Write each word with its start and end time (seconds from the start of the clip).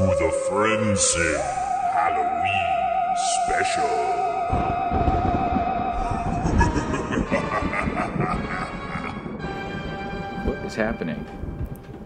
to 0.00 0.06
the 0.06 0.32
Friendsim 0.48 1.40
Halloween 1.92 3.16
special. 3.44 3.84
What 10.46 10.56
is 10.64 10.74
happening? 10.74 11.26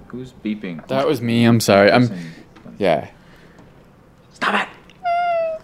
Who's 0.09 0.33
beeping? 0.33 0.85
That 0.89 1.07
was 1.07 1.23
me. 1.23 1.45
I'm 1.45 1.61
sorry. 1.61 1.93
I'm. 1.93 2.11
Yeah. 2.79 3.11
Stop 4.33 4.61
it! 4.61 4.69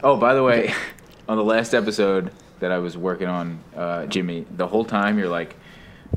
Oh, 0.05 0.17
by 0.17 0.35
the 0.35 0.45
way, 0.45 0.73
on 1.29 1.37
the 1.37 1.43
last 1.43 1.75
episode 1.75 2.31
that 2.61 2.71
I 2.71 2.79
was 2.79 2.97
working 2.97 3.27
on, 3.27 3.59
uh, 3.75 4.07
Jimmy, 4.07 4.47
the 4.57 4.69
whole 4.69 4.85
time 4.85 5.19
you're 5.19 5.29
like 5.29 5.57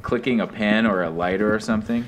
clicking 0.03 0.41
a 0.41 0.45
pen 0.45 0.85
or 0.85 1.01
a 1.01 1.09
lighter 1.09 1.55
or 1.55 1.59
something. 1.59 2.05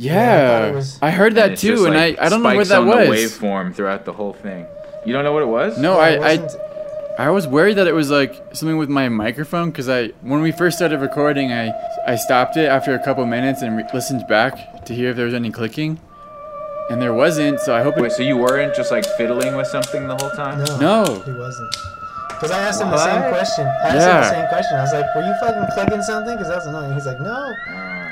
Yeah. 0.00 0.68
I 0.68 0.70
was- 0.74 0.98
I 1.02 1.10
heard 1.10 1.34
that 1.36 1.58
too, 1.58 1.72
just, 1.72 1.84
and 1.86 1.94
like, 1.94 2.18
I 2.18 2.26
I 2.26 2.28
don't 2.28 2.42
know 2.42 2.54
what 2.54 2.66
spikes 2.66 2.68
that 2.70 2.80
on 2.80 2.86
was. 2.88 3.08
The 3.08 3.14
waveform 3.46 3.74
throughout 3.74 4.04
the 4.04 4.12
whole 4.12 4.32
thing. 4.32 4.66
You 5.04 5.12
don't 5.12 5.24
know 5.24 5.32
what 5.32 5.42
it 5.42 5.48
was? 5.48 5.78
No, 5.78 5.94
Yeah, 5.94 5.98
I 6.06 6.08
I 6.08 6.18
wasn't- 6.36 6.56
I 7.18 7.28
was 7.30 7.46
worried 7.46 7.76
that 7.76 7.86
it 7.86 7.92
was 7.94 8.10
like 8.10 8.32
something 8.52 8.78
with 8.78 8.88
my 8.88 9.08
microphone 9.10 9.70
because 9.70 9.88
I 9.90 10.10
when 10.22 10.40
we 10.40 10.52
first 10.52 10.78
started 10.78 11.00
recording, 11.00 11.52
I 11.52 11.72
I 12.06 12.16
stopped 12.16 12.56
it 12.56 12.66
after 12.66 12.94
a 12.94 12.98
couple 12.98 13.24
minutes 13.26 13.60
and 13.62 13.76
re- 13.76 13.84
listened 13.92 14.26
back 14.26 14.84
to 14.86 14.94
hear 14.94 15.10
if 15.10 15.16
there 15.16 15.26
was 15.26 15.34
any 15.34 15.50
clicking, 15.50 15.98
and 16.88 17.00
there 17.02 17.12
wasn't. 17.12 17.60
So 17.60 17.74
I 17.74 17.82
hope 17.82 17.96
Wait, 17.98 18.06
it. 18.06 18.12
so 18.16 18.22
you 18.22 18.36
weren't 18.38 18.74
just 18.74 18.90
like 18.90 19.04
fiddling 19.18 19.54
with 19.56 19.66
something 19.66 20.08
the 20.08 20.16
whole 20.16 20.30
time? 20.30 20.56
No, 20.64 20.76
No. 20.88 21.04
he 21.26 21.32
wasn't. 21.32 21.70
Because 22.30 22.52
I 22.52 22.60
asked 22.68 22.80
him 22.80 22.90
the 22.90 23.04
same 23.04 23.22
question. 23.34 23.66
I 23.66 23.88
asked 23.88 24.08
him 24.08 24.20
the 24.24 24.30
same 24.38 24.48
question. 24.48 24.74
I 24.78 24.82
was 24.82 24.92
like, 24.94 25.14
"Were 25.14 25.22
you 25.28 25.34
fucking 25.42 25.66
clicking 25.74 26.02
something?" 26.02 26.34
Because 26.38 26.48
that's 26.48 26.64
annoying. 26.66 26.94
He's 26.94 27.04
like, 27.06 27.20
"No." 27.20 27.52
Oh. 27.52 28.06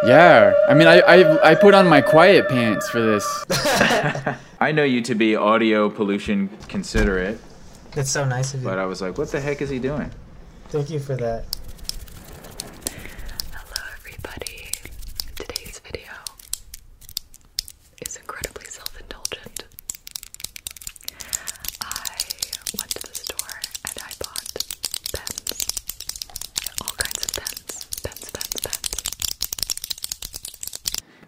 Shit. 0.00 0.08
Yeah. 0.08 0.54
I 0.68 0.74
mean, 0.74 0.86
I 0.88 1.00
I 1.00 1.50
I 1.50 1.54
put 1.54 1.74
on 1.74 1.88
my 1.88 2.00
quiet 2.00 2.48
pants 2.48 2.88
for 2.88 3.00
this. 3.00 3.24
I 4.60 4.72
know 4.72 4.84
you 4.84 5.02
to 5.02 5.14
be 5.14 5.36
audio 5.36 5.90
pollution 5.90 6.48
considerate, 6.68 7.38
That's 7.92 8.10
so 8.10 8.24
nice 8.24 8.54
of 8.54 8.62
you. 8.62 8.68
but 8.68 8.78
I 8.78 8.86
was 8.86 9.00
like, 9.02 9.18
what 9.18 9.30
the 9.30 9.40
heck 9.40 9.60
is 9.60 9.68
he 9.70 9.78
doing? 9.78 10.10
Thank 10.70 10.90
you 10.90 10.98
for 10.98 11.14
that. 11.16 11.44
Hello, 13.52 13.82
everybody. 13.98 14.70
Today's 15.36 15.78
video 15.80 16.12
is 18.04 18.16
incredibly 18.16 18.64
self 18.66 18.98
indulgent. 19.00 19.64
I 21.82 22.16
went 22.78 22.90
to 22.92 23.02
the 23.02 23.14
store 23.14 23.60
and 23.86 23.98
I 24.00 24.10
bought 24.18 24.48
pens. 25.12 25.66
All 26.80 26.94
kinds 26.96 27.24
of 27.24 27.32
pens. 27.36 27.86
Pens, 28.02 28.30
pens, 28.30 28.60
pens. 28.64 29.02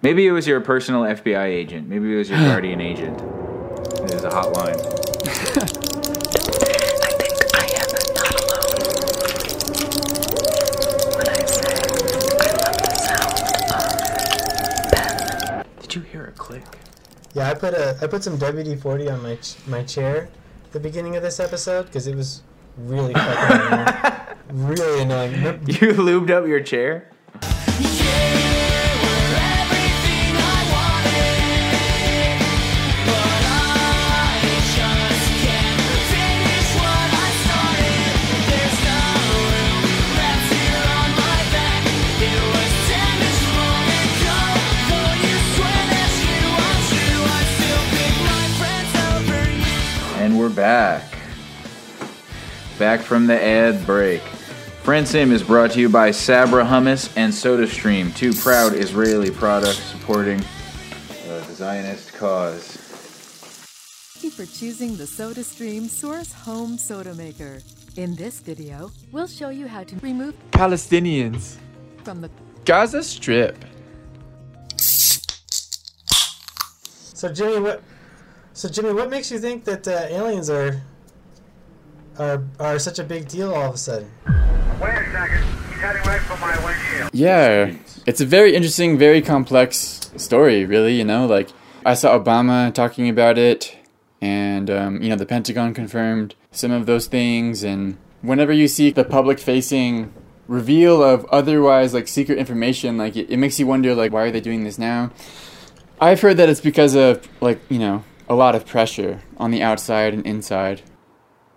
Maybe 0.08 0.26
it 0.26 0.32
was 0.32 0.46
your 0.46 0.62
personal 0.62 1.02
FBI 1.02 1.44
agent. 1.44 1.86
Maybe 1.86 2.14
it 2.14 2.16
was 2.16 2.30
your 2.30 2.38
guardian 2.48 2.80
agent. 2.80 3.20
It 3.20 4.14
was 4.14 4.24
a 4.24 4.30
hotline. 4.30 4.72
I 7.04 7.12
think 7.20 7.36
I 7.54 7.66
am 7.76 7.90
not 8.16 8.32
alone 8.40 8.72
when 11.14 11.28
I 11.28 11.44
say 11.44 11.76
I 12.40 12.48
love 12.56 12.76
the 12.80 12.88
sound 13.04 13.36
of 14.80 14.92
pen. 14.94 15.66
Did 15.82 15.94
you 15.94 16.00
hear 16.00 16.24
a 16.24 16.32
click? 16.32 16.64
Yeah, 17.34 17.50
I 17.50 17.52
put 17.52 17.74
a 17.74 17.98
I 18.00 18.06
put 18.06 18.24
some 18.24 18.38
WD 18.38 18.80
forty 18.80 19.10
on 19.10 19.22
my 19.22 19.34
ch- 19.34 19.56
my 19.66 19.82
chair 19.82 20.30
at 20.64 20.72
the 20.72 20.80
beginning 20.80 21.16
of 21.16 21.22
this 21.22 21.38
episode 21.38 21.82
because 21.84 22.06
it 22.06 22.16
was 22.16 22.40
really 22.78 23.12
fucking 23.12 23.66
annoying. 23.66 24.16
really 24.68 25.02
annoying. 25.02 25.34
You 25.66 25.92
lubed 25.92 26.30
up 26.30 26.46
your 26.46 26.62
chair? 26.62 27.10
Back. 50.58 51.04
Back 52.80 53.00
from 53.00 53.28
the 53.28 53.40
ad 53.40 53.86
break. 53.86 54.22
Friendsim 54.82 55.30
is 55.30 55.40
brought 55.40 55.70
to 55.72 55.80
you 55.80 55.88
by 55.88 56.10
Sabra 56.10 56.64
Hummus 56.64 57.12
and 57.16 57.32
SodaStream, 57.32 58.12
two 58.16 58.32
proud 58.32 58.74
Israeli 58.74 59.30
products 59.30 59.78
supporting 59.78 60.40
uh, 60.40 61.38
the 61.46 61.54
Zionist 61.54 62.12
cause. 62.14 62.76
Thank 64.14 64.24
you 64.24 64.30
for 64.32 64.46
choosing 64.46 64.96
the 64.96 65.04
SodaStream 65.04 65.88
Source 65.88 66.32
Home 66.32 66.76
Soda 66.76 67.14
Maker. 67.14 67.60
In 67.96 68.16
this 68.16 68.40
video, 68.40 68.90
we'll 69.12 69.28
show 69.28 69.50
you 69.50 69.68
how 69.68 69.84
to 69.84 69.94
remove 70.00 70.34
Palestinians. 70.50 71.56
from 72.02 72.20
the 72.20 72.30
Gaza 72.64 73.04
Strip. 73.04 73.64
So 77.14 77.32
Jimmy, 77.32 77.60
what? 77.60 77.80
So 78.58 78.68
Jimmy, 78.68 78.92
what 78.92 79.08
makes 79.08 79.30
you 79.30 79.38
think 79.38 79.62
that 79.66 79.86
uh, 79.86 80.06
aliens 80.08 80.50
are 80.50 80.82
are 82.18 82.42
are 82.58 82.80
such 82.80 82.98
a 82.98 83.04
big 83.04 83.28
deal 83.28 83.54
all 83.54 83.68
of 83.68 83.74
a 83.76 83.78
sudden? 83.78 84.10
Wait 84.26 84.90
a 84.90 85.12
second. 85.12 85.44
He's 85.44 85.78
heading 85.78 86.02
right 86.02 86.20
for 86.22 86.36
my 86.38 86.64
windshield. 86.64 87.10
Yeah, 87.12 87.72
it's 88.04 88.20
a 88.20 88.26
very 88.26 88.56
interesting, 88.56 88.98
very 88.98 89.22
complex 89.22 90.10
story, 90.16 90.64
really. 90.64 90.96
You 90.96 91.04
know, 91.04 91.24
like 91.24 91.50
I 91.86 91.94
saw 91.94 92.18
Obama 92.18 92.74
talking 92.74 93.08
about 93.08 93.38
it, 93.38 93.76
and 94.20 94.68
um, 94.68 95.02
you 95.02 95.08
know, 95.08 95.14
the 95.14 95.24
Pentagon 95.24 95.72
confirmed 95.72 96.34
some 96.50 96.72
of 96.72 96.86
those 96.86 97.06
things. 97.06 97.62
And 97.62 97.96
whenever 98.22 98.52
you 98.52 98.66
see 98.66 98.90
the 98.90 99.04
public-facing 99.04 100.12
reveal 100.48 101.00
of 101.00 101.24
otherwise 101.26 101.94
like 101.94 102.08
secret 102.08 102.38
information, 102.38 102.98
like 102.98 103.14
it, 103.14 103.30
it 103.30 103.36
makes 103.36 103.60
you 103.60 103.68
wonder, 103.68 103.94
like, 103.94 104.10
why 104.10 104.22
are 104.22 104.32
they 104.32 104.40
doing 104.40 104.64
this 104.64 104.80
now? 104.80 105.12
I've 106.00 106.20
heard 106.20 106.38
that 106.38 106.48
it's 106.48 106.60
because 106.60 106.96
of 106.96 107.24
like 107.40 107.60
you 107.68 107.78
know 107.78 108.02
a 108.28 108.34
lot 108.34 108.54
of 108.54 108.66
pressure 108.66 109.22
on 109.36 109.50
the 109.50 109.62
outside 109.62 110.14
and 110.14 110.26
inside. 110.26 110.82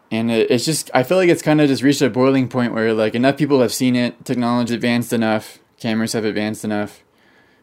And 0.09 0.29
it, 0.31 0.51
it's 0.51 0.65
just, 0.65 0.91
I 0.93 1.03
feel 1.03 1.17
like 1.17 1.29
it's 1.29 1.41
kind 1.41 1.61
of 1.61 1.67
just 1.67 1.83
reached 1.83 2.01
a 2.01 2.09
boiling 2.09 2.47
point 2.47 2.73
where 2.73 2.93
like 2.93 3.15
enough 3.15 3.37
people 3.37 3.61
have 3.61 3.73
seen 3.73 3.95
it, 3.95 4.25
technology 4.25 4.73
advanced 4.73 5.13
enough, 5.13 5.59
cameras 5.77 6.13
have 6.13 6.25
advanced 6.25 6.63
enough, 6.63 7.03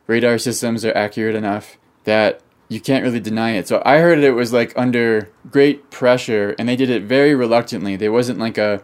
radar 0.07 0.39
systems 0.39 0.85
are 0.85 0.97
accurate 0.97 1.35
enough 1.35 1.77
that 2.05 2.41
you 2.69 2.81
can't 2.81 3.05
really 3.05 3.21
deny 3.21 3.53
it. 3.53 3.69
So 3.69 3.83
I 3.85 3.99
heard 3.99 4.19
it 4.19 4.33
was 4.33 4.53
like 4.53 4.73
under 4.77 5.31
great 5.51 5.91
pressure 5.91 6.55
and 6.59 6.69
they 6.69 6.77
did 6.77 6.91
it 6.91 7.03
very 7.03 7.35
reluctantly. 7.35 7.97
There 7.97 8.13
wasn't 8.13 8.39
like 8.39 8.59
a 8.59 8.83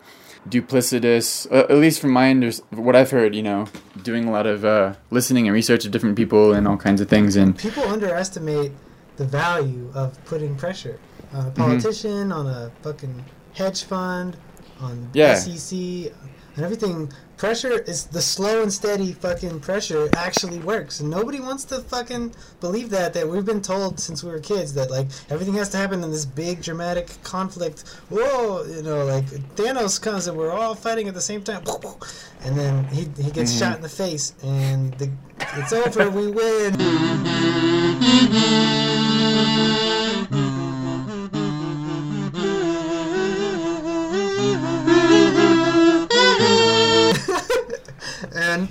duplicitous, 0.49 1.51
uh, 1.51 1.67
at 1.71 1.77
least 1.77 2.01
from 2.01 2.11
my 2.11 2.31
under, 2.31 2.51
what 2.71 2.97
I've 2.97 3.11
heard, 3.11 3.35
you 3.35 3.43
know, 3.43 3.67
doing 4.03 4.27
a 4.27 4.31
lot 4.31 4.47
of 4.47 4.65
uh, 4.65 4.95
listening 5.11 5.47
and 5.47 5.55
research 5.55 5.85
of 5.85 5.91
different 5.91 6.17
people 6.17 6.53
and 6.53 6.69
all 6.69 6.77
kinds 6.77 7.01
of 7.01 7.09
things. 7.09 7.37
And 7.37 7.59
People 7.59 7.85
underestimate 7.85 8.73
the 9.17 9.25
value 9.25 9.91
of 9.95 10.23
putting 10.25 10.57
pressure 10.57 10.99
on 11.33 11.41
a 11.41 11.51
mm-hmm. 11.51 11.63
politician, 11.63 12.33
on 12.33 12.47
a 12.47 12.71
fucking 12.83 13.25
hedge 13.55 13.85
fund, 13.85 14.37
on 14.81 15.11
Yeah. 15.13 15.35
SEC, 15.35 16.13
and 16.57 16.65
everything. 16.65 17.13
Pressure 17.37 17.81
is 17.81 18.05
the 18.07 18.23
slow 18.23 18.63
and 18.63 18.73
steady 18.73 19.13
fucking 19.13 19.59
pressure 19.61 20.09
actually 20.15 20.61
works, 20.61 21.01
and 21.01 21.11
nobody 21.11 21.41
wants 21.41 21.65
to 21.65 21.81
fucking 21.81 22.33
believe 22.61 22.91
that. 22.91 23.13
That 23.13 23.29
we've 23.29 23.45
been 23.45 23.61
told 23.61 23.99
since 23.99 24.23
we 24.23 24.31
were 24.31 24.39
kids 24.39 24.73
that 24.75 24.89
like 24.91 25.09
everything 25.31 25.55
has 25.55 25.69
to 25.71 25.77
happen 25.77 26.05
in 26.05 26.13
this 26.13 26.25
big 26.25 26.63
dramatic 26.63 27.11
conflict. 27.25 27.83
Whoa, 28.09 28.65
you 28.65 28.83
know, 28.83 29.05
like 29.05 29.27
Thanos 29.57 30.01
comes 30.01 30.29
and 30.29 30.39
we're 30.39 30.53
all 30.53 30.77
fighting 30.77 31.09
at 31.09 31.15
the 31.15 31.21
same 31.21 31.43
time, 31.43 31.65
and 32.43 32.57
then 32.57 32.85
he 32.85 33.09
he 33.21 33.33
gets 33.33 33.51
mm-hmm. 33.51 33.59
shot 33.59 33.77
in 33.77 33.83
the 33.83 33.89
face, 33.89 34.35
and 34.45 34.95
the, 34.95 35.11
it's 35.57 35.73
over. 35.73 36.09
we 36.09 36.31
win. 36.31 36.75
and 48.35 48.69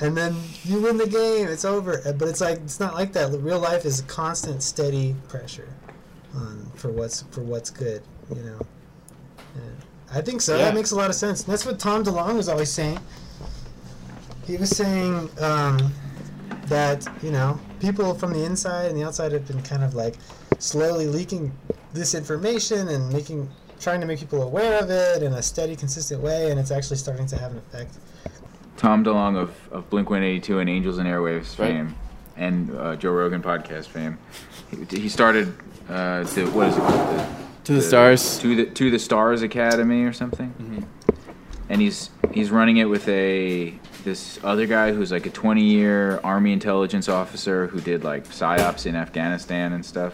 and 0.00 0.16
then 0.16 0.36
you 0.64 0.80
win 0.80 0.96
the 0.96 1.06
game. 1.06 1.48
It's 1.48 1.64
over. 1.64 2.02
Uh, 2.06 2.12
But 2.12 2.28
it's 2.28 2.40
like 2.40 2.58
it's 2.58 2.80
not 2.80 2.94
like 2.94 3.12
that. 3.12 3.30
Real 3.40 3.58
life 3.60 3.84
is 3.84 4.02
constant, 4.02 4.62
steady 4.62 5.14
pressure 5.28 5.68
on 6.34 6.70
for 6.74 6.90
what's 6.90 7.22
for 7.30 7.42
what's 7.42 7.70
good. 7.70 8.02
You 8.34 8.42
know. 8.42 8.60
And 9.54 9.76
I 10.12 10.20
think 10.20 10.40
so. 10.40 10.56
Yeah. 10.56 10.66
That 10.66 10.74
makes 10.74 10.90
a 10.90 10.96
lot 10.96 11.10
of 11.10 11.16
sense. 11.16 11.44
And 11.44 11.52
that's 11.52 11.66
what 11.66 11.78
Tom 11.78 12.04
DeLonge 12.04 12.36
was 12.36 12.48
always 12.48 12.70
saying. 12.70 12.98
He 14.46 14.56
was 14.56 14.70
saying 14.70 15.30
um, 15.40 15.92
that 16.66 17.06
you 17.22 17.30
know 17.30 17.58
people 17.82 18.14
from 18.14 18.32
the 18.32 18.44
inside 18.44 18.86
and 18.86 18.96
the 18.96 19.04
outside 19.04 19.32
have 19.32 19.46
been 19.46 19.60
kind 19.62 19.82
of 19.84 19.94
like 19.94 20.14
slowly 20.58 21.06
leaking 21.08 21.52
this 21.92 22.14
information 22.14 22.88
and 22.88 23.12
making 23.12 23.50
trying 23.80 24.00
to 24.00 24.06
make 24.06 24.20
people 24.20 24.42
aware 24.42 24.80
of 24.80 24.88
it 24.90 25.22
in 25.24 25.32
a 25.32 25.42
steady, 25.42 25.74
consistent 25.74 26.22
way, 26.22 26.50
and 26.52 26.60
it's 26.60 26.70
actually 26.70 26.96
starting 26.96 27.26
to 27.26 27.36
have 27.36 27.50
an 27.50 27.58
effect. 27.58 27.96
Tom 28.76 29.04
DeLonge 29.04 29.36
of, 29.36 29.50
of 29.72 29.90
Blink 29.90 30.08
182 30.08 30.60
and 30.60 30.70
Angels 30.70 30.98
and 30.98 31.08
Airwaves 31.08 31.58
Right. 31.58 31.72
fame. 31.72 31.94
and 32.36 32.70
uh, 32.76 32.94
Joe 32.96 33.10
Rogan 33.10 33.42
podcast 33.42 33.86
fame. 33.88 34.18
He, 34.70 35.00
he 35.00 35.08
started 35.08 35.52
uh, 35.90 36.22
the 36.22 36.46
what 36.52 36.68
is 36.68 36.76
it 36.76 36.80
called? 36.80 37.18
The, 37.18 37.26
To 37.64 37.72
the 37.74 37.82
stars. 37.82 38.38
to 38.38 38.54
the 38.56 38.66
to 38.66 38.90
the 38.92 38.98
Stars 39.00 39.42
Academy 39.42 40.04
or 40.04 40.12
something. 40.12 40.86
And 41.72 41.80
he's 41.80 42.10
he's 42.32 42.50
running 42.50 42.76
it 42.76 42.84
with 42.84 43.08
a 43.08 43.72
this 44.04 44.38
other 44.44 44.66
guy 44.66 44.92
who's 44.92 45.10
like 45.10 45.26
a 45.26 45.30
20 45.30 45.64
year 45.64 46.20
army 46.22 46.52
intelligence 46.52 47.08
officer 47.08 47.66
who 47.66 47.80
did 47.80 48.04
like 48.04 48.28
psyops 48.28 48.86
in 48.86 48.94
Afghanistan 48.94 49.72
and 49.72 49.84
stuff. 49.84 50.12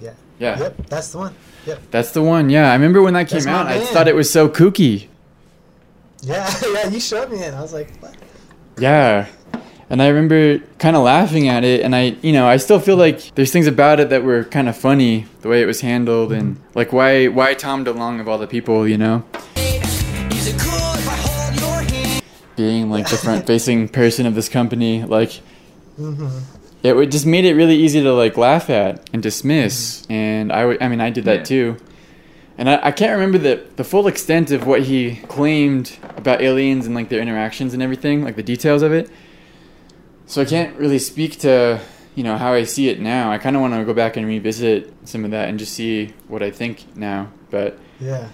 Yeah. 0.00 0.14
Yeah. 0.38 0.58
Yep, 0.58 0.86
that's 0.88 1.12
the 1.12 1.18
one. 1.18 1.34
Yep. 1.66 1.82
That's 1.90 2.10
the 2.12 2.22
one. 2.22 2.50
Yeah, 2.50 2.70
I 2.70 2.74
remember 2.74 3.02
when 3.02 3.14
that 3.14 3.28
came 3.28 3.44
my 3.44 3.52
out. 3.52 3.66
I 3.68 3.84
thought 3.84 4.08
it 4.08 4.14
was 4.14 4.30
so 4.30 4.48
kooky. 4.48 5.08
Yeah, 6.22 6.52
yeah, 6.72 6.88
you 6.88 7.00
showed 7.00 7.30
me 7.30 7.38
it. 7.38 7.54
I 7.54 7.60
was 7.60 7.72
like, 7.72 7.96
what? 8.00 8.16
Yeah. 8.78 9.28
And 9.88 10.00
I 10.00 10.08
remember 10.08 10.58
kind 10.78 10.96
of 10.96 11.02
laughing 11.02 11.48
at 11.48 11.64
it, 11.64 11.82
and 11.82 11.94
I, 11.94 12.16
you 12.22 12.32
know, 12.32 12.48
I 12.48 12.56
still 12.56 12.80
feel 12.80 12.96
like 12.96 13.34
there's 13.34 13.52
things 13.52 13.66
about 13.66 14.00
it 14.00 14.08
that 14.10 14.24
were 14.24 14.44
kind 14.44 14.68
of 14.68 14.76
funny, 14.76 15.26
the 15.42 15.48
way 15.48 15.62
it 15.62 15.66
was 15.66 15.82
handled, 15.82 16.32
and 16.32 16.56
mm-hmm. 16.56 16.78
like 16.78 16.92
why, 16.92 17.26
why 17.28 17.54
Tom 17.54 17.84
DeLonge 17.84 18.20
of 18.20 18.26
all 18.26 18.38
the 18.38 18.46
people, 18.46 18.88
you 18.88 18.96
know, 18.96 19.24
being 22.56 22.90
like 22.90 23.08
the 23.08 23.16
front-facing 23.16 23.88
person 24.00 24.26
of 24.26 24.34
this 24.34 24.48
company, 24.48 25.04
like, 25.04 25.40
mm-hmm. 25.98 26.38
it 26.82 26.94
would 26.94 27.10
just 27.10 27.26
made 27.26 27.44
it 27.44 27.54
really 27.54 27.76
easy 27.76 28.02
to 28.02 28.12
like 28.12 28.36
laugh 28.36 28.70
at 28.70 29.08
and 29.12 29.22
dismiss, 29.22 30.02
mm-hmm. 30.02 30.12
and 30.12 30.52
I, 30.52 30.64
would, 30.64 30.82
I 30.82 30.88
mean, 30.88 31.00
I 31.00 31.10
did 31.10 31.24
that 31.24 31.38
Yeah. 31.38 31.44
too. 31.44 31.76
And 32.58 32.68
I, 32.68 32.88
I 32.88 32.90
can't 32.92 33.12
remember 33.12 33.38
the, 33.38 33.64
the 33.76 33.84
full 33.84 34.06
extent 34.06 34.50
of 34.50 34.66
what 34.66 34.82
he 34.82 35.16
claimed 35.28 35.96
about 36.16 36.42
aliens 36.42 36.86
and 36.86 36.94
like 36.94 37.08
their 37.08 37.20
interactions 37.20 37.72
and 37.72 37.82
everything, 37.82 38.22
like 38.22 38.36
the 38.36 38.42
details 38.42 38.82
of 38.82 38.92
it. 38.92 39.10
So 40.26 40.42
I 40.42 40.44
can't 40.44 40.76
really 40.76 40.98
speak 40.98 41.38
to, 41.40 41.80
you 42.14 42.22
know, 42.22 42.36
how 42.36 42.52
I 42.52 42.64
see 42.64 42.88
it 42.88 43.00
now. 43.00 43.32
I 43.32 43.38
kind 43.38 43.56
of 43.56 43.62
want 43.62 43.74
to 43.74 43.84
go 43.84 43.94
back 43.94 44.16
and 44.16 44.26
revisit 44.26 44.92
some 45.08 45.24
of 45.24 45.30
that 45.30 45.48
and 45.48 45.58
just 45.58 45.72
see 45.72 46.12
what 46.28 46.42
I 46.42 46.50
think 46.50 46.94
now. 46.96 47.32
But 47.50 47.78
Yeah. 48.00 48.28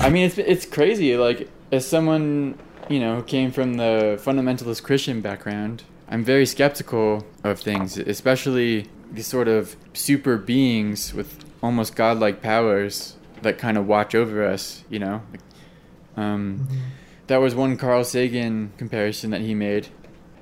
I 0.00 0.10
mean, 0.10 0.26
it's 0.26 0.38
it's 0.38 0.66
crazy. 0.66 1.16
Like 1.16 1.48
as 1.74 1.86
someone, 1.86 2.56
you 2.88 3.00
know, 3.00 3.16
who 3.16 3.22
came 3.22 3.50
from 3.50 3.74
the 3.74 4.20
fundamentalist 4.22 4.82
Christian 4.82 5.20
background, 5.20 5.82
I'm 6.08 6.24
very 6.24 6.46
skeptical 6.46 7.26
of 7.42 7.58
things, 7.58 7.98
especially 7.98 8.86
these 9.10 9.26
sort 9.26 9.48
of 9.48 9.76
super 9.92 10.36
beings 10.36 11.12
with 11.12 11.44
almost 11.62 11.96
godlike 11.96 12.40
powers 12.40 13.16
that 13.42 13.58
kind 13.58 13.76
of 13.76 13.86
watch 13.86 14.14
over 14.14 14.44
us. 14.44 14.84
You 14.88 15.00
know, 15.00 15.22
um, 16.16 16.68
that 17.26 17.38
was 17.38 17.54
one 17.54 17.76
Carl 17.76 18.04
Sagan 18.04 18.72
comparison 18.76 19.30
that 19.30 19.40
he 19.40 19.54
made. 19.54 19.88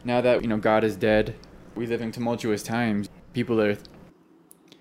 Now 0.04 0.20
that 0.20 0.42
you 0.42 0.48
know 0.48 0.58
God 0.58 0.84
is 0.84 0.96
dead, 0.96 1.34
we 1.74 1.86
live 1.86 2.02
in 2.02 2.12
tumultuous 2.12 2.62
times. 2.62 3.08
People 3.32 3.58
are 3.60 3.78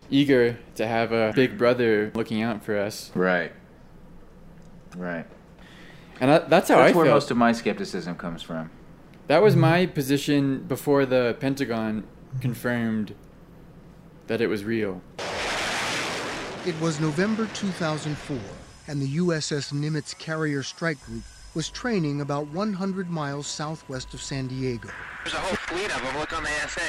eager 0.10 0.60
to 0.76 0.86
have 0.86 1.14
a 1.14 1.32
big 1.34 1.58
brother 1.58 2.12
looking 2.14 2.42
out 2.42 2.66
for 2.66 2.78
us, 2.78 3.12
Right. 3.16 3.54
Right. 4.98 5.26
And 6.22 6.30
that, 6.30 6.50
that's 6.50 6.70
how 6.70 6.78
That's 6.78 6.94
I 6.94 6.96
where 6.96 7.06
felt. 7.06 7.16
most 7.16 7.32
of 7.32 7.38
my 7.38 7.52
skepticism 7.52 8.16
comes 8.16 8.42
from. 8.44 8.70
That 9.28 9.42
was 9.42 9.56
my 9.56 9.88
position 9.88 10.64
before 10.68 11.06
the 11.06 11.36
Pentagon 11.40 12.06
confirmed 12.40 13.16
that 14.28 14.40
it 14.40 14.48
was 14.48 14.64
real. 14.64 15.02
It 16.66 16.80
was 16.80 17.00
November 17.00 17.48
2004, 17.54 18.38
and 18.88 19.02
the 19.02 19.18
USS 19.18 19.74
Nimitz 19.74 20.18
Carrier 20.18 20.62
Strike 20.62 21.04
Group 21.06 21.24
was 21.56 21.70
training 21.70 22.22
about 22.22 22.48
100 22.48 23.10
miles 23.10 23.48
southwest 23.48 24.14
of 24.14 24.22
San 24.22 24.48
Diego. 24.48 24.90
There's 25.24 25.34
a 25.34 25.40
whole 25.40 25.56
fleet 25.56 25.94
of 25.96 26.02
them. 26.04 26.18
Look 26.20 26.38
on 26.38 26.44
the 26.44 26.50
ASA. 26.64 26.82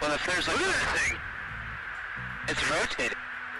Well, 0.00 0.12
if 0.12 0.26
there's 0.26 0.46
a... 0.46 0.52
Look 0.52 0.74
thing. 0.74 1.18
It's 2.48 2.70
rotating. 2.70 3.16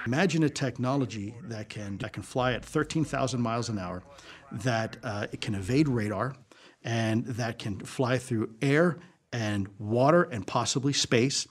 Imagine 0.06 0.42
a 0.42 0.48
technology 0.48 1.34
that 1.44 1.68
can 1.68 1.98
that 1.98 2.12
can 2.12 2.22
fly 2.22 2.52
at 2.52 2.64
13,000 2.64 3.40
miles 3.40 3.68
an 3.68 3.78
hour, 3.78 4.02
that 4.50 4.96
uh, 5.04 5.26
it 5.32 5.40
can 5.40 5.54
evade 5.54 5.88
radar, 5.88 6.34
and 6.82 7.24
that 7.26 7.58
can 7.58 7.78
fly 7.78 8.18
through 8.18 8.54
air 8.60 8.98
and 9.32 9.68
water 9.78 10.24
and 10.24 10.46
possibly 10.46 10.92
space. 10.92 11.46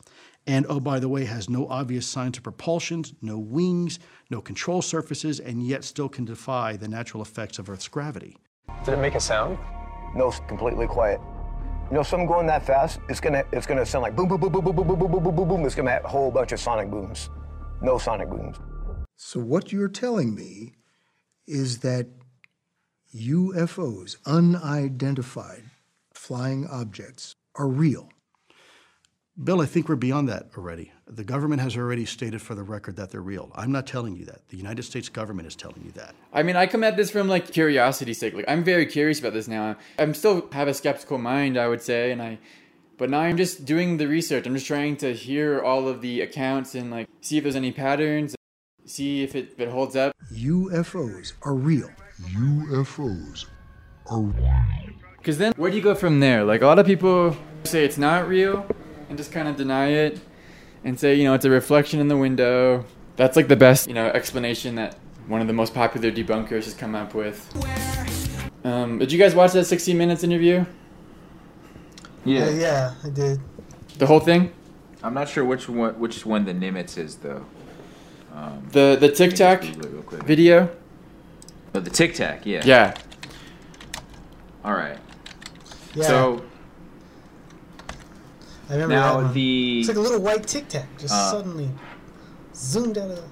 And 0.48 0.65
oh, 0.69 0.80
by 0.80 1.00
the 1.00 1.07
way, 1.07 1.25
has 1.25 1.50
no 1.50 1.68
obvious 1.68 2.07
signs 2.07 2.38
of 2.38 2.44
propulsion, 2.44 3.03
no 3.21 3.38
wings, 3.38 4.00
no 4.30 4.42
control 4.42 4.81
surfaces, 4.81 5.39
and 5.39 5.63
yet 5.63 5.83
still 5.83 6.09
can 6.09 6.25
defy 6.25 6.75
the 6.75 6.88
natural 6.88 7.21
effects 7.21 7.59
of 7.59 7.69
Earth's 7.69 7.88
gravity. 7.88 8.38
Did 8.83 8.95
it 8.95 8.97
make 8.97 9.15
a 9.15 9.19
sound? 9.19 9.59
No, 10.15 10.27
it's 10.27 10.39
completely 10.47 10.88
quiet. 10.88 11.21
You 11.89 11.95
know, 11.95 12.04
something 12.04 12.27
going 12.27 12.47
that 12.47 12.65
fast, 12.65 13.00
it's 13.07 13.19
gonna 13.19 13.44
it's 13.54 13.68
gonna 13.68 13.86
sound 13.86 14.04
like 14.04 14.15
boom, 14.15 14.27
boom, 14.27 14.39
boom, 14.39 14.51
boom, 14.51 14.63
boom, 14.63 14.75
boom, 14.75 14.88
boom, 14.88 14.97
boom, 14.97 15.12
boom, 15.12 15.24
boom, 15.24 15.36
boom, 15.36 15.47
boom. 15.47 15.65
It's 15.65 15.75
gonna 15.75 15.92
have 15.92 16.06
a 16.06 16.09
whole 16.09 16.31
bunch 16.31 16.51
of 16.51 16.59
sonic 16.59 16.89
booms. 16.89 17.30
No 17.81 17.98
sonic 17.98 18.30
booms. 18.30 18.57
So, 19.16 19.39
what 19.39 19.72
you're 19.72 19.88
telling 19.88 20.36
me 20.36 20.74
is 21.48 21.80
that 21.80 22.07
UFOs, 23.16 24.18
unidentified 24.25 25.63
flying 26.13 26.68
objects, 26.68 27.36
are 27.56 27.68
real. 27.68 28.10
Bill, 29.44 29.62
I 29.62 29.66
think 29.66 29.89
we're 29.89 29.95
beyond 29.95 30.30
that 30.30 30.50
already. 30.57 30.92
The 31.07 31.24
government 31.24 31.62
has 31.62 31.75
already 31.75 32.06
stated 32.06 32.42
for 32.42 32.54
the 32.54 32.63
record 32.63 32.95
that 32.98 33.10
they're 33.10 33.22
real. 33.22 33.51
I'm 33.56 33.72
not 33.72 33.88
telling 33.88 34.16
you 34.16 34.25
that. 34.25 34.48
The 34.50 34.57
United 34.57 34.83
States 34.83 35.10
government 35.10 35.48
is 35.48 35.56
telling 35.56 35.81
you 35.83 35.92
that. 35.94 36.13
I 36.31 36.44
mean, 36.44 36.56
I 36.56 36.68
come 36.68 36.83
at 36.83 36.95
this 36.95 37.10
from 37.10 37.28
like 37.28 37.51
curiosity's 37.51 38.19
sake. 38.19 38.33
Like, 38.33 38.45
I'm 38.48 38.63
very 38.63 38.86
curious 38.86 39.19
about 39.19 39.33
this 39.33 39.48
now. 39.48 39.78
I'm 39.98 40.13
still 40.13 40.48
have 40.51 40.68
a 40.68 40.74
skeptical 40.74 41.18
mind, 41.18 41.57
I 41.57 41.68
would 41.68 41.81
say, 41.81 42.12
and 42.12 42.22
I, 42.22 42.38
but 43.01 43.09
now 43.09 43.21
I'm 43.21 43.36
just 43.36 43.65
doing 43.65 43.98
the 43.98 44.07
research. 44.07 44.45
I'm 44.45 44.53
just 44.53 44.68
trying 44.68 44.95
to 44.98 45.12
hear 45.12 45.59
all 45.59 45.88
of 45.88 46.01
the 46.01 46.21
accounts 46.21 46.75
and 46.75 46.92
like 46.92 47.07
see 47.21 47.36
if 47.36 47.42
there's 47.42 47.56
any 47.56 47.71
patterns, 47.71 48.36
see 48.86 49.24
if 49.24 49.36
it, 49.36 49.53
if 49.53 49.59
it 49.59 49.69
holds 49.69 49.95
up. 49.95 50.13
UFOs 50.31 51.33
are 51.42 51.56
real. 51.56 51.89
UFOs 52.21 53.48
are 54.06 54.19
real. 54.19 54.94
Because 55.18 55.39
then, 55.39 55.51
where 55.56 55.71
do 55.71 55.77
you 55.77 55.81
go 55.81 55.95
from 55.95 56.19
there? 56.19 56.44
Like, 56.44 56.62
a 56.62 56.68
lot 56.68 56.77
of 56.77 56.86
people 56.86 57.36
say 57.63 57.83
it's 57.83 57.98
not 57.98 58.27
real 58.27 58.68
and 59.09 59.18
just 59.18 59.31
kind 59.31 59.47
of 59.47 59.56
deny 59.56 59.88
it 59.88 60.19
and 60.83 61.00
say, 61.00 61.15
you 61.15 61.24
know, 61.24 61.33
it's 61.33 61.45
a 61.45 61.50
reflection 61.50 62.00
in 62.00 62.07
the 62.07 62.18
window. 62.18 62.86
That's 63.15 63.36
like 63.36 63.47
the 63.47 63.56
best, 63.56 63.88
you 63.88 63.95
know, 63.95 64.09
explanation 64.09 64.75
that 64.75 64.95
one 65.25 65.42
of 65.42 65.47
the 65.47 65.54
most 65.54 65.74
popular 65.74 66.12
debunkers 66.12 66.65
has 66.65 66.75
come 66.75 66.94
up 66.94 67.15
with. 67.15 67.49
Um, 68.64 68.99
did 68.99 69.11
you 69.11 69.18
guys 69.18 69.33
watch 69.33 69.54
that 69.54 69.66
60 69.66 69.95
Minutes 69.95 70.23
interview? 70.23 70.68
Yeah, 72.25 72.49
yeah, 72.49 72.94
I 73.04 73.09
did. 73.09 73.40
The 73.97 74.06
whole 74.06 74.19
thing? 74.19 74.51
I'm 75.04 75.13
not 75.13 75.28
sure 75.30 75.44
which 75.44 75.68
one 75.68 75.99
which 75.99 76.25
one 76.25 76.45
the 76.45 76.54
Nimitz 76.54 76.97
is 76.97 77.16
though. 77.18 77.45
Um, 78.33 78.63
The 78.71 78.97
the 78.99 79.09
Tic 79.09 79.31
just 79.31 79.37
Tac 79.37 79.61
Google 79.61 79.85
it 79.85 79.92
real 79.94 80.01
quick. 80.04 80.23
video? 80.23 80.69
Oh, 81.73 81.80
the 81.80 81.90
Tic 81.90 82.13
Tac, 82.13 82.45
yeah. 82.45 82.61
Yeah. 82.66 82.94
All 84.63 84.73
right. 84.73 84.97
Yeah, 85.95 86.04
So 86.06 86.44
I 88.69 88.73
remember 88.73 88.95
now 88.95 89.13
that 89.18 89.23
one. 89.23 89.33
the 89.33 89.80
It's 89.80 89.87
like 89.90 89.97
a 89.97 90.01
little 90.01 90.21
white 90.21 90.47
tic 90.47 90.68
tac 90.69 90.87
just 90.97 91.13
Uh, 91.13 91.31
suddenly 91.31 91.69
zoomed 92.56 92.97
out 92.97 93.09
of 93.11 93.23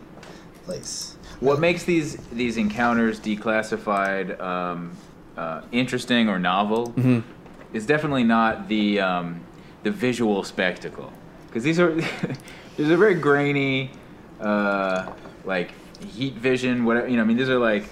place. 0.66 1.16
what 1.40 1.60
makes 1.60 1.84
these 1.84 2.18
these 2.34 2.58
encounters 2.58 3.20
declassified 3.20 4.40
um, 4.42 4.92
uh, 5.38 5.62
interesting 5.72 6.28
or 6.28 6.40
novel 6.40 6.88
Mhm. 6.98 7.24
Is 7.74 7.86
definitely 7.86 8.24
not 8.24 8.68
the 8.68 9.00
um, 9.00 9.42
the 9.84 9.92
visual 9.92 10.44
spectacle 10.44 11.12
because 11.48 11.64
these 11.64 11.80
are 11.80 11.94
there's 12.78 12.90
a 12.90 12.98
very 12.98 13.16
grainy 13.16 13.92
uh, 14.40 15.12
like 15.46 15.72
heat 16.06 16.34
vision 16.36 16.86
whatever 16.86 17.08
you 17.08 17.16
know 17.18 17.24
I 17.24 17.26
mean 17.26 17.38
these 17.38 17.50
are 17.50 17.60
like 17.60 17.86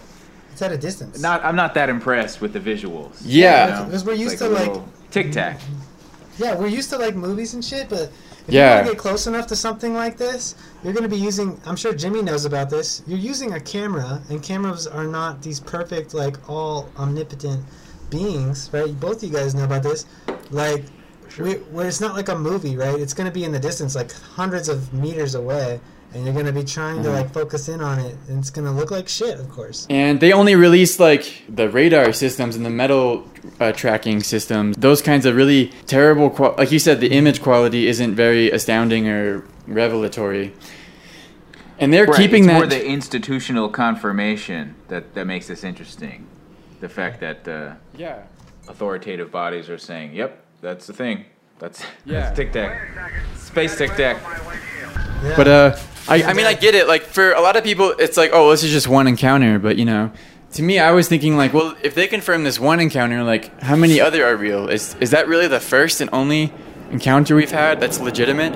It's 0.52 0.62
at 0.62 0.72
a 0.72 0.78
distance. 0.78 1.22
not 1.22 1.44
I'm 1.44 1.56
not 1.56 1.74
that 1.76 1.90
impressed 1.90 2.42
with 2.42 2.54
the 2.54 2.60
visuals 2.60 3.18
Yeah. 3.24 3.84
Because 3.86 4.04
we're 4.06 4.14
used 4.14 4.34
It's 4.34 4.42
to, 4.42 4.50
like- 4.50 4.82
tic 5.12 5.32
tac 5.32 5.60
Yeah, 6.38 6.56
we're 6.56 6.68
used 6.68 6.90
to 6.92 6.98
like 6.98 7.16
movies 7.16 7.54
and 7.54 7.64
shit, 7.64 7.90
but 7.90 8.12
if 8.48 8.54
Yeah. 8.54 8.70
you 8.70 8.76
want 8.76 8.88
to 8.88 8.94
get 8.94 9.00
close 9.02 9.28
enough 9.28 9.48
to 9.48 9.56
something 9.58 9.94
like 9.94 10.16
this, 10.18 10.56
you're 10.84 10.94
going 10.94 11.04
to 11.04 11.10
be 11.10 11.18
using. 11.22 11.60
I'm 11.66 11.76
sure 11.76 11.94
Jimmy 11.94 12.22
knows 12.22 12.46
about 12.46 12.70
this. 12.70 13.02
You're 13.08 13.20
using 13.20 13.54
a 13.54 13.60
camera, 13.60 14.22
and 14.30 14.42
cameras 14.42 14.88
are 14.88 15.04
not 15.04 15.42
these 15.42 15.60
perfect, 15.60 16.14
like 16.14 16.38
all 16.50 16.88
omnipotent 16.98 17.62
beings, 18.10 18.70
right? 18.74 18.98
Both 19.00 19.18
of 19.24 19.30
you 19.30 19.36
guys 19.36 19.56
know 19.56 19.64
about 19.66 19.84
this. 19.84 20.06
Like, 20.52 20.86
we, 21.40 21.54
where 21.56 21.88
it's 21.88 22.02
not 22.02 22.16
like 22.16 22.30
a 22.30 22.36
movie, 22.36 22.76
right? 22.76 23.00
It's 23.00 23.14
going 23.14 23.28
to 23.28 23.34
be 23.34 23.44
in 23.44 23.52
the 23.52 23.60
distance, 23.60 23.96
like 23.96 24.12
hundreds 24.12 24.70
of 24.70 24.94
meters 24.94 25.36
away, 25.36 25.80
and 26.14 26.24
you're 26.24 26.34
going 26.34 26.46
to 26.48 26.54
be 26.54 26.64
trying 26.64 27.04
to 27.04 27.10
Mhm. 27.10 27.14
like 27.14 27.34
focus 27.34 27.68
in 27.70 27.82
on 27.82 28.00
it, 28.00 28.16
and 28.30 28.40
it's 28.40 28.50
going 28.50 28.66
to 28.66 28.72
look 28.72 28.90
like 28.92 29.08
shit, 29.08 29.38
of 29.40 29.50
course. 29.50 29.86
And 29.90 30.20
they 30.20 30.32
only 30.32 30.56
released 30.56 31.00
like 31.00 31.44
the 31.54 31.70
radar 31.70 32.12
systems 32.14 32.56
and 32.56 32.66
the 32.66 32.70
metal 32.72 33.30
uh, 33.60 33.72
tracking 33.74 34.24
systems. 34.24 34.78
Those 34.78 35.02
kinds 35.02 35.26
of 35.26 35.36
really 35.36 35.72
terrible, 35.86 36.30
qual- 36.30 36.56
like 36.58 36.72
you 36.72 36.80
said, 36.80 37.02
the 37.02 37.10
image 37.12 37.42
quality 37.42 37.88
isn't 37.88 38.16
very 38.16 38.50
astounding 38.50 39.08
or 39.08 39.44
revelatory. 39.68 40.54
And 41.80 41.94
they're 41.94 42.06
Right, 42.06 42.18
keeping 42.18 42.46
it's 42.46 42.48
that. 42.48 42.54
more 42.54 42.66
the 42.66 42.84
institutional 42.84 43.70
confirmation 43.70 44.74
that 44.88 45.14
that 45.14 45.28
makes 45.28 45.48
this 45.48 45.64
interesting 45.64 46.26
the 46.80 46.90
fact 46.90 47.20
that 47.20 47.48
uh, 47.48 47.74
yeah. 47.96 48.24
authoritative 48.68 49.32
bodies 49.32 49.70
are 49.70 49.78
saying 49.78 50.14
yep 50.14 50.44
That's 50.62 50.88
the 50.88 50.94
thing. 50.94 51.26
That's 51.60 51.82
Yeah. 52.06 52.22
that's 52.22 52.38
Tic 52.38 52.52
Tac. 52.54 52.72
Space 53.36 53.78
Tic 53.78 53.92
Tac. 53.96 54.18
Yeah. 55.24 55.34
But 55.36 55.48
uh, 55.48 55.78
I, 56.08 56.24
I 56.24 56.34
mean, 56.34 56.46
I 56.46 56.54
get 56.54 56.76
it. 56.76 56.88
Like 56.88 57.04
for 57.04 57.34
a 57.34 57.42
lot 57.42 57.56
of 57.58 57.64
people, 57.64 57.94
it's 57.98 58.18
like, 58.18 58.32
oh, 58.34 58.52
this 58.52 58.64
is 58.64 58.72
just 58.72 58.88
one 58.88 59.08
encounter. 59.08 59.60
But 59.60 59.78
you 59.78 59.86
know, 59.86 60.12
to 60.54 60.64
me, 60.64 60.80
I 60.80 60.92
was 60.92 61.08
thinking 61.08 61.36
like, 61.38 61.54
well, 61.54 61.76
if 61.84 61.96
they 61.96 62.08
confirm 62.08 62.44
this 62.44 62.60
one 62.60 62.80
encounter, 62.80 63.24
like, 63.24 63.60
how 63.62 63.76
many 63.76 64.00
other 64.00 64.26
are 64.26 64.36
real? 64.36 64.70
Is 64.70 64.96
is 65.00 65.12
that 65.12 65.28
really 65.28 65.48
the 65.48 65.60
first 65.60 66.00
and 66.02 66.10
only 66.14 66.54
encounter 66.92 67.36
we've 67.36 67.52
had 67.52 67.80
that's 67.80 68.00
legitimate? 68.00 68.54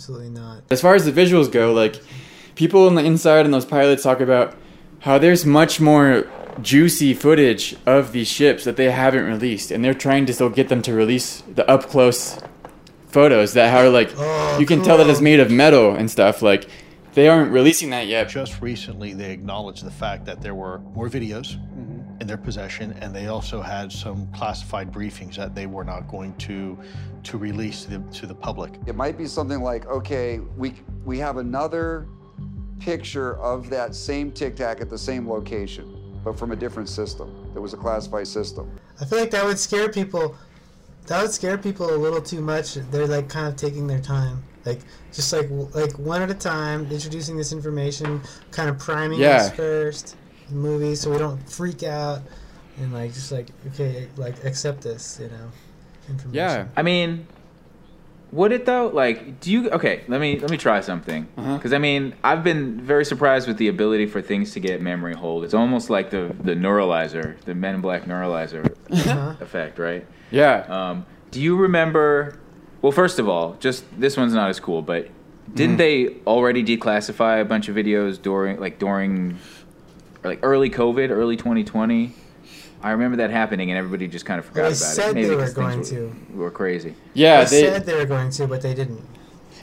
Absolutely 0.00 0.30
not. 0.30 0.62
As 0.70 0.80
far 0.80 0.94
as 0.94 1.04
the 1.04 1.12
visuals 1.12 1.52
go, 1.52 1.74
like 1.74 2.00
people 2.54 2.86
on 2.86 2.94
the 2.94 3.04
inside 3.04 3.44
and 3.44 3.52
those 3.52 3.66
pilots 3.66 4.02
talk 4.02 4.20
about 4.20 4.56
how 5.00 5.18
there's 5.18 5.44
much 5.44 5.78
more 5.78 6.26
juicy 6.62 7.12
footage 7.12 7.76
of 7.84 8.12
these 8.12 8.26
ships 8.26 8.64
that 8.64 8.76
they 8.76 8.90
haven't 8.90 9.26
released, 9.26 9.70
and 9.70 9.84
they're 9.84 9.92
trying 9.92 10.24
to 10.24 10.32
still 10.32 10.48
get 10.48 10.70
them 10.70 10.80
to 10.80 10.94
release 10.94 11.42
the 11.54 11.68
up 11.70 11.84
close 11.84 12.40
photos 13.08 13.52
that 13.52 13.74
are 13.74 13.90
like 13.90 14.10
Oh, 14.16 14.58
you 14.58 14.64
can 14.64 14.82
tell 14.82 14.96
that 14.96 15.06
it's 15.06 15.20
made 15.20 15.38
of 15.38 15.50
metal 15.50 15.94
and 15.94 16.10
stuff. 16.10 16.40
Like 16.40 16.66
they 17.14 17.28
aren't 17.28 17.50
releasing 17.50 17.90
that 17.90 18.06
yet. 18.06 18.28
Just 18.28 18.60
recently, 18.60 19.14
they 19.14 19.32
acknowledged 19.32 19.84
the 19.84 19.90
fact 19.90 20.24
that 20.26 20.40
there 20.40 20.54
were 20.54 20.78
more 20.94 21.08
videos 21.08 21.56
mm-hmm. 21.56 22.20
in 22.20 22.26
their 22.26 22.36
possession, 22.36 22.92
and 23.00 23.14
they 23.14 23.26
also 23.26 23.60
had 23.60 23.90
some 23.90 24.28
classified 24.32 24.92
briefings 24.92 25.36
that 25.36 25.54
they 25.54 25.66
were 25.66 25.84
not 25.84 26.08
going 26.08 26.34
to 26.36 26.78
to 27.22 27.36
release 27.36 27.84
to 27.84 27.98
the, 27.98 28.12
to 28.12 28.26
the 28.26 28.34
public. 28.34 28.72
It 28.86 28.96
might 28.96 29.18
be 29.18 29.26
something 29.26 29.60
like, 29.60 29.86
okay, 29.86 30.38
we 30.56 30.74
we 31.04 31.18
have 31.18 31.36
another 31.36 32.08
picture 32.78 33.38
of 33.38 33.68
that 33.70 33.94
same 33.94 34.32
Tic 34.32 34.56
Tac 34.56 34.80
at 34.80 34.88
the 34.88 34.98
same 34.98 35.28
location, 35.28 36.20
but 36.24 36.38
from 36.38 36.52
a 36.52 36.56
different 36.56 36.88
system. 36.88 37.36
That 37.54 37.60
was 37.60 37.74
a 37.74 37.76
classified 37.76 38.28
system. 38.28 38.70
I 39.00 39.04
feel 39.04 39.18
like 39.18 39.30
that 39.32 39.44
would 39.44 39.58
scare 39.58 39.88
people. 39.88 40.36
That 41.10 41.22
would 41.22 41.32
scare 41.32 41.58
people 41.58 41.92
a 41.92 41.98
little 41.98 42.22
too 42.22 42.40
much. 42.40 42.74
They're 42.74 43.08
like 43.08 43.28
kind 43.28 43.48
of 43.48 43.56
taking 43.56 43.88
their 43.88 43.98
time, 43.98 44.44
like 44.64 44.78
just 45.12 45.32
like 45.32 45.48
like 45.74 45.98
one 45.98 46.22
at 46.22 46.30
a 46.30 46.34
time, 46.34 46.86
introducing 46.88 47.36
this 47.36 47.52
information, 47.52 48.20
kind 48.52 48.70
of 48.70 48.78
priming 48.78 49.18
Yeah. 49.18 49.38
us 49.38 49.50
first, 49.50 50.14
in 50.48 50.56
movies, 50.56 51.00
so 51.00 51.10
we 51.10 51.18
don't 51.18 51.36
freak 51.50 51.82
out, 51.82 52.22
and 52.78 52.92
like 52.92 53.12
just 53.12 53.32
like 53.32 53.48
okay, 53.74 54.06
like 54.16 54.44
accept 54.44 54.82
this, 54.82 55.18
you 55.20 55.26
know, 55.30 55.50
information. 56.08 56.32
Yeah. 56.34 56.66
I 56.76 56.82
mean, 56.82 57.26
would 58.32 58.52
it 58.52 58.64
though? 58.66 58.88
Like, 58.88 59.40
do 59.40 59.50
you? 59.50 59.70
Okay, 59.70 60.02
let 60.08 60.20
me 60.20 60.38
let 60.38 60.50
me 60.50 60.56
try 60.56 60.80
something. 60.80 61.26
Uh-huh. 61.36 61.56
Because 61.56 61.72
I 61.72 61.78
mean, 61.78 62.14
I've 62.22 62.44
been 62.44 62.80
very 62.80 63.04
surprised 63.04 63.48
with 63.48 63.56
the 63.56 63.68
ability 63.68 64.06
for 64.06 64.22
things 64.22 64.52
to 64.52 64.60
get 64.60 64.80
memory 64.80 65.14
hold. 65.14 65.44
It's 65.44 65.54
almost 65.54 65.90
like 65.90 66.10
the 66.10 66.34
the 66.42 66.54
neuralizer, 66.54 67.38
the 67.42 67.54
Men 67.54 67.76
in 67.76 67.80
Black 67.80 68.04
neuralizer 68.04 68.74
Uh-huh. 68.90 69.34
effect, 69.40 69.78
right? 69.78 70.06
Yeah. 70.30 70.64
Um, 70.68 71.06
do 71.30 71.40
you 71.40 71.56
remember? 71.56 72.38
Well, 72.82 72.92
first 72.92 73.18
of 73.18 73.28
all, 73.28 73.56
just 73.60 73.84
this 74.00 74.16
one's 74.16 74.32
not 74.34 74.48
as 74.48 74.58
cool, 74.60 74.80
but 74.82 75.08
didn't 75.54 75.74
Mhm. 75.74 75.78
they 75.78 76.16
already 76.26 76.62
declassify 76.64 77.40
a 77.40 77.44
bunch 77.44 77.68
of 77.68 77.74
videos 77.76 78.20
during, 78.22 78.58
like 78.60 78.78
during, 78.78 79.36
or 80.22 80.30
like 80.30 80.38
early 80.42 80.70
COVID, 80.70 81.10
early 81.10 81.36
2020? 81.36 82.14
I 82.82 82.92
remember 82.92 83.18
that 83.18 83.30
happening, 83.30 83.70
and 83.70 83.78
everybody 83.78 84.08
just 84.08 84.24
kind 84.24 84.38
of 84.38 84.46
forgot 84.46 84.62
They 84.62 84.68
about 84.68 84.76
said 84.76 85.10
it. 85.10 85.14
Maybe 85.14 85.28
they 85.28 85.34
were 85.36 85.42
because 85.42 85.54
things 85.54 85.90
going 85.90 86.08
were, 86.08 86.14
to. 86.14 86.36
were 86.36 86.50
crazy. 86.50 86.94
Yeah, 87.14 87.44
they, 87.44 87.62
they 87.62 87.68
said 87.68 87.86
they 87.86 87.94
were 87.94 88.06
going 88.06 88.30
to, 88.30 88.46
but 88.46 88.62
they 88.62 88.74
didn't. 88.74 89.00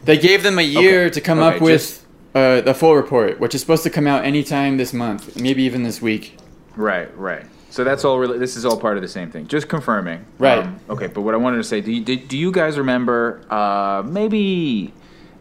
they 0.03 0.17
gave 0.17 0.43
them 0.43 0.59
a 0.59 0.63
year 0.63 1.09
to 1.09 1.21
come 1.21 1.39
Okay, 1.39 1.55
up 1.55 1.61
with 1.61 2.05
uh, 2.35 2.61
the 2.61 2.73
full 2.73 2.95
report, 2.95 3.39
which 3.39 3.55
is 3.55 3.61
supposed 3.61 3.83
to 3.83 3.89
come 3.89 4.05
out 4.07 4.23
anytime 4.23 4.77
this 4.77 4.93
month, 4.93 5.39
maybe 5.39 5.63
even 5.63 5.83
this 5.83 6.01
week. 6.01 6.37
Right, 6.75 7.15
right. 7.17 7.45
So 7.71 7.83
that's 7.83 8.05
all. 8.05 8.19
Really, 8.19 8.37
this 8.37 8.55
is 8.55 8.65
all 8.65 8.77
part 8.79 8.97
of 8.97 9.01
the 9.01 9.07
same 9.09 9.31
thing. 9.31 9.47
Just 9.47 9.67
confirming. 9.67 10.25
Right. 10.37 10.59
Um, 10.59 10.79
okay, 10.89 11.07
but 11.07 11.21
what 11.21 11.33
I 11.33 11.37
wanted 11.37 11.57
to 11.57 11.63
say, 11.63 11.81
do 11.81 11.91
you, 11.91 12.01
do, 12.03 12.15
do 12.15 12.37
you 12.37 12.51
guys 12.51 12.77
remember? 12.77 13.41
Uh, 13.49 14.03
maybe, 14.05 14.93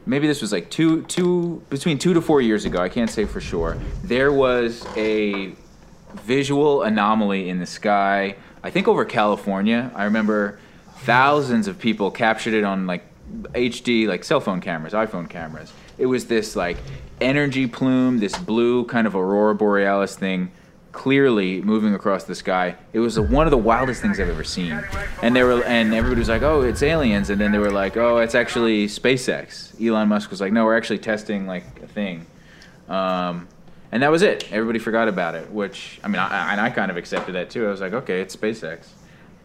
maybe 0.07 0.27
this 0.27 0.41
was 0.41 0.51
like 0.53 0.71
two, 0.71 1.03
two 1.03 1.63
between 1.71 1.99
two 1.99 2.15
to 2.15 2.21
four 2.23 2.41
years 2.41 2.65
ago. 2.65 2.81
I 2.81 2.89
can't 2.89 3.11
say 3.11 3.27
for 3.27 3.41
sure. 3.41 3.77
There 4.03 4.33
was 4.33 4.85
a 4.97 5.53
visual 6.21 6.83
anomaly 6.83 7.49
in 7.49 7.59
the 7.59 7.67
sky. 7.67 8.37
I 8.63 8.71
think 8.71 8.89
over 8.89 9.05
California. 9.05 9.91
I 9.95 10.05
remember 10.05 10.59
thousands 10.99 11.69
of 11.69 11.79
people 11.79 12.11
captured 12.11 12.55
it 12.55 12.65
on 12.65 12.87
like 12.87 13.05
HD, 13.53 14.07
like 14.07 14.25
cell 14.25 14.41
phone 14.41 14.61
cameras, 14.61 14.93
iPhone 14.93 15.29
cameras. 15.29 15.73
It 15.99 16.07
was 16.07 16.27
this 16.27 16.57
like 16.57 16.77
energy 17.21 17.67
plume, 17.67 18.19
this 18.19 18.37
blue 18.37 18.85
kind 18.85 19.07
of 19.07 19.15
aurora 19.15 19.55
borealis 19.55 20.17
thing, 20.17 20.51
clearly 20.93 21.61
moving 21.61 21.95
across 21.95 22.25
the 22.25 22.35
sky. 22.35 22.77
It 22.93 23.01
was 23.01 23.19
one 23.19 23.47
of 23.47 23.51
the 23.51 23.59
wildest 23.59 24.01
things 24.01 24.19
I've 24.19 24.29
ever 24.29 24.45
seen. 24.45 24.83
And 25.23 25.35
they 25.35 25.43
were, 25.43 25.63
and 25.65 25.93
everybody 25.95 26.21
was 26.21 26.29
like, 26.29 26.43
"Oh, 26.43 26.63
it's 26.63 26.83
aliens," 26.83 27.31
and 27.31 27.41
then 27.41 27.53
they 27.53 27.59
were 27.59 27.71
like, 27.71 27.97
"Oh, 27.97 28.19
it's 28.19 28.35
actually 28.35 28.87
SpaceX." 28.87 29.75
Elon 29.85 30.09
Musk 30.09 30.31
was 30.31 30.41
like, 30.41 30.53
"No, 30.53 30.65
we're 30.65 30.77
actually 30.77 30.99
testing 30.99 31.47
like 31.47 31.65
a 31.83 31.87
thing." 31.87 32.27
Um, 32.89 33.49
and 33.97 34.03
that 34.03 34.11
was 34.11 34.21
it. 34.21 34.53
Everybody 34.53 34.79
forgot 34.79 35.09
about 35.09 35.35
it, 35.35 35.51
which 35.51 35.99
I 36.05 36.09
mean, 36.09 36.19
I, 36.19 36.53
and 36.53 36.61
I 36.61 36.69
kind 36.69 36.91
of 36.91 36.99
accepted 36.99 37.35
that 37.35 37.49
too. 37.49 37.67
I 37.67 37.71
was 37.71 37.81
like, 37.81 37.95
"Okay, 37.95 38.21
it's 38.21 38.37
SpaceX." 38.37 38.89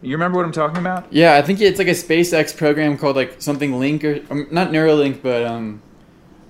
You 0.02 0.12
remember 0.12 0.36
what 0.36 0.44
I'm 0.44 0.52
talking 0.52 0.76
about? 0.76 1.10
Yeah, 1.10 1.36
I 1.36 1.42
think 1.42 1.62
it's 1.62 1.78
like 1.78 1.88
a 1.88 1.92
SpaceX 1.92 2.54
program 2.54 2.98
called 2.98 3.16
like 3.16 3.40
something 3.40 3.78
Link 3.78 4.04
or 4.04 4.20
um, 4.28 4.48
not 4.50 4.68
Neuralink, 4.68 5.22
but 5.22 5.42
um, 5.46 5.80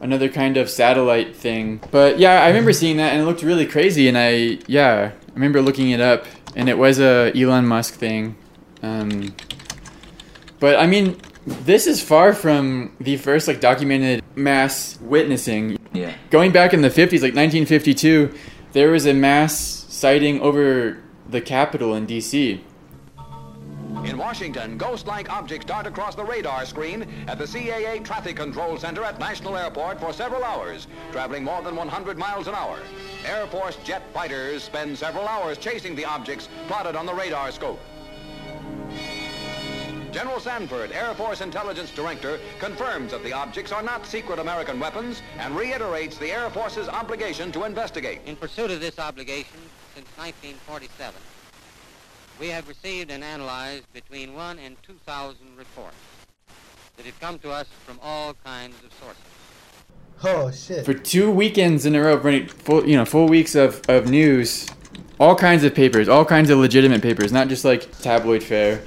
another 0.00 0.28
kind 0.28 0.56
of 0.56 0.68
satellite 0.68 1.36
thing. 1.36 1.80
But 1.92 2.18
yeah, 2.18 2.42
I 2.42 2.48
remember 2.48 2.72
seeing 2.72 2.96
that 2.96 3.12
and 3.12 3.22
it 3.22 3.24
looked 3.24 3.44
really 3.44 3.66
crazy. 3.66 4.08
And 4.08 4.18
I 4.18 4.58
yeah, 4.66 5.12
I 5.28 5.34
remember 5.34 5.62
looking 5.62 5.90
it 5.90 6.00
up 6.00 6.24
and 6.56 6.68
it 6.68 6.78
was 6.78 6.98
a 6.98 7.30
Elon 7.36 7.68
Musk 7.68 7.94
thing. 7.94 8.36
Um, 8.82 9.32
but 10.58 10.74
I 10.74 10.88
mean, 10.88 11.20
this 11.46 11.86
is 11.86 12.02
far 12.02 12.32
from 12.32 12.94
the 13.00 13.16
first 13.16 13.48
like 13.48 13.60
documented 13.60 14.22
mass 14.36 14.98
witnessing. 15.00 15.78
Yeah. 15.92 16.14
Going 16.30 16.52
back 16.52 16.72
in 16.72 16.82
the 16.82 16.88
50s, 16.88 17.22
like 17.22 17.34
1952, 17.34 18.32
there 18.72 18.90
was 18.90 19.06
a 19.06 19.14
mass 19.14 19.56
sighting 19.88 20.40
over 20.40 20.98
the 21.28 21.40
Capitol 21.40 21.94
in 21.94 22.06
D.C. 22.06 22.64
In 24.04 24.18
Washington, 24.18 24.78
ghost-like 24.78 25.30
objects 25.30 25.66
dart 25.66 25.86
across 25.86 26.14
the 26.14 26.24
radar 26.24 26.64
screen 26.64 27.06
at 27.28 27.38
the 27.38 27.44
CAA 27.44 28.04
Traffic 28.04 28.36
Control 28.36 28.76
Center 28.76 29.04
at 29.04 29.20
National 29.20 29.56
Airport 29.56 30.00
for 30.00 30.12
several 30.12 30.42
hours, 30.42 30.88
traveling 31.12 31.44
more 31.44 31.62
than 31.62 31.76
100 31.76 32.18
miles 32.18 32.48
an 32.48 32.54
hour. 32.54 32.80
Air 33.26 33.46
Force 33.46 33.76
jet 33.84 34.02
fighters 34.12 34.64
spend 34.64 34.98
several 34.98 35.28
hours 35.28 35.56
chasing 35.58 35.94
the 35.94 36.04
objects 36.04 36.48
plotted 36.66 36.96
on 36.96 37.06
the 37.06 37.14
radar 37.14 37.52
scope. 37.52 37.78
General 40.12 40.38
Samford, 40.38 40.94
Air 40.94 41.14
Force 41.14 41.40
Intelligence 41.40 41.90
Director, 41.90 42.38
confirms 42.58 43.12
that 43.12 43.24
the 43.24 43.32
objects 43.32 43.72
are 43.72 43.82
not 43.82 44.04
secret 44.04 44.38
American 44.38 44.78
weapons 44.78 45.22
and 45.38 45.56
reiterates 45.56 46.18
the 46.18 46.30
Air 46.30 46.50
Force's 46.50 46.86
obligation 46.86 47.50
to 47.52 47.64
investigate. 47.64 48.20
In 48.26 48.36
pursuit 48.36 48.70
of 48.70 48.80
this 48.80 48.98
obligation, 48.98 49.56
since 49.94 50.06
1947, 50.18 51.14
we 52.38 52.48
have 52.48 52.68
received 52.68 53.10
and 53.10 53.24
analyzed 53.24 53.90
between 53.94 54.34
one 54.34 54.58
and 54.58 54.76
2,000 54.82 55.38
reports 55.56 55.96
that 56.98 57.06
have 57.06 57.18
come 57.18 57.38
to 57.38 57.50
us 57.50 57.66
from 57.86 57.98
all 58.02 58.34
kinds 58.44 58.76
of 58.84 58.92
sources. 58.92 59.22
Oh 60.24 60.50
shit! 60.50 60.84
for 60.84 60.94
two 60.94 61.30
weekends 61.30 61.86
in 61.86 61.94
a 61.94 62.00
row, 62.02 62.16
running 62.16 62.46
full, 62.46 62.86
you 62.86 62.96
know, 62.96 63.04
full 63.06 63.28
weeks 63.28 63.54
of, 63.54 63.80
of 63.88 64.10
news, 64.10 64.68
all 65.18 65.34
kinds 65.34 65.64
of 65.64 65.74
papers, 65.74 66.06
all 66.06 66.24
kinds 66.24 66.50
of 66.50 66.58
legitimate 66.58 67.00
papers, 67.00 67.32
not 67.32 67.48
just 67.48 67.64
like 67.64 67.98
tabloid 68.00 68.42
fare. 68.42 68.82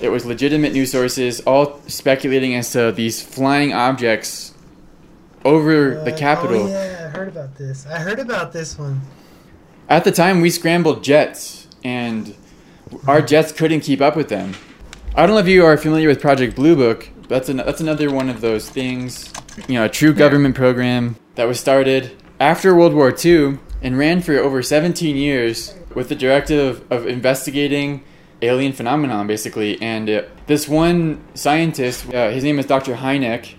It 0.00 0.08
was 0.10 0.24
legitimate 0.24 0.72
news 0.72 0.90
sources, 0.92 1.40
all 1.40 1.80
speculating 1.86 2.54
as 2.54 2.72
to 2.72 2.90
these 2.92 3.20
flying 3.20 3.72
objects 3.74 4.54
over 5.44 6.00
the 6.04 6.12
Uh, 6.12 6.16
Capitol. 6.16 6.62
Oh 6.62 6.68
yeah, 6.68 7.10
I 7.12 7.16
heard 7.16 7.28
about 7.28 7.56
this. 7.56 7.86
I 7.86 7.98
heard 7.98 8.18
about 8.18 8.52
this 8.52 8.78
one. 8.78 9.02
At 9.88 10.04
the 10.04 10.12
time, 10.12 10.40
we 10.40 10.50
scrambled 10.50 11.02
jets, 11.04 11.66
and 11.84 12.34
our 13.06 13.20
jets 13.20 13.52
couldn't 13.52 13.80
keep 13.80 14.00
up 14.00 14.16
with 14.16 14.28
them. 14.28 14.54
I 15.14 15.26
don't 15.26 15.34
know 15.34 15.40
if 15.40 15.48
you 15.48 15.64
are 15.64 15.76
familiar 15.76 16.08
with 16.08 16.20
Project 16.20 16.54
Blue 16.54 16.76
Book. 16.76 17.08
That's 17.28 17.48
an, 17.48 17.58
that's 17.58 17.80
another 17.80 18.10
one 18.10 18.28
of 18.28 18.40
those 18.40 18.68
things, 18.70 19.32
you 19.68 19.74
know, 19.74 19.84
a 19.84 19.88
true 19.88 20.12
government 20.14 20.54
program 20.54 21.16
that 21.34 21.44
was 21.44 21.60
started 21.60 22.12
after 22.38 22.74
World 22.74 22.94
War 22.94 23.14
II 23.24 23.58
and 23.82 23.98
ran 23.98 24.22
for 24.22 24.36
over 24.36 24.62
17 24.62 25.16
years 25.16 25.74
with 25.94 26.08
the 26.08 26.14
directive 26.14 26.84
of 26.90 27.06
investigating 27.06 28.02
alien 28.42 28.72
phenomenon, 28.72 29.26
basically. 29.26 29.80
And 29.80 30.08
uh, 30.08 30.22
this 30.46 30.68
one 30.68 31.22
scientist, 31.34 32.12
uh, 32.12 32.30
his 32.30 32.44
name 32.44 32.58
is 32.58 32.66
Dr. 32.66 32.94
Hynek, 32.96 33.54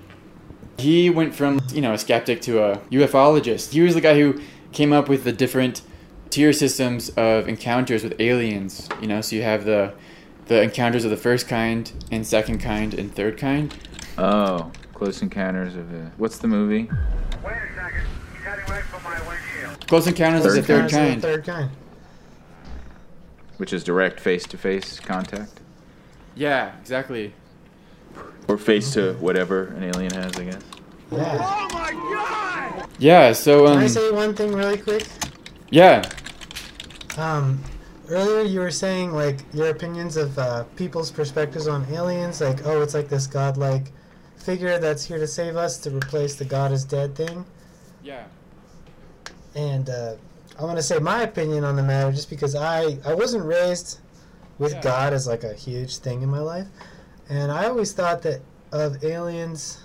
he 0.78 1.10
went 1.10 1.36
from 1.36 1.62
you 1.72 1.82
know 1.82 1.94
a 1.94 1.98
skeptic 1.98 2.42
to 2.42 2.64
a 2.64 2.78
ufologist. 2.90 3.72
He 3.72 3.82
was 3.82 3.94
the 3.94 4.02
guy 4.02 4.16
who 4.20 4.42
came 4.72 4.92
up 4.92 5.08
with 5.08 5.24
the 5.24 5.32
different 5.32 5.82
tier 6.30 6.54
systems 6.54 7.10
of 7.10 7.48
encounters 7.48 8.04
with 8.04 8.20
aliens. 8.20 8.90
You 9.00 9.08
know, 9.08 9.22
so 9.22 9.36
you 9.36 9.44
have 9.44 9.66
the 9.66 9.94
the 10.48 10.62
encounters 10.62 11.06
of 11.06 11.12
the 11.12 11.18
first 11.18 11.48
kind 11.48 11.92
and 12.12 12.26
second 12.26 12.60
kind 12.60 12.94
and 12.94 13.14
third 13.14 13.38
kind. 13.38 13.74
Oh, 14.18 14.72
Close 14.94 15.22
Encounters 15.22 15.76
of 15.76 15.92
the. 15.92 16.12
What's 16.18 16.40
the 16.40 16.48
movie? 16.48 16.84
Wait 16.84 17.54
a 17.54 17.76
second. 17.76 18.06
He's 18.34 18.44
heading 18.44 18.66
right 18.66 18.84
for 18.84 19.00
my 19.02 19.18
Close 19.88 20.08
Encounters 20.08 20.46
is 20.46 20.56
the 20.56 20.64
third 20.64 20.86
Encounters 20.86 20.94
of 20.94 21.02
the 21.02 21.10
kind. 21.10 21.22
Third 21.22 21.46
kind. 21.46 21.70
Which 23.62 23.72
is 23.74 23.84
direct 23.84 24.20
face-to-face 24.20 25.00
contact, 25.02 25.60
Yeah, 26.34 26.76
exactly. 26.82 27.32
or 28.48 28.58
face 28.58 28.92
to 28.94 29.14
whatever 29.20 29.66
an 29.68 29.84
alien 29.84 30.12
has, 30.16 30.36
I 30.36 30.46
guess. 30.46 30.64
Yeah. 31.12 32.88
Yeah. 32.98 33.34
So 33.34 33.68
Can 33.68 33.78
I 33.78 33.84
um. 33.84 33.88
say 33.90 34.10
one 34.10 34.34
thing 34.34 34.54
really 34.54 34.80
quick? 34.80 35.06
Yeah. 35.70 36.02
Um, 37.18 37.64
earlier 38.10 38.42
you 38.42 38.62
were 38.62 38.72
saying 38.72 39.12
like 39.12 39.42
your 39.54 39.70
opinions 39.70 40.18
of 40.18 40.40
uh, 40.40 40.64
people's 40.76 41.12
perspectives 41.12 41.68
on 41.68 41.86
aliens, 41.94 42.42
like 42.42 42.66
oh, 42.66 42.82
it's 42.82 42.96
like 42.96 43.10
this 43.10 43.28
godlike 43.28 43.92
figure 44.38 44.80
that's 44.80 45.06
here 45.06 45.20
to 45.20 45.28
save 45.28 45.56
us 45.56 45.78
to 45.82 45.92
replace 45.92 46.34
the 46.34 46.46
God 46.46 46.72
is 46.72 46.84
dead 46.84 47.14
thing. 47.14 47.46
Yeah. 48.04 48.24
And 49.54 49.88
uh, 49.88 50.16
I 50.62 50.64
want 50.66 50.78
to 50.78 50.84
say 50.84 51.00
my 51.00 51.24
opinion 51.24 51.64
on 51.64 51.76
the 51.76 51.82
matter, 51.82 52.12
just 52.12 52.30
because 52.30 52.56
I 52.56 52.98
I 53.04 53.16
wasn't 53.16 53.46
raised 53.46 53.98
with 54.60 54.74
Yeah. 54.74 54.82
God 54.82 55.14
as 55.14 55.26
like 55.26 55.44
a 55.44 55.54
huge 55.54 55.98
thing 55.98 56.22
in 56.22 56.30
my 56.30 56.40
life, 56.40 56.68
and 57.30 57.52
I 57.52 57.66
always 57.66 57.94
thought 57.94 58.22
that 58.24 58.42
of 58.72 59.04
aliens. 59.04 59.80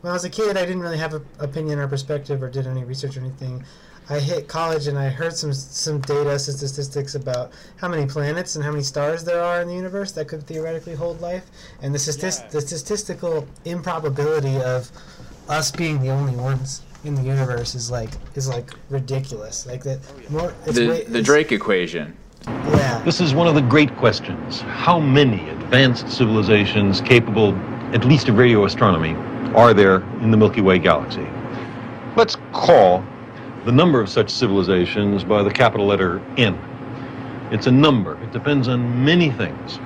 When 0.00 0.10
I 0.10 0.14
was 0.14 0.24
a 0.24 0.30
kid, 0.30 0.56
I 0.56 0.64
didn't 0.64 0.80
really 0.80 0.98
have 0.98 1.12
an 1.14 1.24
opinion 1.38 1.78
or 1.78 1.88
perspective, 1.88 2.42
or 2.42 2.48
did 2.48 2.66
any 2.66 2.82
research 2.84 3.16
or 3.16 3.20
anything. 3.20 3.62
I 4.08 4.20
hit 4.20 4.46
college 4.48 4.86
and 4.86 4.96
I 4.96 5.08
heard 5.10 5.36
some 5.36 5.52
some 5.52 6.00
data, 6.00 6.38
some 6.38 6.54
statistics 6.56 7.14
about 7.14 7.50
how 7.76 7.88
many 7.88 8.06
planets 8.06 8.54
and 8.56 8.64
how 8.64 8.70
many 8.70 8.84
stars 8.84 9.22
there 9.24 9.42
are 9.42 9.60
in 9.60 9.68
the 9.68 9.74
universe 9.74 10.12
that 10.12 10.28
could 10.28 10.46
theoretically 10.46 10.94
hold 10.94 11.20
life, 11.20 11.44
and 11.82 11.92
the, 11.94 11.98
statist- 11.98 12.44
Yeah. 12.44 12.50
the 12.52 12.60
statistical 12.62 13.46
improbability 13.66 14.56
of 14.62 14.90
us 15.48 15.70
being 15.72 16.00
the 16.00 16.08
only 16.10 16.34
ones 16.36 16.80
in 17.06 17.14
the 17.14 17.22
universe 17.22 17.74
is 17.74 17.90
like 17.90 18.10
is 18.34 18.48
like 18.48 18.70
ridiculous. 18.90 19.66
Like 19.66 19.82
that. 19.84 19.98
More. 20.30 20.52
It's 20.66 20.76
The 20.76 20.88
way, 20.88 21.02
the 21.04 21.10
it's- 21.10 21.24
Drake 21.24 21.52
equation. 21.52 22.14
Yeah. 22.46 23.02
This 23.04 23.20
is 23.20 23.34
one 23.34 23.48
of 23.48 23.54
the 23.54 23.60
great 23.62 23.96
questions. 23.96 24.60
How 24.60 25.00
many 25.00 25.48
advanced 25.50 26.08
civilizations 26.10 27.00
capable, 27.00 27.54
at 27.92 28.04
least 28.04 28.28
of 28.28 28.36
radio 28.38 28.64
astronomy, 28.64 29.14
are 29.54 29.74
there 29.74 30.02
in 30.20 30.30
the 30.30 30.36
Milky 30.36 30.60
Way 30.60 30.78
galaxy? 30.78 31.26
Let's 32.16 32.36
call 32.52 33.02
the 33.64 33.72
number 33.72 34.00
of 34.00 34.08
such 34.08 34.30
civilizations 34.30 35.24
by 35.24 35.42
the 35.42 35.50
capital 35.50 35.86
letter 35.86 36.20
N. 36.36 36.56
It's 37.50 37.66
a 37.66 37.72
number. 37.72 38.20
It 38.22 38.32
depends 38.32 38.68
on 38.68 39.04
many 39.04 39.30
things. 39.30 39.80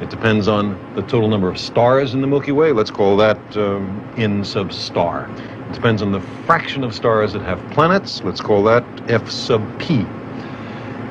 It 0.00 0.08
depends 0.10 0.48
on 0.48 0.78
the 0.94 1.02
total 1.02 1.28
number 1.28 1.48
of 1.48 1.58
stars 1.58 2.14
in 2.14 2.20
the 2.22 2.26
Milky 2.26 2.52
Way. 2.52 2.72
Let's 2.72 2.90
call 2.90 3.16
that 3.18 3.38
um, 3.56 4.14
N 4.16 4.42
sub 4.44 4.72
star. 4.72 5.28
Depends 5.72 6.00
on 6.00 6.12
the 6.12 6.20
fraction 6.46 6.84
of 6.84 6.94
stars 6.94 7.32
that 7.32 7.42
have 7.42 7.60
planets. 7.70 8.22
Let's 8.24 8.40
call 8.40 8.62
that 8.64 8.84
F 9.10 9.30
sub 9.30 9.62
P. 9.78 10.06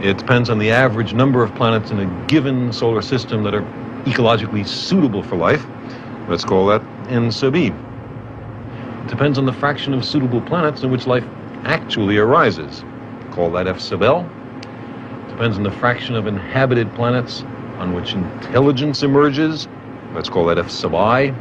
It 0.01 0.17
depends 0.17 0.49
on 0.49 0.59
the 0.59 0.71
average 0.71 1.13
number 1.13 1.43
of 1.43 1.53
planets 1.55 1.91
in 1.91 1.99
a 1.99 2.25
given 2.27 2.71
solar 2.73 3.01
system 3.01 3.43
that 3.43 3.53
are 3.53 3.61
ecologically 4.05 4.67
suitable 4.67 5.23
for 5.23 5.35
life. 5.35 5.65
Let's 6.27 6.43
call 6.43 6.67
that 6.67 6.81
N 7.09 7.31
sub 7.31 7.55
E. 7.55 7.67
It 7.67 9.07
depends 9.07 9.37
on 9.37 9.45
the 9.45 9.53
fraction 9.53 9.93
of 9.93 10.03
suitable 10.03 10.41
planets 10.41 10.83
in 10.83 10.91
which 10.91 11.05
life 11.05 11.25
actually 11.63 12.17
arises. 12.17 12.83
Call 13.31 13.51
that 13.51 13.67
F 13.67 13.79
sub 13.79 14.03
L. 14.03 14.29
It 14.61 15.29
depends 15.29 15.57
on 15.57 15.63
the 15.63 15.71
fraction 15.71 16.15
of 16.15 16.27
inhabited 16.27 16.93
planets 16.95 17.43
on 17.77 17.93
which 17.93 18.13
intelligence 18.13 19.03
emerges. 19.03 19.67
Let's 20.13 20.29
call 20.29 20.45
that 20.45 20.57
F 20.57 20.69
sub 20.69 20.95
I. 20.95 21.33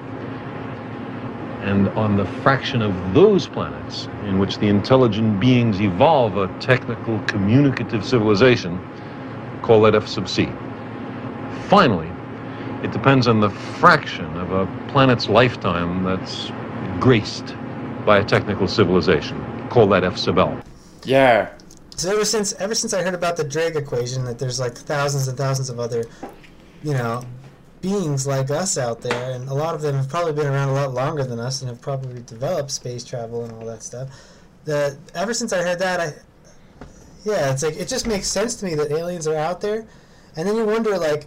And 1.64 1.88
on 1.90 2.16
the 2.16 2.26
fraction 2.42 2.82
of 2.82 3.14
those 3.14 3.46
planets 3.46 4.06
in 4.24 4.38
which 4.38 4.58
the 4.58 4.68
intelligent 4.68 5.40
beings 5.40 5.80
evolve 5.80 6.36
a 6.36 6.46
technical 6.60 7.18
communicative 7.20 8.04
civilization, 8.04 8.78
call 9.62 9.80
that 9.82 9.94
F 9.94 10.06
sub 10.06 10.28
C. 10.28 10.48
Finally, 11.68 12.10
it 12.82 12.92
depends 12.92 13.26
on 13.26 13.40
the 13.40 13.48
fraction 13.48 14.26
of 14.36 14.52
a 14.52 14.66
planet's 14.88 15.30
lifetime 15.30 16.04
that's 16.04 16.50
graced 17.00 17.54
by 18.04 18.18
a 18.18 18.24
technical 18.24 18.68
civilization. 18.68 19.42
Call 19.70 19.86
that 19.88 20.04
F 20.04 20.18
sub 20.18 20.38
L. 20.38 20.62
Yeah. 21.04 21.48
So 21.96 22.12
ever 22.12 22.26
since 22.26 22.52
ever 22.54 22.74
since 22.74 22.92
I 22.92 23.02
heard 23.02 23.14
about 23.14 23.38
the 23.38 23.44
Drake 23.44 23.74
equation, 23.74 24.24
that 24.26 24.38
there's 24.38 24.60
like 24.60 24.74
thousands 24.74 25.28
and 25.28 25.38
thousands 25.38 25.70
of 25.70 25.80
other, 25.80 26.04
you 26.82 26.92
know, 26.92 27.22
beings 27.84 28.26
like 28.26 28.50
us 28.50 28.78
out 28.78 29.02
there, 29.02 29.32
and 29.32 29.46
a 29.50 29.52
lot 29.52 29.74
of 29.74 29.82
them 29.82 29.94
have 29.94 30.08
probably 30.08 30.32
been 30.32 30.46
around 30.46 30.70
a 30.70 30.72
lot 30.72 30.94
longer 30.94 31.22
than 31.22 31.38
us 31.38 31.60
and 31.60 31.68
have 31.68 31.82
probably 31.82 32.22
developed 32.22 32.70
space 32.70 33.04
travel 33.04 33.44
and 33.44 33.52
all 33.52 33.66
that 33.66 33.82
stuff. 33.82 34.08
The 34.64 34.96
ever 35.14 35.34
since 35.34 35.52
I 35.52 35.62
heard 35.62 35.78
that, 35.80 36.00
I 36.00 36.14
yeah, 37.24 37.52
it's 37.52 37.62
like 37.62 37.76
it 37.76 37.86
just 37.86 38.06
makes 38.06 38.26
sense 38.26 38.54
to 38.56 38.64
me 38.64 38.74
that 38.76 38.90
aliens 38.90 39.28
are 39.28 39.36
out 39.36 39.60
there, 39.60 39.86
and 40.34 40.48
then 40.48 40.56
you 40.56 40.64
wonder 40.64 40.96
like, 40.96 41.26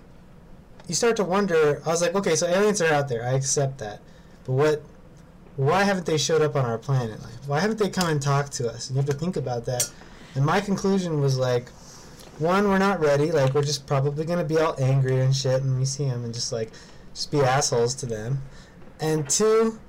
you 0.87 0.95
start 0.95 1.15
to 1.17 1.23
wonder. 1.23 1.79
I 1.85 1.89
was 1.89 2.01
like, 2.01 2.15
okay, 2.15 2.35
so 2.35 2.47
aliens 2.47 2.81
are 2.81 2.91
out 2.91 3.07
there. 3.07 3.23
I 3.23 3.33
accept 3.33 3.77
that, 3.77 3.99
but 4.45 4.53
what? 4.53 4.81
Why 5.57 5.83
haven't 5.83 6.07
they 6.07 6.17
showed 6.17 6.41
up 6.41 6.55
on 6.55 6.65
our 6.65 6.79
planet? 6.79 7.21
Like, 7.21 7.33
why 7.45 7.59
haven't 7.59 7.77
they 7.77 7.89
come 7.89 8.09
and 8.09 8.19
talked 8.19 8.53
to 8.53 8.67
us? 8.67 8.89
And 8.89 8.95
you 8.95 9.01
have 9.01 9.09
to 9.09 9.15
think 9.15 9.37
about 9.37 9.65
that. 9.65 9.91
And 10.33 10.43
my 10.43 10.59
conclusion 10.59 11.19
was 11.19 11.37
like, 11.37 11.71
one, 12.39 12.67
we're 12.67 12.77
not 12.77 12.99
ready. 12.99 13.31
Like, 13.31 13.53
we're 13.53 13.63
just 13.63 13.87
probably 13.87 14.25
gonna 14.25 14.43
be 14.43 14.57
all 14.57 14.75
angry 14.79 15.19
and 15.19 15.35
shit 15.35 15.61
when 15.61 15.77
we 15.77 15.85
see 15.85 16.05
them, 16.05 16.23
and 16.23 16.33
just 16.33 16.51
like, 16.51 16.71
just 17.13 17.31
be 17.31 17.41
assholes 17.41 17.95
to 17.95 18.05
them. 18.05 18.41
And 18.99 19.29
two, 19.29 19.79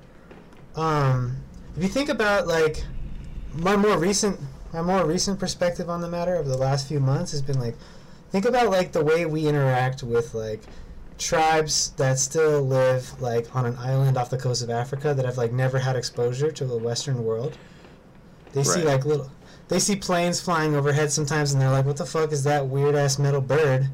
um, 0.75 1.37
if 1.75 1.83
you 1.83 1.89
think 1.89 2.09
about 2.09 2.47
like 2.47 2.83
my 3.53 3.75
more 3.75 3.97
recent, 3.97 4.39
my 4.73 4.81
more 4.81 5.05
recent 5.05 5.39
perspective 5.39 5.89
on 5.89 6.01
the 6.01 6.09
matter 6.09 6.35
over 6.35 6.49
the 6.49 6.57
last 6.57 6.87
few 6.87 6.99
months 6.99 7.31
has 7.31 7.41
been 7.41 7.59
like, 7.59 7.75
think 8.31 8.45
about 8.45 8.69
like 8.69 8.91
the 8.91 9.03
way 9.03 9.25
we 9.25 9.47
interact 9.47 10.03
with 10.03 10.33
like 10.33 10.61
tribes 11.17 11.91
that 11.97 12.17
still 12.17 12.61
live 12.61 13.21
like 13.21 13.53
on 13.55 13.65
an 13.65 13.75
island 13.77 14.17
off 14.17 14.29
the 14.29 14.37
coast 14.37 14.63
of 14.63 14.69
Africa 14.69 15.13
that 15.13 15.25
have 15.25 15.37
like 15.37 15.51
never 15.51 15.79
had 15.79 15.95
exposure 15.95 16.51
to 16.51 16.65
the 16.65 16.77
Western 16.77 17.23
world. 17.23 17.57
They 18.53 18.63
see 18.63 18.81
like 18.81 19.05
little, 19.05 19.31
they 19.69 19.79
see 19.79 19.95
planes 19.95 20.41
flying 20.41 20.75
overhead 20.75 21.11
sometimes, 21.11 21.53
and 21.53 21.61
they're 21.61 21.71
like, 21.71 21.85
"What 21.85 21.97
the 21.97 22.05
fuck 22.05 22.31
is 22.31 22.43
that 22.43 22.67
weird 22.67 22.95
ass 22.95 23.17
metal 23.17 23.41
bird?" 23.41 23.89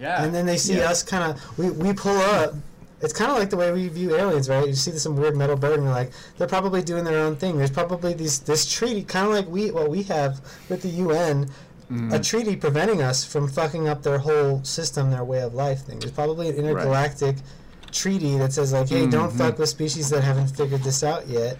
Yeah. 0.00 0.22
And 0.22 0.34
then 0.34 0.46
they 0.46 0.56
see 0.56 0.78
Yeah. 0.78 0.90
us 0.90 1.02
kind 1.02 1.32
of, 1.32 1.58
we, 1.58 1.70
we 1.70 1.92
pull 1.92 2.16
up. 2.16 2.54
It's 3.00 3.12
kind 3.12 3.30
of 3.30 3.38
like 3.38 3.50
the 3.50 3.56
way 3.56 3.70
we 3.72 3.88
view 3.88 4.16
aliens, 4.16 4.48
right? 4.48 4.66
You 4.66 4.74
see 4.74 4.90
some 4.98 5.16
weird 5.16 5.36
metal 5.36 5.56
bird, 5.56 5.74
and 5.74 5.84
you're 5.84 5.92
like, 5.92 6.10
they're 6.36 6.48
probably 6.48 6.82
doing 6.82 7.04
their 7.04 7.18
own 7.18 7.36
thing. 7.36 7.58
There's 7.58 7.70
probably 7.70 8.14
these 8.14 8.40
this 8.40 8.68
treaty, 8.70 9.02
kind 9.02 9.26
of 9.26 9.32
like 9.32 9.48
we 9.48 9.70
what 9.70 9.88
we 9.90 10.02
have 10.04 10.40
with 10.68 10.82
the 10.82 10.88
UN, 10.88 11.46
mm-hmm. 11.46 12.12
a 12.12 12.18
treaty 12.18 12.56
preventing 12.56 13.02
us 13.02 13.24
from 13.24 13.48
fucking 13.48 13.88
up 13.88 14.02
their 14.02 14.18
whole 14.18 14.62
system, 14.64 15.10
their 15.10 15.24
way 15.24 15.40
of 15.42 15.54
life 15.54 15.82
thing. 15.82 16.00
There's 16.00 16.12
probably 16.12 16.48
an 16.48 16.56
intergalactic 16.56 17.36
treaty 17.92 18.36
that 18.38 18.52
says 18.52 18.72
like, 18.72 18.88
hey, 18.88 19.06
don't 19.06 19.28
mm-hmm. 19.28 19.38
fuck 19.38 19.58
with 19.58 19.68
species 19.68 20.10
that 20.10 20.22
haven't 20.22 20.48
figured 20.48 20.82
this 20.82 21.04
out 21.04 21.26
yet. 21.28 21.56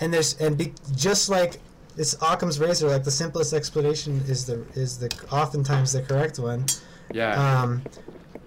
And 0.00 0.12
there's 0.12 0.36
and 0.40 0.56
be, 0.56 0.72
just 0.96 1.28
like 1.28 1.60
it's 1.96 2.14
Occam's 2.22 2.58
razor, 2.60 2.88
like 2.88 3.04
the 3.04 3.10
simplest 3.10 3.52
explanation 3.52 4.22
is 4.26 4.46
the 4.46 4.64
is 4.74 4.98
the 4.98 5.08
oftentimes 5.30 5.92
the 5.92 6.02
correct 6.02 6.38
one. 6.38 6.66
Yeah. 7.12 7.62
Um, 7.62 7.82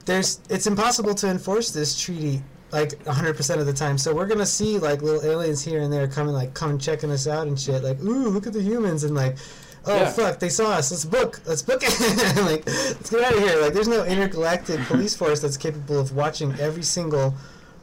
there's 0.06 0.39
it's 0.49 0.67
impossible 0.67 1.13
to 1.15 1.27
enforce 1.29 1.71
this 1.71 1.99
treaty 1.99 2.41
like 2.71 2.89
100% 3.03 3.60
of 3.60 3.65
the 3.67 3.73
time. 3.73 3.97
So 3.99 4.15
we're 4.15 4.25
gonna 4.25 4.45
see 4.45 4.79
like 4.79 5.01
little 5.01 5.23
aliens 5.29 5.63
here 5.63 5.82
and 5.82 5.93
there 5.93 6.08
coming 6.08 6.34
like 6.34 6.53
coming 6.53 6.79
checking 6.79 7.12
us 7.12 7.27
out 7.27 7.47
and 7.47 7.60
shit. 7.60 7.84
Like, 7.84 8.01
ooh, 8.01 8.29
look 8.29 8.47
at 8.47 8.53
the 8.53 8.62
humans 8.62 9.03
and 9.03 9.15
like. 9.15 9.38
Oh 9.86 9.97
Yeah. 9.97 10.12
fuck! 10.12 10.39
They 10.39 10.47
saw 10.47 10.71
us. 10.71 10.91
Let's 10.91 11.03
book. 11.03 11.41
Let's 11.45 11.62
book 11.62 11.82
it. 11.84 11.91
like, 12.45 12.65
let's 12.65 13.10
get 13.10 13.21
out 13.21 13.34
of 13.34 13.39
here. 13.39 13.60
Like, 13.60 13.73
there's 13.73 13.89
no 13.89 14.06
intergalactic 14.06 14.79
police 14.88 15.13
force 15.13 15.41
that's 15.41 15.58
capable 15.58 15.99
of 15.99 16.15
watching 16.15 16.58
every 16.58 16.84
single 16.84 17.34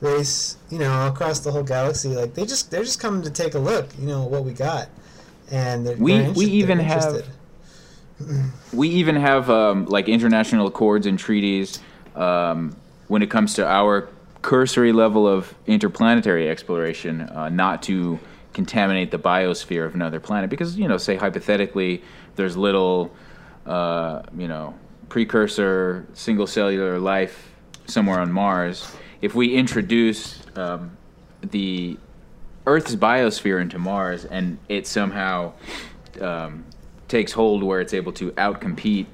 race, 0.00 0.56
you 0.70 0.78
know, 0.78 1.08
across 1.08 1.40
the 1.40 1.52
whole 1.52 1.62
galaxy. 1.62 2.08
Like, 2.08 2.32
they 2.32 2.46
just 2.46 2.70
they're 2.70 2.84
just 2.84 3.00
coming 3.00 3.20
to 3.20 3.30
take 3.30 3.52
a 3.54 3.58
look. 3.58 3.86
You 3.98 4.06
know 4.06 4.24
what 4.24 4.44
we 4.44 4.54
got, 4.54 4.88
and 5.50 5.86
they're, 5.86 5.96
We- 5.96 6.28
we 6.30 6.44
even 6.46 6.78
have- 6.78 7.24
we 8.72 8.88
even 8.88 9.16
have 9.16 9.48
um, 9.50 9.86
like 9.86 10.08
international 10.08 10.66
accords 10.66 11.06
and 11.06 11.18
treaties 11.18 11.78
um, 12.14 12.76
when 13.08 13.22
it 13.22 13.30
comes 13.30 13.54
to 13.54 13.66
our 13.66 14.08
cursory 14.42 14.92
level 14.92 15.26
of 15.26 15.54
interplanetary 15.66 16.48
exploration, 16.48 17.22
uh, 17.22 17.48
not 17.48 17.82
to 17.84 18.18
contaminate 18.52 19.10
the 19.10 19.18
biosphere 19.18 19.86
of 19.86 19.94
another 19.94 20.20
planet. 20.20 20.50
Because 20.50 20.76
you 20.78 20.88
know, 20.88 20.96
say 20.98 21.16
hypothetically, 21.16 22.02
there's 22.36 22.56
little, 22.56 23.10
uh, 23.66 24.22
you 24.36 24.48
know, 24.48 24.74
precursor 25.08 26.06
single 26.14 26.46
cellular 26.46 26.98
life 26.98 27.50
somewhere 27.86 28.20
on 28.20 28.30
Mars. 28.32 28.94
If 29.22 29.34
we 29.34 29.54
introduce 29.54 30.40
um, 30.56 30.96
the 31.42 31.98
Earth's 32.66 32.94
biosphere 32.94 33.60
into 33.60 33.78
Mars 33.78 34.24
and 34.24 34.58
it 34.68 34.86
somehow 34.86 35.52
um, 36.20 36.64
takes 37.08 37.32
hold 37.32 37.62
where 37.62 37.80
it's 37.80 37.94
able 37.94 38.12
to 38.12 38.30
outcompete 38.32 39.06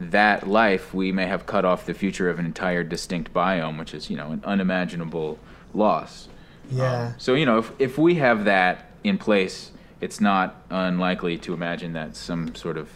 that 0.00 0.48
life, 0.48 0.92
we 0.92 1.12
may 1.12 1.26
have 1.26 1.46
cut 1.46 1.64
off 1.64 1.86
the 1.86 1.94
future 1.94 2.28
of 2.28 2.38
an 2.38 2.44
entire 2.44 2.82
distinct 2.82 3.32
biome, 3.32 3.78
which 3.78 3.94
is, 3.94 4.10
you 4.10 4.16
know, 4.16 4.32
an 4.32 4.42
unimaginable 4.44 5.38
loss. 5.72 6.28
Yeah. 6.70 7.12
So, 7.18 7.34
you 7.34 7.46
know, 7.46 7.58
if, 7.58 7.72
if 7.78 7.98
we 7.98 8.16
have 8.16 8.44
that 8.44 8.90
in 9.04 9.18
place, 9.18 9.70
it's 10.00 10.20
not 10.20 10.62
unlikely 10.70 11.38
to 11.38 11.54
imagine 11.54 11.92
that 11.92 12.16
some 12.16 12.54
sort 12.54 12.76
of 12.76 12.90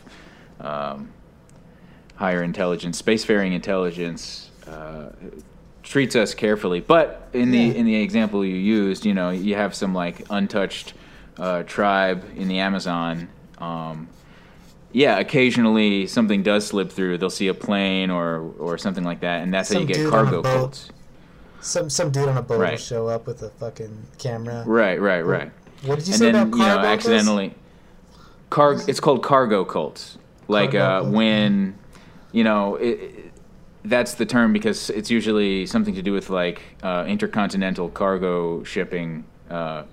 um, 0.61 1.11
higher 2.17 2.43
intelligence, 2.43 3.01
spacefaring 3.01 3.53
intelligence, 3.53 4.51
uh, 4.67 5.11
treats 5.89 6.15
us 6.15 6.35
carefully. 6.35 6.81
But 6.81 7.29
in 7.33 7.51
the 7.51 7.77
in 7.77 7.87
the 7.87 7.97
example 7.97 8.45
you 8.45 8.57
used, 8.57 9.07
you 9.07 9.15
know, 9.15 9.31
you 9.31 9.55
have 9.55 9.75
some 9.75 9.95
like 9.95 10.25
untouched 10.31 10.93
uh, 11.39 11.63
tribe 11.65 12.25
in 12.37 12.49
the 12.49 12.59
Amazon. 12.59 13.29
Um, 13.59 14.09
yeah, 14.93 15.19
occasionally 15.19 16.07
something 16.07 16.43
does 16.43 16.67
slip 16.67 16.93
through. 16.93 17.19
They'll 17.19 17.31
see 17.31 17.49
a 17.49 17.55
plane 17.55 18.11
or 18.11 18.53
or 18.59 18.79
something 18.79 19.05
like 19.05 19.21
that, 19.21 19.43
and 19.43 19.53
that's 19.53 19.73
how 19.73 19.81
you 19.81 19.87
get 19.87 19.97
dude 19.97 20.13
on 20.13 20.13
a 20.13 20.31
cargo 20.31 20.43
cults. 20.43 20.91
Some 21.61 21.91
some 21.91 22.11
dude 22.11 22.29
on 22.29 22.37
a 22.37 22.43
boat 22.43 22.59
will 22.59 22.77
show 22.77 23.09
up 23.09 23.27
with 23.27 23.43
a 23.43 23.51
fucking 23.51 24.07
camera. 24.19 24.65
Right, 24.67 25.01
right, 25.01 25.23
right. 25.23 25.51
What 25.85 25.99
did 25.99 26.09
you 26.09 26.15
and 26.15 26.19
say 26.21 26.33
then, 26.33 26.49
about 26.49 26.57
you 26.57 26.65
know, 26.65 26.79
accidentally, 26.79 27.55
car. 28.51 28.77
It's 28.87 29.01
called 29.01 29.23
cargo 29.23 29.65
cults. 29.65 30.19
Like 30.51 30.73
Cargo 30.73 31.09
uh, 31.09 31.11
when, 31.11 31.79
you 32.33 32.43
know, 32.43 32.77
it- 32.77 33.18
that's 33.89 34.15
the 34.15 34.27
term 34.27 34.53
because 34.53 34.91
it's 34.91 35.11
usually 35.11 35.67
something 35.67 35.95
to 35.95 36.03
do 36.03 36.13
with 36.13 36.31
like 36.31 36.63
uh, 36.83 37.05
intercontinental 37.09 37.89
cargo 37.89 38.63
shipping. 38.65 39.25
Uh, 39.51 39.85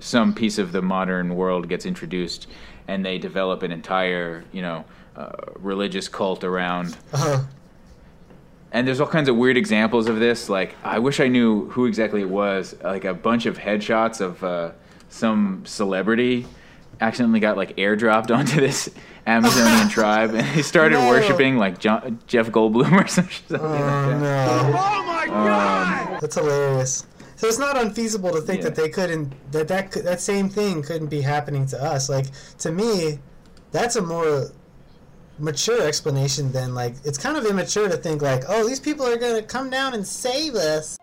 some 0.00 0.34
piece 0.34 0.58
of 0.58 0.72
the 0.72 0.82
modern 0.82 1.34
world 1.36 1.68
gets 1.68 1.86
introduced, 1.86 2.48
and 2.88 3.04
they 3.04 3.18
develop 3.18 3.62
an 3.62 3.70
entire, 3.72 4.44
you 4.52 4.60
know, 4.60 4.84
uh, 5.16 5.30
religious 5.58 6.08
cult 6.08 6.42
around 6.44 6.96
Uh-huh. 7.12 7.42
and 8.72 8.86
there's 8.88 9.00
all 9.00 9.06
kinds 9.06 9.28
of 9.28 9.36
weird 9.36 9.56
examples 9.56 10.08
of 10.08 10.18
this. 10.18 10.48
Like, 10.48 10.74
I 10.82 10.98
wish 10.98 11.20
I 11.20 11.28
knew 11.28 11.68
who 11.70 11.86
exactly 11.86 12.22
it 12.22 12.28
was. 12.30 12.74
Like 12.82 13.04
a 13.04 13.14
bunch 13.14 13.46
of 13.46 13.58
headshots 13.58 14.20
of 14.20 14.42
uh, 14.42 14.70
some 15.08 15.62
celebrity 15.64 16.46
accidentally 17.00 17.40
got 17.40 17.56
like 17.56 17.76
airdropped 17.76 18.34
onto 18.36 18.60
this 18.60 18.88
Amazonian 19.26 19.88
tribe, 19.90 20.34
and 20.34 20.46
they 20.56 20.62
started 20.62 20.96
No. 20.98 21.08
worshiping 21.08 21.56
like 21.56 21.78
John, 21.78 22.18
Jeff 22.26 22.50
Goldblum 22.50 22.92
or 22.92 23.06
some 23.08 23.28
shit. 23.28 23.48
something 23.48 23.68
like 23.70 23.80
Oh 23.80 24.18
that. 24.18 24.20
no! 24.20 24.78
Oh 24.78 25.04
my 25.06 25.22
um, 25.24 25.46
god! 25.46 26.20
That's 26.20 26.34
hilarious. 26.34 27.06
So 27.36 27.48
it's 27.48 27.58
not 27.58 27.76
unfeasible 27.76 28.30
to 28.32 28.40
think 28.40 28.62
that 28.62 28.74
they 28.76 28.88
couldn't 28.88 29.32
that 29.52 29.66
that 29.68 29.90
that 29.92 30.20
same 30.20 30.48
thing 30.48 30.82
couldn't 30.82 31.08
be 31.08 31.20
happening 31.20 31.66
to 31.66 31.82
us. 31.82 32.08
Like 32.08 32.26
to 32.58 32.70
me, 32.70 33.18
that's 33.72 33.96
a 33.96 34.02
more 34.02 34.50
mature 35.38 35.82
explanation 35.82 36.52
than 36.52 36.74
like 36.74 36.94
it's 37.04 37.18
kind 37.18 37.36
of 37.36 37.44
immature 37.46 37.88
to 37.88 37.96
think 37.96 38.22
like, 38.22 38.44
oh, 38.48 38.66
these 38.68 38.78
people 38.78 39.04
are 39.06 39.16
gonna 39.16 39.42
come 39.42 39.70
down 39.70 39.94
and 39.94 40.06
save 40.06 40.54
us. 40.54 40.98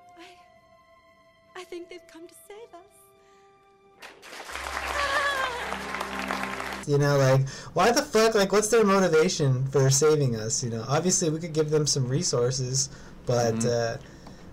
You 6.89 6.97
know, 6.97 7.17
like 7.19 7.47
why 7.73 7.91
the 7.91 8.01
fuck? 8.01 8.33
Like, 8.33 8.51
what's 8.51 8.69
their 8.69 8.83
motivation 8.83 9.67
for 9.67 9.91
saving 9.91 10.35
us? 10.35 10.63
You 10.63 10.71
know, 10.71 10.83
obviously 10.87 11.29
we 11.29 11.37
could 11.39 11.53
give 11.53 11.69
them 11.69 11.85
some 11.85 12.07
resources, 12.07 12.89
but 13.27 13.63
uh, 13.63 13.97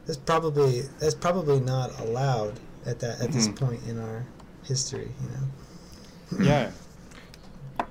that's 0.04 0.18
probably 0.18 0.82
that's 1.00 1.14
probably 1.14 1.60
not 1.60 1.98
allowed 1.98 2.60
at 2.84 2.98
that 3.00 3.22
at 3.22 3.32
this 3.32 3.48
Mhm. 3.48 3.56
point 3.56 3.80
in 3.88 3.98
our 3.98 4.26
history. 4.64 5.08
You 5.22 5.28
know. 5.32 6.44
Yeah. 6.44 6.70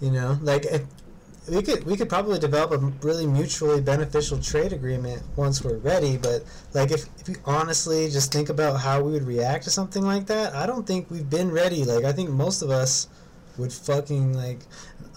You 0.00 0.10
know, 0.10 0.38
like 0.42 0.66
we 1.48 1.62
could 1.62 1.84
we 1.84 1.96
could 1.96 2.08
probably 2.08 2.38
develop 2.38 2.72
a 2.72 2.78
really 3.06 3.26
mutually 3.26 3.80
beneficial 3.80 4.38
trade 4.38 4.72
agreement 4.72 5.22
once 5.36 5.62
we're 5.62 5.78
ready. 5.78 6.16
But 6.16 6.44
like 6.74 6.90
if 6.90 7.06
if 7.20 7.28
you 7.28 7.36
honestly 7.44 8.10
just 8.10 8.32
think 8.32 8.48
about 8.48 8.80
how 8.80 9.02
we 9.02 9.12
would 9.12 9.26
react 9.26 9.64
to 9.64 9.70
something 9.70 10.04
like 10.04 10.26
that, 10.26 10.54
I 10.54 10.66
don't 10.66 10.86
think 10.86 11.10
we've 11.10 11.28
been 11.28 11.50
ready. 11.50 11.84
Like 11.84 12.04
I 12.04 12.12
think 12.12 12.30
most 12.30 12.62
of 12.62 12.70
us 12.70 13.08
would 13.58 13.72
fucking 13.72 14.32
like 14.34 14.60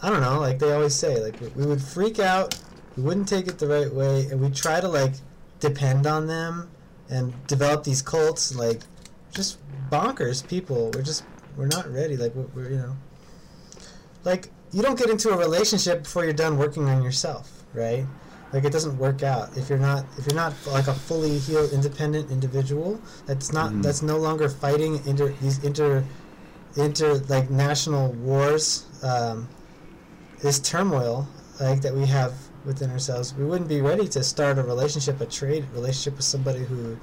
I 0.02 0.10
don't 0.10 0.22
know. 0.22 0.40
Like 0.40 0.60
they 0.60 0.72
always 0.72 0.96
say, 0.96 1.22
like 1.22 1.36
we- 1.56 1.66
would 1.66 1.82
freak 1.82 2.20
out. 2.20 2.58
We 2.96 3.04
wouldn't 3.04 3.28
take 3.28 3.48
it 3.48 3.60
the 3.60 3.68
right 3.68 3.92
way, 3.94 4.28
and 4.30 4.42
we 4.42 4.50
try 4.50 4.82
to 4.82 4.88
like 4.88 5.14
depend 5.60 6.06
on 6.06 6.28
them 6.28 6.70
and 7.10 7.34
develop 7.48 7.84
these 7.84 8.02
cults. 8.02 8.56
Like 8.56 8.82
just 9.34 9.58
bonkers 9.90 10.48
people. 10.48 10.92
We're 10.94 11.02
just 11.02 11.24
we're 11.58 11.68
not 11.68 11.92
ready. 11.92 12.18
Like 12.18 12.36
we're, 12.36 12.48
we're 12.54 12.70
you 12.70 12.78
know 12.78 12.96
like 14.24 14.50
you 14.72 14.82
don't 14.82 14.98
get 14.98 15.10
into 15.10 15.30
a 15.30 15.38
relationship 15.38 16.04
before 16.04 16.24
you're 16.24 16.34
done 16.34 16.58
working 16.58 16.88
on 16.90 17.02
yourself, 17.04 17.64
right? 17.74 18.06
Like 18.54 18.64
it 18.66 18.72
doesn't 18.72 18.98
work 18.98 19.22
out 19.24 19.56
if 19.58 19.70
you're 19.70 19.80
not 19.80 20.06
if 20.18 20.26
you're 20.26 20.36
not 20.36 20.54
like 20.68 20.88
a 20.88 20.94
fully 20.94 21.38
healed, 21.38 21.72
independent 21.72 22.32
individual. 22.32 23.00
That's 23.28 23.52
not 23.54 23.72
Mhm. 23.72 23.84
that's 23.84 24.02
no 24.02 24.18
longer 24.18 24.50
fighting 24.50 25.02
inter 25.06 25.34
these 25.42 25.64
inter 25.64 26.04
inter 26.76 27.16
like 27.30 27.50
national 27.50 28.14
wars. 28.14 28.86
Um, 29.04 29.48
this 30.42 30.60
turmoil 30.60 31.28
like 31.60 31.82
that 31.82 31.94
we 31.94 32.06
have 32.08 32.34
within 32.66 32.90
ourselves. 32.90 33.34
We 33.36 33.46
wouldn't 33.46 33.70
be 33.70 33.82
ready 33.82 34.08
to 34.10 34.24
start 34.24 34.58
a 34.58 34.64
relationship, 34.64 35.22
a 35.22 35.26
trade 35.26 35.66
relationship 35.74 36.16
with 36.18 36.26
somebody 36.26 36.60
who 36.64 36.98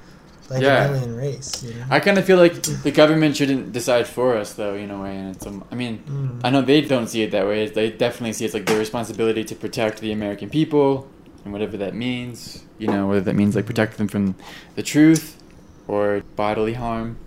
like 0.49 0.61
Yeah. 0.61 0.85
an 0.85 0.95
alien 0.95 1.15
race. 1.15 1.63
You 1.63 1.73
know? 1.75 1.85
I 1.89 1.99
kind 1.99 2.17
of 2.17 2.25
feel 2.25 2.37
like 2.37 2.61
the 2.83 2.91
government 2.91 3.35
shouldn't 3.35 3.71
decide 3.73 4.07
for 4.07 4.35
us, 4.37 4.53
though, 4.53 4.75
in 4.75 4.89
a 4.91 5.01
way. 5.01 5.15
And 5.17 5.35
it's, 5.35 5.45
um, 5.45 5.63
I 5.71 5.75
mean, 5.75 6.03
Mm. 6.07 6.41
I 6.43 6.49
know 6.49 6.61
they 6.61 6.81
don't 6.81 7.07
see 7.07 7.21
it 7.23 7.31
that 7.31 7.45
way. 7.47 7.67
They 7.67 7.91
definitely 7.91 8.33
see 8.33 8.45
it's 8.45 8.53
like 8.53 8.65
their 8.65 8.79
responsibility 8.79 9.43
to 9.43 9.55
protect 9.55 9.99
the 9.99 10.11
American 10.11 10.49
people, 10.49 11.07
and 11.43 11.51
whatever 11.53 11.77
that 11.77 11.93
means. 11.95 12.63
You 12.79 12.87
know, 12.87 13.07
whether 13.07 13.21
that 13.21 13.35
means 13.35 13.55
like 13.55 13.65
protect 13.65 13.97
them 13.97 14.07
from 14.07 14.35
the 14.75 14.83
truth 14.83 15.41
or 15.87 16.21
bodily 16.35 16.73
harm. 16.73 17.17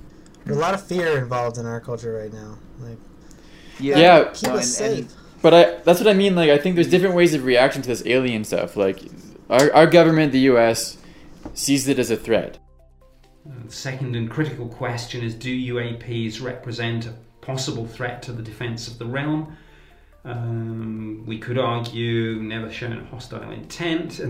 There's 0.45 0.57
a 0.57 0.61
lot 0.61 0.75
of 0.75 0.83
fear 0.87 1.19
involved 1.19 1.59
in 1.59 1.67
our 1.67 1.81
culture 1.81 2.13
right 2.15 2.33
now. 2.33 2.57
Like 2.81 2.99
Yeah, 3.79 4.25
keep 4.33 4.49
no, 4.51 4.57
us 4.57 4.81
and- 4.81 4.97
safe. 5.07 5.13
But 5.43 5.55
I, 5.55 5.65
that's 5.85 5.99
what 6.01 6.07
I 6.09 6.13
mean. 6.13 6.35
Like, 6.35 6.51
I 6.51 6.59
think 6.59 6.75
there's 6.75 6.87
different 6.91 7.15
ways 7.15 7.33
of 7.33 7.45
reaction 7.45 7.81
to 7.83 7.89
this 7.89 8.03
alien 8.05 8.45
stuff. 8.45 8.77
Like, 8.77 9.01
our, 9.49 9.73
our 9.73 9.87
government, 9.87 10.33
the 10.33 10.41
U.S., 10.53 10.99
sees 11.55 11.89
it 11.89 11.99
as 11.99 12.11
a 12.11 12.17
threat. 12.17 12.59
The 13.65 13.73
second 13.73 14.15
and 14.15 14.31
critical 14.31 14.69
question 14.69 15.23
is 15.25 15.35
Do 15.35 15.75
UAPs 15.75 16.41
represent 16.41 17.07
a 17.07 17.15
possible 17.41 17.87
threat 17.87 18.23
to 18.23 18.33
the 18.33 18.43
defence 18.43 18.87
of 18.87 18.99
the 18.99 19.07
realm? 19.07 19.57
Um, 20.25 21.25
we 21.27 21.39
could 21.39 21.59
argue 21.59 22.37
never 22.43 22.71
shown 22.71 23.07
hostile 23.07 23.51
intent. 23.51 24.21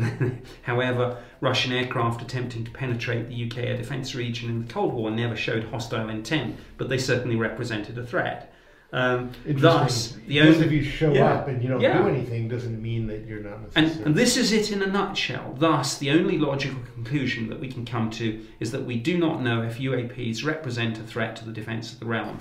However, 0.63 1.19
Russian 1.41 1.73
aircraft 1.73 2.23
attempting 2.23 2.65
to 2.65 2.71
penetrate 2.71 3.29
the 3.29 3.45
UK 3.45 3.59
air 3.59 3.77
defence 3.77 4.15
region 4.15 4.49
in 4.49 4.67
the 4.67 4.73
Cold 4.73 4.95
War 4.95 5.11
never 5.11 5.37
showed 5.37 5.65
hostile 5.65 6.09
intent, 6.09 6.57
but 6.79 6.89
they 6.89 6.99
certainly 6.99 7.37
represented 7.37 7.99
a 7.99 8.07
threat. 8.07 8.50
Um, 8.93 9.31
thus, 9.47 10.15
Interesting. 10.17 10.23
the 10.27 10.41
only 10.41 10.67
if 10.67 10.73
you 10.73 10.83
show 10.83 11.13
Yeah. 11.13 11.33
up 11.35 11.47
and 11.49 11.63
you 11.63 11.69
don't 11.69 11.81
Yeah. 11.81 12.03
do 12.03 12.09
anything 12.09 12.49
doesn't 12.49 12.83
mean 12.83 13.07
that 13.07 13.25
you're 13.29 13.39
not 13.41 13.59
and, 13.77 13.89
and 14.05 14.17
this 14.17 14.37
is 14.37 14.53
it 14.53 14.73
in 14.73 14.83
a 14.83 14.87
nutshell. 14.87 15.55
Thus, 15.59 15.97
the 15.99 16.11
only 16.11 16.39
logical 16.39 16.81
conclusion 16.95 17.49
that 17.51 17.61
we 17.61 17.69
can 17.69 17.85
come 17.85 18.11
to 18.11 18.41
is 18.59 18.73
that 18.73 18.85
we 18.85 18.97
do 18.97 19.17
not 19.17 19.43
know 19.43 19.63
if 19.63 19.79
UAPs 19.79 20.45
represent 20.45 20.99
a 20.99 21.03
threat 21.03 21.37
to 21.37 21.45
the 21.45 21.53
defence 21.53 21.93
of 21.93 22.01
the 22.01 22.07
realm. 22.07 22.39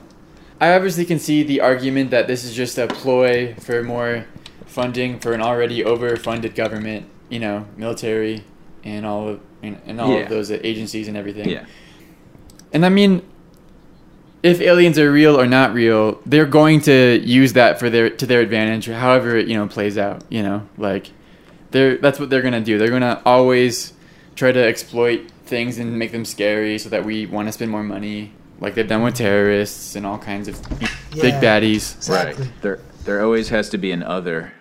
I 0.59 0.73
obviously 0.73 1.05
can 1.05 1.19
see 1.19 1.43
the 1.43 1.61
argument 1.61 2.09
that 2.11 2.27
this 2.27 2.43
is 2.43 2.55
just 2.55 2.77
a 2.79 2.87
ploy 2.87 3.53
for 3.59 3.83
more 3.83 4.25
funding 4.65 5.19
for 5.19 5.33
an 5.33 5.41
already 5.41 5.83
overfunded 5.83 6.55
government, 6.55 7.05
you 7.29 7.39
know, 7.39 7.65
military 7.77 8.43
and 8.83 9.05
all 9.05 9.27
of 9.29 9.39
and, 9.61 9.77
and 9.85 10.01
all 10.01 10.13
Yeah. 10.13 10.21
of 10.21 10.29
those 10.29 10.49
agencies 10.51 11.07
and 11.07 11.15
everything. 11.15 11.47
Yeah. 11.49 11.65
And 12.73 12.85
I 12.85 12.89
mean, 12.89 13.21
if 14.43 14.61
aliens 14.61 14.97
are 14.97 15.11
real 15.11 15.39
or 15.39 15.45
not 15.47 15.73
real, 15.73 16.19
they're 16.25 16.45
going 16.45 16.81
to 16.81 17.19
use 17.23 17.53
that 17.53 17.79
for 17.79 17.89
their 17.89 18.09
to 18.09 18.25
their 18.25 18.41
advantage, 18.41 18.87
however 18.87 19.37
it 19.37 19.47
you 19.47 19.55
know 19.55 19.67
plays 19.67 19.97
out. 19.97 20.23
You 20.29 20.43
know, 20.43 20.67
like 20.77 21.11
they're 21.71 21.97
that's 21.97 22.19
what 22.19 22.29
they're 22.29 22.41
gonna 22.41 22.61
do. 22.61 22.77
They're 22.77 22.89
gonna 22.89 23.21
always 23.25 23.93
try 24.35 24.51
to 24.51 24.63
exploit 24.63 25.29
things 25.45 25.77
and 25.79 25.97
make 25.99 26.11
them 26.11 26.23
scary 26.25 26.77
so 26.77 26.89
that 26.89 27.03
we 27.03 27.25
want 27.25 27.47
to 27.47 27.51
spend 27.51 27.71
more 27.71 27.83
money, 27.83 28.31
like 28.59 28.75
they've 28.75 28.87
done 28.87 29.01
with 29.03 29.15
terrorists 29.15 29.95
and 29.95 30.05
all 30.05 30.17
kinds 30.17 30.47
of 30.47 30.61
big 31.11 31.33
Yeah, 31.33 31.41
baddies. 31.41 32.07
Right. 32.09 32.37
There, 32.61 32.79
there 33.03 33.23
always 33.23 33.49
has 33.49 33.67
to 33.69 33.77
be 33.77 33.91
an 33.91 34.03
other. 34.03 34.53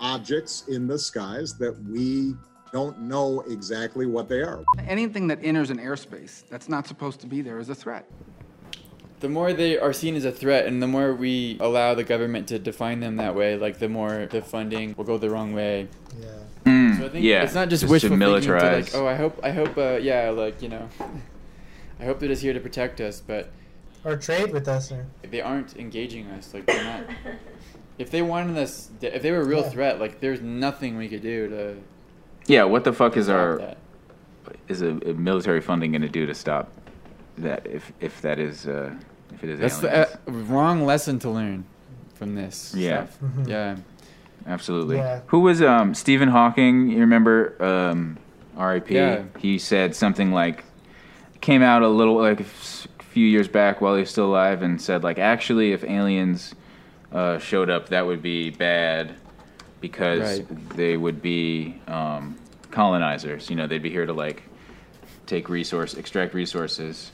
objects 0.00 0.64
in 0.68 0.86
the 0.86 0.98
skies 0.98 1.58
that 1.58 1.76
we 1.84 2.34
don't 2.72 3.00
know 3.00 3.40
exactly 3.48 4.06
what 4.06 4.28
they 4.28 4.40
are. 4.40 4.62
Anything 4.86 5.26
that 5.28 5.38
enters 5.42 5.70
an 5.70 5.78
airspace 5.78 6.44
that's 6.48 6.68
not 6.68 6.86
supposed 6.86 7.20
to 7.20 7.26
be 7.26 7.40
there 7.42 7.58
is 7.58 7.68
a 7.68 7.74
threat. 7.74 8.08
The 9.20 9.28
more 9.30 9.52
they 9.52 9.78
are 9.78 9.92
seen 9.92 10.14
as 10.14 10.24
a 10.24 10.32
threat, 10.32 10.66
and 10.66 10.82
the 10.82 10.86
more 10.86 11.14
we 11.14 11.56
allow 11.60 11.94
the 11.94 12.04
government 12.04 12.48
to 12.48 12.58
define 12.58 13.00
them 13.00 13.16
that 13.16 13.34
way, 13.34 13.56
like 13.56 13.78
the 13.78 13.88
more 13.88 14.26
the 14.26 14.42
funding 14.42 14.94
will 14.96 15.04
go 15.04 15.16
the 15.16 15.30
wrong 15.30 15.54
way. 15.54 15.88
Yeah. 16.20 16.26
Mm, 16.66 16.98
so 16.98 17.06
I 17.06 17.08
think 17.08 17.24
yeah, 17.24 17.42
it's 17.42 17.54
not 17.54 17.68
just, 17.68 17.80
just 17.82 17.88
to 17.88 17.92
wishful 17.92 18.18
thinking 18.18 18.40
to 18.42 18.52
like, 18.52 18.94
oh, 18.94 19.06
I 19.06 19.14
hope, 19.14 19.40
I 19.42 19.52
hope, 19.52 19.78
uh, 19.78 19.98
yeah, 20.02 20.30
like 20.30 20.60
you 20.60 20.68
know, 20.68 20.88
I 21.98 22.04
hope 22.04 22.18
they're 22.18 22.28
just 22.28 22.42
here 22.42 22.52
to 22.52 22.60
protect 22.60 23.00
us, 23.00 23.20
but 23.20 23.50
Or 24.04 24.16
trade 24.16 24.52
with 24.52 24.68
us, 24.68 24.92
or 24.92 25.06
they 25.22 25.40
aren't 25.40 25.76
engaging 25.76 26.26
us. 26.28 26.52
Like 26.52 26.66
they're 26.66 26.84
not. 26.84 27.04
if 27.98 28.10
they 28.10 28.20
wanted 28.20 28.58
us, 28.58 28.90
if 29.00 29.22
they 29.22 29.30
were 29.30 29.40
a 29.40 29.46
real 29.46 29.60
Yeah. 29.62 29.70
threat, 29.70 30.00
like 30.00 30.20
there's 30.20 30.42
nothing 30.42 30.96
we 30.98 31.08
could 31.08 31.22
do 31.22 31.48
to. 31.48 31.76
Yeah, 32.46 32.64
what 32.64 32.84
the 32.84 32.92
fuck 32.92 33.16
is 33.16 33.28
our 33.28 33.58
that. 33.58 33.78
is 34.68 34.82
a, 34.82 34.90
a 34.90 35.14
military 35.14 35.60
funding 35.60 35.92
going 35.92 36.02
to 36.02 36.08
do 36.08 36.26
to 36.26 36.34
stop 36.34 36.70
that? 37.38 37.66
If 37.66 37.92
if 38.00 38.20
that 38.22 38.38
is 38.38 38.66
uh, 38.66 38.94
If 39.34 39.44
it 39.44 39.50
is 39.50 39.60
That's 39.60 39.82
aliens. 39.82 40.08
the 40.24 40.30
uh, 40.30 40.32
wrong 40.52 40.84
lesson 40.86 41.18
to 41.20 41.30
learn 41.30 41.64
from 42.14 42.34
this. 42.34 42.74
Yeah. 42.76 43.06
stuff. 43.06 43.18
Mhm. 43.20 43.48
Yeah. 43.48 43.76
Absolutely. 44.46 44.96
Yeah. 44.96 45.20
Who 45.26 45.40
was 45.40 45.60
um, 45.60 45.92
Stephen 45.94 46.28
Hawking? 46.28 46.88
You 46.88 47.00
remember 47.00 47.56
um, 47.62 48.16
R.I.P. 48.56 48.94
Yeah. 48.94 49.24
He 49.38 49.58
said 49.58 49.94
something 49.96 50.30
like, 50.32 50.64
came 51.40 51.62
out 51.62 51.82
a 51.82 51.88
little 51.88 52.14
like 52.16 52.40
a 52.40 52.44
few 52.44 53.26
years 53.26 53.48
back 53.48 53.80
while 53.80 53.94
he 53.94 54.00
was 54.00 54.10
still 54.10 54.26
alive, 54.26 54.62
and 54.62 54.80
said 54.80 55.02
like, 55.02 55.18
actually, 55.18 55.72
if 55.72 55.82
aliens 55.84 56.54
uh, 57.12 57.38
showed 57.38 57.68
up, 57.70 57.88
that 57.88 58.06
would 58.06 58.22
be 58.22 58.50
bad 58.50 59.14
because 59.80 60.38
Right. 60.40 60.76
they 60.76 60.96
would 60.96 61.20
be 61.20 61.80
um, 61.88 62.36
colonizers. 62.70 63.50
You 63.50 63.56
know, 63.56 63.66
they'd 63.66 63.82
be 63.82 63.90
here 63.90 64.06
to 64.06 64.12
like 64.12 64.42
take 65.26 65.48
resource, 65.48 65.94
extract 65.94 66.34
resources. 66.34 67.10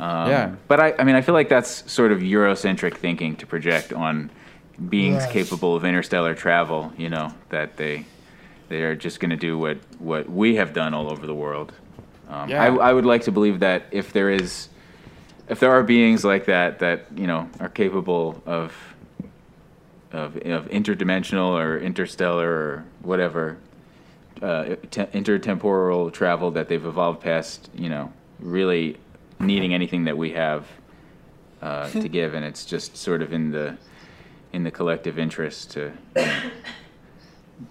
Um, 0.00 0.28
Yeah. 0.28 0.54
But 0.68 0.80
I, 0.80 0.94
I 0.98 1.04
mean, 1.04 1.14
I 1.14 1.20
feel 1.20 1.34
like 1.34 1.48
that's 1.48 1.90
sort 1.90 2.12
of 2.12 2.20
Eurocentric 2.20 2.96
thinking 2.96 3.36
to 3.36 3.46
project 3.46 3.92
on 3.92 4.30
beings 4.88 5.22
Yes. 5.22 5.32
capable 5.32 5.76
of 5.76 5.84
interstellar 5.84 6.34
travel. 6.34 6.92
You 6.96 7.08
know 7.10 7.32
that 7.50 7.76
they 7.76 8.06
they 8.68 8.82
are 8.82 8.96
just 8.96 9.20
going 9.20 9.30
to 9.30 9.36
do 9.36 9.56
what 9.58 9.78
what 9.98 10.28
we 10.28 10.56
have 10.56 10.72
done 10.72 10.94
all 10.94 11.10
over 11.10 11.26
the 11.26 11.34
world. 11.34 11.72
Um, 12.28 12.48
Yeah. 12.48 12.62
I, 12.62 12.90
I 12.90 12.92
would 12.92 13.04
like 13.06 13.22
to 13.24 13.32
believe 13.32 13.60
that 13.60 13.84
if 13.90 14.12
there 14.12 14.30
is, 14.30 14.68
if 15.48 15.60
there 15.60 15.70
are 15.70 15.82
beings 15.82 16.24
like 16.24 16.46
that 16.46 16.78
that 16.80 17.06
you 17.16 17.26
know 17.26 17.48
are 17.60 17.68
capable 17.68 18.42
of 18.46 18.72
of, 20.12 20.36
of 20.36 20.66
interdimensional 20.70 21.58
or 21.60 21.78
interstellar 21.78 22.48
or 22.48 22.84
whatever 23.02 23.56
uh, 24.42 24.76
te- 24.90 25.02
intertemporal 25.12 26.12
travel 26.12 26.50
that 26.52 26.68
they've 26.68 26.84
evolved 26.86 27.20
past, 27.20 27.68
you 27.74 27.88
know, 27.88 28.12
really 28.38 28.96
needing 29.40 29.74
anything 29.74 30.04
that 30.04 30.16
we 30.16 30.32
have 30.32 30.66
uh, 31.62 31.88
to 31.90 32.08
give, 32.08 32.34
and 32.34 32.44
it's 32.44 32.64
just 32.64 32.96
sort 32.96 33.22
of 33.22 33.32
in 33.32 33.50
the 33.50 33.76
in 34.52 34.62
the 34.62 34.70
collective 34.70 35.18
interest 35.18 35.72
to 35.72 35.92
you 36.16 36.22
know, 36.22 36.40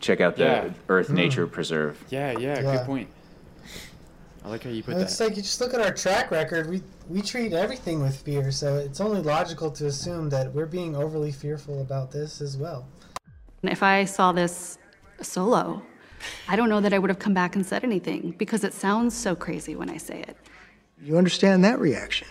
check 0.02 0.20
out 0.20 0.36
the 0.36 0.44
Yeah. 0.44 0.70
Earth 0.90 1.08
Hmm. 1.08 1.16
Nature 1.16 1.48
Preserve. 1.48 2.04
Yeah, 2.10 2.32
yeah, 2.34 2.62
Yeah. 2.62 2.78
good 2.78 2.86
point. 2.86 3.10
I 4.46 4.50
like 4.50 4.64
how 4.66 4.70
you 4.70 4.84
put 4.84 4.96
Well, 4.96 5.04
it's 5.04 5.18
that. 5.18 5.24
like 5.30 5.38
you 5.38 5.42
just 5.42 5.62
look 5.62 5.74
at 5.74 5.80
our 5.80 5.94
track 5.94 6.30
record. 6.30 6.70
We 6.70 6.84
we 7.08 7.22
treat 7.22 7.54
everything 7.54 8.02
with 8.02 8.18
fear, 8.18 8.52
so 8.52 8.76
it's 8.76 9.00
only 9.00 9.22
logical 9.22 9.72
to 9.72 9.86
assume 9.86 10.30
that 10.30 10.54
we're 10.54 10.66
being 10.66 10.96
overly 10.98 11.32
fearful 11.32 11.82
about 11.82 12.12
this 12.12 12.42
as 12.42 12.58
well. 12.58 12.86
If 13.62 13.82
I 13.84 14.04
saw 14.04 14.34
this 14.34 14.78
solo, 15.22 15.82
I 16.50 16.58
don't 16.58 16.68
know 16.68 16.82
that 16.82 16.94
I 16.94 17.00
would 17.00 17.10
have 17.10 17.20
come 17.20 17.34
back 17.34 17.56
and 17.56 17.66
said 17.66 17.86
anything 17.86 18.36
because 18.38 18.66
it 18.66 18.74
sounds 18.74 19.16
so 19.16 19.34
crazy 19.36 19.78
when 19.78 19.90
I 19.90 19.96
say 19.98 20.20
it. 20.28 20.36
You 21.04 21.18
understand 21.18 21.66
that 21.66 21.80
reaction? 21.80 22.28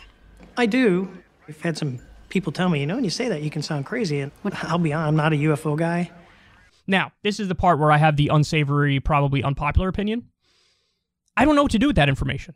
I 0.56 0.64
do. 0.64 1.10
I've 1.46 1.60
had 1.60 1.76
some 1.76 1.98
people 2.30 2.52
tell 2.52 2.70
me, 2.70 2.80
you 2.80 2.86
know, 2.86 2.94
when 2.94 3.04
you 3.04 3.10
say 3.10 3.28
that, 3.28 3.42
you 3.42 3.50
can 3.50 3.60
sound 3.60 3.84
crazy. 3.84 4.20
And 4.20 4.32
I'll 4.62 4.78
be 4.78 4.94
honest, 4.94 5.08
I'm 5.08 5.16
not 5.16 5.34
a 5.34 5.36
UFO 5.36 5.76
guy. 5.76 6.10
Now, 6.86 7.12
this 7.22 7.38
is 7.38 7.48
the 7.48 7.54
part 7.54 7.78
where 7.78 7.92
I 7.92 7.98
have 7.98 8.16
the 8.16 8.28
unsavory, 8.28 8.98
probably 8.98 9.42
unpopular 9.42 9.88
opinion. 9.88 10.30
I 11.36 11.44
don't 11.44 11.54
know 11.54 11.62
what 11.62 11.72
to 11.72 11.78
do 11.78 11.88
with 11.88 11.96
that 11.96 12.08
information. 12.08 12.54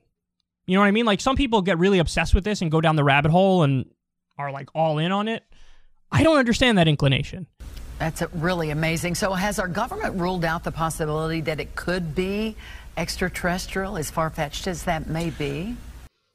You 0.66 0.74
know 0.74 0.80
what 0.80 0.86
I 0.86 0.92
mean? 0.92 1.04
Like 1.04 1.20
some 1.20 1.36
people 1.36 1.60
get 1.60 1.78
really 1.78 1.98
obsessed 1.98 2.34
with 2.34 2.44
this 2.44 2.62
and 2.62 2.70
go 2.70 2.80
down 2.80 2.96
the 2.96 3.04
rabbit 3.04 3.30
hole 3.30 3.62
and 3.62 3.84
are 4.38 4.50
like 4.50 4.70
all 4.74 4.96
in 4.96 5.12
on 5.12 5.28
it. 5.28 5.44
I 6.10 6.22
don't 6.22 6.38
understand 6.38 6.78
that 6.78 6.88
inclination. 6.88 7.46
That's 7.98 8.22
really 8.34 8.70
amazing. 8.70 9.14
So, 9.14 9.32
has 9.32 9.58
our 9.58 9.68
government 9.68 10.20
ruled 10.20 10.44
out 10.44 10.64
the 10.64 10.72
possibility 10.72 11.40
that 11.42 11.60
it 11.60 11.76
could 11.76 12.14
be 12.14 12.56
extraterrestrial, 12.96 13.96
as 13.96 14.10
far 14.10 14.28
fetched 14.28 14.66
as 14.66 14.82
that 14.84 15.06
may 15.06 15.30
be? 15.30 15.76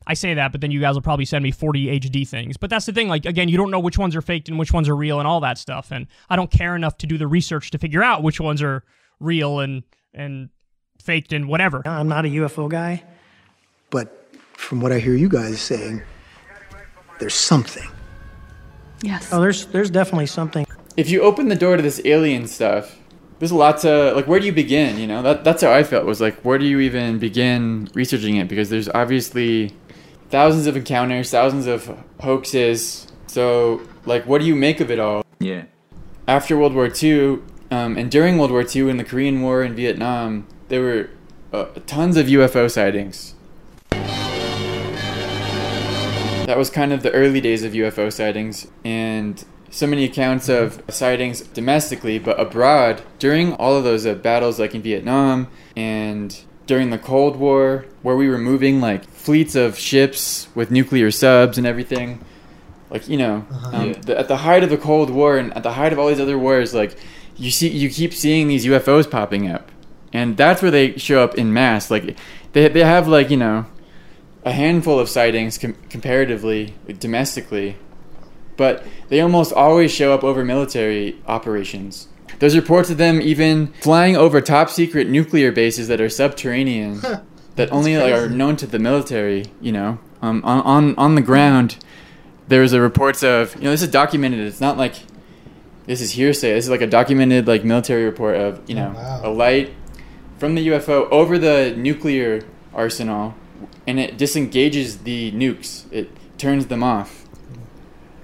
I 0.08 0.14
say 0.16 0.34
that, 0.34 0.52
but 0.52 0.62
then 0.62 0.72
you 0.72 0.80
guys 0.80 0.96
will 0.96 1.02
probably 1.02 1.26
send 1.26 1.44
me 1.44 1.52
40 1.52 2.00
HD 2.00 2.28
things. 2.28 2.58
But 2.58 2.70
that's 2.70 2.86
the 2.86 2.94
thing. 2.94 3.08
Like, 3.08 3.26
again, 3.26 3.50
you 3.50 3.58
don't 3.58 3.70
know 3.70 3.80
which 3.80 3.98
ones 3.98 4.16
are 4.16 4.22
faked 4.22 4.50
and 4.50 4.58
which 4.58 4.74
ones 4.74 4.90
are 4.90 4.96
real 4.96 5.20
and 5.20 5.28
all 5.28 5.40
that 5.42 5.58
stuff. 5.58 5.92
And 5.92 6.08
I 6.30 6.36
don't 6.36 6.50
care 6.50 6.76
enough 6.76 6.98
to 7.00 7.08
do 7.08 7.18
the 7.18 7.28
research 7.28 7.72
to 7.72 7.78
figure 7.78 8.04
out 8.04 8.24
which 8.24 8.40
ones 8.40 8.62
are 8.62 8.84
real 9.20 9.60
and, 9.60 9.84
and 10.14 10.50
faked 11.02 11.34
and 11.34 11.48
whatever. 11.48 11.84
I'm 11.86 12.08
not 12.08 12.26
a 12.26 12.30
UFO 12.30 12.70
guy. 12.70 13.04
But 13.90 14.28
from 14.54 14.82
what 14.82 14.92
I 14.92 15.00
hear 15.00 15.16
you 15.16 15.30
guys 15.30 15.62
saying, 15.62 16.02
there's 17.20 17.36
something. 17.36 17.88
Yes. 19.04 19.32
Oh, 19.34 19.42
there's 19.42 19.66
there's 19.68 19.90
definitely 19.90 20.28
something. 20.28 20.66
If 20.98 21.10
you 21.10 21.22
open 21.22 21.48
the 21.48 21.56
door 21.56 21.76
to 21.78 21.82
this 21.82 22.02
alien 22.06 22.48
stuff, 22.48 22.98
there's 23.40 23.52
a 23.52 23.56
lot 23.56 23.80
to 23.80 24.14
like. 24.14 24.28
Where 24.28 24.40
do 24.40 24.46
you 24.46 24.52
begin? 24.52 25.00
You 25.00 25.08
know, 25.08 25.22
that 25.24 25.44
that's 25.44 25.64
how 25.64 25.72
I 25.72 25.84
felt. 25.84 26.06
Was 26.06 26.22
like, 26.22 26.40
where 26.42 26.58
do 26.58 26.66
you 26.66 26.80
even 26.80 27.18
begin 27.18 27.90
researching 27.94 28.36
it? 28.38 28.48
Because 28.48 28.70
there's 28.70 28.90
obviously 28.90 29.74
thousands 30.32 30.66
of 30.66 30.76
encounters, 30.78 31.30
thousands 31.30 31.68
of 31.68 31.96
hoaxes. 32.22 33.06
So, 33.28 33.82
like, 34.06 34.26
what 34.26 34.40
do 34.42 34.48
you 34.48 34.56
make 34.56 34.80
of 34.80 34.90
it 34.90 34.98
all? 34.98 35.24
Yeah. 35.40 35.66
After 36.28 36.58
World 36.58 36.74
War 36.74 36.90
II, 36.92 37.40
um, 37.70 37.98
and 37.98 38.10
during 38.10 38.38
World 38.38 38.52
War 38.52 38.66
II, 38.66 38.90
in 38.90 38.98
the 38.98 39.04
Korean 39.04 39.42
War 39.42 39.62
and 39.62 39.76
Vietnam, 39.76 40.48
there 40.70 40.82
were 40.82 41.10
uh, 41.54 41.66
tons 41.86 42.18
of 42.18 42.28
UFO 42.28 42.72
sightings. 42.72 43.36
That 46.48 46.58
was 46.58 46.70
kind 46.70 46.92
of 46.92 47.04
the 47.04 47.12
early 47.12 47.40
days 47.40 47.64
of 47.64 47.74
UFO 47.74 48.12
sightings, 48.12 48.68
and 48.84 49.44
so 49.70 49.88
many 49.88 50.04
accounts 50.04 50.50
of 50.50 50.82
sightings 50.90 51.42
domestically, 51.42 52.20
but 52.20 52.40
abroad 52.40 53.02
during 53.20 53.54
all 53.54 53.76
of 53.76 53.84
those 53.84 54.06
uh, 54.06 54.16
battles, 54.16 54.60
like 54.60 54.76
in 54.76 54.82
Vietnam 54.82 55.48
and 55.76 56.44
during 56.72 56.90
the 56.90 56.98
Cold 56.98 57.36
War, 57.36 57.84
where 58.02 58.16
we 58.16 58.30
were 58.30 58.38
moving 58.38 58.80
like 58.80 59.04
fleets 59.04 59.56
of 59.56 59.78
ships 59.78 60.48
with 60.56 60.72
nuclear 60.72 61.12
subs 61.12 61.58
and 61.58 61.68
everything. 61.68 62.24
Like 62.90 63.10
you 63.10 63.18
know, 63.18 63.46
um, 63.74 63.88
Yeah. 63.88 63.94
the, 64.08 64.18
at 64.20 64.28
the 64.30 64.38
height 64.38 64.64
of 64.64 64.70
the 64.70 64.78
Cold 64.78 65.10
War 65.10 65.38
and 65.38 65.54
at 65.54 65.64
the 65.64 65.74
height 65.74 65.92
of 65.92 66.00
all 66.00 66.08
these 66.08 66.22
other 66.22 66.40
wars, 66.40 66.74
like 66.74 66.96
you 67.36 67.52
see, 67.52 67.68
you 67.68 67.90
keep 67.90 68.14
seeing 68.14 68.48
these 68.48 68.66
UFOs 68.66 69.06
popping 69.12 69.52
up, 69.52 69.70
and 70.14 70.38
that's 70.38 70.62
where 70.62 70.72
they 70.72 70.96
show 70.98 71.22
up 71.22 71.36
in 71.36 71.52
mass. 71.52 71.92
Like 71.92 72.16
they 72.54 72.70
they 72.70 72.86
have 72.86 73.06
like 73.06 73.30
you 73.30 73.38
know 73.38 73.66
a 74.46 74.54
handful 74.54 74.98
of 74.98 75.10
sightings 75.10 75.58
com- 75.58 75.76
comparatively 75.90 76.74
domestically, 77.00 77.76
but 78.56 78.86
they 79.10 79.20
almost 79.20 79.52
always 79.52 79.92
show 79.92 80.14
up 80.14 80.24
over 80.24 80.46
military 80.46 81.18
operations. 81.28 82.08
There's 82.42 82.56
reports 82.56 82.90
of 82.90 82.98
them 82.98 83.22
even 83.22 83.68
flying 83.82 84.18
over 84.18 84.42
top 84.42 84.72
secret 84.72 85.08
nuclear 85.08 85.52
bases 85.52 85.88
that 85.90 86.02
are 86.02 86.10
subterranean, 86.10 87.00
that 87.56 87.72
only 87.72 87.96
like, 87.96 88.12
are 88.12 88.28
known 88.28 88.56
to 88.56 88.66
the 88.66 88.80
military. 88.80 89.46
You 89.62 89.72
know, 89.72 90.00
um, 90.24 90.42
on 90.44 90.62
on 90.62 90.96
on 90.96 91.14
the 91.14 91.22
ground, 91.22 91.78
there's 92.48 92.74
a 92.74 92.82
reports 92.82 93.22
of 93.22 93.54
you 93.58 93.62
know 93.62 93.70
this 93.70 93.84
is 93.84 93.90
documented. 93.90 94.40
It's 94.40 94.60
not 94.60 94.76
like 94.76 94.96
this 95.86 96.02
is 96.02 96.14
hearsay. 96.14 96.56
This 96.56 96.66
is 96.66 96.72
like 96.72 96.82
a 96.82 96.88
documented 96.88 97.46
like 97.46 97.64
military 97.64 98.06
report 98.06 98.38
of 98.38 98.68
you 98.68 98.74
know 98.74 98.90
wow. 98.90 99.22
a 99.24 99.30
light 99.30 99.76
from 100.40 100.56
the 100.56 100.68
UFO 100.70 101.08
over 101.12 101.38
the 101.38 101.76
nuclear 101.78 102.44
arsenal, 102.74 103.36
and 103.86 104.00
it 104.00 104.18
disengages 104.18 105.04
the 105.04 105.32
nukes. 105.34 105.86
It 105.92 106.10
turns 106.40 106.66
them 106.66 106.82
off. 106.82 107.28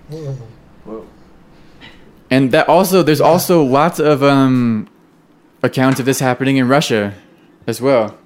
Whoa. 0.10 0.36
And 2.30 2.52
that 2.52 2.68
also, 2.68 3.04
there's 3.04 3.22
also 3.22 3.64
lots 3.64 4.00
of 4.00 4.24
um, 4.24 4.90
accounts 5.64 6.00
of 6.00 6.06
this 6.06 6.20
happening 6.20 6.58
in 6.58 6.68
Russia 6.68 7.14
as 7.66 7.82
well, 7.82 8.18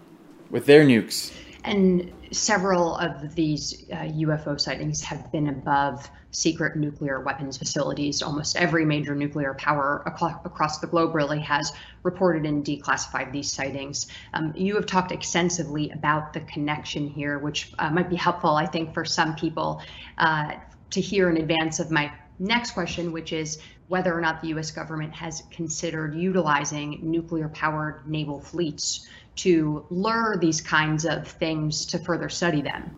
with 0.49 0.65
their 0.65 0.83
nukes. 0.85 1.31
And 1.63 2.11
several 2.31 2.95
of 2.95 3.35
these 3.35 3.85
uh, 3.91 3.97
UFO 3.97 4.59
sightings 4.59 5.03
have 5.03 5.31
been 5.31 5.47
above 5.47 6.09
secret 6.31 6.77
nuclear 6.77 7.19
weapons 7.19 7.57
facilities. 7.57 8.21
Almost 8.21 8.55
every 8.55 8.85
major 8.85 9.13
nuclear 9.13 9.53
power 9.53 10.01
across 10.05 10.79
the 10.79 10.87
globe 10.87 11.13
really 11.13 11.41
has 11.41 11.73
reported 12.03 12.45
and 12.45 12.63
declassified 12.65 13.31
these 13.31 13.51
sightings. 13.51 14.07
Um, 14.33 14.53
you 14.55 14.75
have 14.75 14.85
talked 14.85 15.11
extensively 15.11 15.91
about 15.91 16.33
the 16.33 16.39
connection 16.41 17.07
here, 17.07 17.37
which 17.37 17.73
uh, 17.79 17.89
might 17.89 18.09
be 18.09 18.15
helpful, 18.15 18.51
I 18.51 18.65
think, 18.65 18.93
for 18.93 19.03
some 19.03 19.35
people 19.35 19.81
uh, 20.17 20.53
to 20.91 21.01
hear 21.01 21.29
in 21.29 21.37
advance 21.37 21.79
of 21.79 21.91
my 21.91 22.11
next 22.39 22.71
question, 22.71 23.11
which 23.11 23.33
is 23.33 23.59
whether 23.91 24.17
or 24.17 24.21
not 24.21 24.41
the 24.41 24.47
US 24.55 24.71
government 24.71 25.13
has 25.13 25.43
considered 25.51 26.15
utilizing 26.15 26.97
nuclear 27.01 27.49
powered 27.49 28.07
naval 28.07 28.39
fleets 28.39 29.05
to 29.35 29.85
lure 29.89 30.37
these 30.39 30.61
kinds 30.61 31.03
of 31.03 31.27
things 31.27 31.85
to 31.87 31.99
further 31.99 32.29
study 32.29 32.61
them. 32.61 32.97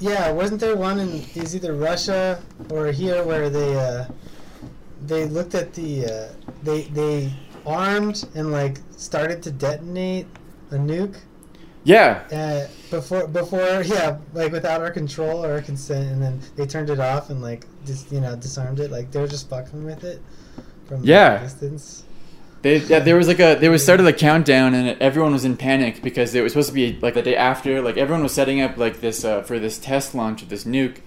Yeah, 0.00 0.32
wasn't 0.32 0.60
there 0.60 0.74
one 0.74 0.98
in 0.98 1.08
is 1.36 1.54
either 1.54 1.74
Russia 1.74 2.42
or 2.68 2.88
here 2.88 3.22
where 3.22 3.48
they 3.48 3.78
uh, 3.78 4.06
they 5.06 5.26
looked 5.26 5.54
at 5.54 5.72
the 5.72 6.06
uh, 6.06 6.28
they 6.64 6.82
they 6.82 7.32
armed 7.64 8.26
and 8.34 8.50
like 8.50 8.78
started 8.96 9.40
to 9.44 9.52
detonate 9.52 10.26
a 10.72 10.74
nuke 10.74 11.18
Yeah, 11.84 12.22
uh, 12.32 12.68
before 12.90 13.26
before 13.26 13.82
yeah 13.84 14.18
like 14.32 14.52
without 14.52 14.80
our 14.80 14.90
control 14.90 15.44
or 15.44 15.52
our 15.52 15.60
consent 15.62 16.10
and 16.10 16.22
then 16.22 16.40
they 16.56 16.66
turned 16.66 16.88
it 16.90 16.98
off 16.98 17.28
and 17.30 17.42
like 17.42 17.66
just 17.84 18.10
you 18.10 18.20
know 18.20 18.34
disarmed 18.36 18.80
it 18.80 18.90
like 18.90 19.10
they 19.12 19.20
were 19.20 19.28
just 19.28 19.48
fucking 19.50 19.84
with 19.84 20.02
it 20.04 20.22
from 20.86 21.02
Yeah. 21.04 21.38
distance. 21.42 22.04
They, 22.62 22.78
yeah, 22.78 23.00
there 23.00 23.16
was 23.16 23.28
like 23.28 23.40
a 23.40 23.56
there 23.56 23.70
was 23.70 23.82
started 23.82 24.06
a 24.06 24.12
countdown 24.14 24.72
and 24.72 24.98
everyone 25.02 25.32
was 25.32 25.44
in 25.44 25.58
panic 25.58 26.02
because 26.02 26.34
it 26.34 26.42
was 26.42 26.52
supposed 26.52 26.68
to 26.70 26.74
be 26.74 26.98
like 27.02 27.12
the 27.12 27.20
day 27.20 27.36
after 27.36 27.82
like 27.82 27.98
everyone 27.98 28.22
was 28.22 28.32
setting 28.32 28.62
up 28.62 28.78
like 28.78 29.00
this 29.02 29.22
uh, 29.22 29.42
for 29.42 29.58
this 29.58 29.76
test 29.78 30.14
launch 30.14 30.40
of 30.42 30.48
this 30.48 30.64
nuke 30.64 31.00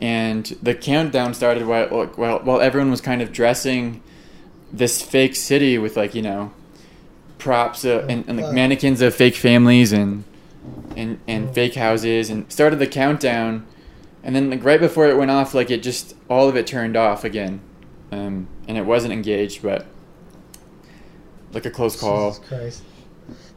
and 0.00 0.56
the 0.60 0.74
countdown 0.74 1.32
started 1.32 1.64
while 1.66 1.86
while 2.16 2.38
while 2.40 2.60
everyone 2.60 2.90
was 2.90 3.00
kind 3.00 3.22
of 3.22 3.30
dressing 3.30 4.02
this 4.72 5.00
fake 5.02 5.36
city 5.36 5.78
with 5.78 5.96
like 5.96 6.16
you 6.16 6.22
know 6.22 6.52
props 7.38 7.84
uh, 7.84 8.06
and, 8.08 8.24
and 8.28 8.40
like 8.40 8.54
mannequins 8.54 9.00
of 9.02 9.14
fake 9.14 9.34
families 9.36 9.92
and 9.92 10.24
and 10.96 11.18
and 11.26 11.54
fake 11.54 11.74
houses 11.74 12.30
and 12.30 12.50
started 12.50 12.78
the 12.78 12.86
countdown 12.86 13.66
and 14.22 14.34
then 14.34 14.48
like 14.48 14.64
right 14.64 14.80
before 14.80 15.06
it 15.06 15.16
went 15.16 15.30
off 15.30 15.52
like 15.54 15.70
it 15.70 15.82
just 15.82 16.14
all 16.30 16.48
of 16.48 16.56
it 16.56 16.66
turned 16.66 16.96
off 16.96 17.24
again 17.24 17.60
um, 18.12 18.46
and 18.68 18.78
it 18.78 18.86
wasn't 18.86 19.12
engaged 19.12 19.62
but 19.62 19.84
like 21.52 21.66
a 21.66 21.70
close 21.70 21.98
call 21.98 22.30
Jesus 22.32 22.48
Christ. 22.48 22.82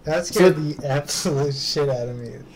That 0.03 0.25
So- 0.25 0.35
scared 0.35 0.55
the 0.55 0.87
absolute 0.89 1.53
shit 1.55 1.89
out 1.89 2.07
of 2.09 2.17
me. 2.17 2.31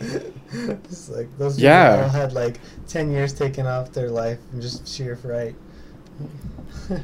it's 0.52 1.08
like 1.08 1.28
those 1.38 1.56
people 1.56 1.70
Yeah. 1.70 2.02
all 2.04 2.08
had 2.08 2.32
like 2.32 2.58
ten 2.88 3.10
years 3.10 3.32
taken 3.32 3.66
off 3.66 3.92
their 3.92 4.10
life 4.10 4.38
and 4.52 4.62
just 4.62 4.86
sheer 4.88 5.16
fright. 5.16 5.54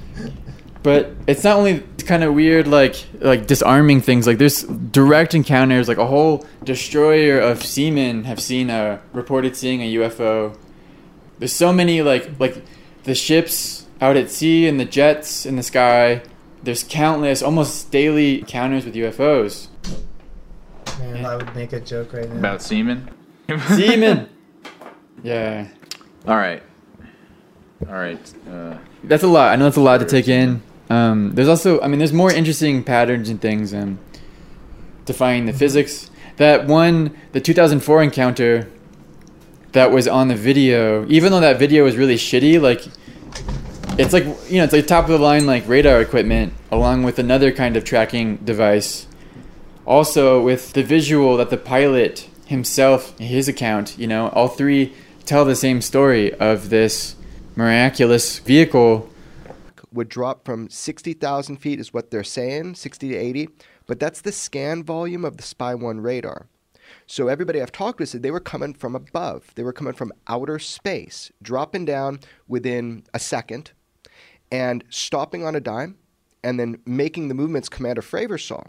but 0.82 1.10
it's 1.26 1.44
not 1.44 1.56
only 1.56 1.82
kind 2.06 2.24
of 2.24 2.34
weird 2.34 2.66
like 2.66 3.04
like 3.20 3.46
disarming 3.46 4.00
things 4.00 4.26
like 4.26 4.38
there's 4.38 4.62
direct 4.62 5.34
encounters 5.34 5.88
like 5.88 5.98
a 5.98 6.06
whole 6.06 6.46
destroyer 6.64 7.38
of 7.38 7.62
seamen 7.62 8.24
have 8.24 8.40
seen 8.40 8.70
a 8.70 9.00
reported 9.12 9.54
seeing 9.54 9.82
a 9.82 9.94
ufo 9.96 10.56
there's 11.38 11.52
so 11.52 11.72
many 11.72 12.00
like 12.00 12.30
like 12.40 12.64
the 13.04 13.14
ships 13.14 13.86
out 14.00 14.16
at 14.16 14.30
sea 14.30 14.66
and 14.66 14.80
the 14.80 14.84
jets 14.84 15.44
in 15.44 15.56
the 15.56 15.62
sky 15.62 16.22
there's 16.62 16.82
countless 16.82 17.42
almost 17.42 17.90
daily 17.90 18.40
encounters 18.40 18.84
with 18.84 18.94
ufos 18.94 19.68
Man, 21.00 21.24
I 21.24 21.36
would 21.36 21.54
make 21.54 21.72
a 21.72 21.78
joke 21.80 22.12
right 22.12 22.28
now. 22.28 22.36
About 22.38 22.60
semen? 22.62 23.08
seamen 23.76 24.28
yeah 25.22 25.68
All 26.26 26.36
right. 26.36 26.62
All 27.86 27.94
right. 27.94 28.34
Uh, 28.50 28.76
That's 29.04 29.22
a 29.22 29.28
lot. 29.28 29.52
I 29.52 29.56
know 29.56 29.64
that's 29.64 29.76
a 29.76 29.80
lot 29.80 29.98
to 29.98 30.06
take 30.06 30.28
in. 30.28 30.62
Um, 30.90 31.32
there's 31.34 31.48
also, 31.48 31.80
I 31.80 31.86
mean, 31.86 31.98
there's 31.98 32.12
more 32.12 32.32
interesting 32.32 32.82
patterns 32.82 33.28
and 33.28 33.40
things. 33.40 33.72
Um, 33.72 33.98
defying 35.08 35.46
the 35.46 35.52
physics. 35.52 36.10
That 36.36 36.66
one, 36.66 37.16
the 37.32 37.40
2004 37.40 38.02
encounter, 38.02 38.70
that 39.72 39.90
was 39.90 40.06
on 40.06 40.28
the 40.28 40.36
video. 40.36 41.04
Even 41.08 41.32
though 41.32 41.40
that 41.40 41.58
video 41.58 41.82
was 41.84 41.96
really 41.96 42.14
shitty, 42.14 42.60
like 42.60 42.86
it's 43.98 44.12
like 44.12 44.24
you 44.48 44.58
know, 44.58 44.64
it's 44.64 44.72
like 44.72 44.86
top 44.86 45.04
of 45.04 45.10
the 45.10 45.18
line 45.18 45.46
like 45.46 45.66
radar 45.66 46.00
equipment, 46.00 46.52
along 46.70 47.02
with 47.02 47.18
another 47.18 47.50
kind 47.50 47.76
of 47.76 47.84
tracking 47.84 48.36
device. 48.38 49.06
Also, 49.84 50.40
with 50.42 50.74
the 50.74 50.82
visual 50.82 51.36
that 51.38 51.50
the 51.50 51.56
pilot 51.56 52.28
himself, 52.46 53.18
his 53.18 53.48
account, 53.48 53.98
you 53.98 54.06
know, 54.06 54.28
all 54.28 54.48
three 54.48 54.94
tell 55.24 55.44
the 55.44 55.56
same 55.56 55.80
story 55.80 56.32
of 56.34 56.70
this 56.70 57.14
miraculous 57.58 58.38
vehicle 58.38 59.10
would 59.92 60.08
drop 60.08 60.44
from 60.44 60.70
60,000 60.70 61.56
feet, 61.56 61.80
is 61.80 61.92
what 61.92 62.12
they're 62.12 62.22
saying, 62.22 62.76
60 62.76 63.08
to 63.08 63.16
80. 63.16 63.48
But 63.88 63.98
that's 63.98 64.20
the 64.20 64.30
scan 64.30 64.84
volume 64.84 65.24
of 65.24 65.36
the 65.36 65.42
Spy 65.42 65.74
1 65.74 66.00
radar. 66.00 66.46
So 67.06 67.26
everybody 67.26 67.60
I've 67.60 67.72
talked 67.72 67.98
with 67.98 68.10
said 68.10 68.22
they 68.22 68.30
were 68.30 68.38
coming 68.38 68.74
from 68.74 68.94
above. 68.94 69.50
They 69.56 69.64
were 69.64 69.72
coming 69.72 69.92
from 69.92 70.12
outer 70.28 70.60
space, 70.60 71.32
dropping 71.42 71.84
down 71.84 72.20
within 72.46 73.02
a 73.12 73.18
second 73.18 73.72
and 74.52 74.84
stopping 74.88 75.44
on 75.44 75.56
a 75.56 75.60
dime 75.60 75.96
and 76.44 76.60
then 76.60 76.78
making 76.86 77.26
the 77.26 77.34
movements 77.34 77.68
Commander 77.68 78.02
Fravor 78.02 78.40
saw, 78.40 78.62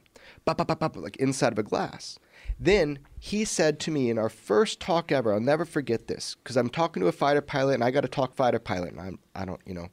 bop, 0.46 0.58
bop, 0.58 0.80
bop, 0.80 0.98
like 0.98 1.16
inside 1.18 1.54
of 1.54 1.60
a 1.60 1.64
glass. 1.64 2.18
Then 2.60 2.98
he 3.20 3.44
said 3.44 3.80
to 3.82 3.92
me 3.92 4.10
in 4.10 4.18
our 4.18 4.30
first 4.30 4.80
talk 4.80 5.12
ever, 5.12 5.34
I'll 5.34 5.42
never 5.42 5.66
forget 5.66 6.08
this, 6.08 6.36
because 6.42 6.56
I'm 6.56 6.70
talking 6.70 7.02
to 7.02 7.08
a 7.08 7.12
fighter 7.12 7.42
pilot 7.42 7.76
and 7.76 7.84
I 7.84 7.92
got 7.92 8.02
to 8.02 8.08
talk 8.08 8.34
fighter 8.34 8.60
pilot, 8.60 8.94
and 8.94 9.02
I'm, 9.02 9.20
I 9.36 9.46
don't, 9.46 9.60
you 9.66 9.74
know. 9.74 9.90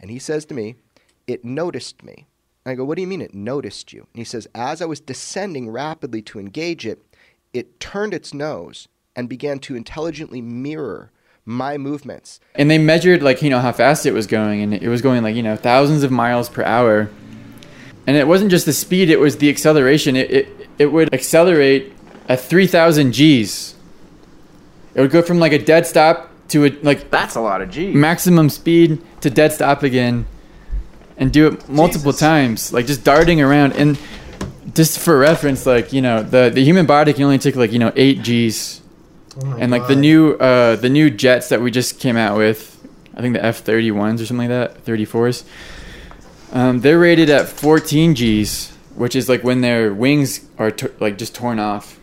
And 0.00 0.10
he 0.10 0.18
says 0.18 0.44
to 0.46 0.54
me, 0.54 0.76
It 1.26 1.44
noticed 1.44 2.02
me. 2.02 2.26
And 2.64 2.72
I 2.72 2.74
go, 2.74 2.84
What 2.84 2.96
do 2.96 3.02
you 3.02 3.08
mean 3.08 3.20
it 3.20 3.34
noticed 3.34 3.92
you? 3.92 4.00
And 4.00 4.18
he 4.18 4.24
says, 4.24 4.48
As 4.54 4.80
I 4.80 4.86
was 4.86 5.00
descending 5.00 5.70
rapidly 5.70 6.22
to 6.22 6.38
engage 6.38 6.86
it, 6.86 7.02
it 7.52 7.78
turned 7.80 8.14
its 8.14 8.32
nose 8.32 8.88
and 9.14 9.28
began 9.28 9.58
to 9.60 9.76
intelligently 9.76 10.40
mirror 10.40 11.10
my 11.46 11.76
movements. 11.76 12.40
and 12.54 12.70
they 12.70 12.78
measured 12.78 13.22
like 13.22 13.42
you 13.42 13.50
know 13.50 13.60
how 13.60 13.70
fast 13.70 14.06
it 14.06 14.12
was 14.12 14.26
going 14.26 14.62
and 14.62 14.72
it 14.72 14.88
was 14.88 15.02
going 15.02 15.22
like 15.22 15.36
you 15.36 15.42
know 15.42 15.54
thousands 15.54 16.02
of 16.02 16.10
miles 16.10 16.48
per 16.48 16.62
hour 16.62 17.10
and 18.06 18.16
it 18.16 18.26
wasn't 18.26 18.50
just 18.50 18.64
the 18.64 18.72
speed 18.72 19.10
it 19.10 19.20
was 19.20 19.36
the 19.36 19.50
acceleration 19.50 20.16
it 20.16 20.30
it, 20.30 20.48
it 20.78 20.86
would 20.86 21.12
accelerate 21.12 21.92
at 22.28 22.40
3000 22.40 23.12
g's. 23.12 23.74
It 24.94 25.00
would 25.00 25.10
go 25.10 25.22
from 25.22 25.38
like 25.38 25.52
a 25.52 25.58
dead 25.58 25.86
stop 25.86 26.30
to 26.48 26.66
a 26.66 26.70
like 26.82 27.10
that's 27.10 27.34
a 27.34 27.40
lot 27.40 27.62
of 27.62 27.70
g's. 27.70 27.94
maximum 27.94 28.50
speed 28.50 29.02
to 29.22 29.30
dead 29.30 29.52
stop 29.52 29.82
again 29.82 30.26
and 31.16 31.32
do 31.32 31.46
it 31.48 31.68
multiple 31.68 32.12
times 32.12 32.72
like 32.72 32.86
just 32.86 33.04
darting 33.04 33.40
around. 33.40 33.72
And 33.72 33.98
just 34.74 34.98
for 34.98 35.18
reference 35.18 35.66
like 35.66 35.92
you 35.92 36.02
know 36.02 36.22
the 36.22 36.50
the 36.52 36.64
human 36.64 36.86
body 36.86 37.12
can 37.12 37.22
only 37.24 37.38
take 37.38 37.56
like 37.56 37.72
you 37.72 37.78
know 37.78 37.92
8 37.94 38.22
g's. 38.22 38.80
Oh 39.42 39.56
and 39.58 39.70
like 39.70 39.88
the 39.88 39.96
new 39.96 40.34
uh 40.34 40.76
the 40.76 40.88
new 40.88 41.10
jets 41.10 41.48
that 41.48 41.60
we 41.60 41.70
just 41.72 41.98
came 41.98 42.16
out 42.16 42.38
with 42.38 42.70
i 43.16 43.20
think 43.20 43.34
the 43.34 43.44
f-31s 43.44 44.20
or 44.20 44.26
something 44.26 44.48
like 44.48 44.74
that 44.74 44.84
34s 44.84 45.42
um, 46.52 46.82
they're 46.82 47.00
rated 47.00 47.28
at 47.30 47.48
14 47.48 48.14
g's 48.14 48.70
which 48.94 49.16
is 49.16 49.28
like 49.28 49.42
when 49.42 49.60
their 49.60 49.92
wings 49.92 50.46
are 50.56 50.70
t- 50.70 50.86
like 51.00 51.18
just 51.18 51.34
torn 51.34 51.58
off 51.58 51.98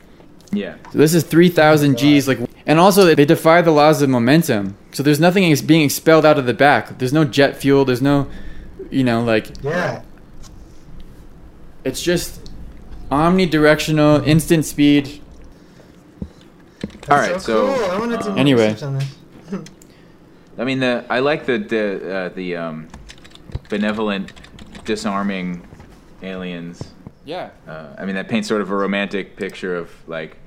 yeah. 0.52 0.76
so 0.92 0.98
this 0.98 1.14
is 1.14 1.24
3000 1.24 1.98
g's 1.98 2.28
like 2.28 2.40
and 2.66 2.80
also 2.80 3.16
they 3.16 3.26
defy 3.26 3.62
the 3.62 3.72
laws 3.72 4.02
of 4.02 4.10
momentum 4.10 4.76
so 4.92 5.02
there's 5.04 5.20
nothing 5.20 5.46
ex- 5.46 5.62
being 5.62 5.82
expelled 5.84 6.26
out 6.26 6.38
of 6.38 6.46
the 6.46 6.54
back 6.54 6.98
there's 7.00 7.14
no 7.14 7.24
jet 7.24 7.56
fuel 7.56 7.86
there's 7.86 8.02
no 8.02 8.28
you 8.90 9.04
know 9.04 9.24
like 9.24 9.48
Yeah. 9.64 10.02
it's 11.84 12.02
just 12.02 12.50
omnidirectional 13.10 14.26
instant 14.28 14.66
speed 14.66 15.22
All 17.10 17.18
right, 17.18 17.42
so, 17.42 17.76
cool. 17.76 17.92
I 17.92 18.00
wanna 18.00 18.22
um, 18.26 18.38
Anyway. 18.38 18.76
on 18.82 19.00
this. 19.00 19.16
I 20.58 20.64
mean, 20.64 20.80
the 20.80 21.04
I 21.10 21.20
like 21.20 21.46
the 21.46 21.58
the 21.58 22.16
uh, 22.16 22.30
the 22.30 22.56
um, 22.56 22.88
benevolent, 23.70 24.32
disarming 24.86 25.68
aliens. 26.22 26.94
Yeah. 27.26 27.50
Uh, 27.68 27.96
I 27.98 28.06
mean, 28.06 28.16
that 28.16 28.30
paints 28.30 28.48
sort 28.48 28.62
of 28.62 28.70
a 28.72 28.76
romantic 28.76 29.36
picture 29.36 29.76
of 29.76 29.90
like 30.08 30.38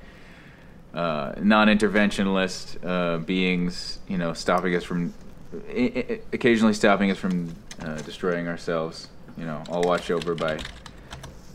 uh, 0.94 1.34
non-interventionalist 1.40 2.78
uh, 2.84 3.18
beings, 3.18 3.98
you 4.08 4.16
know, 4.18 4.32
stopping 4.32 4.74
us 4.74 4.84
from 4.84 5.12
i- 5.68 5.92
i- 5.96 6.20
occasionally 6.32 6.74
stopping 6.74 7.10
us 7.10 7.18
from 7.18 7.54
uh, 7.80 7.96
destroying 8.02 8.48
ourselves. 8.48 9.08
You 9.36 9.44
know, 9.44 9.62
all 9.68 9.82
watched 9.82 10.10
over 10.10 10.34
by 10.34 10.58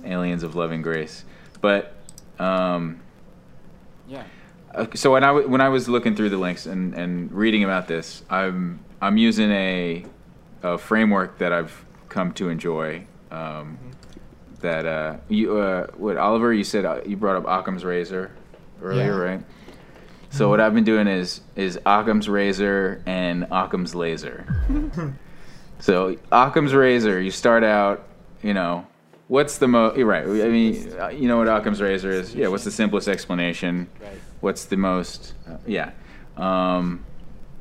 aliens 0.03 0.43
of 0.43 0.55
loving 0.55 0.81
grace. 0.81 1.23
But 1.61 1.93
um, 2.39 2.99
yeah 4.07 4.23
uh, 4.73 4.85
so 4.93 5.11
when 5.13 5.23
I 5.23 5.27
w- 5.27 5.47
when 5.47 5.61
I 5.61 5.69
was 5.69 5.87
looking 5.89 6.15
through 6.15 6.29
the 6.29 6.37
links 6.37 6.65
and, 6.65 6.93
and 6.93 7.31
reading 7.31 7.63
about 7.63 7.87
this, 7.87 8.23
I'm 8.29 8.79
I'm 9.01 9.17
using 9.17 9.51
a, 9.51 10.05
a 10.63 10.77
framework 10.77 11.37
that 11.39 11.51
I've 11.53 11.85
come 12.09 12.33
to 12.33 12.49
enjoy. 12.49 13.05
Um, 13.31 13.77
That 14.61 14.85
uh, 14.85 15.17
you 15.29 15.57
uh, 15.57 15.87
what 15.97 16.17
Oliver 16.17 16.53
you 16.53 16.63
said 16.65 16.83
uh, 16.85 16.99
you 17.05 17.15
brought 17.15 17.37
up 17.37 17.45
Occam's 17.47 17.85
razor 17.85 18.31
earlier, 18.81 19.05
Yeah. 19.05 19.31
right? 19.31 19.41
So 20.31 20.47
what 20.49 20.59
I've 20.61 20.73
been 20.75 20.83
doing 20.83 21.07
is 21.07 21.41
is 21.55 21.79
Occam's 21.85 22.29
razor 22.29 23.01
and 23.05 23.47
Occam's 23.51 23.95
laser. 23.95 24.45
So 25.81 26.17
Occam's 26.29 26.73
razor, 26.73 27.21
you 27.21 27.31
start 27.31 27.63
out, 27.63 28.05
you 28.43 28.53
know, 28.53 28.85
what's 29.29 29.59
the 29.59 29.67
most? 29.69 29.95
You're 29.97 30.07
right. 30.07 30.25
I 30.25 30.49
mean, 30.49 30.93
you 31.17 31.29
know 31.29 31.37
what 31.37 31.47
Occam's 31.47 31.81
razor 31.81 32.11
is? 32.11 32.35
Yeah. 32.35 32.49
What's 32.49 32.65
the 32.65 32.71
simplest 32.71 33.07
explanation? 33.07 33.87
Right. 34.01 34.11
What's 34.41 34.65
the 34.65 34.75
most? 34.75 35.35
Uh, 35.47 35.55
yeah. 35.65 35.91
Um, 36.35 37.05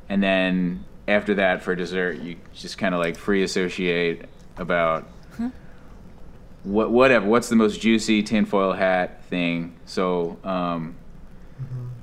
and 0.09 0.21
then 0.21 0.83
after 1.07 1.35
that, 1.35 1.63
for 1.63 1.75
dessert, 1.75 2.17
you 2.19 2.35
just 2.53 2.77
kind 2.77 2.93
of 2.93 2.99
like 2.99 3.15
free 3.15 3.41
associate 3.43 4.25
about 4.57 5.07
what 6.63 6.91
whatever. 6.91 7.25
What's 7.25 7.47
the 7.47 7.55
most 7.55 7.79
juicy 7.79 8.21
tinfoil 8.21 8.73
hat 8.73 9.23
thing? 9.25 9.77
So. 9.85 10.37
Um, 10.43 10.97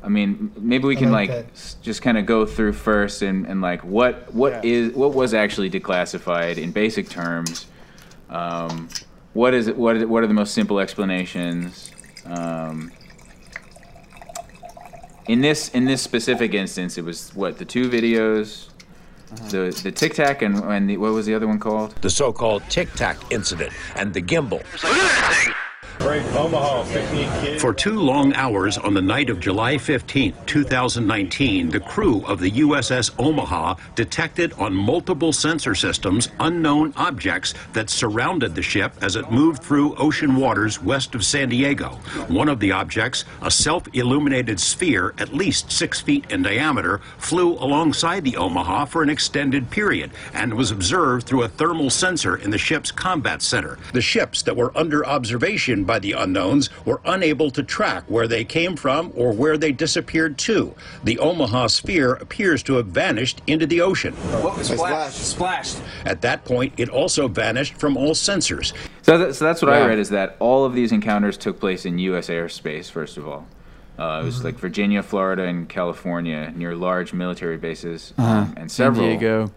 I 0.07 0.09
mean, 0.09 0.52
maybe 0.57 0.86
we 0.86 0.94
can 0.94 1.11
like 1.11 1.28
like, 1.30 1.48
s- 1.52 1.76
just 1.82 2.00
kind 2.00 2.16
of 2.16 2.26
go 2.26 2.46
through 2.46 2.74
first 2.74 3.22
and, 3.22 3.44
and 3.44 3.61
like 3.61 3.82
what 3.82 4.32
what 4.32 4.64
is 4.64 4.94
what 4.94 5.12
was 5.14 5.34
actually 5.34 5.68
declassified 5.68 6.59
in 6.59 6.70
basic 6.70 7.09
terms. 7.09 7.66
Um, 8.30 8.88
what 9.32 9.52
is 9.52 9.66
it? 9.66 9.76
What 9.76 9.96
are, 9.96 10.07
what 10.07 10.22
are 10.22 10.28
the 10.28 10.34
most 10.34 10.54
simple 10.54 10.78
explanations? 10.78 11.90
Um, 12.24 12.92
in 15.26 15.40
this 15.40 15.70
in 15.70 15.86
this 15.86 16.02
specific 16.02 16.54
instance, 16.54 16.96
it 16.98 17.04
was 17.04 17.34
what 17.34 17.59
the 17.59 17.64
two 17.64 17.90
videos, 17.90 18.68
the 19.50 19.76
the 19.82 19.90
Tic 19.90 20.14
Tac 20.14 20.40
and 20.42 20.57
and 20.57 20.88
the, 20.88 20.98
what 20.98 21.12
was 21.12 21.26
the 21.26 21.34
other 21.34 21.48
one 21.48 21.59
called? 21.59 21.96
The 22.00 22.11
so 22.11 22.32
called 22.32 22.62
Tic 22.70 22.92
Tac 22.94 23.16
incident 23.32 23.72
and 23.96 24.14
the 24.14 24.22
gimbal. 24.22 24.62
Look 26.01 26.09
at 26.09 26.22
that 26.22 26.22
thing! 26.22 26.22
break, 26.22 26.34
Omaha, 26.34 26.82
15 26.84 27.40
kids. 27.40 27.62
For 27.62 27.72
two 27.72 27.99
long 27.99 28.32
hours 28.34 28.78
on 28.78 28.94
the 28.94 29.03
night 29.03 29.30
of 29.30 29.40
July 29.40 29.78
15, 29.78 30.34
2019, 30.47 31.70
the 31.70 31.80
crew 31.80 32.24
of 32.26 32.40
the 32.40 32.51
USS 32.51 33.11
Omaha 33.18 33.74
detected 33.94 34.53
on 34.55 34.74
multiple 34.74 35.32
sensor 35.32 35.74
systems 35.74 36.28
unknown 36.40 36.92
objects 36.97 37.55
that 37.72 37.90
surrounded 37.90 38.55
the 38.55 38.62
ship 38.62 38.92
as 39.03 39.16
it 39.16 39.30
moved 39.30 39.62
through 39.62 39.97
ocean 39.97 40.36
waters 40.36 40.82
west 40.82 41.14
of 41.14 41.24
San 41.24 41.49
Diego. 41.49 41.90
One 42.28 42.49
of 42.49 42.61
the 42.61 42.72
objects, 42.72 43.24
a 43.42 43.51
self 43.51 43.86
illuminated 43.94 44.61
sphere 44.61 45.14
at 45.18 45.34
least 45.34 45.72
six 45.72 46.01
feet 46.01 46.30
in 46.30 46.42
diameter, 46.42 47.01
flew 47.18 47.55
alongside 47.55 48.24
the 48.24 48.36
Omaha 48.36 48.86
for 48.86 49.03
an 49.03 49.11
extended 49.11 49.70
period 49.70 50.11
and 50.34 50.55
was 50.55 50.70
observed 50.70 51.26
through 51.26 51.42
a 51.42 51.49
thermal 51.49 51.90
sensor 51.90 52.36
in 52.36 52.51
the 52.51 52.59
ship's 52.59 52.90
combat 52.90 53.42
center. 53.42 53.78
The 53.92 54.01
ships 54.01 54.42
that 54.42 54.57
were 54.57 54.76
under 54.76 55.07
observation 55.07 55.84
by 55.87 55.99
the 55.99 56.12
unknowns 56.12 56.68
were 56.84 57.01
unable 57.05 57.51
to 57.53 57.62
track 57.62 58.05
where 58.09 58.26
they 58.28 58.45
came 58.45 58.76
from 58.76 59.12
or 59.14 59.32
where 59.32 59.57
they 59.57 59.72
disappeared 59.72 60.37
to. 60.39 60.74
The 61.05 61.18
Omaha 61.18 61.68
sphere 61.68 62.14
appears 62.14 62.62
to 62.64 62.74
have 62.74 62.87
vanished 62.87 63.41
into 63.47 63.66
the 63.66 63.80
ocean. 63.80 64.14
What 64.14 64.59
was 64.59 64.66
splashed? 64.68 65.16
Splashed. 65.16 65.78
At 66.05 66.20
that 66.22 66.45
point, 66.45 66.74
it 66.76 66.89
also 66.89 67.28
vanished 67.28 67.74
from 67.74 67.97
all 67.97 68.11
sensors. 68.12 68.72
So, 69.03 69.16
that, 69.18 69.34
so 69.37 69.45
that's 69.45 69.62
what 69.62 69.72
I 69.72 69.87
read 69.87 69.99
is 69.99 70.11
that 70.11 70.37
all 70.41 70.64
of 70.64 70.74
these 70.74 70.91
encounters 70.93 71.37
took 71.37 71.61
place 71.61 71.87
in 71.87 71.99
U.S. 71.99 72.28
airspace. 72.28 72.91
First 72.91 73.16
of 73.16 73.28
all, 73.28 73.47
uh, 73.99 74.20
it 74.22 74.24
was 74.26 74.41
Mhm. 74.41 74.45
like 74.45 74.59
Virginia, 74.59 75.03
Florida, 75.03 75.45
and 75.45 75.68
California 75.68 76.53
near 76.57 76.74
large 76.74 77.12
military 77.12 77.57
bases, 77.57 78.12
Uh-huh. 78.18 78.28
um, 78.41 78.55
and 78.57 78.70
San. 78.70 78.93
Diego. 78.95 79.53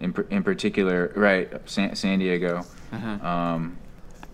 In, 0.00 0.12
par- 0.12 0.26
in 0.30 0.42
particular, 0.42 1.12
right, 1.14 1.48
San, 1.66 1.94
San 1.94 2.18
Diego, 2.18 2.66
Uh-huh. 2.92 3.26
um, 3.26 3.76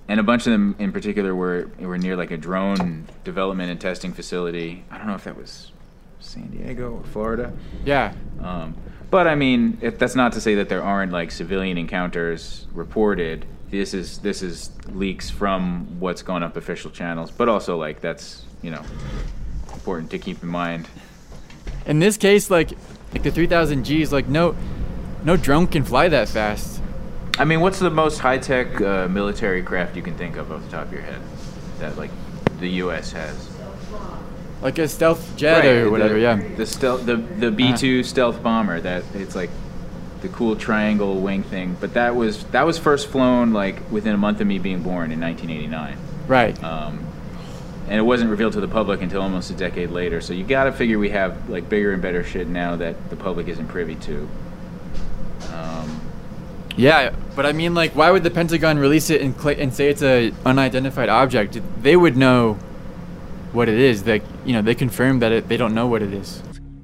and 0.09 0.19
a 0.19 0.23
bunch 0.23 0.47
of 0.47 0.53
them 0.53 0.75
in 0.79 0.91
particular 0.93 1.35
were 1.35 1.71
were 1.79 1.99
near 1.99 2.17
like 2.17 2.31
a 2.31 2.37
drone 2.37 3.07
development 3.25 3.71
and 3.71 3.81
testing 3.81 4.13
facility. 4.13 4.85
I 4.91 4.99
don't 4.99 5.07
know 5.07 5.15
if 5.15 5.25
that 5.25 5.37
was 5.37 5.71
San 6.21 6.49
Diego 6.51 6.93
or 6.93 7.05
Florida. 7.05 7.53
Yeah. 7.85 8.15
Um, 8.41 8.75
but 9.11 9.27
I 9.27 9.35
mean, 9.35 9.79
it, 9.81 9.99
that's 9.99 10.15
not 10.15 10.33
to 10.33 10.41
say 10.41 10.57
that 10.57 10.69
there 10.69 10.83
aren't 10.83 11.13
like 11.13 11.31
civilian 11.31 11.79
encounters 11.79 12.67
reported. 12.73 13.47
This 13.71 13.93
is 13.93 14.19
this 14.19 14.43
is 14.43 14.71
leaks 14.89 15.29
from 15.29 16.01
what's 16.01 16.23
going 16.23 16.43
up 16.43 16.57
official 16.57 16.91
channels, 16.91 17.31
but 17.31 17.49
also 17.49 17.77
like 17.77 18.01
that's 18.01 18.45
you 18.63 18.71
know 18.71 18.83
important 19.73 20.11
to 20.11 20.19
keep 20.19 20.43
in 20.43 20.49
mind. 20.49 20.89
In 21.87 21.99
this 21.99 22.17
case, 22.17 22.51
like 22.51 22.71
like 23.13 23.23
the 23.23 23.31
3,000 23.31 23.83
Gs, 23.87 24.13
like 24.13 24.29
no 24.29 24.55
no 25.25 25.37
drone 25.37 25.67
can 25.67 25.85
fly 25.85 26.09
that 26.09 26.29
fast. 26.29 26.83
I 27.39 27.45
mean, 27.45 27.61
what's 27.61 27.78
the 27.78 27.91
most 27.91 28.18
high 28.18 28.39
tech 28.39 28.80
uh, 28.80 29.07
military 29.09 29.62
craft 29.62 29.97
you 29.97 30.03
can 30.03 30.16
think 30.16 30.36
of 30.36 30.51
off 30.51 30.64
the 30.64 30.70
top 30.70 30.86
of 30.86 30.93
your 30.93 31.03
head 31.03 31.20
that 31.78 31.97
like 31.97 32.11
the 32.59 32.68
U.S. 32.82 33.12
has? 33.12 33.49
Like 34.61 34.78
a 34.78 34.89
stealth 34.89 35.36
jet 35.36 35.59
Right, 35.61 35.66
or 35.66 35.91
whatever. 35.91 36.14
the, 36.14 36.20
yeah. 36.20 36.36
The 36.57 36.66
stealth, 36.66 37.07
the 37.07 37.16
the 37.16 37.51
B 37.53 37.72
two 37.76 38.03
stealth 38.03 38.43
bomber. 38.43 38.80
That 38.80 39.05
it's 39.14 39.36
like 39.36 39.51
the 40.20 40.28
cool 40.28 40.57
triangle 40.57 41.20
wing 41.20 41.45
thing. 41.45 41.76
But 41.80 41.95
that 41.95 42.16
was 42.16 42.43
that 42.47 42.66
was 42.66 42.76
first 42.76 43.07
flown 43.07 43.53
like 43.53 43.89
within 43.93 44.14
a 44.14 44.18
month 44.18 44.41
of 44.41 44.49
me 44.49 44.59
being 44.59 44.82
born 44.82 45.12
in 45.12 45.20
1989. 45.20 45.97
Right. 46.26 46.62
Um, 46.64 47.05
and 47.86 47.99
it 47.99 48.03
wasn't 48.03 48.30
revealed 48.30 48.53
to 48.55 48.61
the 48.61 48.68
public 48.68 49.01
until 49.01 49.22
almost 49.22 49.51
a 49.51 49.55
decade 49.55 49.91
later. 49.91 50.20
So 50.20 50.34
you 50.34 50.43
got 50.45 50.64
to 50.64 50.72
figure 50.72 50.99
we 50.99 51.11
have 51.11 51.49
like 51.49 51.68
bigger 51.68 51.93
and 51.93 52.03
better 52.03 52.24
shit 52.24 52.49
now 52.49 52.74
that 52.76 53.11
the 53.11 53.16
public 53.16 53.47
isn't 53.47 53.68
privy 53.68 53.95
to. 53.95 54.28
Um, 55.55 56.01
Yeah, 56.79 57.12
but 57.35 57.45
I 57.45 57.53
mean, 57.53 57.74
like, 57.74 57.97
why 57.97 58.12
would 58.12 58.22
the 58.22 58.31
Pentagon 58.31 58.79
release 58.79 59.11
it 59.11 59.20
and, 59.20 59.37
cla 59.37 59.53
and 59.53 59.74
say 59.74 59.91
it's 59.91 60.03
a 60.03 60.33
unidentified 60.47 61.09
object? 61.09 61.59
They 61.83 61.97
would 61.97 62.16
know 62.16 62.55
what 63.53 63.68
it 63.68 63.79
is. 63.79 64.07
Like, 64.07 64.22
you 64.45 64.53
know, 64.53 64.62
they 64.62 64.76
confirmed 64.76 65.20
that 65.22 65.33
it, 65.33 65.49
they 65.49 65.57
don't 65.57 65.74
know 65.74 65.89
what 65.89 66.03
it 66.03 66.12
is. 66.12 66.41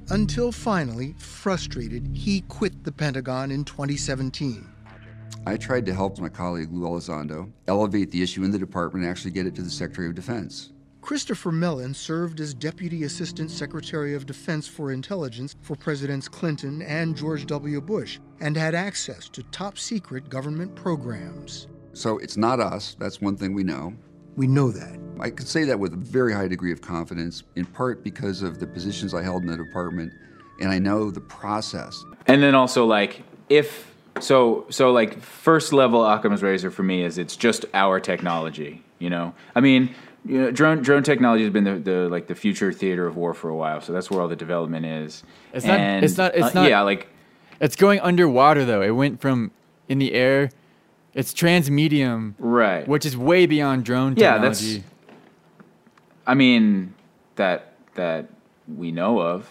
Until 0.09 0.51
finally, 0.51 1.15
frustrated, 1.17 2.09
he 2.13 2.41
quit 2.41 2.83
the 2.83 2.91
Pentagon 2.91 3.51
in 3.51 3.63
2017. 3.63 4.67
I 5.47 5.55
tried 5.55 5.85
to 5.85 5.93
help 5.93 6.19
my 6.19 6.29
colleague 6.29 6.73
Lou 6.73 6.87
Elizondo 6.89 7.49
elevate 7.67 8.11
the 8.11 8.21
issue 8.21 8.43
in 8.43 8.51
the 8.51 8.59
department 8.59 9.05
and 9.05 9.11
actually 9.11 9.31
get 9.31 9.45
it 9.45 9.55
to 9.55 9.61
the 9.61 9.69
Secretary 9.69 10.07
of 10.07 10.15
Defense. 10.15 10.71
Christopher 11.05 11.51
Mellon 11.51 11.93
served 11.93 12.39
as 12.39 12.55
Deputy 12.55 13.03
Assistant 13.03 13.51
Secretary 13.51 14.15
of 14.15 14.25
Defense 14.25 14.67
for 14.67 14.91
Intelligence 14.91 15.55
for 15.61 15.75
Presidents 15.75 16.27
Clinton 16.27 16.81
and 16.81 17.15
George 17.15 17.45
W. 17.45 17.79
Bush 17.79 18.17
and 18.39 18.57
had 18.57 18.73
access 18.73 19.29
to 19.29 19.43
top 19.43 19.77
secret 19.77 20.27
government 20.29 20.73
programs. 20.73 21.67
So 21.93 22.17
it's 22.17 22.37
not 22.37 22.59
us, 22.59 22.95
that's 22.97 23.21
one 23.21 23.37
thing 23.37 23.53
we 23.53 23.63
know. 23.63 23.93
We 24.35 24.47
know 24.47 24.71
that. 24.71 24.99
I 25.19 25.29
could 25.29 25.47
say 25.47 25.63
that 25.65 25.79
with 25.79 25.93
a 25.93 25.97
very 25.97 26.33
high 26.33 26.47
degree 26.47 26.71
of 26.71 26.81
confidence, 26.81 27.43
in 27.55 27.67
part 27.67 28.03
because 28.03 28.41
of 28.41 28.59
the 28.59 28.65
positions 28.65 29.13
I 29.13 29.21
held 29.21 29.43
in 29.43 29.47
the 29.47 29.57
department, 29.57 30.11
and 30.59 30.71
I 30.71 30.79
know 30.79 31.11
the 31.11 31.21
process. 31.21 32.03
and 32.25 32.41
then 32.41 32.55
also 32.55 32.83
like 32.83 33.21
if 33.47 33.93
so 34.19 34.65
so 34.71 34.91
like 34.91 35.21
first 35.21 35.71
level 35.71 36.03
Occam's 36.03 36.41
razor 36.41 36.71
for 36.71 36.81
me 36.81 37.03
is 37.03 37.19
it's 37.19 37.35
just 37.35 37.63
our 37.75 37.99
technology. 37.99 38.81
You 38.97 39.11
know, 39.11 39.35
I 39.53 39.61
mean. 39.61 39.93
You 40.27 40.41
know, 40.41 40.51
drone 40.51 40.81
drone 40.81 41.03
technology 41.03 41.43
has 41.43 41.53
been 41.53 41.63
the, 41.65 41.75
the 41.77 42.09
like 42.09 42.27
the 42.27 42.35
future 42.35 42.73
theater 42.73 43.05
of 43.05 43.15
war 43.15 43.33
for 43.33 43.49
a 43.49 43.55
while, 43.55 43.79
so 43.81 43.93
that's 43.93 44.09
where 44.09 44.21
all 44.21 44.27
the 44.27 44.35
development 44.35 44.85
is. 44.85 45.23
It's 45.53 45.65
not. 45.65 45.79
It's 45.79 46.17
not. 46.17 46.35
It's 46.35 46.55
uh, 46.55 46.61
not. 46.61 46.69
Yeah, 46.69 46.81
like 46.81 47.07
it's 47.59 47.75
going 47.75 47.99
underwater 47.99 48.65
though. 48.65 48.81
It 48.81 48.91
went 48.91 49.21
from 49.21 49.51
in 49.87 49.99
the 49.99 50.13
air. 50.13 50.49
It's 51.13 51.31
transmedium, 51.33 52.33
right? 52.39 52.87
Which 52.87 53.05
is 53.05 53.15
way 53.15 53.45
beyond 53.45 53.85
drone 53.85 54.15
technology. 54.15 54.65
Yeah, 54.65 54.77
that's- 54.81 54.91
I 56.27 56.33
mean, 56.33 56.93
that 57.35 57.73
that 57.93 58.27
we 58.67 58.91
know 58.91 59.19
of. 59.21 59.49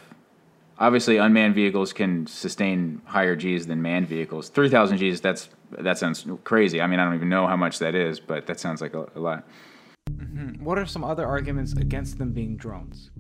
Obviously, 0.77 1.18
unmanned 1.18 1.55
vehicles 1.55 1.93
can 1.93 2.27
sustain 2.27 3.01
higher 3.05 3.37
Gs 3.37 3.66
than 3.66 3.81
manned 3.81 4.09
vehicles. 4.09 4.49
Three 4.49 4.68
thousand 4.68 4.99
Gs. 4.99 5.20
That's 5.20 5.49
that 5.70 5.99
sounds 5.99 6.27
crazy. 6.43 6.81
I 6.81 6.89
mean, 6.89 6.99
I 6.99 7.05
don't 7.05 7.14
even 7.14 7.29
know 7.29 7.47
how 7.47 7.57
much 7.57 7.79
that 7.79 7.95
is, 7.95 8.18
but 8.18 8.47
that 8.47 8.59
sounds 8.59 8.81
like 8.81 8.93
a, 8.95 9.07
a 9.14 9.20
lot. 9.20 9.45
Mhm. 10.34 10.61
What 10.61 10.78
are 10.78 10.86
some 10.86 11.05
other 11.05 11.26
arguments 11.26 11.72
against 11.72 12.18
them 12.18 12.32
being 12.32 12.57
drones? 12.57 13.11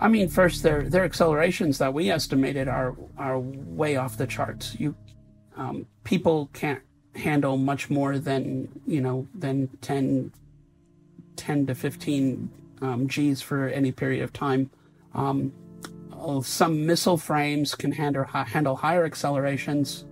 I 0.00 0.08
mean, 0.08 0.28
first, 0.28 0.62
their 0.62 0.88
their 0.88 1.04
accelerations 1.04 1.78
that 1.78 1.92
we 1.92 2.10
estimated 2.10 2.68
are 2.68 2.94
are 3.16 3.38
way 3.38 3.96
off 3.96 4.16
the 4.16 4.26
charts. 4.26 4.78
You 4.78 4.94
um, 5.56 5.86
people 6.04 6.50
can't 6.52 6.82
handle 7.14 7.56
much 7.56 7.90
more 7.90 8.18
than 8.18 8.68
you 8.86 9.00
know 9.00 9.26
than 9.34 9.68
10, 9.80 10.32
10 11.36 11.66
to 11.66 11.74
fifteen 11.74 12.50
um, 12.80 13.08
G's 13.08 13.42
for 13.42 13.68
any 13.68 13.90
period 13.90 14.22
of 14.22 14.32
time. 14.32 14.70
Um, 15.14 15.52
oh, 16.12 16.42
some 16.42 16.86
missile 16.86 17.16
frames 17.16 17.74
can 17.74 17.92
handle 17.92 18.24
handle 18.24 18.76
higher 18.76 19.04
accelerations. 19.04 20.04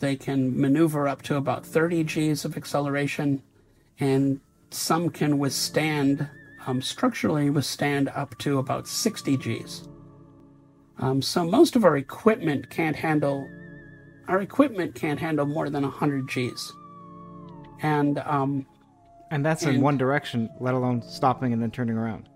They 0.00 0.16
can 0.16 0.58
maneuver 0.60 1.06
up 1.08 1.22
to 1.22 1.36
about 1.36 1.64
30 1.64 2.04
G's 2.04 2.44
of 2.44 2.56
acceleration, 2.56 3.42
and 4.00 4.40
some 4.70 5.08
can 5.10 5.38
withstand, 5.38 6.28
um, 6.66 6.82
structurally 6.82 7.48
withstand 7.50 8.08
up 8.14 8.36
to 8.38 8.58
about 8.58 8.88
60 8.88 9.36
G's. 9.36 9.88
Um, 10.98 11.22
so 11.22 11.44
most 11.44 11.76
of 11.76 11.84
our 11.84 11.96
equipment 11.96 12.70
can't 12.70 12.96
handle, 12.96 13.48
our 14.28 14.40
equipment 14.40 14.94
can't 14.94 15.18
handle 15.20 15.46
more 15.46 15.70
than 15.70 15.82
100 15.82 16.28
G's. 16.28 16.72
And, 17.82 18.18
um, 18.20 18.66
And 19.30 19.44
that's 19.44 19.64
in 19.64 19.80
one 19.80 19.96
direction, 19.96 20.48
let 20.60 20.74
alone 20.74 21.02
stopping 21.02 21.52
and 21.52 21.60
then 21.62 21.70
turning 21.70 21.96
around. 21.96 22.28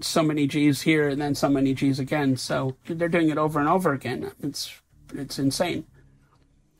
so 0.00 0.22
many 0.22 0.46
G's 0.46 0.82
here 0.82 1.08
and 1.08 1.20
then 1.20 1.34
so 1.34 1.48
many 1.48 1.74
G's 1.74 1.98
again. 2.00 2.36
So 2.36 2.76
they're 2.86 3.08
doing 3.08 3.28
it 3.28 3.38
over 3.38 3.60
and 3.60 3.68
over 3.68 3.92
again. 3.92 4.32
It's, 4.42 4.80
it's 5.14 5.38
insane. 5.38 5.84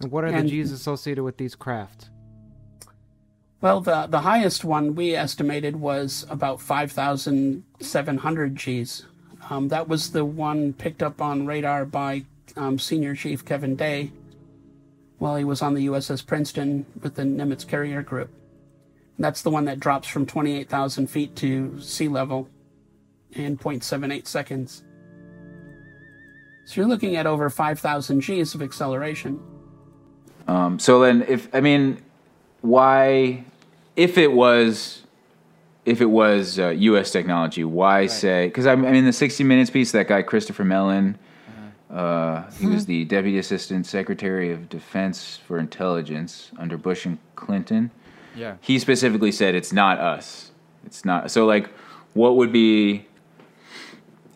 And 0.01 0.11
what 0.11 0.25
are 0.25 0.29
And- 0.29 0.47
the 0.47 0.51
G's 0.51 0.73
associated 0.73 1.23
with 1.25 1.37
these 1.37 1.55
craft? 1.55 2.11
Well, 3.61 3.81
the 3.81 4.07
the 4.07 4.21
highest 4.21 4.63
one 4.63 4.95
we 4.95 5.15
estimated 5.15 5.77
was 5.77 6.27
about 6.29 6.61
five 6.61 6.93
thousand 6.93 7.65
seven 7.81 8.19
hundred 8.19 8.57
Gs. 8.57 9.07
Um, 9.49 9.69
that 9.69 9.89
was 9.89 10.11
the 10.11 10.25
one 10.25 10.75
picked 10.75 11.03
up 11.03 11.23
on 11.23 11.47
radar 11.47 11.87
by 11.87 12.25
um, 12.57 12.79
Senior 12.79 13.15
Chief 13.15 13.43
Kevin 13.45 13.75
Day 13.75 14.13
while 15.19 15.37
he 15.37 15.45
was 15.45 15.63
on 15.63 15.73
the 15.75 15.87
USS 15.87 16.27
Princeton 16.27 16.85
with 17.01 17.15
the 17.15 17.23
Nimitz 17.23 17.67
Carrier 17.67 18.03
Group. 18.03 18.29
That's 19.19 19.41
the 19.43 19.51
one 19.51 19.65
that 19.65 19.81
drops 19.81 20.09
from 20.09 20.27
twenty 20.27 20.59
eight 20.59 20.69
thousand 20.69 21.07
feet 21.07 21.35
to 21.37 21.81
sea 21.81 22.09
level 22.09 22.49
in 23.33 23.57
0.78 23.57 24.27
seconds. 24.27 24.85
So 26.67 26.81
you're 26.81 26.89
looking 26.89 27.17
at 27.17 27.27
over 27.27 27.49
five 27.49 27.81
thousand 27.81 28.21
Gs 28.21 28.55
of 28.55 28.61
acceleration. 28.61 29.41
Um, 30.47 30.79
so 30.79 31.01
then, 31.01 31.25
if 31.29 31.49
I 31.55 31.61
mean, 31.61 32.03
why, 32.61 33.45
if 33.97 34.19
it 34.19 34.33
was, 34.33 35.03
if 35.85 36.01
it 36.01 36.07
was 36.07 36.59
uh, 36.59 36.69
U.S. 36.69 37.11
technology, 37.11 37.65
why 37.65 38.07
say? 38.07 38.47
Because 38.47 38.67
I 38.67 38.75
mean, 38.75 39.05
the 39.05 39.13
60 39.13 39.45
Minutes 39.45 39.71
piece, 39.71 39.93
that 39.93 40.09
guy 40.09 40.23
Christopher 40.23 40.65
Mellon, 40.65 41.19
uh, 41.91 42.51
he 42.59 42.67
was 42.67 42.87
the 42.87 43.05
Deputy 43.05 43.39
Assistant 43.39 43.87
Secretary 43.87 44.51
of 44.51 44.69
Defense 44.69 45.39
for 45.47 45.59
Intelligence 45.59 46.51
under 46.59 46.77
Bush 46.77 47.07
and 47.07 47.19
Clinton. 47.37 47.91
Yeah. 48.35 48.57
He 48.61 48.79
specifically 48.81 49.31
said 49.31 49.55
it's 49.55 49.73
not 49.73 49.99
us. 49.99 50.51
It's 50.85 51.05
not. 51.05 51.31
So 51.31 51.47
like, 51.47 51.69
what 52.15 52.37
would 52.37 52.53
be 52.53 53.07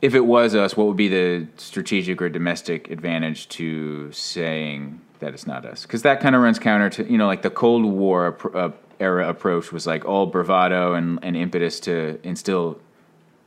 if 0.01 0.15
it 0.15 0.25
was 0.25 0.55
us? 0.55 0.77
What 0.77 0.87
would 0.87 0.97
be 0.97 1.09
the 1.09 1.49
strategic 1.57 2.23
or 2.23 2.29
domestic 2.29 2.91
advantage 2.91 3.49
to 3.51 4.13
saying 4.13 5.01
that 5.21 5.35
it's 5.35 5.47
not 5.47 5.65
us? 5.65 5.83
Because 5.83 6.03
that 6.03 6.21
kind 6.21 6.35
of 6.35 6.43
runs 6.43 6.59
counter 6.59 6.91
to 6.91 7.11
you 7.11 7.19
know 7.19 7.27
like 7.27 7.43
the 7.43 7.51
Cold 7.51 7.85
War 7.85 8.37
uh, 8.55 8.71
era 9.01 9.29
approach 9.29 9.73
was 9.73 9.87
like 9.87 10.05
all 10.05 10.27
bravado 10.27 10.95
and, 10.95 11.19
and 11.23 11.37
impetus 11.37 11.81
to 11.81 12.19
instill 12.23 12.79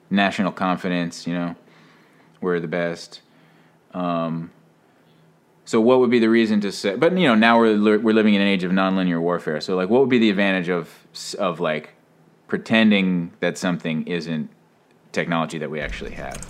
national 0.09 0.51
confidence. 0.51 1.27
You 1.27 1.33
know, 1.33 1.55
we're 2.41 2.59
the 2.59 2.67
best. 2.67 3.21
Um, 3.93 4.51
so 5.65 5.79
what 5.79 5.99
would 5.99 6.09
be 6.09 6.19
the 6.19 6.29
reason 6.29 6.59
to 6.61 6.71
say? 6.71 6.95
But 6.95 7.17
you 7.17 7.27
know, 7.27 7.35
now 7.35 7.59
we're 7.59 7.99
we're 7.99 8.13
living 8.13 8.33
in 8.33 8.41
an 8.41 8.47
age 8.47 8.63
of 8.63 8.71
nonlinear 8.71 9.21
warfare. 9.21 9.61
So 9.61 9.75
like, 9.75 9.89
what 9.89 10.01
would 10.01 10.09
be 10.09 10.19
the 10.19 10.29
advantage 10.29 10.69
of 10.69 10.89
of 11.39 11.59
like 11.59 11.93
pretending 12.47 13.31
that 13.39 13.57
something 13.57 14.05
isn't 14.07 14.49
technology 15.11 15.57
that 15.59 15.69
we 15.69 15.79
actually 15.79 16.11
have? 16.11 16.45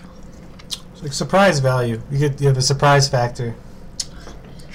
It's 0.93 1.03
like 1.03 1.13
surprise 1.13 1.59
value. 1.59 2.01
You 2.09 2.17
get 2.17 2.41
you 2.41 2.47
have 2.47 2.57
a 2.57 2.61
surprise 2.61 3.09
factor. 3.09 3.55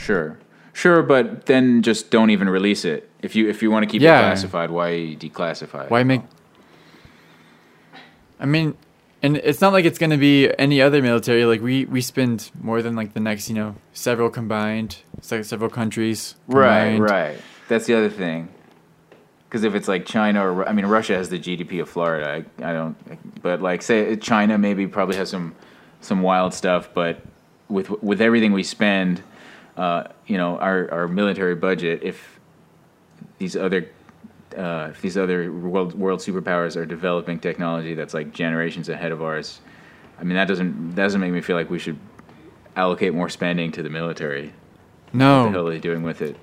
Sure, 0.06 0.38
sure, 0.72 1.02
but 1.02 1.46
then 1.46 1.82
just 1.82 2.10
don't 2.10 2.30
even 2.30 2.48
release 2.48 2.84
it. 2.84 3.08
If 3.22 3.34
you 3.34 3.48
if 3.48 3.60
you 3.62 3.70
want 3.72 3.82
to 3.84 3.90
keep 3.90 4.00
Yeah. 4.02 4.18
it 4.20 4.22
classified, 4.22 4.70
why 4.70 4.90
declassify? 5.18 5.84
it? 5.86 5.90
Why 5.90 6.04
make? 6.04 6.22
I 8.38 8.46
mean, 8.46 8.76
and 9.22 9.36
it's 9.38 9.60
not 9.60 9.72
like 9.72 9.84
it's 9.84 9.98
going 9.98 10.10
to 10.10 10.16
be 10.18 10.48
any 10.58 10.80
other 10.80 11.02
military. 11.02 11.44
Like 11.44 11.60
we 11.62 11.86
we 11.86 12.00
spend 12.00 12.50
more 12.60 12.82
than 12.82 12.94
like 12.94 13.14
the 13.14 13.20
next, 13.20 13.48
you 13.48 13.54
know, 13.54 13.74
several 13.92 14.30
combined, 14.30 14.98
se- 15.22 15.42
several 15.44 15.70
countries. 15.70 16.36
Right, 16.46 16.92
combined. 16.92 17.02
right. 17.10 17.38
That's 17.68 17.86
the 17.86 17.94
other 17.94 18.10
thing. 18.10 18.48
Because 19.48 19.64
if 19.64 19.74
it's 19.74 19.88
like 19.88 20.04
China 20.06 20.46
or 20.46 20.68
I 20.68 20.72
mean 20.72 20.86
Russia 20.86 21.14
has 21.16 21.30
the 21.30 21.38
GDP 21.38 21.80
of 21.80 21.88
Florida. 21.88 22.44
I, 22.60 22.68
I 22.70 22.72
don't. 22.72 23.42
But 23.42 23.62
like 23.62 23.82
say 23.82 24.14
China 24.16 24.58
maybe 24.58 24.86
probably 24.86 25.16
has 25.16 25.30
some 25.30 25.54
some 26.00 26.22
wild 26.22 26.52
stuff. 26.54 26.90
But 26.94 27.22
with 27.68 27.90
with 28.02 28.20
everything 28.20 28.52
we 28.52 28.62
spend, 28.62 29.22
uh, 29.76 30.04
you 30.26 30.36
know, 30.38 30.58
our 30.58 30.90
our 30.92 31.08
military 31.08 31.54
budget. 31.54 32.00
If 32.02 32.40
these 33.38 33.56
other 33.56 33.88
uh, 34.56 34.88
if 34.90 35.02
these 35.02 35.16
other 35.16 35.52
world 35.52 35.94
world 35.94 36.20
superpowers 36.20 36.76
are 36.76 36.86
developing 36.86 37.38
technology 37.38 37.94
that's 37.94 38.14
like 38.14 38.32
generations 38.32 38.88
ahead 38.88 39.12
of 39.12 39.22
ours, 39.22 39.60
I 40.20 40.24
mean 40.24 40.36
that 40.36 40.48
doesn't 40.48 40.90
that 40.96 41.02
doesn't 41.02 41.20
make 41.20 41.32
me 41.32 41.40
feel 41.40 41.56
like 41.56 41.70
we 41.70 41.78
should 41.78 41.98
allocate 42.74 43.14
more 43.14 43.28
spending 43.28 43.72
to 43.72 43.82
the 43.82 43.90
military. 43.90 44.52
No. 45.12 45.42
What 45.42 45.44
the 45.46 45.50
hell 45.52 45.68
are 45.68 45.70
they 45.70 45.78
doing 45.78 46.02
with 46.02 46.22
it? 46.22 46.36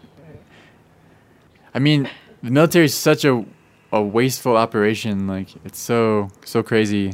I 1.74 1.80
mean, 1.80 2.10
the 2.42 2.52
military 2.52 2.86
is 2.86 2.94
such 2.94 3.26
a 3.26 3.46
a 3.92 4.02
wasteful 4.02 4.58
operation. 4.58 5.28
Like 5.28 5.50
it's 5.66 5.80
so 5.80 6.30
so 6.46 6.64
crazy. 6.64 7.14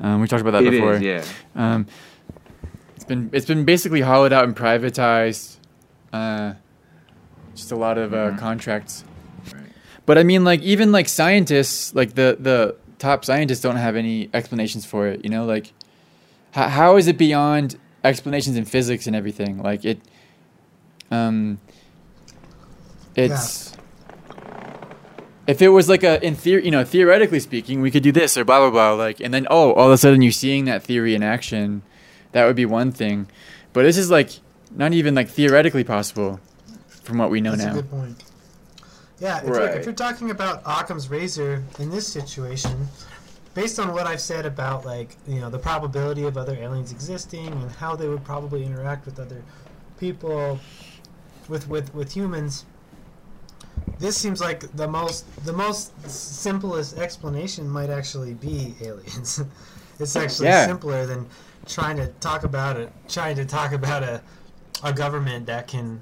Um, 0.00 0.20
we 0.20 0.26
talked 0.26 0.40
about 0.40 0.52
that 0.52 0.64
It 0.64 0.74
is, 0.74 0.80
before. 0.80 0.96
yeah. 0.96 1.24
Um, 1.54 1.86
it's 3.04 3.08
been 3.08 3.30
it's 3.32 3.46
been 3.46 3.64
basically 3.64 4.00
hollowed 4.00 4.32
out 4.32 4.44
and 4.44 4.56
privatized. 4.56 5.56
Uh, 6.12 6.54
just 7.54 7.70
a 7.70 7.76
lot 7.76 7.98
of 7.98 8.14
uh, 8.14 8.28
Mm-hmm. 8.30 8.38
contracts. 8.38 9.04
But 10.06 10.16
I 10.18 10.22
mean, 10.22 10.44
like 10.44 10.60
even 10.62 10.90
like 10.90 11.08
scientists, 11.08 11.94
like 11.94 12.14
the 12.14 12.36
the 12.40 12.76
top 12.98 13.24
scientists 13.24 13.60
don't 13.60 13.76
have 13.76 13.94
any 13.96 14.30
explanations 14.32 14.86
for 14.86 15.06
it. 15.06 15.22
You 15.24 15.30
know, 15.30 15.44
like 15.44 15.72
how 16.52 16.68
how 16.68 16.96
is 16.96 17.06
it 17.06 17.18
beyond 17.18 17.76
explanations 18.02 18.56
in 18.56 18.64
physics 18.64 19.06
and 19.06 19.14
everything? 19.14 19.62
Like 19.62 19.84
it, 19.84 20.00
um, 21.10 21.58
it's 23.16 23.76
if 25.46 25.60
it 25.62 25.68
was 25.68 25.88
like 25.88 26.02
a 26.04 26.24
in 26.24 26.34
theory, 26.34 26.64
you 26.64 26.70
know, 26.70 26.84
theoretically 26.84 27.40
speaking, 27.40 27.80
we 27.82 27.90
could 27.90 28.02
do 28.02 28.12
this 28.12 28.36
or 28.36 28.44
blah 28.44 28.60
blah 28.60 28.70
blah. 28.70 28.92
Like, 28.94 29.20
and 29.20 29.32
then 29.32 29.46
oh, 29.50 29.72
all 29.72 29.86
of 29.88 29.92
a 29.92 29.98
sudden 29.98 30.22
you're 30.22 30.32
seeing 30.32 30.64
that 30.66 30.82
theory 30.82 31.14
in 31.14 31.22
action. 31.22 31.82
That 32.34 32.46
would 32.46 32.56
be 32.56 32.66
one 32.66 32.90
thing, 32.90 33.28
but 33.72 33.84
this 33.84 33.96
is 33.96 34.10
like 34.10 34.30
not 34.72 34.92
even 34.92 35.14
like 35.14 35.28
theoretically 35.28 35.84
possible 35.84 36.40
from 36.88 37.18
what 37.18 37.30
we 37.30 37.40
know 37.40 37.52
That's 37.52 37.64
now. 37.64 37.70
a 37.70 37.74
good 37.76 37.90
point. 37.90 38.24
Yeah, 39.20 39.38
if, 39.38 39.46
you're, 39.46 39.68
if 39.68 39.84
you're 39.86 39.94
talking 39.94 40.30
about 40.32 40.60
Occam's 40.66 41.08
razor 41.08 41.62
in 41.78 41.90
this 41.90 42.08
situation, 42.08 42.88
based 43.54 43.78
on 43.78 43.92
what 43.92 44.08
I've 44.08 44.20
said 44.20 44.46
about 44.46 44.84
like 44.84 45.16
you 45.28 45.40
know 45.40 45.48
the 45.48 45.60
probability 45.60 46.24
of 46.24 46.36
other 46.36 46.54
aliens 46.54 46.90
existing 46.90 47.46
and 47.46 47.70
how 47.70 47.94
they 47.94 48.08
would 48.08 48.24
probably 48.24 48.64
interact 48.64 49.06
with 49.06 49.20
other 49.20 49.42
people, 50.00 50.58
with 51.48 51.68
with 51.68 51.94
with 51.94 52.12
humans, 52.12 52.64
this 54.00 54.16
seems 54.16 54.40
like 54.40 54.60
the 54.76 54.88
most 54.88 55.24
the 55.44 55.52
most 55.52 55.92
simplest 56.10 56.98
explanation 56.98 57.68
might 57.68 57.90
actually 57.90 58.34
be 58.34 58.74
aliens. 58.82 59.40
it's 60.00 60.16
actually 60.16 60.48
Yeah. 60.48 60.66
simpler 60.66 61.06
than 61.06 61.28
trying 61.66 61.96
to 61.96 62.08
talk 62.20 62.44
about 62.44 62.76
it, 62.76 62.92
trying 63.08 63.36
to 63.36 63.44
talk 63.44 63.72
about 63.72 64.02
a 64.02 64.22
a 64.82 64.92
government 64.92 65.46
that 65.46 65.66
can 65.66 66.00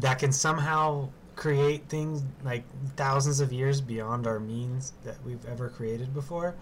that 0.00 0.18
can 0.18 0.32
somehow 0.32 1.08
create 1.36 1.88
things 1.88 2.22
like 2.44 2.64
thousands 2.96 3.40
of 3.40 3.52
years 3.52 3.80
beyond 3.80 4.26
our 4.26 4.38
means 4.38 4.92
that 5.04 5.16
we've 5.26 5.44
ever 5.46 5.68
created 5.68 6.14
before. 6.14 6.54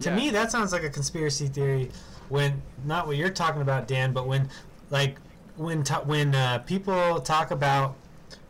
To 0.00 0.08
Yeah. 0.08 0.16
me, 0.16 0.30
that 0.30 0.50
sounds 0.52 0.72
like 0.72 0.84
a 0.84 0.88
conspiracy 0.90 1.48
theory. 1.48 1.90
When 2.28 2.62
not 2.84 3.06
what 3.06 3.16
you're 3.16 3.30
talking 3.30 3.60
about, 3.60 3.88
Dan, 3.88 4.12
but 4.12 4.26
when 4.26 4.48
like 4.90 5.18
when 5.56 5.82
ta- 5.82 6.02
when 6.02 6.34
uh, 6.34 6.58
people 6.60 7.20
talk 7.20 7.50
about 7.50 7.96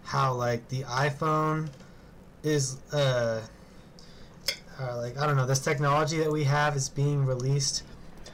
how 0.05 0.35
like 0.35 0.69
the 0.69 0.83
iPhone 0.83 1.69
is 2.43 2.77
uh, 2.93 3.41
uh, 4.81 4.97
like 4.99 5.19
I 5.19 5.27
don't 5.27 5.37
know 5.37 5.47
this 5.47 5.61
technology 5.61 6.19
that 6.19 6.31
we 6.31 6.45
have 6.45 6.77
is 6.77 6.89
being 6.89 7.25
released 7.27 7.83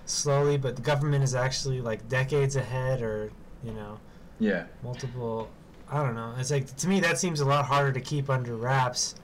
slowly, 0.06 0.56
but 0.56 0.76
the 0.76 0.82
government 0.82 1.22
is 1.24 1.34
actually 1.34 1.80
like 1.80 2.08
decades 2.08 2.56
ahead, 2.56 3.02
or 3.02 3.30
you 3.64 3.72
know, 3.72 3.98
Yeah. 4.38 4.64
multiple. 4.82 5.48
I 5.90 6.02
don't 6.02 6.14
know. 6.14 6.34
It's 6.38 6.50
like 6.50 6.74
to 6.78 6.88
me 6.88 7.00
that 7.00 7.18
seems 7.18 7.40
a 7.40 7.44
lot 7.44 7.64
harder 7.66 7.92
to 7.92 8.00
keep 8.00 8.28
under 8.30 8.56
wraps 8.56 9.14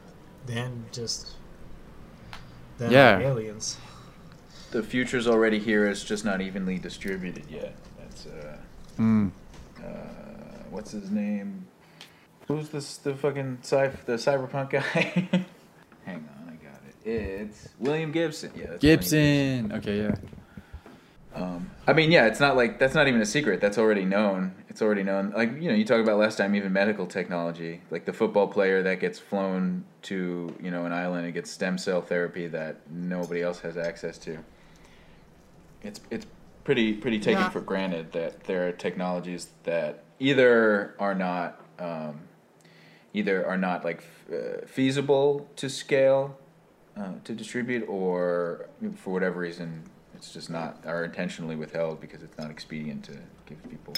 than 0.46 0.84
just 0.92 1.32
than 2.78 2.90
Yeah. 2.92 3.18
aliens. 3.18 3.76
The 4.70 4.82
future's 4.82 5.26
already 5.28 5.58
here. 5.58 5.86
It's 5.86 6.02
just 6.04 6.24
not 6.24 6.40
evenly 6.40 6.78
distributed 6.78 7.44
yet. 7.50 7.74
That's 7.98 8.26
uh, 8.26 8.56
Mm. 8.98 9.30
uh, 9.78 9.82
what's 10.70 10.92
his 10.92 11.10
name? 11.10 11.66
Who's 12.48 12.68
this? 12.70 12.96
The 12.96 13.14
fucking 13.14 13.58
sci 13.62 13.88
the 14.06 14.14
cyberpunk 14.14 14.70
guy? 14.70 14.82
Hang 16.04 16.28
on, 16.28 16.48
I 16.48 16.64
got 16.64 16.80
it. 16.88 17.08
It's 17.08 17.68
William 17.78 18.12
Gibson. 18.12 18.50
Yeah, 18.56 18.66
that's 18.70 18.82
William 18.82 19.68
Gibson. 19.68 19.72
Okay, 19.72 19.98
yeah. 20.02 20.14
Um, 21.34 21.70
I 21.86 21.92
mean, 21.94 22.10
yeah, 22.10 22.26
it's 22.26 22.40
not 22.40 22.56
like 22.56 22.78
that's 22.78 22.94
not 22.94 23.08
even 23.08 23.20
a 23.20 23.26
secret. 23.26 23.60
That's 23.60 23.78
already 23.78 24.04
known. 24.04 24.54
It's 24.68 24.82
already 24.82 25.02
known. 25.02 25.32
Like 25.34 25.60
you 25.60 25.68
know, 25.70 25.74
you 25.74 25.84
talk 25.84 26.00
about 26.00 26.18
last 26.18 26.36
time, 26.36 26.54
even 26.54 26.72
medical 26.72 27.06
technology, 27.06 27.80
like 27.90 28.04
the 28.04 28.12
football 28.12 28.46
player 28.48 28.82
that 28.82 29.00
gets 29.00 29.18
flown 29.18 29.84
to 30.02 30.54
you 30.62 30.70
know 30.70 30.84
an 30.84 30.92
island 30.92 31.24
and 31.24 31.34
gets 31.34 31.50
stem 31.50 31.78
cell 31.78 32.02
therapy 32.02 32.46
that 32.48 32.76
nobody 32.90 33.40
else 33.42 33.60
has 33.60 33.76
access 33.76 34.18
to. 34.18 34.38
It's 35.82 36.00
it's 36.10 36.26
pretty 36.64 36.92
pretty 36.92 37.18
taken 37.18 37.42
Yeah. 37.42 37.48
for 37.48 37.60
granted 37.60 38.12
that 38.12 38.44
there 38.44 38.68
are 38.68 38.72
technologies 38.72 39.48
that 39.64 40.04
either 40.20 40.94
are 40.98 41.14
not 41.14 41.60
um, 41.78 42.20
either 43.14 43.46
are 43.46 43.58
not 43.58 43.84
like 43.84 43.98
f- 44.30 44.32
uh, 44.34 44.66
feasible 44.66 45.48
to 45.56 45.68
scale 45.68 46.38
uh, 46.96 47.14
to 47.24 47.32
distribute, 47.32 47.84
or 47.88 48.68
for 48.96 49.12
whatever 49.12 49.40
reason, 49.40 49.82
it's 50.22 50.32
just 50.32 50.50
not, 50.50 50.78
are 50.86 51.02
intentionally 51.02 51.56
withheld 51.56 52.00
because 52.00 52.22
it's 52.22 52.38
not 52.38 52.48
expedient 52.48 53.02
to 53.02 53.18
give 53.44 53.60
people 53.68 53.92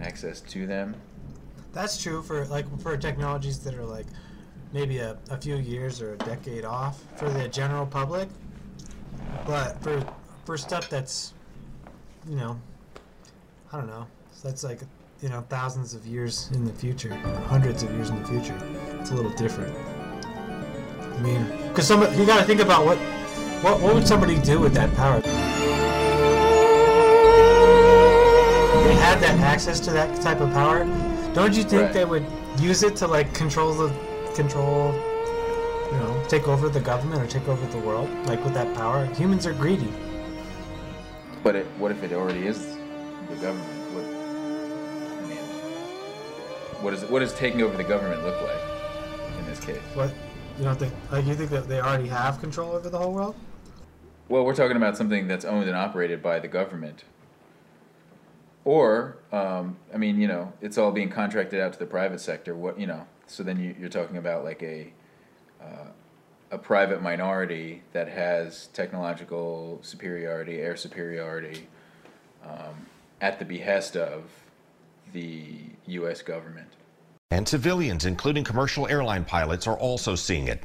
access 0.00 0.40
to 0.40 0.66
them. 0.66 0.96
That's 1.74 2.02
true 2.02 2.22
for 2.22 2.46
like 2.46 2.64
for 2.80 2.96
technologies 2.96 3.58
that 3.58 3.74
are 3.74 3.84
like 3.84 4.06
maybe 4.72 4.96
a, 4.96 5.18
a 5.28 5.36
few 5.36 5.56
years 5.56 6.00
or 6.00 6.14
a 6.14 6.16
decade 6.16 6.64
off 6.64 7.04
for 7.16 7.28
the 7.28 7.46
general 7.46 7.84
public. 7.84 8.30
But 9.46 9.80
for 9.82 10.02
for 10.46 10.56
stuff 10.56 10.88
that's 10.88 11.34
you 12.26 12.36
know 12.36 12.58
I 13.74 13.76
don't 13.76 13.86
know. 13.86 14.06
That's 14.42 14.64
like 14.64 14.80
you 15.20 15.28
know 15.28 15.44
thousands 15.50 15.92
of 15.92 16.06
years 16.06 16.50
in 16.54 16.64
the 16.64 16.72
future, 16.72 17.14
hundreds 17.48 17.82
of 17.82 17.92
years 17.92 18.08
in 18.08 18.20
the 18.22 18.28
future. 18.28 18.58
It's 18.98 19.10
a 19.10 19.14
little 19.14 19.32
different. 19.32 19.76
I 20.24 21.20
mean, 21.20 21.44
because 21.68 21.86
some 21.86 22.00
you 22.18 22.24
got 22.24 22.38
to 22.38 22.44
think 22.44 22.60
about 22.60 22.86
what 22.86 22.98
what 23.62 23.80
what 23.80 23.94
would 23.94 24.06
somebody 24.06 24.38
do 24.38 24.58
with 24.60 24.74
that 24.74 24.94
power? 24.96 25.20
They 28.84 28.94
had 28.96 29.20
that 29.20 29.38
access 29.40 29.80
to 29.80 29.90
that 29.92 30.20
type 30.20 30.40
of 30.40 30.50
power, 30.52 30.84
don't 31.34 31.54
you 31.56 31.62
think 31.62 31.82
Right. 31.82 31.92
they 31.92 32.04
would 32.04 32.26
use 32.58 32.82
it 32.82 32.96
to 32.96 33.06
like 33.06 33.32
control 33.34 33.72
the 33.74 33.88
control, 34.34 34.92
you 35.92 35.98
know, 35.98 36.22
take 36.28 36.48
over 36.48 36.68
the 36.68 36.80
government 36.80 37.22
or 37.22 37.26
take 37.26 37.46
over 37.48 37.64
the 37.66 37.78
world? 37.78 38.08
Like 38.26 38.42
with 38.44 38.54
that 38.54 38.74
power, 38.74 39.04
humans 39.06 39.46
are 39.46 39.52
greedy. 39.52 39.92
But 41.42 41.56
it, 41.56 41.66
what 41.78 41.90
if 41.90 42.02
it 42.02 42.12
already 42.12 42.46
is 42.46 42.76
the 43.28 43.36
government? 43.36 43.68
What, 43.94 44.04
I 44.04 45.26
mean, 45.28 45.44
what, 46.82 46.94
is, 46.94 47.04
what 47.04 47.20
does 47.20 47.32
taking 47.34 47.62
over 47.62 47.76
the 47.76 47.84
government 47.84 48.22
look 48.24 48.40
like 48.42 49.38
in 49.38 49.46
this 49.46 49.58
this 49.58 49.76
case. 49.76 49.82
What? 49.94 50.10
You 50.58 50.64
don't 50.64 50.78
think? 50.78 50.92
Like 51.10 51.24
you 51.26 51.34
think 51.34 51.50
that 51.50 51.68
they 51.68 51.80
already 51.80 52.08
have 52.08 52.40
control 52.40 52.72
over 52.72 52.90
the 52.90 52.98
whole 52.98 53.12
world? 53.12 53.34
Well, 54.30 54.44
we're 54.44 54.54
talking 54.54 54.76
about 54.76 54.96
something 54.96 55.26
that's 55.26 55.44
owned 55.44 55.66
and 55.66 55.76
operated 55.76 56.22
by 56.22 56.38
the 56.38 56.46
government. 56.46 57.02
Or, 58.64 59.16
um, 59.32 59.76
I 59.92 59.96
mean, 59.96 60.20
you 60.20 60.28
know, 60.28 60.52
it's 60.60 60.78
all 60.78 60.92
being 60.92 61.10
contracted 61.10 61.60
out 61.60 61.72
to 61.72 61.78
the 61.80 61.86
private 61.86 62.20
sector. 62.20 62.54
What 62.54 62.78
you 62.78 62.86
know, 62.86 63.08
so 63.26 63.42
then 63.42 63.58
you, 63.58 63.74
you're 63.76 63.88
talking 63.88 64.18
about 64.18 64.44
like 64.44 64.62
a 64.62 64.92
uh, 65.60 65.88
a 66.52 66.58
private 66.58 67.02
minority 67.02 67.82
that 67.92 68.06
has 68.06 68.68
technological 68.68 69.80
superiority, 69.82 70.60
air 70.60 70.76
superiority, 70.76 71.66
um, 72.44 72.86
at 73.20 73.40
the 73.40 73.44
behest 73.44 73.96
of 73.96 74.30
the 75.12 75.56
U.S. 75.86 76.22
government. 76.22 76.68
And 77.32 77.48
civilians, 77.48 78.04
including 78.04 78.44
commercial 78.44 78.86
airline 78.86 79.24
pilots, 79.24 79.66
are 79.66 79.76
also 79.76 80.14
seeing 80.14 80.46
it. 80.46 80.62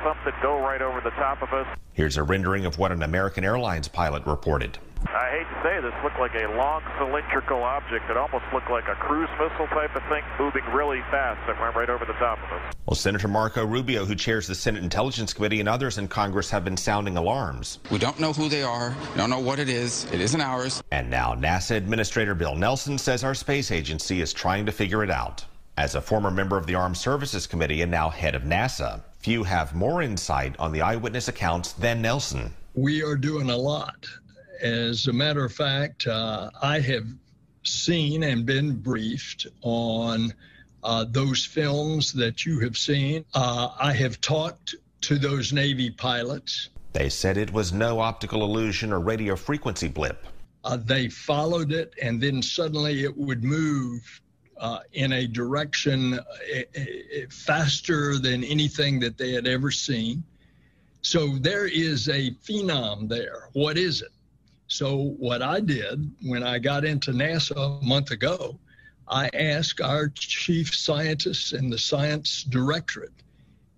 We 0.00 0.06
just 0.06 0.16
had 0.16 0.24
something 0.24 0.42
go 0.42 0.58
right 0.60 0.82
over 0.82 1.00
the 1.00 1.10
top 1.10 1.42
of 1.42 1.52
us. 1.52 1.66
Here's 1.92 2.16
a 2.16 2.22
rendering 2.22 2.66
of 2.66 2.78
what 2.78 2.92
an 2.92 3.02
American 3.02 3.44
Airlines 3.44 3.88
pilot 3.88 4.24
reported. 4.26 4.78
I 5.06 5.30
hate 5.30 5.48
to 5.48 5.62
say 5.62 5.80
this 5.80 5.94
looked 6.04 6.18
like 6.18 6.34
a 6.34 6.46
long 6.56 6.82
cylindrical 6.98 7.62
object 7.62 8.06
that 8.08 8.16
almost 8.16 8.44
looked 8.52 8.70
like 8.70 8.86
a 8.88 8.94
cruise 8.96 9.30
missile 9.40 9.66
type 9.68 9.96
of 9.96 10.02
thing 10.08 10.22
moving 10.38 10.62
really 10.74 11.00
fast 11.10 11.40
that 11.46 11.58
went 11.60 11.74
right 11.74 11.88
over 11.88 12.04
the 12.04 12.12
top 12.14 12.38
of 12.38 12.52
us. 12.52 12.74
Well, 12.86 12.94
Senator 12.94 13.28
Marco 13.28 13.64
Rubio, 13.64 14.04
who 14.04 14.14
chairs 14.14 14.46
the 14.46 14.54
Senate 14.54 14.82
Intelligence 14.82 15.32
Committee, 15.32 15.60
and 15.60 15.68
others 15.68 15.96
in 15.96 16.08
Congress 16.08 16.50
have 16.50 16.64
been 16.64 16.76
sounding 16.76 17.16
alarms. 17.16 17.78
We 17.90 17.98
don't 17.98 18.20
know 18.20 18.32
who 18.32 18.48
they 18.48 18.62
are, 18.62 18.94
we 19.12 19.16
don't 19.16 19.30
know 19.30 19.40
what 19.40 19.58
it 19.58 19.68
is, 19.68 20.04
it 20.12 20.20
isn't 20.20 20.40
ours. 20.40 20.82
And 20.90 21.08
now 21.08 21.34
NASA 21.34 21.76
Administrator 21.76 22.34
Bill 22.34 22.54
Nelson 22.54 22.98
says 22.98 23.24
our 23.24 23.34
space 23.34 23.70
agency 23.70 24.20
is 24.20 24.32
trying 24.32 24.66
to 24.66 24.72
figure 24.72 25.02
it 25.02 25.10
out. 25.10 25.44
As 25.76 25.94
a 25.94 26.00
former 26.00 26.30
member 26.30 26.56
of 26.56 26.66
the 26.66 26.74
Armed 26.74 26.96
Services 26.96 27.46
Committee 27.46 27.82
and 27.82 27.90
now 27.90 28.10
head 28.10 28.34
of 28.34 28.42
NASA, 28.42 29.02
few 29.18 29.44
have 29.44 29.74
more 29.74 30.02
insight 30.02 30.54
on 30.58 30.72
the 30.72 30.82
eyewitness 30.82 31.28
accounts 31.28 31.72
than 31.72 32.02
Nelson. 32.02 32.54
We 32.74 33.02
are 33.02 33.16
doing 33.16 33.50
a 33.50 33.56
lot. 33.56 34.06
As 34.60 35.06
a 35.06 35.12
matter 35.12 35.44
of 35.44 35.52
fact, 35.52 36.06
uh, 36.06 36.50
I 36.62 36.80
have 36.80 37.06
seen 37.62 38.24
and 38.24 38.44
been 38.44 38.76
briefed 38.76 39.46
on 39.62 40.32
uh, 40.82 41.04
those 41.08 41.44
films 41.44 42.12
that 42.12 42.44
you 42.44 42.60
have 42.60 42.76
seen. 42.76 43.24
Uh, 43.34 43.68
I 43.78 43.92
have 43.92 44.20
talked 44.20 44.74
to 45.02 45.18
those 45.18 45.52
Navy 45.52 45.90
pilots. 45.90 46.70
They 46.92 47.08
said 47.08 47.36
it 47.36 47.52
was 47.52 47.72
no 47.72 48.00
optical 48.00 48.42
illusion 48.44 48.92
or 48.92 49.00
radio 49.00 49.36
frequency 49.36 49.88
blip. 49.88 50.26
Uh, 50.64 50.76
they 50.76 51.08
followed 51.08 51.72
it, 51.72 51.94
and 52.02 52.20
then 52.20 52.42
suddenly 52.42 53.04
it 53.04 53.16
would 53.16 53.44
move 53.44 54.20
uh, 54.60 54.80
in 54.92 55.12
a 55.12 55.26
direction 55.26 56.14
uh, 56.14 56.22
faster 57.30 58.18
than 58.18 58.44
anything 58.44 59.00
that 59.00 59.18
they 59.18 59.32
had 59.32 59.46
ever 59.46 59.70
seen. 59.70 60.22
So 61.02 61.38
there 61.38 61.66
is 61.66 62.08
a 62.08 62.30
phenom 62.44 63.08
there. 63.08 63.48
What 63.54 63.76
is 63.78 64.02
it? 64.02 64.12
So, 64.68 65.16
what 65.18 65.42
I 65.42 65.58
did 65.58 66.08
when 66.22 66.44
I 66.44 66.60
got 66.60 66.84
into 66.84 67.10
NASA 67.10 67.80
a 67.82 67.84
month 67.84 68.12
ago, 68.12 68.56
I 69.08 69.28
asked 69.34 69.80
our 69.80 70.08
chief 70.10 70.72
scientists 70.72 71.52
and 71.52 71.72
the 71.72 71.78
science 71.78 72.44
directorate 72.44 73.10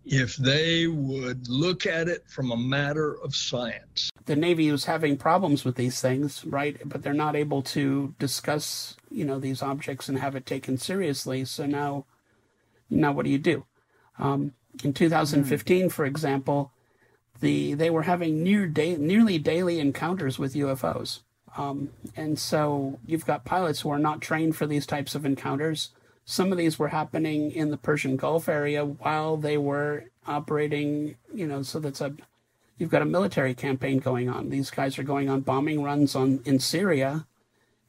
if 0.05 0.37
they 0.37 0.89
would 0.89 1.49
look 1.49 1.87
at 1.87 2.09
it 2.09 2.29
from 2.29 2.51
a 2.51 2.57
matter 2.57 3.19
of 3.23 3.35
science. 3.35 4.11
The 4.27 4.37
Navy 4.37 4.71
was 4.71 4.85
having 4.85 5.17
problems 5.17 5.65
with 5.65 5.77
these 5.77 6.01
things, 6.01 6.45
right? 6.45 6.77
But 6.85 7.03
they're 7.03 7.15
not 7.15 7.37
able 7.37 7.63
to 7.63 8.15
discuss, 8.19 8.97
you 9.13 9.25
know, 9.25 9.39
these 9.39 9.63
objects 9.63 10.09
and 10.09 10.19
have 10.19 10.35
it 10.35 10.47
taken 10.47 10.79
seriously. 10.79 11.45
So 11.45 11.67
now, 11.67 12.05
now 12.91 13.13
what 13.13 13.25
do 13.25 13.31
you 13.31 13.39
do? 13.39 13.65
Um, 14.19 14.53
in 14.83 14.93
2015, 14.93 15.91
for 15.91 16.05
example, 16.05 16.73
the 17.41 17.75
they 17.75 17.91
were 17.91 18.03
having 18.03 18.43
near 18.43 18.67
day, 18.67 18.97
nearly 18.97 19.39
daily 19.39 19.81
encounters 19.81 20.39
with 20.39 20.55
UFOs. 20.55 21.21
Um, 21.57 21.91
and 22.17 22.39
so 22.39 22.99
you've 23.07 23.27
got 23.27 23.45
pilots 23.45 23.81
who 23.81 23.91
are 23.91 23.99
not 23.99 24.23
trained 24.23 24.57
for 24.57 24.67
these 24.67 24.87
types 24.87 25.15
of 25.15 25.27
encounters. 25.27 25.91
Some 26.25 26.53
of 26.53 26.59
these 26.59 26.79
were 26.79 26.89
happening 26.89 27.51
in 27.51 27.71
the 27.71 27.77
Persian 27.77 28.17
Gulf 28.17 28.49
area 28.49 28.85
while 28.85 29.37
they 29.37 29.59
were 29.59 30.05
operating, 30.27 31.17
you 31.35 31.47
know, 31.47 31.63
so 31.63 31.79
that's 31.79 32.01
a 32.01 32.15
you've 32.79 32.91
got 32.91 33.03
a 33.03 33.07
military 33.07 33.55
campaign 33.55 33.99
going 33.99 34.29
on. 34.29 34.49
These 34.49 34.71
guys 34.71 34.99
are 34.99 35.03
going 35.03 35.29
on 35.29 35.41
bombing 35.41 35.83
runs 35.83 36.15
on 36.15 36.41
in 36.45 36.59
Syria 36.59 37.27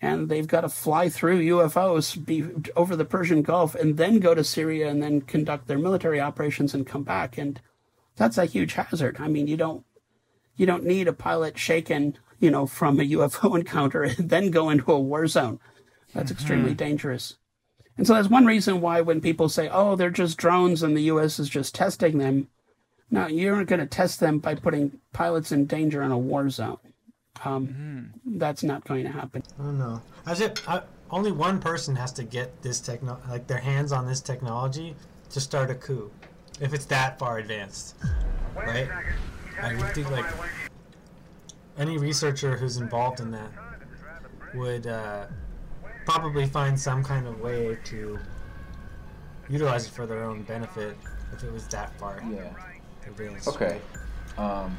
and 0.04 0.28
they've 0.28 0.47
got 0.47 0.62
to 0.62 0.70
fly 0.70 1.08
through 1.08 1.41
UFOs 1.41 2.24
be, 2.24 2.43
over 2.76 2.93
the 2.93 3.06
Persian 3.06 3.41
Gulf 3.41 3.74
and 3.74 3.95
then 3.95 4.20
go 4.20 4.36
to 4.36 4.43
Syria 4.43 4.89
and 4.89 5.01
then 5.01 5.22
conduct 5.22 5.68
their 5.68 5.78
military 5.78 6.20
operations 6.20 6.74
and 6.74 6.86
come 6.86 7.04
back 7.04 7.38
and 7.38 7.62
that's 8.18 8.38
a 8.38 8.45
huge 8.45 8.74
hazard. 8.74 9.16
I 9.22 9.30
mean, 9.30 9.47
you 9.47 9.56
don't 9.56 9.86
you 10.58 10.66
don't 10.66 10.84
need 10.84 11.08
a 11.08 11.14
pilot 11.14 11.58
shaken, 11.58 12.18
you 12.38 12.51
know, 12.51 12.68
from 12.68 12.99
a 12.99 13.04
UFO 13.04 13.56
encounter 13.60 14.04
and 14.04 14.30
then 14.30 14.51
go 14.51 14.70
into 14.70 14.91
a 14.91 14.99
war 14.99 15.26
zone. 15.26 15.62
That's 16.14 16.30
mm-hmm. 16.32 16.38
extremely 16.38 16.74
dangerous. 16.74 17.38
And 17.97 18.06
so 18.06 18.16
that's 18.16 18.28
one 18.28 18.45
reason 18.45 18.82
why 18.82 18.99
when 18.99 19.22
people 19.22 19.47
say, 19.47 19.70
"Oh, 19.72 19.95
they're 19.95 20.10
just 20.10 20.38
drones 20.38 20.84
and 20.84 20.97
the 20.97 21.04
US 21.14 21.39
is 21.39 21.47
just 21.47 21.74
testing 21.74 22.18
them." 22.18 22.49
No, 23.10 23.28
you 23.28 23.54
aren't 23.54 23.70
going 23.70 23.80
to 23.80 23.86
test 23.86 24.20
them 24.20 24.39
by 24.39 24.56
putting 24.56 24.99
pilots 25.14 25.54
in 25.54 25.66
danger 25.66 26.04
in 26.04 26.12
a 26.12 26.18
war 26.18 26.49
zone. 26.49 26.80
Um, 27.46 27.68
mm-hmm. 27.68 28.38
That's 28.38 28.64
not 28.64 28.84
going 28.86 29.04
to 29.04 29.12
happen. 29.12 29.44
I 29.60 29.64
don't 29.64 29.78
know. 29.78 30.02
As 30.26 30.41
if 30.41 30.68
I, 30.68 30.82
only 31.12 31.32
one 31.32 31.60
person 31.60 31.96
has 31.96 32.12
to 32.14 32.24
get 32.24 32.62
this 32.62 32.80
techno, 32.80 33.20
like 33.30 33.48
their 33.48 33.60
hands 33.60 33.91
on 33.91 34.08
this 34.08 34.22
technology 34.22 34.96
to 35.32 35.41
start 35.41 35.70
a 35.70 35.76
coup 35.76 36.12
if 36.62 36.74
it's 36.74 36.86
that 36.86 37.20
far 37.20 37.39
advanced, 37.39 37.96
right? 38.56 38.88
I 39.62 39.76
would 39.76 39.94
think 39.94 40.10
like 40.12 40.26
any 41.78 41.98
researcher 41.98 42.56
who's 42.56 42.78
involved 42.78 43.20
in 43.20 43.32
that 43.32 43.52
would 44.54 44.88
uh, 44.88 45.26
probably 46.06 46.46
find 46.46 46.80
some 46.80 47.04
kind 47.04 47.28
of 47.28 47.39
way 47.41 47.78
to 47.86 48.20
utilize 49.50 49.88
it 49.88 49.91
for 49.91 50.06
their 50.06 50.24
own 50.24 50.44
benefit 50.44 50.96
if 51.34 51.44
it 51.44 51.52
was 51.52 51.68
that 51.68 51.98
far 52.00 52.24
yeah. 52.32 52.54
advanced. 53.06 53.48
Okay. 53.48 53.80
Um, 54.38 54.78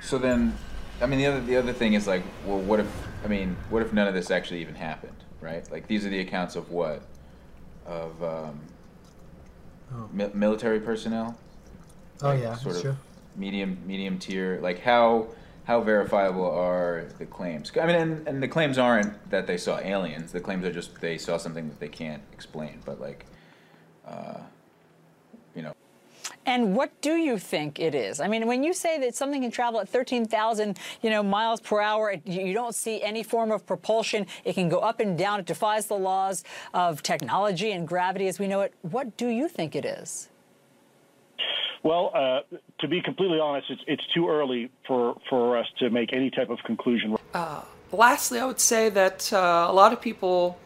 so 0.00 0.18
then, 0.18 0.54
I 1.02 1.06
mean, 1.06 1.18
the 1.18 1.26
other 1.26 1.40
the 1.40 1.56
other 1.56 1.72
thing 1.72 1.94
is 1.94 2.06
like, 2.06 2.22
well, 2.46 2.58
what 2.58 2.80
if 2.80 2.86
I 3.24 3.28
mean, 3.28 3.56
what 3.70 3.82
if 3.82 3.92
none 3.92 4.06
of 4.06 4.14
this 4.14 4.30
actually 4.30 4.60
even 4.60 4.74
happened, 4.74 5.16
right? 5.40 5.68
Like 5.70 5.86
these 5.86 6.06
are 6.06 6.08
the 6.10 6.20
accounts 6.20 6.56
of 6.56 6.70
what, 6.70 7.02
of 7.86 8.22
um, 8.22 8.60
Oh. 9.94 10.08
mi- 10.12 10.30
military 10.32 10.80
personnel. 10.80 11.36
Oh 12.22 12.32
yeah, 12.32 12.54
sort 12.54 12.74
that's 12.74 12.76
of 12.78 12.82
true. 12.82 12.96
medium 13.36 13.78
medium 13.86 14.18
tier. 14.18 14.58
Like 14.62 14.80
how 14.80 15.28
how 15.64 15.80
verifiable 15.82 16.50
are 16.50 17.06
the 17.18 17.26
claims? 17.26 17.70
I 17.80 17.86
mean, 17.86 17.96
and, 17.96 18.26
and 18.28 18.42
the 18.42 18.48
claims 18.48 18.78
aren't 18.78 19.30
that 19.30 19.46
they 19.46 19.58
saw 19.58 19.78
aliens. 19.80 20.32
The 20.32 20.40
claims 20.40 20.64
are 20.64 20.72
just 20.72 21.00
they 21.00 21.18
saw 21.18 21.36
something 21.36 21.68
that 21.68 21.78
they 21.78 21.88
can't 21.88 22.22
explain. 22.32 22.80
But 22.86 23.00
like, 23.00 23.26
uh, 24.06 24.38
And 26.44 26.74
what 26.74 27.00
do 27.00 27.14
you 27.14 27.38
think 27.38 27.78
it 27.78 27.94
is? 27.94 28.20
I 28.20 28.26
mean, 28.26 28.46
when 28.46 28.64
you 28.64 28.72
say 28.72 28.98
that 29.00 29.14
something 29.14 29.42
can 29.42 29.50
travel 29.50 29.80
at 29.80 29.88
13,000, 29.88 30.78
you 31.00 31.10
know, 31.10 31.22
miles 31.22 31.60
per 31.60 31.80
hour, 31.80 32.10
it, 32.10 32.22
you 32.26 32.42
you 32.46 32.52
don't 32.52 32.74
see 32.74 33.02
any 33.02 33.22
form 33.22 33.52
of 33.52 33.64
propulsion. 33.64 34.26
It 34.44 34.54
can 34.54 34.68
go 34.68 34.80
up 34.80 35.00
and 35.00 35.16
down. 35.16 35.40
It 35.40 35.46
defies 35.46 35.86
the 35.86 35.96
laws 35.96 36.42
of 36.74 37.02
technology 37.02 37.70
and 37.70 37.86
gravity 37.86 38.26
as 38.26 38.38
we 38.38 38.48
know 38.48 38.60
it. 38.62 38.74
What 38.82 39.16
do 39.16 39.28
you 39.28 39.48
think 39.48 39.76
it 39.76 39.84
is? 39.84 40.28
Well, 41.82 42.12
uh, 42.14 42.40
to 42.80 42.88
be 42.88 43.00
completely 43.02 43.40
honest, 43.40 43.68
it's, 43.70 43.82
it's 43.86 44.06
too 44.14 44.28
early 44.28 44.70
for, 44.86 45.16
for 45.28 45.58
us 45.58 45.66
to 45.80 45.90
make 45.90 46.12
any 46.12 46.30
type 46.30 46.48
of 46.50 46.58
conclusion. 46.64 47.16
Uh, 47.34 47.62
lastly, 47.90 48.38
I 48.38 48.44
would 48.44 48.60
say 48.60 48.88
that 48.90 49.32
uh, 49.32 49.66
a 49.68 49.72
lot 49.72 49.92
of 49.92 50.00
people 50.00 50.58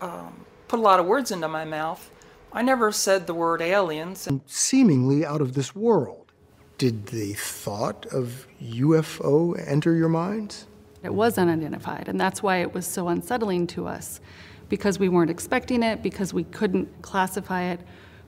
um, 0.00 0.44
put 0.68 0.78
a 0.78 0.82
lot 0.82 1.00
of 1.00 1.06
words 1.06 1.30
into 1.30 1.48
my 1.48 1.64
mouth. 1.64 2.10
I 2.54 2.62
never 2.62 2.92
said 2.92 3.26
the 3.26 3.34
word 3.34 3.62
aliens. 3.62 4.28
Seemingly 4.46 5.24
out 5.24 5.40
of 5.40 5.54
this 5.54 5.74
world. 5.74 6.32
Did 6.78 7.06
the 7.06 7.32
thought 7.34 8.06
of 8.06 8.46
UFO 8.62 9.54
enter 9.68 9.94
your 9.94 10.08
minds? 10.08 10.66
It 11.02 11.14
was 11.14 11.38
unidentified, 11.38 12.08
and 12.08 12.20
that's 12.20 12.42
why 12.42 12.58
it 12.58 12.74
was 12.74 12.86
so 12.86 13.08
unsettling 13.08 13.66
to 13.68 13.86
us 13.86 14.20
because 14.68 14.98
we 14.98 15.08
weren't 15.08 15.30
expecting 15.30 15.82
it, 15.82 16.02
because 16.02 16.32
we 16.32 16.44
couldn't 16.44 17.02
classify 17.02 17.62
it. 17.64 17.80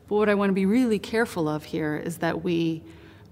But 0.09 0.17
what 0.17 0.29
I 0.29 0.35
want 0.35 0.51
to 0.51 0.55
be 0.55 0.67
really 0.67 0.99
careful 0.99 1.49
of 1.49 1.65
here 1.65 1.97
is 1.97 2.19
that 2.19 2.43
we 2.45 2.83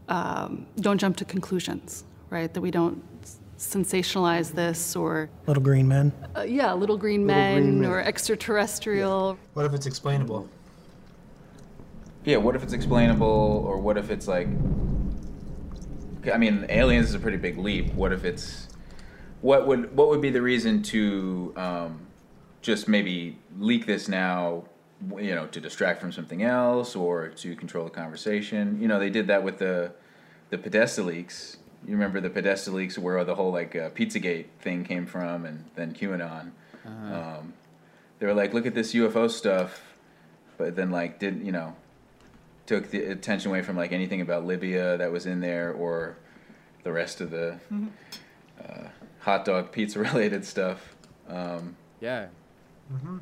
um, 0.09 0.67
don't 0.77 0.99
jump 0.99 1.17
to 1.19 1.25
conclusions, 1.25 2.05
right? 2.31 2.53
That 2.53 2.61
we 2.61 2.71
don't 2.71 3.03
sensationalize 3.59 4.53
this 4.53 4.97
or, 4.97 5.29
Little 5.47 5.63
green 5.63 5.87
men. 5.89 6.13
uh, 6.37 6.43
yeah, 6.43 6.73
little 6.73 6.97
green 6.97 7.27
Little 7.27 7.43
men 7.43 7.63
green 7.63 7.81
men. 7.83 7.91
or 7.91 8.01
extraterrestrial. 8.01 9.39
What 9.55 9.67
if 9.67 9.75
it's 9.75 9.87
explainable? 9.87 10.49
Yeah. 12.25 12.37
What 12.37 12.57
if 12.57 12.63
it's 12.63 12.73
explainable, 12.73 13.27
or 13.27 13.79
what 13.79 13.97
if 13.97 14.11
it's 14.11 14.29
like? 14.29 14.49
I 16.33 16.39
mean, 16.39 16.67
aliens 16.69 17.09
is 17.09 17.15
a 17.15 17.19
pretty 17.19 17.39
big 17.39 17.59
leap. 17.59 17.93
What 17.95 18.13
if 18.13 18.25
it's? 18.25 18.69
What 19.41 19.67
would 19.67 19.97
what 19.97 20.09
would 20.09 20.21
be 20.21 20.31
the 20.31 20.43
reason 20.43 20.83
to 20.85 21.53
um, 21.57 22.07
just 22.61 22.89
maybe 22.89 23.39
leak 23.59 23.87
this 23.87 24.09
now? 24.09 24.65
you 25.19 25.35
know, 25.35 25.47
to 25.49 25.61
distract 25.61 26.01
from 26.01 26.13
something 26.13 26.43
else 26.43 26.95
or 26.95 27.29
to 27.29 27.57
control 27.57 27.85
the 27.85 27.91
conversation. 27.91 28.81
You 28.81 28.89
know, 28.89 28.99
they 28.99 29.11
did 29.11 29.27
that 29.29 29.43
with 29.43 29.59
the 29.59 29.93
the 30.51 30.59
Podesta 30.59 31.03
leaks. 31.03 31.57
You 31.87 31.93
remember 31.93 32.21
the 32.21 32.31
Podesta 32.31 32.71
leaks 32.71 32.99
where 32.99 33.25
the 33.25 33.35
whole 33.35 33.53
like 33.53 33.75
uh, 33.75 33.91
Pizzagate 33.91 34.47
thing 34.61 34.85
came 34.85 35.07
from, 35.07 35.45
and 35.45 35.65
then 35.75 35.93
QAnon. 35.93 36.53
Uh-huh. 36.87 37.15
Um, 37.15 37.55
they 38.19 38.27
were 38.27 38.35
like, 38.35 38.55
look 38.55 38.67
at 38.67 38.75
this 38.75 38.93
UFO 38.93 39.31
stuff, 39.31 39.95
but 40.59 40.77
then 40.77 40.91
like 40.91 41.19
didn't 41.19 41.45
you 41.45 41.53
know 41.53 41.75
took 42.67 42.91
the 42.91 43.05
attention 43.05 43.51
away 43.51 43.63
from 43.63 43.77
like 43.77 43.93
anything 43.93 44.21
about 44.21 44.45
Libya 44.47 44.97
that 44.99 45.11
was 45.11 45.27
in 45.27 45.41
there 45.41 45.73
or 45.73 46.17
the 46.85 46.93
rest 46.93 47.21
of 47.21 47.31
the 47.31 47.59
Mhm. 47.73 47.89
uh, 48.63 48.89
hot 49.21 49.45
dog 49.45 49.73
pizza 49.73 49.99
related 50.13 50.45
stuff. 50.45 50.95
Um, 51.29 51.77
yeah. 52.01 52.27
hmm 52.91 53.19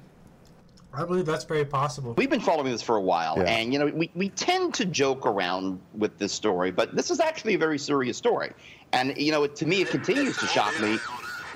I 0.93 1.05
believe 1.05 1.25
that's 1.25 1.45
very 1.45 1.65
possible. 1.65 2.15
We've 2.19 2.29
been 2.29 2.41
following 2.41 2.73
this 2.73 2.83
for 2.83 2.97
a 2.97 3.01
while, 3.01 3.37
Yeah. 3.39 3.45
and 3.45 3.73
you 3.73 3.79
know 3.79 3.87
we, 3.87 4.11
we 4.17 4.29
tend 4.31 4.75
to 4.75 4.85
joke 4.85 5.25
around 5.25 5.79
with 5.95 6.19
this 6.19 6.33
story, 6.33 6.73
but 6.73 6.97
this 6.97 7.13
is 7.13 7.21
actually 7.21 7.55
a 7.55 7.59
very 7.59 7.79
serious 7.79 8.17
story. 8.17 8.51
And 8.93 9.17
you 9.17 9.31
know, 9.31 9.47
to 9.47 9.67
me, 9.67 9.83
it 9.83 9.89
continues 9.89 10.37
to 10.39 10.47
shock 10.49 10.79
me 10.81 10.99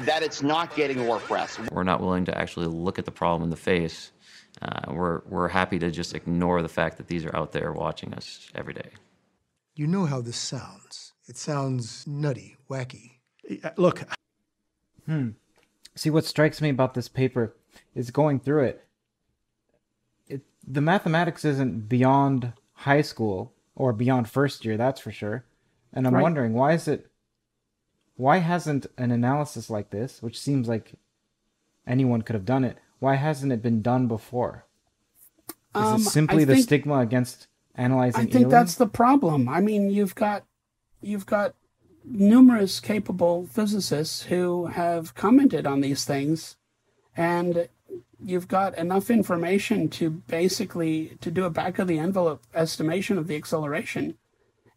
that 0.01 0.23
it's 0.23 0.41
not 0.43 0.77
getting 0.77 0.99
more 0.99 1.19
press. 1.19 1.59
We're 1.73 1.83
not 1.83 2.01
willing 2.01 2.25
to 2.27 2.39
actually 2.39 2.67
look 2.67 2.99
at 3.01 3.07
the 3.07 3.11
problem 3.11 3.43
in 3.43 3.51
the 3.51 3.57
face. 3.57 4.13
Uh, 4.65 4.93
we're, 4.93 5.21
we're 5.29 5.49
happy 5.49 5.79
to 5.79 5.91
just 5.91 6.15
ignore 6.15 6.63
the 6.63 6.69
fact 6.69 6.97
that 6.97 7.07
these 7.09 7.25
are 7.25 7.37
out 7.37 7.53
there 7.53 7.73
watching 7.73 8.15
us 8.15 8.49
every 8.55 8.73
day. 8.75 8.91
You 9.75 9.87
know 9.87 10.07
how 10.07 10.21
this 10.21 10.37
sounds. 10.37 11.13
It 11.29 11.37
sounds 11.37 12.07
nutty, 12.07 12.57
wacky. 12.71 13.13
Look. 13.77 14.03
Hmm. 15.07 15.31
See, 15.95 16.11
what 16.11 16.25
strikes 16.25 16.61
me 16.63 16.71
about 16.71 16.95
this 16.95 17.09
paper 17.09 17.55
is 17.95 18.11
going 18.11 18.41
through 18.41 18.65
it. 18.65 18.85
It 20.29 20.43
the 20.67 20.81
mathematics 20.81 21.45
isn't 21.45 21.89
beyond 21.89 22.53
high 22.73 23.03
school 23.03 23.53
or 23.75 23.93
beyond 23.93 24.29
first 24.29 24.65
year, 24.65 24.77
that's 24.77 25.01
for 25.01 25.13
sure. 25.13 25.45
And 25.93 26.07
I'm 26.07 26.15
Right. 26.15 26.23
wondering 26.23 26.55
why 26.55 26.73
is 26.73 26.89
it 26.89 27.11
why 28.17 28.39
hasn't 28.39 28.87
an 28.97 29.11
analysis 29.11 29.69
like 29.69 29.91
this, 29.91 30.23
which 30.23 30.41
seems 30.41 30.69
like 30.69 30.93
anyone 31.87 32.23
could 32.23 32.35
have 32.35 32.45
done 32.45 32.65
it, 32.65 32.79
why 32.99 33.17
hasn't 33.17 33.53
it 33.53 33.63
been 33.63 33.83
done 33.83 34.07
before? 34.09 34.65
Is 35.49 35.55
Um, 35.83 36.01
it 36.01 36.05
simply 36.05 36.43
I 36.43 36.45
the 36.47 36.55
think- 36.55 36.65
stigma 36.65 36.99
against 37.01 37.47
analyzing 37.75 38.21
I 38.21 38.31
think 38.31 38.49
that's 38.51 38.77
the 38.77 38.87
problem. 38.87 39.49
I 39.49 39.61
mean, 39.61 39.91
you've 39.91 40.15
got 40.15 40.45
you've 41.03 41.27
got 41.27 41.55
numerous 42.05 42.81
capable 42.81 43.47
physicists 43.47 44.23
who 44.25 44.67
have 44.67 45.15
commented 45.15 45.67
on 45.67 45.81
these 45.81 46.05
things, 46.05 46.57
and 47.17 47.69
you've 48.25 48.49
got 48.49 48.77
enough 48.79 49.11
information 49.11 49.89
to 49.89 50.11
basically 50.11 51.17
to 51.21 51.31
do 51.31 51.45
a 51.45 51.51
back 51.51 51.79
of 51.79 51.89
the 51.89 51.99
envelope 51.99 52.43
estimation 52.55 53.19
of 53.19 53.27
the 53.27 53.37
acceleration, 53.37 54.17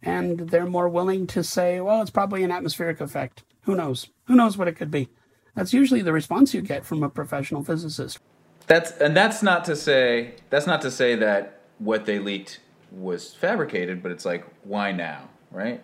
and 0.02 0.50
they're 0.50 0.66
more 0.66 0.90
willing 0.90 1.28
to 1.28 1.44
say, 1.44 1.80
well, 1.80 2.02
it's 2.02 2.12
probably 2.12 2.44
an 2.44 2.52
atmospheric 2.52 3.00
effect. 3.00 3.44
Who 3.62 3.76
knows? 3.76 4.10
Who 4.26 4.36
knows 4.36 4.58
what 4.58 4.68
it 4.68 4.76
could 4.76 4.92
be? 4.92 5.10
That's 5.58 5.74
usually 5.74 6.04
the 6.04 6.14
response 6.14 6.54
you 6.54 6.62
get 6.62 6.86
from 6.86 7.02
a 7.02 7.10
professional 7.10 7.64
physicist. 7.64 8.20
That's 8.68 8.92
and 8.92 9.18
that's 9.18 9.42
not 9.42 9.66
to 9.66 9.76
say 9.76 10.36
that's 10.52 10.68
not 10.68 10.82
to 10.84 10.92
say 10.92 11.16
that 11.16 11.62
what 11.80 12.06
they 12.06 12.20
leaked 12.20 12.60
was 12.92 13.34
fabricated, 13.34 14.04
but 14.04 14.12
it's 14.12 14.24
like 14.24 14.46
why 14.64 14.92
now, 14.92 15.30
right? 15.52 15.82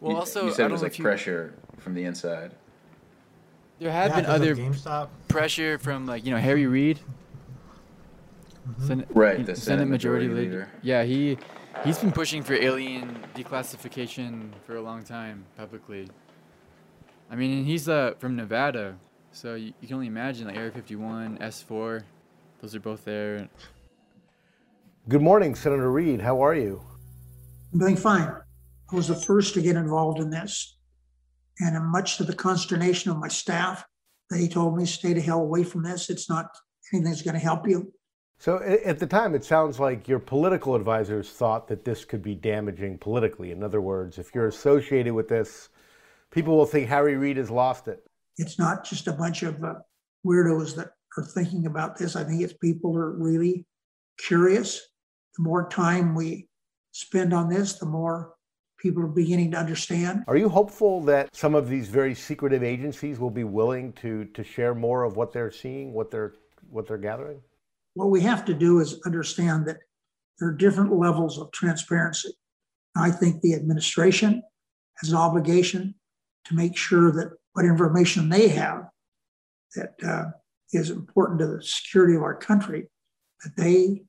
Well, 0.00 0.12
You- 0.12 0.18
also, 0.18 0.46
you 0.46 0.52
said 0.52 0.68
it 0.68 0.72
was 0.72 0.82
like 0.82 0.92
if 0.92 0.98
you- 0.98 1.04
pressure 1.04 1.54
from 1.78 1.94
the 1.94 2.02
inside. 2.04 2.50
There 3.78 3.92
have 3.92 4.10
Yeah, 4.10 4.16
been 4.16 4.24
'cause 4.24 4.34
of 4.34 4.40
other 4.42 4.56
GameStop. 4.56 5.08
pressure 5.28 5.78
from 5.78 6.06
like 6.06 6.24
you 6.24 6.32
know 6.32 6.38
Harry 6.38 6.66
Reid, 6.66 6.98
mm-hmm. 8.68 8.86
Senate, 8.86 9.08
Right, 9.14 9.44
the 9.46 9.52
know, 9.52 9.54
Senate 9.54 9.86
Majority, 9.88 10.26
Majority 10.26 10.48
Leader. 10.50 10.58
Leader. 10.64 10.72
Yeah, 10.82 11.02
he 11.04 11.38
he's 11.84 11.98
been 11.98 12.10
pushing 12.12 12.42
for 12.42 12.54
alien 12.54 13.18
declassification 13.36 14.50
for 14.66 14.74
a 14.76 14.82
long 14.82 15.04
time 15.04 15.44
publicly. 15.56 16.08
I 17.30 17.36
mean, 17.36 17.64
he's 17.64 17.88
uh, 17.88 18.14
from 18.18 18.36
Nevada, 18.36 18.96
so 19.32 19.54
you, 19.54 19.72
you 19.80 19.88
can 19.88 19.94
only 19.94 20.06
imagine 20.06 20.46
like 20.46 20.56
Area 20.56 20.70
51, 20.70 21.38
S4, 21.38 22.02
those 22.60 22.74
are 22.74 22.80
both 22.80 23.04
there. 23.04 23.48
Good 25.08 25.22
morning, 25.22 25.54
Senator 25.54 25.90
Reid. 25.90 26.20
How 26.20 26.42
are 26.42 26.54
you? 26.54 26.82
I'm 27.72 27.78
doing 27.78 27.96
fine. 27.96 28.28
I 28.90 28.96
was 28.96 29.08
the 29.08 29.14
first 29.14 29.54
to 29.54 29.62
get 29.62 29.76
involved 29.76 30.20
in 30.20 30.30
this. 30.30 30.76
And 31.60 31.76
I'm 31.76 31.90
much 31.90 32.16
to 32.16 32.24
the 32.24 32.34
consternation 32.34 33.10
of 33.10 33.18
my 33.18 33.28
staff, 33.28 33.84
they 34.30 34.48
told 34.48 34.76
me, 34.76 34.86
stay 34.86 35.12
the 35.12 35.20
hell 35.20 35.40
away 35.40 35.62
from 35.62 35.82
this. 35.82 36.10
It's 36.10 36.28
not 36.28 36.46
anything 36.92 37.10
that's 37.10 37.22
going 37.22 37.34
to 37.34 37.40
help 37.40 37.68
you. 37.68 37.92
So 38.38 38.58
at 38.58 38.98
the 38.98 39.06
time, 39.06 39.34
it 39.34 39.44
sounds 39.44 39.78
like 39.78 40.08
your 40.08 40.18
political 40.18 40.74
advisors 40.74 41.30
thought 41.30 41.68
that 41.68 41.84
this 41.84 42.04
could 42.04 42.22
be 42.22 42.34
damaging 42.34 42.98
politically. 42.98 43.52
In 43.52 43.62
other 43.62 43.80
words, 43.80 44.18
if 44.18 44.34
you're 44.34 44.48
associated 44.48 45.14
with 45.14 45.28
this, 45.28 45.68
people 46.34 46.56
will 46.56 46.66
think 46.66 46.88
Harry 46.88 47.16
Reid 47.16 47.36
has 47.36 47.50
lost 47.50 47.86
it. 47.86 48.00
It's 48.36 48.58
not 48.58 48.84
just 48.84 49.06
a 49.06 49.12
bunch 49.12 49.44
of 49.44 49.62
uh, 49.62 49.74
weirdos 50.26 50.74
that 50.74 50.90
are 51.16 51.24
thinking 51.24 51.66
about 51.66 51.96
this. 51.96 52.16
I 52.16 52.24
think 52.24 52.42
it's 52.42 52.52
people 52.54 52.92
who 52.92 52.98
are 52.98 53.16
really 53.16 53.64
curious. 54.18 54.80
The 55.36 55.44
more 55.44 55.68
time 55.68 56.14
we 56.14 56.48
spend 56.90 57.32
on 57.32 57.48
this, 57.48 57.74
the 57.74 57.86
more 57.86 58.34
people 58.78 59.02
are 59.04 59.06
beginning 59.06 59.52
to 59.52 59.56
understand. 59.56 60.24
Are 60.26 60.36
you 60.36 60.48
hopeful 60.48 61.00
that 61.02 61.34
some 61.34 61.54
of 61.54 61.68
these 61.68 61.88
very 61.88 62.14
secretive 62.14 62.64
agencies 62.64 63.20
will 63.20 63.30
be 63.30 63.44
willing 63.44 63.92
to 63.94 64.24
to 64.26 64.42
share 64.42 64.74
more 64.74 65.04
of 65.04 65.16
what 65.16 65.32
they're 65.32 65.52
seeing, 65.52 65.92
what 65.92 66.10
they're 66.10 66.34
what 66.68 66.88
they're 66.88 66.98
gathering? 66.98 67.40
What 67.94 68.10
we 68.10 68.20
have 68.22 68.44
to 68.46 68.54
do 68.54 68.80
is 68.80 69.00
understand 69.06 69.66
that 69.66 69.78
there 70.38 70.48
are 70.48 70.52
different 70.52 70.92
levels 70.92 71.38
of 71.38 71.52
transparency. 71.52 72.30
I 72.96 73.12
think 73.12 73.40
the 73.40 73.54
administration 73.54 74.42
has 75.00 75.10
an 75.10 75.16
obligation 75.16 75.94
to 76.44 76.54
make 76.54 76.76
sure 76.76 77.10
that 77.12 77.32
what 77.52 77.64
information 77.64 78.28
they 78.28 78.48
have 78.48 78.88
that 79.76 79.94
uh, 80.06 80.24
is 80.72 80.90
important 80.90 81.38
to 81.40 81.46
the 81.46 81.62
security 81.62 82.14
of 82.14 82.22
our 82.22 82.34
country, 82.34 82.88
that 83.42 83.56
they 83.56 84.02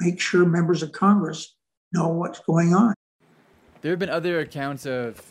make 0.00 0.20
sure 0.20 0.44
members 0.44 0.82
of 0.82 0.92
Congress 0.92 1.54
know 1.92 2.08
what's 2.08 2.40
going 2.40 2.74
on. 2.74 2.94
There 3.82 3.92
have 3.92 3.98
been 3.98 4.10
other 4.10 4.40
accounts 4.40 4.86
of 4.86 5.22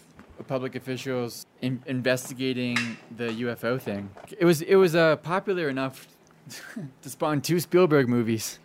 public 0.48 0.76
officials 0.76 1.46
in, 1.62 1.82
investigating 1.86 2.98
the 3.16 3.28
UFO 3.28 3.80
thing. 3.80 4.10
It 4.38 4.46
was 4.46 4.62
it 4.62 4.76
was 4.76 4.96
uh, 4.96 5.18
popular 5.18 5.70
enough 5.70 6.08
to 7.02 7.10
spawn 7.10 7.42
two 7.42 7.60
Spielberg 7.60 8.08
movies. 8.08 8.60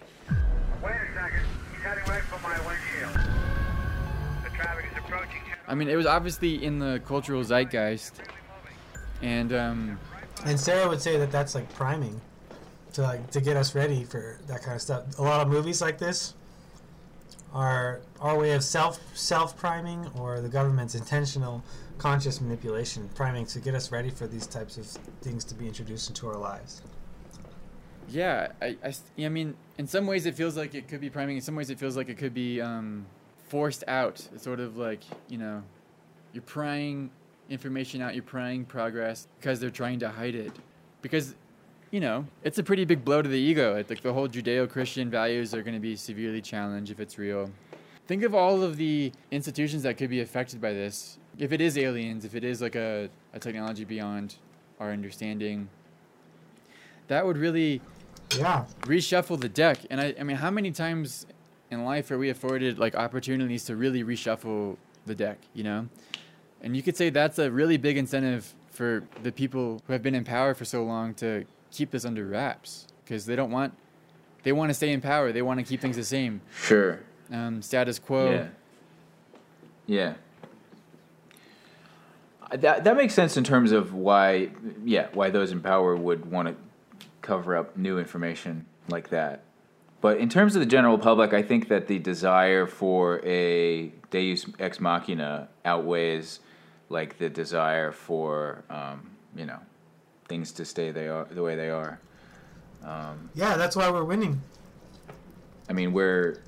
I 5.71 5.75
mean, 5.75 5.89
it 5.89 5.95
was 5.95 6.07
obviously 6.07 6.65
in 6.65 6.81
the 6.81 7.01
cultural 7.07 7.45
zeitgeist, 7.45 8.15
and 9.23 9.53
um, 9.53 9.99
And 10.45 10.59
Sarah 10.59 10.89
would 10.89 11.01
say 11.01 11.17
that 11.17 11.31
that's 11.31 11.55
like 11.55 11.73
priming 11.75 12.21
to 12.95 13.03
like 13.03 13.31
to 13.31 13.41
get 13.41 13.57
us 13.57 13.75
ready 13.75 14.03
for 14.03 14.41
that 14.49 14.63
kind 14.63 14.75
of 14.75 14.83
stuff. 14.83 15.17
A 15.19 15.23
lot 15.23 15.41
of 15.41 15.49
movies 15.49 15.81
like 15.81 15.99
this 15.99 16.35
are 17.53 18.01
our 18.21 18.37
way 18.37 18.53
of 18.53 18.65
self 18.65 18.99
self 19.17 19.57
priming 19.57 20.09
or 20.19 20.41
the 20.41 20.49
government's 20.49 20.97
intentional 20.97 21.63
conscious 21.99 22.41
manipulation 22.41 23.09
priming 23.15 23.47
to 23.47 23.61
get 23.61 23.75
us 23.77 23.93
ready 23.93 24.11
for 24.11 24.27
these 24.27 24.49
types 24.49 24.77
of 24.77 24.87
things 25.23 25.45
to 25.45 25.55
be 25.55 25.69
introduced 25.69 26.09
into 26.09 26.29
our 26.29 26.37
lives. 26.37 26.83
Yeah, 28.09 28.49
I, 28.61 28.77
I, 28.85 28.93
I 29.25 29.29
mean, 29.29 29.55
in 29.79 29.87
some 29.87 30.09
ways 30.09 30.27
it 30.27 30.35
feels 30.35 30.57
like 30.57 30.75
it 30.75 30.89
could 30.89 31.01
be 31.01 31.11
priming. 31.11 31.37
In 31.37 31.43
some 31.43 31.55
ways 31.55 31.71
it 31.71 31.79
feels 31.79 31.97
like 31.97 32.09
it 32.09 32.19
could 32.19 32.35
be 32.35 32.61
um, 32.61 33.07
forced 33.51 33.85
out. 33.89 34.27
It's 34.35 34.45
sort 34.45 34.61
of 34.61 34.79
like 34.79 35.03
you 35.29 35.37
know, 35.37 35.63
you're 36.33 36.43
prying 36.43 37.11
information 37.51 38.01
out, 38.01 38.15
you're 38.15 38.23
prying 38.23 38.65
progress 38.65 39.29
because 39.39 39.61
they're 39.61 39.71
trying 39.71 39.99
to 39.99 40.09
hide 40.09 40.35
it. 40.35 40.53
Because, 41.03 41.35
you 41.91 42.01
know, 42.01 42.25
it's 42.45 42.59
a 42.59 42.63
pretty 42.63 42.85
big 42.85 43.05
blow 43.05 43.21
to 43.21 43.29
the 43.29 43.39
ego. 43.39 43.77
It, 43.77 43.91
like 43.91 44.03
the 44.03 44.13
whole 44.13 44.29
Judeo-Christian 44.29 45.11
values 45.11 45.53
are 45.53 45.63
going 45.63 45.75
to 45.75 45.81
be 45.81 45.97
severely 45.97 46.41
challenged 46.41 46.93
if 46.93 47.01
it's 47.01 47.19
real. 47.19 47.51
Think 48.07 48.23
of 48.23 48.35
all 48.35 48.63
of 48.63 48.77
the 48.77 49.13
institutions 49.31 49.83
that 49.83 49.97
could 49.97 50.11
be 50.11 50.21
affected 50.21 50.61
by 50.61 50.73
this. 50.73 51.19
If 51.39 51.53
it 51.53 51.61
is 51.61 51.77
aliens, 51.77 52.25
if 52.25 52.35
it 52.35 52.45
is 52.45 52.63
like 52.63 52.77
a, 52.77 53.09
a 53.33 53.39
technology 53.39 53.85
beyond 53.85 54.37
our 54.79 54.93
understanding, 54.93 55.69
that 57.09 57.27
would 57.27 57.37
really 57.37 57.81
yeah 58.37 58.65
reshuffle 58.83 59.41
the 59.41 59.49
deck. 59.49 59.79
And 59.91 60.01
I, 60.01 60.15
I 60.19 60.23
mean, 60.23 60.37
how 60.37 60.51
many 60.51 60.71
times 60.71 61.27
in 61.71 61.85
life 61.85 62.11
are 62.11 62.19
we 62.19 62.31
afforded 62.31 62.79
like 62.79 62.95
opportunities 62.95 63.65
to 63.65 63.77
really 63.77 64.03
reshuffle 64.05 64.77
the 65.07 65.15
deck? 65.15 65.39
You 65.55 65.65
know, 65.65 65.89
and 66.63 66.77
you 66.77 66.83
could 66.83 66.97
say 66.97 67.11
that's 67.11 67.39
a 67.39 67.51
really 67.51 67.77
big 67.77 67.97
incentive 67.97 68.55
for 68.71 69.03
the 69.23 69.33
people 69.33 69.83
who 69.87 69.93
have 69.93 70.03
been 70.03 70.15
in 70.15 70.25
power 70.25 70.55
for 70.55 70.65
so 70.65 70.83
long 70.85 71.15
to 71.15 71.45
keep 71.71 71.91
this 71.91 72.05
under 72.05 72.27
wraps 72.27 72.87
because 73.05 73.27
they 73.27 73.37
don't 73.37 73.51
want 73.51 73.75
they 74.43 74.53
want 74.53 74.71
to 74.71 74.75
stay 74.75 74.93
in 74.93 75.01
power. 75.01 75.33
They 75.33 75.43
want 75.43 75.61
to 75.61 75.65
keep 75.65 75.81
things 75.81 75.97
the 75.97 76.05
same. 76.05 76.41
Sure. 76.55 77.01
Um, 77.31 77.63
status 77.63 77.99
quo. 77.99 78.31
Yeah. 78.31 78.47
Yeah. 79.87 80.15
Uh, 82.51 82.57
That 82.57 82.85
that 82.85 82.97
makes 82.97 83.15
sense 83.15 83.37
in 83.37 83.45
terms 83.45 83.73
of 83.73 83.93
why, 83.95 84.51
yeah, 84.85 85.09
why 85.13 85.31
those 85.31 85.53
in 85.53 85.61
power 85.61 85.95
would 85.95 86.31
want 86.31 86.49
to 86.49 86.55
cover 87.23 87.57
up 87.57 87.77
new 87.77 87.99
information 87.99 88.67
like 88.89 89.11
that. 89.11 89.43
But 90.01 90.19
in 90.19 90.29
terms 90.29 90.55
of 90.57 90.61
the 90.61 90.67
general 90.67 90.99
public, 90.99 91.33
I 91.35 91.43
think 91.43 91.69
that 91.69 91.87
the 91.87 91.99
desire 91.99 92.67
for 92.67 93.21
a 93.25 93.93
Deus 94.11 94.47
ex 94.59 94.81
machina 94.81 95.49
outweighs 95.65 96.41
like 96.89 97.19
the 97.19 97.29
desire 97.29 97.93
for 97.93 98.65
um, 98.71 99.11
you 99.37 99.47
know 99.47 99.59
things 100.29 100.53
to 100.53 100.65
stay 100.65 100.91
they 100.91 101.09
are 101.09 101.25
the 101.31 101.43
way 101.43 101.57
they 101.57 101.71
are. 101.71 102.01
Um, 102.85 103.31
Yeah, 103.35 103.57
that's 103.57 103.77
why 103.77 103.91
we're 103.91 104.05
winning. 104.05 104.41
I 105.69 105.73
mean, 105.73 105.93
we're 105.93 106.43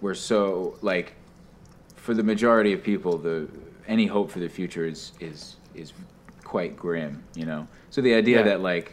we're 0.00 0.14
so 0.14 0.76
like 0.82 1.14
for 1.94 2.14
the 2.14 2.22
majority 2.22 2.72
of 2.72 2.82
people, 2.82 3.16
the 3.18 3.48
any 3.86 4.06
hope 4.06 4.30
for 4.30 4.40
the 4.40 4.48
future 4.48 4.84
is 4.84 5.12
is 5.20 5.56
is 5.74 5.92
quite 6.44 6.76
grim, 6.76 7.22
you 7.34 7.46
know. 7.46 7.66
So 7.90 8.00
the 8.00 8.14
idea 8.14 8.38
Yeah. 8.38 8.42
that 8.44 8.60
like 8.60 8.92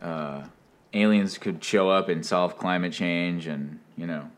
uh, 0.00 0.44
aliens 0.94 1.38
could 1.38 1.62
show 1.64 1.88
up 1.90 2.08
and 2.08 2.24
solve 2.24 2.58
climate 2.58 2.92
change, 2.92 3.46
and 3.46 3.78
you 3.96 4.06
know, 4.06 4.30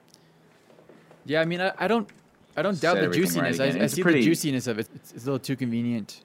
Yeah, 1.24 1.40
I 1.40 1.44
mean, 1.44 1.60
I, 1.60 1.72
I 1.78 1.88
don't, 1.88 2.08
I 2.56 2.62
don't 2.62 2.80
doubt 2.80 2.96
the 2.96 3.02
everything 3.02 3.40
right 3.42 3.52
juiciness. 3.52 3.76
I. 3.80 3.84
I 3.84 3.86
see 3.86 4.02
pretty- 4.02 4.20
the 4.20 4.26
juiciness 4.26 4.66
of 4.66 4.78
it. 4.78 4.88
It's, 4.94 5.12
it's 5.12 5.22
a 5.24 5.26
little 5.26 5.38
too 5.38 5.56
convenient, 5.56 6.22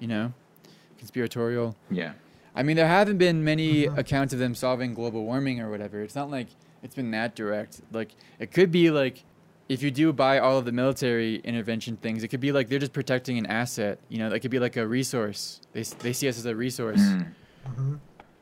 you 0.00 0.08
know, 0.08 0.32
conspiratorial. 0.98 1.76
Yeah. 1.90 2.12
I 2.56 2.62
mean, 2.62 2.76
there 2.76 2.86
haven't 2.86 3.18
been 3.18 3.42
many 3.42 3.86
accounts 3.86 4.32
of 4.32 4.38
them 4.38 4.54
solving 4.54 4.94
global 4.94 5.24
warming 5.24 5.60
or 5.60 5.70
whatever. 5.70 6.00
It's 6.02 6.14
not 6.14 6.30
like 6.30 6.46
it's 6.82 6.94
been 6.94 7.10
that 7.10 7.34
direct. 7.34 7.80
Like, 7.92 8.10
it 8.38 8.52
could 8.52 8.70
be 8.70 8.90
like, 8.90 9.24
if 9.68 9.82
you 9.82 9.90
do 9.90 10.12
buy 10.12 10.38
all 10.38 10.58
of 10.58 10.64
the 10.64 10.70
military 10.72 11.36
intervention 11.36 11.96
things, 11.96 12.22
it 12.22 12.28
could 12.28 12.38
be 12.40 12.52
like 12.52 12.68
they're 12.68 12.78
just 12.78 12.92
protecting 12.92 13.38
an 13.38 13.46
asset. 13.46 13.98
You 14.08 14.18
know, 14.18 14.28
it 14.30 14.40
could 14.40 14.50
be 14.52 14.58
like 14.60 14.76
a 14.76 14.86
resource. 14.86 15.60
They 15.72 15.82
they 15.82 16.12
see 16.12 16.28
us 16.28 16.38
as 16.38 16.44
a 16.46 16.54
resource, 16.54 17.00
Mhm. 17.00 17.98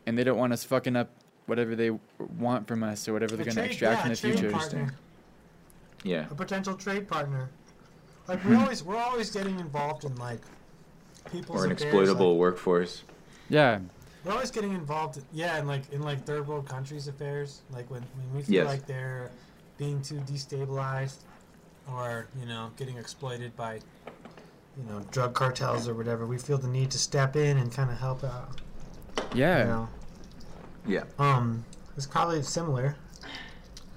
And 0.07 0.17
they 0.19 0.25
don't 0.25 0.39
want 0.39 0.53
us 0.53 0.65
fucking 0.65 0.97
up 0.97 1.11
whatever 1.47 1.75
they 1.75 1.91
want 2.39 2.67
from 2.69 2.83
us 2.83 3.09
or 3.09 3.13
whatever 3.13 3.37
they're 3.37 3.45
going 3.45 3.55
to 3.57 3.61
trade- 3.63 3.71
extract 3.71 4.01
yeah, 4.01 4.07
in 4.07 4.13
a 4.13 4.15
the 4.15 4.21
trade 4.21 4.39
future. 4.39 4.51
partner. 4.53 4.95
yeah, 6.05 6.27
a 6.31 6.35
potential 6.35 6.75
trade 6.75 7.09
partner. 7.09 7.49
Like 8.29 8.41
Hmm. 8.41 8.51
we 8.51 8.57
always, 8.57 8.83
we're 8.85 8.97
always 8.97 9.31
getting 9.31 9.59
involved 9.61 10.05
in 10.05 10.15
like 10.17 10.41
people's 11.31 11.61
or 11.61 11.67
an 11.67 11.73
affairs, 11.73 11.83
exploitable 11.83 12.33
like- 12.33 12.41
workforce. 12.41 13.03
Yeah. 13.49 13.81
we're 14.25 14.33
always 14.33 14.51
getting 14.53 14.73
involved, 14.73 15.21
yeah, 15.33 15.59
in 15.59 15.67
like 15.67 15.91
in 15.93 16.03
like 16.03 16.25
third 16.25 16.47
world 16.47 16.69
countries' 16.69 17.09
affairs. 17.09 17.63
Like 17.71 17.91
when, 17.91 18.03
when 18.03 18.37
we 18.37 18.43
feel 18.43 18.55
Yes. 18.55 18.67
like 18.69 18.87
they're 18.87 19.31
being 19.79 20.01
too 20.03 20.17
destabilized, 20.21 21.19
or 21.93 22.27
you 22.41 22.47
know, 22.47 22.71
getting 22.77 22.97
exploited 22.99 23.55
by 23.57 23.81
you 24.77 24.85
know 24.89 25.01
drug 25.11 25.35
cartels 25.35 25.89
or 25.89 25.95
whatever. 25.95 26.25
We 26.27 26.39
feel 26.39 26.57
the 26.59 26.69
need 26.69 26.91
to 26.93 26.99
step 26.99 27.35
in 27.37 27.59
and 27.59 27.73
kind 27.73 27.91
of 27.91 27.99
help 27.99 28.23
out. 28.25 28.61
Yeah. 29.35 29.59
You 29.61 29.65
know? 29.65 29.89
Yeah. 30.87 31.05
Um, 31.19 31.65
it's 31.97 32.07
probably 32.07 32.43
similar. 32.43 32.97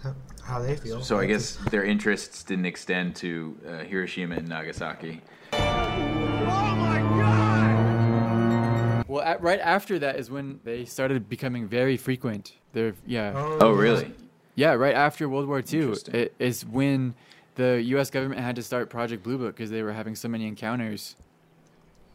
how- 0.03 0.15
How 0.43 0.59
they 0.59 0.75
feel. 0.75 1.01
So 1.01 1.17
I 1.19 1.25
guess 1.25 1.55
their 1.71 1.83
interests 1.83 2.43
didn't 2.43 2.65
extend 2.67 3.15
to 3.17 3.57
uh, 3.67 3.77
Hiroshima 3.79 4.35
and 4.35 4.47
Nagasaki. 4.47 5.21
Oh 5.53 6.75
my 6.77 6.99
God! 6.99 9.05
Well, 9.07 9.23
at, 9.23 9.41
right 9.41 9.59
after 9.59 9.97
that 9.99 10.17
is 10.17 10.29
when 10.29 10.59
they 10.63 10.85
started 10.85 11.27
becoming 11.29 11.67
very 11.67 11.97
frequent. 11.97 12.53
They're 12.73 12.93
yeah. 13.07 13.33
Oh, 13.35 13.57
Oh, 13.61 13.71
really? 13.71 14.13
Yeah, 14.55 14.73
right 14.73 14.95
after 14.95 15.27
World 15.27 15.47
War 15.47 15.59
II 15.59 15.79
Interesting. 15.81 16.15
it 16.15 16.33
is 16.39 16.65
when 16.65 17.15
the 17.55 17.81
U.S. 17.87 18.09
government 18.09 18.41
had 18.41 18.55
to 18.57 18.63
start 18.63 18.89
Project 18.89 19.23
Blue 19.23 19.37
Book 19.37 19.55
because 19.55 19.71
they 19.71 19.81
were 19.83 19.93
having 19.93 20.15
so 20.15 20.27
many 20.27 20.47
encounters. 20.47 21.15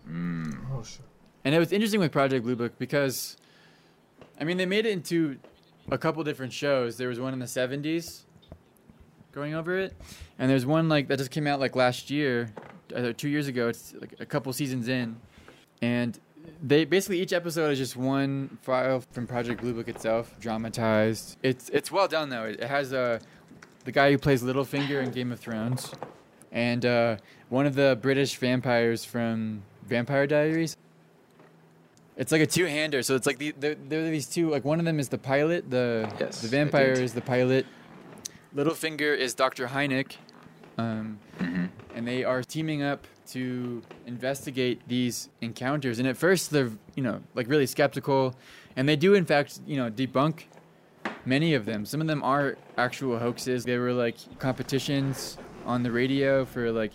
Oh 0.09 0.83
shit. 0.85 1.01
And 1.45 1.55
it 1.55 1.59
was 1.59 1.73
interesting 1.73 2.01
with 2.01 2.13
Project 2.13 2.45
Blue 2.45 2.57
Book 2.57 2.79
because, 2.79 3.37
I 4.39 4.45
mean, 4.45 4.57
they 4.57 4.67
made 4.67 4.87
it 4.87 4.93
into 4.93 5.39
a 5.91 5.99
couple 5.99 6.23
different 6.23 6.53
shows. 6.53 6.97
There 6.97 7.09
was 7.09 7.19
one 7.19 7.33
in 7.33 7.39
the 7.39 7.47
'70s, 7.47 8.23
going 9.33 9.55
over 9.55 9.79
it, 9.79 9.95
and 10.39 10.51
there's 10.51 10.67
one 10.67 10.89
like 10.89 11.09
that 11.09 11.19
just 11.19 11.31
came 11.31 11.47
out 11.47 11.61
like 11.61 11.77
last 11.77 12.11
year, 12.11 12.53
uh, 12.95 13.13
two 13.17 13.29
years 13.29 13.49
ago. 13.49 13.69
It's 13.69 13.95
like 13.99 14.15
a 14.21 14.27
couple 14.27 14.53
seasons 14.53 14.89
in, 14.89 15.17
and 15.81 16.19
they 16.63 16.85
basically 16.85 17.21
each 17.21 17.33
episode 17.33 17.71
is 17.71 17.79
just 17.79 17.97
one 17.97 18.59
file 18.63 19.03
from 19.13 19.27
Project 19.27 19.61
Blue 19.61 19.73
Book 19.73 19.89
itself, 19.89 20.35
dramatized. 20.41 21.39
It's 21.43 21.69
it's 21.71 21.91
well 21.91 22.09
done 22.09 22.29
though. 22.29 22.45
It, 22.45 22.63
has 22.63 22.93
uh, 22.93 23.19
the 23.85 23.93
guy 23.93 24.11
who 24.11 24.19
plays 24.19 24.43
Littlefinger 24.43 25.03
in 25.03 25.11
Game 25.11 25.33
of 25.33 25.41
Thrones, 25.41 25.93
and 26.53 26.85
uh, 26.85 27.17
one 27.49 27.67
of 27.67 27.75
the 27.75 27.99
British 28.01 28.37
vampires 28.37 29.05
from 29.05 29.63
Vampire 29.87 30.27
Diaries. 30.27 30.77
It's 32.21 32.33
like 32.33 32.43
a 32.43 32.47
two-hander, 32.47 33.03
so 33.03 33.17
it's 33.17 33.27
like 33.27 33.39
the, 33.39 33.55
there, 33.59 33.75
there 33.75 34.01
are 34.05 34.11
these 34.11 34.27
two. 34.27 34.51
Like 34.51 34.63
one 34.63 34.79
of 34.79 34.85
them 34.85 35.01
is 35.01 35.09
the 35.09 35.17
pilot, 35.17 35.71
the 35.71 36.07
Yes, 36.21 36.43
the 36.43 36.49
vampire 36.49 36.93
is 36.93 37.15
the 37.15 37.23
pilot. 37.23 37.65
Littlefinger 38.55 39.17
is 39.17 39.33
Doctor 39.33 39.67
Hynek, 39.67 40.17
um, 40.77 41.19
Mm-hmm. 41.39 41.65
and 41.95 42.07
they 42.07 42.23
are 42.23 42.43
teaming 42.43 42.83
up 42.83 43.07
to 43.29 43.81
investigate 44.07 44.83
these 44.87 45.31
encounters. 45.41 45.99
And 45.99 46.07
at 46.07 46.19
first, 46.19 46.51
they're 46.51 46.71
you 46.95 47.03
know 47.03 47.23
like 47.35 47.49
really 47.49 47.65
skeptical, 47.65 48.35
and 48.77 48.87
they 48.87 48.97
do 48.97 49.15
in 49.15 49.25
fact 49.25 49.61
you 49.67 49.79
know 49.79 49.91
debunk 49.91 50.43
many 51.25 51.55
of 51.55 51.65
them. 51.65 51.87
Some 51.87 52.03
of 52.03 52.07
them 52.07 52.23
are 52.23 52.59
actual 52.77 53.19
hoaxes. 53.19 53.65
They 53.65 53.79
were 53.79 53.95
like 53.95 54.17
competitions 54.39 55.39
on 55.65 55.83
the 55.83 55.91
radio 55.91 56.45
for 56.45 56.71
like 56.71 56.93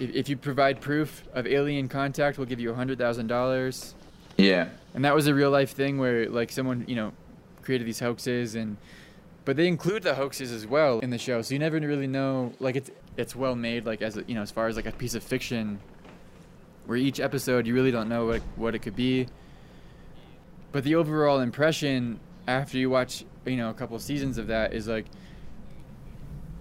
if, 0.00 0.14
if 0.14 0.28
you 0.28 0.36
provide 0.36 0.80
proof 0.80 1.24
of 1.34 1.48
alien 1.48 1.88
contact, 1.88 2.38
we'll 2.38 2.46
give 2.46 2.60
you 2.60 2.70
a 2.70 2.74
hundred 2.76 2.96
thousand 2.96 3.26
dollars. 3.26 3.96
Yeah. 4.36 4.68
And 4.94 5.04
that 5.04 5.14
was 5.14 5.26
a 5.26 5.34
real 5.34 5.50
life 5.50 5.72
thing 5.72 5.98
where 5.98 6.28
like 6.28 6.50
someone, 6.50 6.84
you 6.86 6.96
know, 6.96 7.12
created 7.62 7.86
these 7.86 8.00
hoaxes 8.00 8.54
and 8.54 8.76
but 9.44 9.56
they 9.56 9.68
include 9.68 10.02
the 10.02 10.14
hoaxes 10.14 10.50
as 10.50 10.66
well 10.66 10.98
in 11.00 11.10
the 11.10 11.18
show. 11.18 11.40
So 11.42 11.54
you 11.54 11.60
never 11.60 11.78
really 11.78 12.06
know 12.06 12.52
like 12.58 12.76
it's 12.76 12.90
it's 13.16 13.36
well 13.36 13.54
made 13.54 13.86
like 13.86 14.02
as 14.02 14.18
you 14.26 14.34
know, 14.34 14.42
as 14.42 14.50
far 14.50 14.66
as 14.68 14.76
like 14.76 14.86
a 14.86 14.92
piece 14.92 15.14
of 15.14 15.22
fiction 15.22 15.78
where 16.86 16.96
each 16.98 17.20
episode 17.20 17.66
you 17.66 17.74
really 17.74 17.90
don't 17.90 18.08
know 18.08 18.26
what 18.26 18.42
what 18.56 18.74
it 18.74 18.80
could 18.80 18.96
be. 18.96 19.28
But 20.72 20.84
the 20.84 20.96
overall 20.96 21.40
impression 21.40 22.20
after 22.46 22.76
you 22.78 22.90
watch, 22.90 23.24
you 23.44 23.56
know, 23.56 23.70
a 23.70 23.74
couple 23.74 23.98
seasons 23.98 24.38
of 24.38 24.48
that 24.48 24.74
is 24.74 24.88
like 24.88 25.06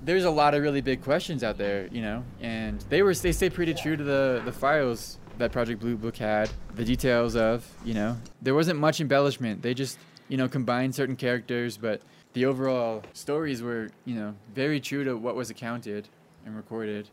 there's 0.03 0.25
a 0.25 0.29
lot 0.29 0.53
of 0.53 0.61
really 0.61 0.81
big 0.81 1.01
questions 1.01 1.43
out 1.43 1.57
there, 1.57 1.87
you 1.91 2.01
know, 2.01 2.23
and 2.39 2.81
they 2.89 3.01
were 3.01 3.13
they 3.15 3.31
stay 3.31 3.49
pretty 3.49 3.73
true 3.73 3.97
to 3.97 4.03
the 4.03 4.41
the 4.45 4.51
files 4.51 5.17
that 5.37 5.51
Project 5.51 5.79
Blue 5.81 5.95
Book 5.95 6.17
had, 6.17 6.49
the 6.75 6.85
details 6.85 7.35
of, 7.35 7.67
you 7.83 7.93
know, 7.93 8.17
there 8.41 8.55
wasn't 8.55 8.79
much 8.79 9.01
embellishment. 9.01 9.61
They 9.61 9.73
just, 9.73 9.97
you 10.29 10.37
know, 10.37 10.47
combined 10.47 10.95
certain 10.95 11.15
characters, 11.15 11.77
but 11.77 12.01
the 12.33 12.45
overall 12.45 13.03
stories 13.13 13.61
were, 13.61 13.89
you 14.05 14.15
know, 14.15 14.35
very 14.53 14.79
true 14.79 15.03
to 15.03 15.15
what 15.15 15.35
was 15.35 15.49
accounted 15.49 16.07
and 16.45 16.55
recorded. 16.55 17.07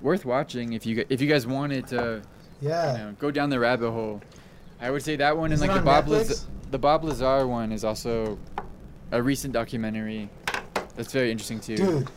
Worth 0.00 0.24
watching 0.24 0.72
if 0.74 0.84
you 0.84 1.04
if 1.08 1.20
you 1.20 1.28
guys 1.28 1.46
wanted 1.46 1.86
to, 1.88 2.22
Yeah. 2.60 2.92
you 2.92 2.98
know, 2.98 3.12
go 3.18 3.30
down 3.30 3.50
the 3.50 3.58
rabbit 3.58 3.90
hole. 3.90 4.20
I 4.80 4.90
would 4.90 5.02
say 5.02 5.16
that 5.16 5.36
one 5.38 5.52
Is 5.52 5.62
and 5.62 5.70
like 5.70 5.78
the 5.80 5.84
Bob 5.84 6.06
Laz- 6.08 6.46
the 6.70 6.78
Bob 6.78 7.02
Lazar 7.04 7.46
one 7.46 7.72
is 7.72 7.82
also 7.84 8.38
a 9.10 9.22
recent 9.22 9.54
documentary. 9.54 10.28
That's 10.96 11.12
very 11.12 11.30
interesting 11.30 11.60
too. 11.60 11.76
Dude, 11.76 12.08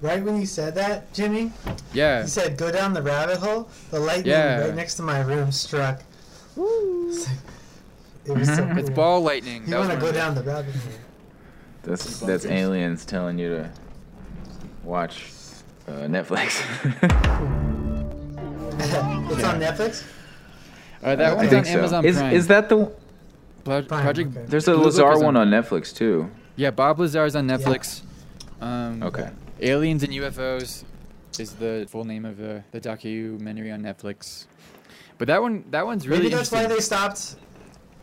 right 0.00 0.22
when 0.22 0.38
you 0.40 0.46
said 0.46 0.74
that, 0.76 1.12
Jimmy, 1.12 1.52
Yeah. 1.92 2.22
you 2.22 2.28
said 2.28 2.56
go 2.56 2.70
down 2.72 2.92
the 2.94 3.02
rabbit 3.02 3.38
hole. 3.38 3.68
The 3.90 4.00
lightning 4.00 4.26
Yeah. 4.32 4.60
right 4.60 4.74
next 4.74 4.94
to 4.96 5.02
my 5.02 5.20
room 5.20 5.52
struck. 5.52 6.02
It's 6.56 7.26
like- 7.28 7.36
It 8.26 8.32
was 8.38 8.48
so 8.54 8.64
It's 8.76 8.90
ball 8.90 9.22
lightning. 9.22 9.62
You 9.66 9.76
want 9.76 9.90
to 9.90 9.96
go 9.96 10.08
of 10.08 10.12
the- 10.14 10.18
down 10.20 10.34
the 10.34 10.42
rabbit 10.42 10.74
hole? 10.74 10.92
That's 11.82 12.20
that's 12.20 12.44
aliens 12.44 13.04
telling 13.06 13.38
you 13.38 13.48
to 13.56 13.70
watch 14.84 15.24
uh, 15.88 15.92
Netflix. 16.06 16.60
it's 18.78 19.44
on 19.44 19.60
Netflix. 19.60 20.04
Uh, 21.02 21.16
that 21.16 21.32
I 21.32 21.34
one's 21.34 21.48
think 21.48 21.66
on 21.66 21.72
so. 21.72 21.78
Amazon 21.78 22.04
Is 22.04 22.16
Prime. 22.18 22.34
is 22.34 22.46
that 22.48 22.68
the? 22.68 22.92
Pro- 23.64 23.82
Project? 23.82 24.48
There's 24.48 24.68
a 24.68 24.72
Blue 24.74 24.84
Lazar 24.84 25.12
is 25.12 25.22
one 25.22 25.36
on 25.36 25.48
Netflix 25.48 25.94
too. 25.94 26.30
Yeah, 26.56 26.70
Bob 26.70 26.98
Lazar's 27.00 27.34
on 27.36 27.46
Netflix. 27.48 28.02
Um, 28.60 29.02
Okay. 29.02 29.30
Aliens 29.62 30.02
and 30.02 30.12
UFOs 30.12 30.84
is 31.38 31.54
the 31.54 31.86
full 31.88 32.04
name 32.04 32.24
of 32.24 32.36
the, 32.36 32.62
the 32.72 32.80
documentary 32.80 33.70
on 33.70 33.82
Netflix. 33.82 34.46
But 35.18 35.28
that 35.28 35.40
one, 35.40 35.64
that 35.70 35.84
one's 35.84 36.08
really 36.08 36.24
maybe 36.24 36.34
that's 36.34 36.50
why 36.50 36.66
they 36.66 36.80
stopped. 36.80 37.36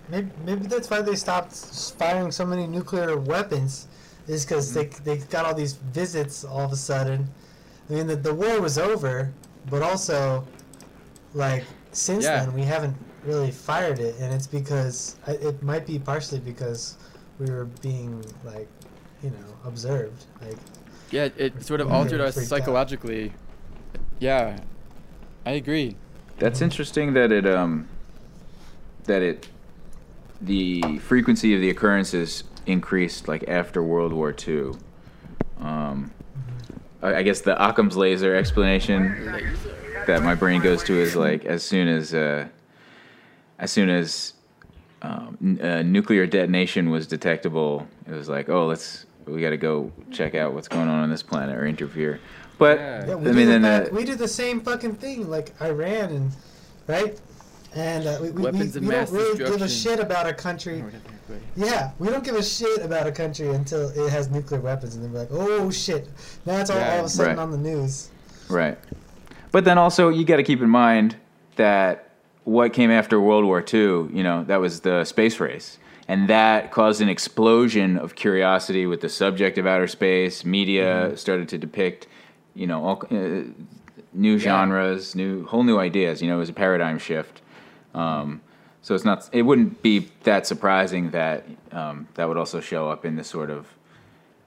Maybe, 0.09 0.29
maybe 0.45 0.67
that's 0.67 0.89
why 0.89 1.01
they 1.01 1.15
stopped 1.15 1.53
firing 1.97 2.31
so 2.31 2.45
many 2.45 2.67
nuclear 2.67 3.17
weapons. 3.17 3.87
Is 4.27 4.45
because 4.45 4.73
they 4.73 4.85
mm-hmm. 4.85 5.03
they 5.03 5.17
got 5.17 5.45
all 5.45 5.55
these 5.55 5.73
visits 5.73 6.43
all 6.43 6.59
of 6.59 6.71
a 6.71 6.75
sudden. 6.75 7.27
I 7.89 7.93
mean, 7.93 8.07
the, 8.07 8.17
the 8.17 8.33
war 8.33 8.59
was 8.59 8.77
over, 8.77 9.33
but 9.69 9.81
also, 9.81 10.45
like 11.33 11.63
since 11.93 12.25
Yeah. 12.25 12.45
then 12.45 12.53
we 12.53 12.63
haven't 12.63 12.95
really 13.23 13.51
fired 13.51 13.99
it, 13.99 14.15
and 14.19 14.33
it's 14.33 14.47
because 14.47 15.15
it 15.27 15.63
might 15.63 15.87
be 15.87 15.97
partially 15.97 16.39
because 16.39 16.97
we 17.39 17.49
were 17.49 17.65
being 17.81 18.23
like, 18.43 18.67
you 19.23 19.29
know, 19.29 19.47
observed. 19.65 20.25
Like, 20.41 20.57
Yeah, 21.11 21.29
it 21.37 21.63
sort 21.63 21.81
of 21.81 21.91
altered 21.91 22.21
us 22.21 22.35
freaked 22.35 22.51
out. 22.51 22.57
psychologically. 22.59 23.33
Yeah, 24.19 24.59
I 25.45 25.51
agree. 25.51 25.95
That's 26.37 26.61
interesting 26.61 27.13
that 27.13 27.31
it 27.31 27.47
um 27.47 27.87
that 29.05 29.21
it 29.21 29.47
the 30.41 30.99
frequency 30.99 31.55
of 31.55 31.61
the 31.61 31.69
occurrences 31.69 32.43
increased 32.65 33.27
like 33.27 33.47
after 33.47 33.81
World 33.81 34.13
War 34.13 34.35
II. 34.47 34.73
Um, 35.59 36.11
I 37.01 37.15
I 37.15 37.23
guess 37.23 37.41
the 37.41 37.55
Occam's 37.55 37.97
laser 37.97 38.35
explanation 38.35 39.55
that 40.05 40.23
my 40.23 40.35
brain 40.35 40.61
goes 40.61 40.83
to 40.83 40.93
is 40.93 41.15
like 41.15 41.45
as 41.45 41.63
soon 41.63 41.87
as 41.87 42.13
uh, 42.13 42.47
as 43.57 43.71
soon 43.71 43.89
as 43.89 44.33
um, 45.01 45.37
n- 45.41 45.61
uh, 45.61 45.81
nuclear 45.83 46.27
detonation 46.27 46.89
was 46.89 47.07
detectable, 47.07 47.87
it 48.07 48.11
was 48.11 48.29
like, 48.29 48.49
oh, 48.49 48.67
let's 48.67 49.06
we 49.27 49.41
got 49.41 49.49
to 49.51 49.57
go 49.57 49.91
check 50.11 50.35
out 50.35 50.53
what's 50.53 50.67
going 50.67 50.87
on 50.87 51.03
on 51.03 51.09
this 51.09 51.23
planet 51.23 51.55
or 51.55 51.65
interfere. 51.67 52.19
But 52.57 52.79
Yeah, 52.79 53.05
we 53.05 53.11
I 53.13 53.15
do 53.17 53.21
mean, 53.33 53.35
the 53.35 53.45
then 53.45 53.61
back- 53.61 53.85
the, 53.89 53.95
we 53.95 54.05
do 54.05 54.15
the 54.15 54.27
same 54.27 54.61
fucking 54.61 54.95
thing, 54.95 55.29
like 55.29 55.53
Iran 55.61 56.09
and 56.11 56.31
right, 56.87 57.19
and 57.75 58.07
uh, 58.07 58.17
we, 58.21 58.31
we, 58.31 58.41
we, 58.41 58.47
of 58.49 58.75
we 58.75 58.87
don't 58.87 59.11
really 59.11 59.37
give 59.37 59.61
a 59.61 59.69
shit 59.69 59.99
about 59.99 60.25
a 60.27 60.33
country. 60.33 60.83
Yeah, 61.55 61.91
we 61.99 62.07
don't 62.07 62.23
give 62.23 62.35
a 62.35 62.43
shit 62.43 62.81
about 62.81 63.05
a 63.05 63.11
country 63.11 63.49
until 63.49 63.89
it 63.89 64.09
has 64.09 64.29
nuclear 64.31 64.61
weapons, 64.61 64.95
and 64.95 65.03
then 65.03 65.11
we're 65.13 65.19
like, 65.19 65.29
oh 65.31 65.69
shit, 65.69 66.07
now 66.45 66.57
it's 66.57 66.69
all, 66.69 66.79
all 66.79 66.99
of 66.99 67.05
a 67.05 67.09
sudden 67.09 67.35
Right. 67.37 67.41
on 67.43 67.51
the 67.51 67.57
news. 67.57 68.09
Right. 68.49 68.77
But 69.51 69.65
then 69.65 69.77
also 69.77 70.09
you 70.09 70.25
got 70.25 70.37
to 70.37 70.43
keep 70.43 70.61
in 70.61 70.69
mind 70.69 71.15
that 71.57 72.11
what 72.45 72.71
came 72.73 72.89
after 72.89 73.19
World 73.19 73.43
War 73.43 73.59
II, 73.61 73.79
you 74.15 74.23
know, 74.23 74.43
that 74.45 74.57
was 74.61 74.79
the 74.79 75.03
space 75.03 75.39
race. 75.39 75.77
And 76.07 76.29
that 76.29 76.71
caused 76.71 77.01
an 77.01 77.09
explosion 77.09 77.97
of 77.97 78.15
curiosity 78.15 78.85
with 78.85 79.01
the 79.01 79.09
subject 79.09 79.57
of 79.57 79.67
outer 79.67 79.87
space. 79.87 80.45
Media 80.45 81.17
started 81.17 81.49
to 81.49 81.57
depict, 81.57 82.07
you 82.55 82.65
know, 82.65 82.85
all 82.85 83.03
uh, 83.11 83.43
new 84.13 84.39
genres, 84.39 85.15
new 85.15 85.45
whole 85.45 85.63
new 85.63 85.77
ideas. 85.79 86.21
You 86.21 86.29
know, 86.29 86.35
it 86.35 86.39
was 86.39 86.49
a 86.49 86.53
paradigm 86.53 86.97
shift. 86.97 87.41
Um, 87.93 88.41
so 88.81 88.95
it's 88.95 89.03
not. 89.03 89.29
It 89.33 89.41
wouldn't 89.41 89.81
be 89.81 90.07
that 90.23 90.47
surprising 90.47 91.11
that 91.11 91.45
um, 91.73 92.07
that 92.13 92.27
would 92.27 92.37
also 92.37 92.61
show 92.61 92.89
up 92.89 93.03
in 93.03 93.17
this 93.17 93.27
sort 93.27 93.49
of 93.49 93.67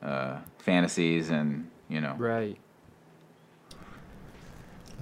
uh, 0.02 0.38
fantasies 0.58 1.28
and 1.28 1.68
you 1.90 2.00
know 2.00 2.14
right 2.16 2.56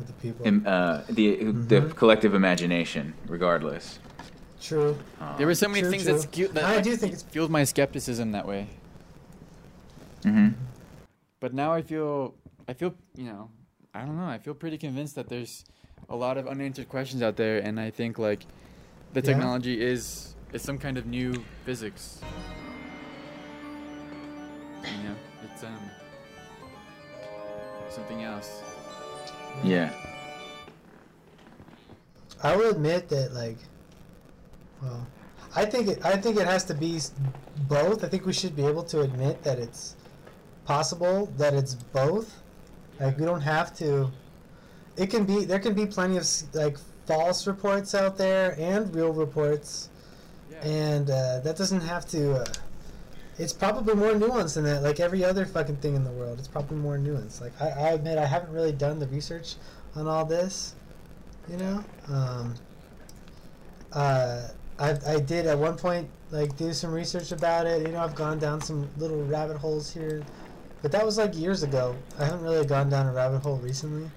the 0.07 0.13
people. 0.15 0.47
im- 0.47 0.65
uh, 0.67 1.03
the 1.09 1.45
the 1.45 1.83
collective 1.95 2.35
imagination, 2.35 3.15
regardless. 3.27 3.99
True. 4.61 4.99
There 5.37 5.47
were 5.47 5.55
so 5.55 5.69
many 5.69 5.83
True, 5.83 5.91
things 5.91 6.05
true. 6.05 6.13
that, 6.15 6.21
skew- 6.23 6.49
that 6.49 6.65
I 6.65 6.75
like, 6.77 6.85
do 6.85 6.97
think 6.97 7.13
it's 7.13 7.23
fueled 7.23 7.51
my 7.51 7.65
skepticism 7.65 8.33
that 8.33 8.47
way. 8.47 8.67
Mm-hmm. 10.23 10.49
But 11.41 11.55
now 11.55 11.73
I 11.73 11.83
feel, 11.83 12.35
I 12.67 12.73
feel, 12.73 12.95
you 13.15 13.25
know, 13.27 13.51
I 13.95 14.01
don't 14.01 14.17
know. 14.17 14.27
I 14.27 14.39
feel 14.39 14.55
pretty 14.55 14.77
convinced 14.79 15.15
that 15.15 15.29
there's 15.29 15.65
a 16.09 16.17
lot 16.17 16.37
of 16.39 16.49
unanswered 16.49 16.89
questions 16.89 17.23
out 17.23 17.37
there, 17.37 17.59
and 17.59 17.79
I 17.79 17.91
think 17.91 18.19
like 18.19 18.47
the 19.13 19.21
Yeah. 19.21 19.27
technology 19.27 19.81
is 19.81 20.35
is 20.53 20.63
some 20.63 20.79
kind 20.79 20.97
of 20.99 21.07
new 21.07 21.45
physics. 21.65 22.21
You 24.83 25.09
know, 25.09 25.15
it's 25.45 25.63
um 25.63 25.91
something 27.91 28.25
else. 28.25 28.63
Yeah. 29.63 29.93
I 32.43 32.55
will 32.57 32.71
admit 32.71 33.09
that, 33.09 33.33
like, 33.35 33.59
well, 34.83 35.07
I 35.55 35.65
think 35.65 35.89
it. 35.89 36.05
I 36.05 36.17
think 36.17 36.37
it 36.37 36.47
has 36.47 36.65
to 36.65 36.75
be 36.75 37.01
both. 37.69 38.05
I 38.05 38.09
think 38.09 38.27
we 38.27 38.33
should 38.33 38.55
be 38.55 38.67
able 38.67 38.83
to 38.85 39.01
admit 39.01 39.43
that 39.43 39.59
it's 39.59 39.97
possible 40.65 41.27
that 41.37 41.55
it's 41.55 41.75
both. 41.75 42.43
Like, 43.01 43.19
we 43.19 43.25
don't 43.25 43.41
have 43.41 43.77
to. 43.79 44.11
It 44.97 45.11
can 45.11 45.25
be. 45.25 45.45
There 45.45 45.59
can 45.59 45.75
be 45.75 45.87
plenty 45.87 46.17
of 46.17 46.27
like 46.55 46.77
false 47.07 47.47
reports 47.47 47.95
out 47.95 48.19
there 48.19 48.57
and 48.59 48.95
real 48.95 49.13
reports, 49.13 49.91
and 50.63 51.11
uh, 51.11 51.41
that 51.41 51.57
doesn't 51.57 51.81
have 51.81 52.07
to. 52.09 52.43
Uh, 52.43 52.47
it's 53.39 53.53
probably 53.53 53.95
more 53.95 54.13
nuanced 54.13 54.55
than 54.55 54.65
that. 54.65 54.83
Like 54.83 54.99
every 54.99 55.25
other 55.25 55.47
fucking 55.47 55.77
thing 55.77 55.95
in 55.95 56.03
the 56.03 56.11
world, 56.11 56.39
it's 56.39 56.49
probably 56.49 56.77
more 56.77 56.99
nuanced. 56.99 57.41
Like 57.41 57.53
I, 57.61 57.69
I 57.69 57.89
admit, 57.91 58.19
I 58.19 58.27
haven't 58.27 58.53
really 58.53 58.73
done 58.73 58.99
the 58.99 59.07
research 59.07 59.55
on 59.95 60.07
all 60.07 60.25
this 60.25 60.75
you 61.51 61.57
know 61.57 61.85
um, 62.09 62.55
uh, 63.93 64.49
I, 64.79 64.97
I 65.07 65.21
did 65.21 65.47
at 65.47 65.59
one 65.59 65.77
point 65.77 66.09
like 66.31 66.57
do 66.57 66.73
some 66.73 66.93
research 66.93 67.33
about 67.33 67.67
it 67.67 67.87
you 67.87 67.93
know 67.93 68.01
i've 68.01 68.15
gone 68.15 68.39
down 68.39 68.61
some 68.61 68.89
little 68.99 69.25
rabbit 69.25 69.57
holes 69.57 69.93
here 69.93 70.23
but 70.81 70.93
that 70.93 71.05
was 71.05 71.19
like 71.19 71.37
years 71.37 71.65
ago. 71.65 71.97
I 72.21 72.25
haven't 72.25 72.43
really 72.43 72.65
gone 72.65 72.89
down 72.89 73.07
a 73.07 73.13
rabbit 73.13 73.41
hole 73.41 73.57
recently 73.57 74.09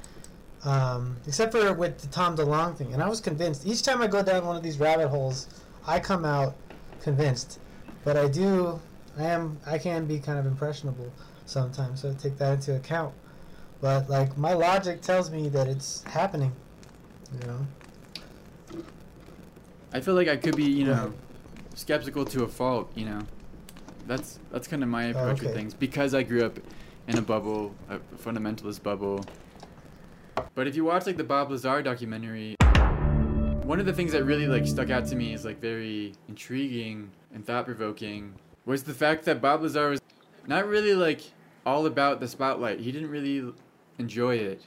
um, 0.64 1.18
except 1.26 1.52
for 1.52 1.74
with 1.74 2.00
the 2.00 2.08
Tom 2.08 2.38
DeLonge 2.38 2.78
thing 2.78 2.94
and 2.94 3.02
i 3.02 3.10
was 3.10 3.20
convinced 3.20 3.66
each 3.66 3.82
time 3.82 4.02
i 4.02 4.08
go 4.08 4.22
down 4.22 4.46
one 4.46 4.56
of 4.56 4.64
these 4.64 4.80
rabbit 4.80 5.08
holes 5.08 5.48
i 5.88 6.00
come 6.00 6.24
out 6.24 6.56
convinced 7.02 7.60
but 8.04 8.16
i 8.16 8.28
do 8.28 8.80
i 9.18 9.24
am 9.24 9.58
i 9.66 9.78
can 9.78 10.06
be 10.06 10.20
kind 10.20 10.38
of 10.38 10.46
impressionable 10.46 11.12
sometimes 11.46 12.02
so 12.02 12.14
take 12.14 12.38
that 12.38 12.54
into 12.54 12.76
account. 12.76 13.14
But 13.82 14.10
like 14.10 14.38
my 14.38 14.54
logic 14.54 15.02
tells 15.02 15.32
me 15.32 15.50
that 15.50 15.68
it's 15.68 16.04
happening 16.04 16.52
you 17.34 17.48
know 17.48 17.68
I 19.94 20.00
feel 20.00 20.14
like 20.14 20.28
I 20.28 20.38
could 20.38 20.56
be, 20.56 20.64
you 20.64 20.86
know, 20.86 21.14
skeptical 21.76 22.26
to 22.26 22.44
a 22.44 22.48
fault. 22.48 22.92
You 22.96 23.06
know, 23.06 23.20
that's 24.08 24.40
that's 24.52 24.68
kind 24.68 24.84
of 24.84 24.90
my 24.90 25.08
oh, 25.08 25.10
approach 25.12 25.42
with 25.42 25.50
okay. 25.50 25.60
things 25.60 25.74
because 25.74 26.14
I 26.14 26.24
grew 26.24 26.46
up 26.46 26.60
in 27.08 27.18
a 27.18 27.22
bubble, 27.22 27.76
a 27.90 28.00
fundamentalist 28.18 28.84
bubble. 28.84 29.26
But 30.56 30.68
if 30.68 30.76
you 30.76 30.86
watch 30.86 31.06
like 31.06 31.18
the 31.18 31.24
Bob 31.24 31.52
Lazar 31.52 31.82
documentary, 31.82 32.56
one 33.64 33.80
of 33.80 33.86
the 33.86 33.94
things 33.94 34.14
that 34.14 34.24
really 34.24 34.48
like 34.48 34.66
stuck 34.66 34.90
out 34.90 35.06
to 35.08 35.16
me 35.16 35.34
is 35.34 35.44
like 35.44 35.60
very 35.60 36.14
intriguing 36.30 37.12
and 37.34 37.46
thought 37.46 37.66
provoking 37.66 38.34
was 38.66 38.84
the 38.84 38.94
fact 38.94 39.26
that 39.26 39.42
Bob 39.42 39.62
Lazar 39.62 39.90
was 39.90 40.02
not 40.48 40.68
really 40.68 40.94
like 40.94 41.22
all 41.66 41.86
about 41.86 42.20
the 42.20 42.28
spotlight. 42.28 42.80
He 42.80 42.92
didn't 42.92 43.10
really 43.10 43.54
enjoy 43.98 44.36
it. 44.36 44.66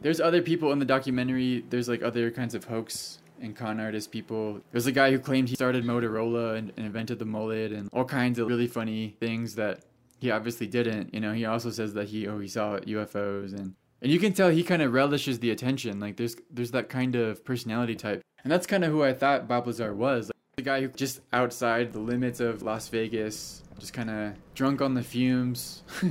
There's 0.00 0.20
other 0.20 0.42
people 0.42 0.72
in 0.72 0.78
the 0.78 0.84
documentary. 0.84 1.64
There's 1.70 1.88
like 1.88 2.02
other 2.02 2.30
kinds 2.30 2.54
of 2.54 2.64
hoax 2.64 3.20
and 3.44 3.54
con 3.54 3.78
artist 3.78 4.10
people. 4.10 4.60
There's 4.72 4.86
a 4.86 4.92
guy 4.92 5.10
who 5.10 5.18
claimed 5.18 5.48
he 5.48 5.54
started 5.54 5.84
Motorola 5.84 6.56
and, 6.56 6.72
and 6.76 6.86
invented 6.86 7.18
the 7.18 7.24
mullet 7.24 7.72
and 7.72 7.88
all 7.92 8.04
kinds 8.04 8.38
of 8.38 8.48
really 8.48 8.66
funny 8.66 9.16
things 9.20 9.54
that 9.56 9.80
he 10.18 10.30
obviously 10.30 10.66
didn't. 10.66 11.12
You 11.14 11.20
know, 11.20 11.32
he 11.32 11.44
also 11.44 11.70
says 11.70 11.94
that 11.94 12.08
he 12.08 12.26
oh 12.26 12.38
he 12.38 12.48
saw 12.48 12.78
UFOs 12.78 13.52
and 13.52 13.74
and 14.02 14.12
you 14.12 14.18
can 14.18 14.32
tell 14.32 14.50
he 14.50 14.62
kind 14.62 14.82
of 14.82 14.92
relishes 14.92 15.38
the 15.38 15.50
attention. 15.50 16.00
Like 16.00 16.16
there's 16.16 16.36
there's 16.50 16.72
that 16.72 16.88
kind 16.88 17.14
of 17.14 17.44
personality 17.44 17.94
type, 17.94 18.22
and 18.42 18.52
that's 18.52 18.66
kind 18.66 18.84
of 18.84 18.90
who 18.90 19.02
I 19.02 19.12
thought 19.12 19.46
Bob 19.48 19.66
Lazar 19.66 19.94
was. 19.94 20.28
Like, 20.28 20.34
the 20.56 20.62
guy 20.62 20.80
who 20.82 20.88
just 20.88 21.20
outside 21.32 21.92
the 21.92 21.98
limits 21.98 22.40
of 22.40 22.62
Las 22.62 22.88
Vegas, 22.88 23.62
just 23.78 23.92
kind 23.92 24.10
of 24.10 24.34
drunk 24.54 24.80
on 24.80 24.94
the 24.94 25.02
fumes 25.02 25.82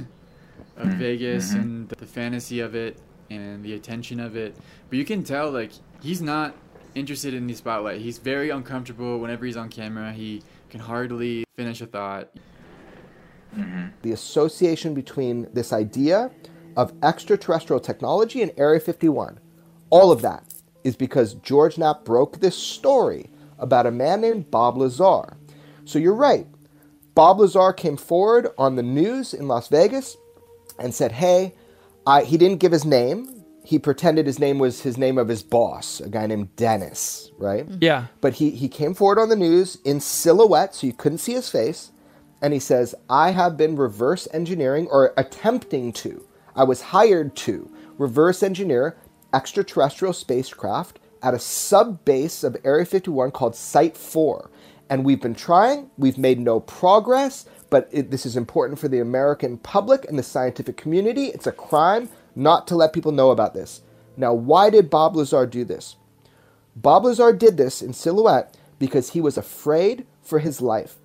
of 0.77 0.87
Mm, 0.87 0.97
Vegas 0.97 1.53
mhm. 1.53 1.61
and 1.61 1.89
the 1.89 2.05
fantasy 2.05 2.59
of 2.59 2.75
it 2.75 2.97
and 3.29 3.63
the 3.63 3.73
attention 3.73 4.19
of 4.19 4.35
it. 4.35 4.55
But 4.89 4.97
you 4.97 5.05
can 5.05 5.23
tell 5.23 5.51
like 5.51 5.71
he's 6.01 6.21
not 6.21 6.55
interested 6.95 7.33
in 7.33 7.47
the 7.47 7.53
spotlight. 7.53 8.01
He's 8.01 8.17
very 8.17 8.49
uncomfortable 8.49 9.19
whenever 9.19 9.45
he's 9.45 9.57
on 9.57 9.69
camera. 9.69 10.11
He 10.13 10.43
can 10.69 10.79
hardly 10.79 11.45
finish 11.55 11.81
a 11.81 11.85
thought. 11.85 12.29
Mm-hmm. 13.55 13.87
The 14.01 14.11
association 14.11 14.93
between 14.93 15.47
this 15.53 15.73
idea 15.73 16.31
of 16.75 16.93
extraterrestrial 17.03 17.79
technology 17.79 18.41
and 18.41 18.51
Area 18.57 18.79
51, 18.79 19.39
all 19.89 20.11
of 20.11 20.21
that 20.21 20.43
is 20.83 20.95
because 20.95 21.35
George 21.35 21.77
Knapp 21.77 22.03
broke 22.03 22.39
this 22.39 22.57
story 22.57 23.29
about 23.59 23.85
a 23.85 23.91
man 23.91 24.21
named 24.21 24.49
Bob 24.49 24.77
Lazar. 24.77 25.37
So 25.85 25.99
you're 25.99 26.15
right. 26.15 26.47
Bob 27.15 27.39
Lazar 27.39 27.73
came 27.73 27.97
forward 27.97 28.47
on 28.57 28.75
the 28.75 28.83
news 28.83 29.33
in 29.33 29.47
Las 29.47 29.67
Vegas 29.67 30.17
and 30.79 30.93
said, 30.93 31.11
"Hey, 31.11 31.53
I, 32.07 32.23
he 32.23 32.37
didn't 32.37 32.59
give 32.59 32.71
his 32.71 32.85
name. 32.85 33.42
He 33.63 33.79
pretended 33.79 34.25
his 34.25 34.39
name 34.39 34.59
was 34.59 34.81
his 34.81 34.97
name 34.97 35.17
of 35.17 35.29
his 35.29 35.41
boss, 35.41 36.01
a 36.01 36.09
guy 36.09 36.27
named 36.27 36.55
Dennis, 36.55 37.31
right? 37.37 37.65
Mm-hmm. 37.65 37.77
Yeah. 37.81 38.05
But 38.19 38.33
he 38.33 38.49
he 38.51 38.67
came 38.67 38.93
forward 38.93 39.19
on 39.19 39.29
the 39.29 39.35
news 39.35 39.77
in 39.85 39.99
silhouette, 39.99 40.75
so 40.75 40.87
you 40.87 40.93
couldn't 40.93 41.19
see 41.19 41.33
his 41.33 41.49
face, 41.49 41.91
and 42.41 42.53
he 42.53 42.59
says, 42.59 42.93
"I 43.09 43.31
have 43.31 43.55
been 43.55 43.75
reverse 43.75 44.27
engineering 44.33 44.87
or 44.91 45.13
attempting 45.15 45.93
to. 45.93 46.27
I 46.55 46.63
was 46.65 46.81
hired 46.81 47.35
to 47.37 47.71
reverse 47.97 48.43
engineer 48.43 48.97
extraterrestrial 49.33 50.13
spacecraft 50.13 50.99
at 51.23 51.33
a 51.33 51.39
sub 51.39 52.03
base 52.05 52.43
of 52.43 52.57
Area 52.63 52.85
51 52.85 53.31
called 53.31 53.55
Site 53.55 53.95
4." 53.97 54.49
And 54.89 55.05
we've 55.05 55.21
been 55.21 55.33
trying, 55.33 55.89
we've 55.97 56.17
made 56.17 56.39
no 56.39 56.59
progress, 56.59 57.45
but 57.69 57.89
it, 57.91 58.11
this 58.11 58.25
is 58.25 58.37
important 58.37 58.77
for 58.77 58.89
the 58.89 58.99
American 58.99 59.57
public 59.57 60.05
and 60.05 60.19
the 60.19 60.23
scientific 60.23 60.77
community. 60.77 61.27
It's 61.27 61.47
a 61.47 61.51
crime 61.51 62.09
not 62.35 62.67
to 62.67 62.75
let 62.75 62.93
people 62.93 63.11
know 63.11 63.31
about 63.31 63.53
this. 63.53 63.81
Now, 64.15 64.33
why 64.33 64.69
did 64.69 64.89
Bob 64.89 65.15
Lazar 65.15 65.45
do 65.45 65.63
this? 65.63 65.95
Bob 66.75 67.05
Lazar 67.05 67.33
did 67.33 67.57
this 67.57 67.81
in 67.81 67.93
silhouette 67.93 68.57
because 68.79 69.11
he 69.11 69.21
was 69.21 69.37
afraid 69.37 70.05
for 70.21 70.39
his 70.39 70.61
life. 70.61 70.95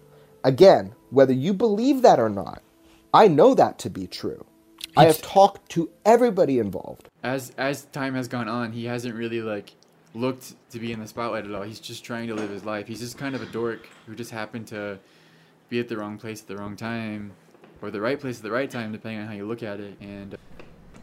Again, 0.45 0.95
whether 1.11 1.33
you 1.33 1.53
believe 1.53 2.03
that 2.03 2.21
or 2.21 2.29
not, 2.29 2.63
I 3.13 3.29
know 3.29 3.55
that 3.55 3.79
to 3.81 3.91
be 3.91 4.07
true. 4.07 4.45
I 4.97 5.05
have 5.05 5.23
talked 5.23 5.71
to 5.71 5.91
everybody 6.05 6.59
involved. 6.59 7.09
As 7.23 7.53
as 7.57 7.85
time 7.87 8.15
has 8.15 8.27
gone 8.27 8.49
on, 8.49 8.73
he 8.73 8.87
hasn't 8.87 9.15
really 9.15 9.41
like 9.41 9.73
looked 10.15 10.55
to 10.71 10.79
be 10.79 10.93
in 10.93 11.01
the 11.01 11.07
spotlight 11.07 11.45
at 11.45 11.55
all. 11.55 11.63
He's 11.63 11.81
just 11.81 12.05
trying 12.05 12.29
to 12.29 12.35
live 12.35 12.51
his 12.51 12.65
life. 12.65 12.89
He's 12.89 13.01
just 13.01 13.17
kind 13.17 13.35
of 13.35 13.43
a 13.43 13.47
dork 13.47 13.89
who 14.07 14.15
just 14.15 14.31
happened 14.31 14.67
to 14.69 14.99
be 15.69 15.79
at 15.79 15.89
the 15.89 15.97
wrong 15.97 16.19
place 16.19 16.41
at 16.41 16.49
the 16.49 16.57
wrong 16.57 16.77
time, 16.77 17.33
or 17.83 17.91
the 17.91 18.01
right 18.01 18.19
place 18.19 18.39
at 18.39 18.43
the 18.43 18.51
right 18.51 18.71
time, 18.71 18.91
depending 18.93 19.21
on 19.21 19.27
how 19.29 19.35
you 19.35 19.47
look 19.47 19.63
at 19.63 19.81
it, 19.81 19.97
and 20.01 20.35
uh, 20.35 20.37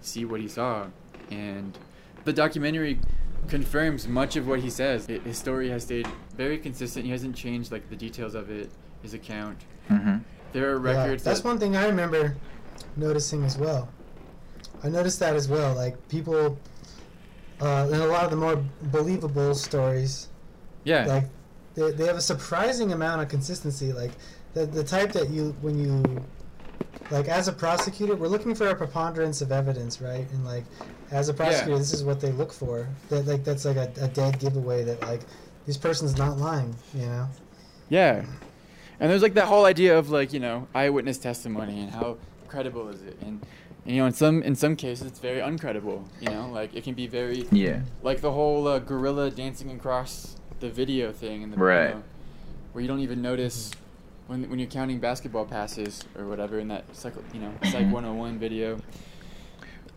see 0.05 0.25
what 0.25 0.39
he 0.41 0.47
saw. 0.47 0.87
And 1.31 1.77
the 2.23 2.33
documentary 2.33 2.99
confirms 3.47 4.07
much 4.07 4.35
of 4.35 4.47
what 4.47 4.59
he 4.59 4.69
says. 4.69 5.07
It, 5.09 5.23
his 5.23 5.37
story 5.37 5.69
has 5.69 5.83
stayed 5.83 6.07
very 6.35 6.57
consistent. 6.57 7.05
He 7.05 7.11
hasn't 7.11 7.35
changed 7.35 7.71
like 7.71 7.89
the 7.89 7.95
details 7.95 8.35
of 8.35 8.49
it, 8.49 8.69
his 9.01 9.13
account. 9.13 9.59
Mm-hmm. 9.89 10.17
There 10.53 10.75
are 10.75 10.87
Yeah, 10.87 11.01
records. 11.03 11.23
that's 11.23 11.41
that, 11.41 11.47
one 11.47 11.59
thing 11.59 11.75
I 11.75 11.85
remember 11.87 12.35
noticing 12.95 13.43
as 13.43 13.57
well. 13.57 13.89
I 14.83 14.89
noticed 14.89 15.19
that 15.19 15.35
as 15.35 15.47
well. 15.47 15.75
Like 15.75 15.95
people, 16.09 16.57
uh, 17.61 17.89
in 17.91 17.99
a 17.99 18.07
lot 18.07 18.23
of 18.25 18.31
the 18.31 18.37
more 18.37 18.63
believable 18.83 19.53
stories, 19.55 20.29
Yeah. 20.83 21.05
like 21.05 21.23
they, 21.75 21.91
they 21.91 22.05
have 22.05 22.15
a 22.17 22.21
surprising 22.21 22.93
amount 22.93 23.21
of 23.21 23.27
consistency. 23.29 23.91
Like 23.93 24.11
the 24.53 24.65
the 24.65 24.83
type 24.83 25.11
that 25.13 25.29
you 25.29 25.55
when 25.61 25.77
you 25.77 26.03
like 27.11 27.27
as 27.27 27.47
a 27.47 27.53
prosecutor, 27.53 28.15
we're 28.15 28.27
looking 28.27 28.55
for 28.55 28.67
a 28.67 28.75
preponderance 28.75 29.41
of 29.41 29.51
evidence, 29.51 30.01
right? 30.01 30.29
And 30.31 30.45
like 30.45 30.63
as 31.11 31.29
a 31.29 31.33
prosecutor, 31.33 31.77
this 31.77 31.93
is 31.93 32.03
what 32.03 32.19
they 32.19 32.31
look 32.31 32.51
for. 32.51 32.87
That 33.09 33.25
like 33.27 33.43
that's 33.43 33.65
like 33.65 33.77
a, 33.77 33.91
a 34.01 34.07
dead 34.07 34.39
giveaway 34.39 34.83
that 34.83 35.01
like 35.01 35.21
this 35.65 35.77
person's 35.77 36.17
not 36.17 36.37
lying. 36.37 36.75
You 36.93 37.05
know. 37.05 37.27
Yeah. 37.89 38.25
And 38.99 39.11
there's 39.11 39.21
like 39.21 39.33
that 39.33 39.45
whole 39.45 39.65
idea 39.65 39.97
of 39.97 40.09
like, 40.09 40.33
you 40.33 40.39
know, 40.39 40.67
eyewitness 40.73 41.17
testimony 41.17 41.81
and 41.81 41.91
how 41.91 42.17
credible 42.47 42.87
is 42.89 43.01
it? 43.03 43.17
And, 43.21 43.41
and 43.85 43.95
you 43.95 44.01
know, 44.01 44.07
in 44.07 44.13
some 44.13 44.41
in 44.41 44.55
some 44.55 44.75
cases 44.75 45.05
it's 45.05 45.19
very 45.19 45.39
uncredible, 45.41 46.05
you 46.21 46.29
know? 46.29 46.49
Like 46.49 46.73
it 46.73 46.83
can 46.83 46.93
be 46.93 47.05
very 47.05 47.45
Yeah. 47.51 47.81
like 48.01 48.21
the 48.21 48.31
whole 48.31 48.67
uh, 48.67 48.79
gorilla 48.79 49.29
dancing 49.29 49.69
across 49.71 50.37
the 50.59 50.69
video 50.69 51.11
thing 51.11 51.43
and 51.43 51.51
the 51.53 51.57
Right. 51.57 51.89
you 51.89 51.95
know, 51.95 52.03
where 52.71 52.81
you 52.81 52.87
don't 52.87 53.01
even 53.01 53.21
notice 53.21 53.71
when 54.27 54.49
when 54.49 54.59
you're 54.59 54.69
counting 54.69 54.99
basketball 54.99 55.45
passes 55.45 56.03
or 56.17 56.25
whatever 56.25 56.59
in 56.59 56.67
that 56.69 56.83
psych, 56.95 57.13
you 57.33 57.39
know, 57.39 57.51
Psych 57.63 57.83
mm-hmm. 57.83 57.91
101 57.91 58.39
video. 58.39 58.79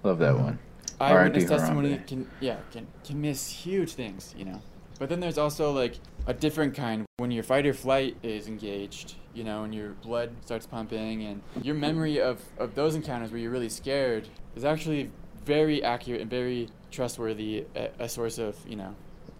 Love 0.03 0.19
that 0.19 0.37
one. 0.39 0.59
Eyewitness 1.01 1.49
testimony 1.49 2.01
can 2.07 2.29
yeah 2.41 2.57
can 2.73 2.87
can 3.05 3.21
miss 3.21 3.49
huge 3.49 3.93
things, 3.95 4.35
you 4.37 4.45
know. 4.45 4.61
But 4.99 5.09
then 5.09 5.21
there's 5.21 5.39
also 5.39 5.71
like 5.73 5.95
a 6.27 6.35
different 6.35 6.75
kind 6.75 7.05
when 7.19 7.31
your 7.31 7.45
fight 7.45 7.67
or 7.67 7.73
flight 7.73 8.17
is 8.23 8.49
engaged, 8.49 9.15
you 9.33 9.45
know, 9.45 9.63
and 9.63 9.73
your 9.75 9.91
blood 10.03 10.31
starts 10.45 10.67
pumping, 10.67 11.23
and 11.23 11.43
your 11.63 11.77
memory 11.77 12.21
of 12.21 12.43
of 12.59 12.75
those 12.75 12.95
encounters 12.97 13.31
where 13.31 13.41
you're 13.41 13.51
really 13.51 13.69
scared 13.69 14.29
is 14.57 14.65
actually 14.65 15.11
very 15.45 15.83
accurate 15.83 16.21
and 16.21 16.29
very 16.29 16.69
trustworthy 16.91 17.65
a, 17.77 17.91
a 18.01 18.09
source 18.09 18.39
of 18.39 18.57
you 18.69 18.77
know 18.77 18.95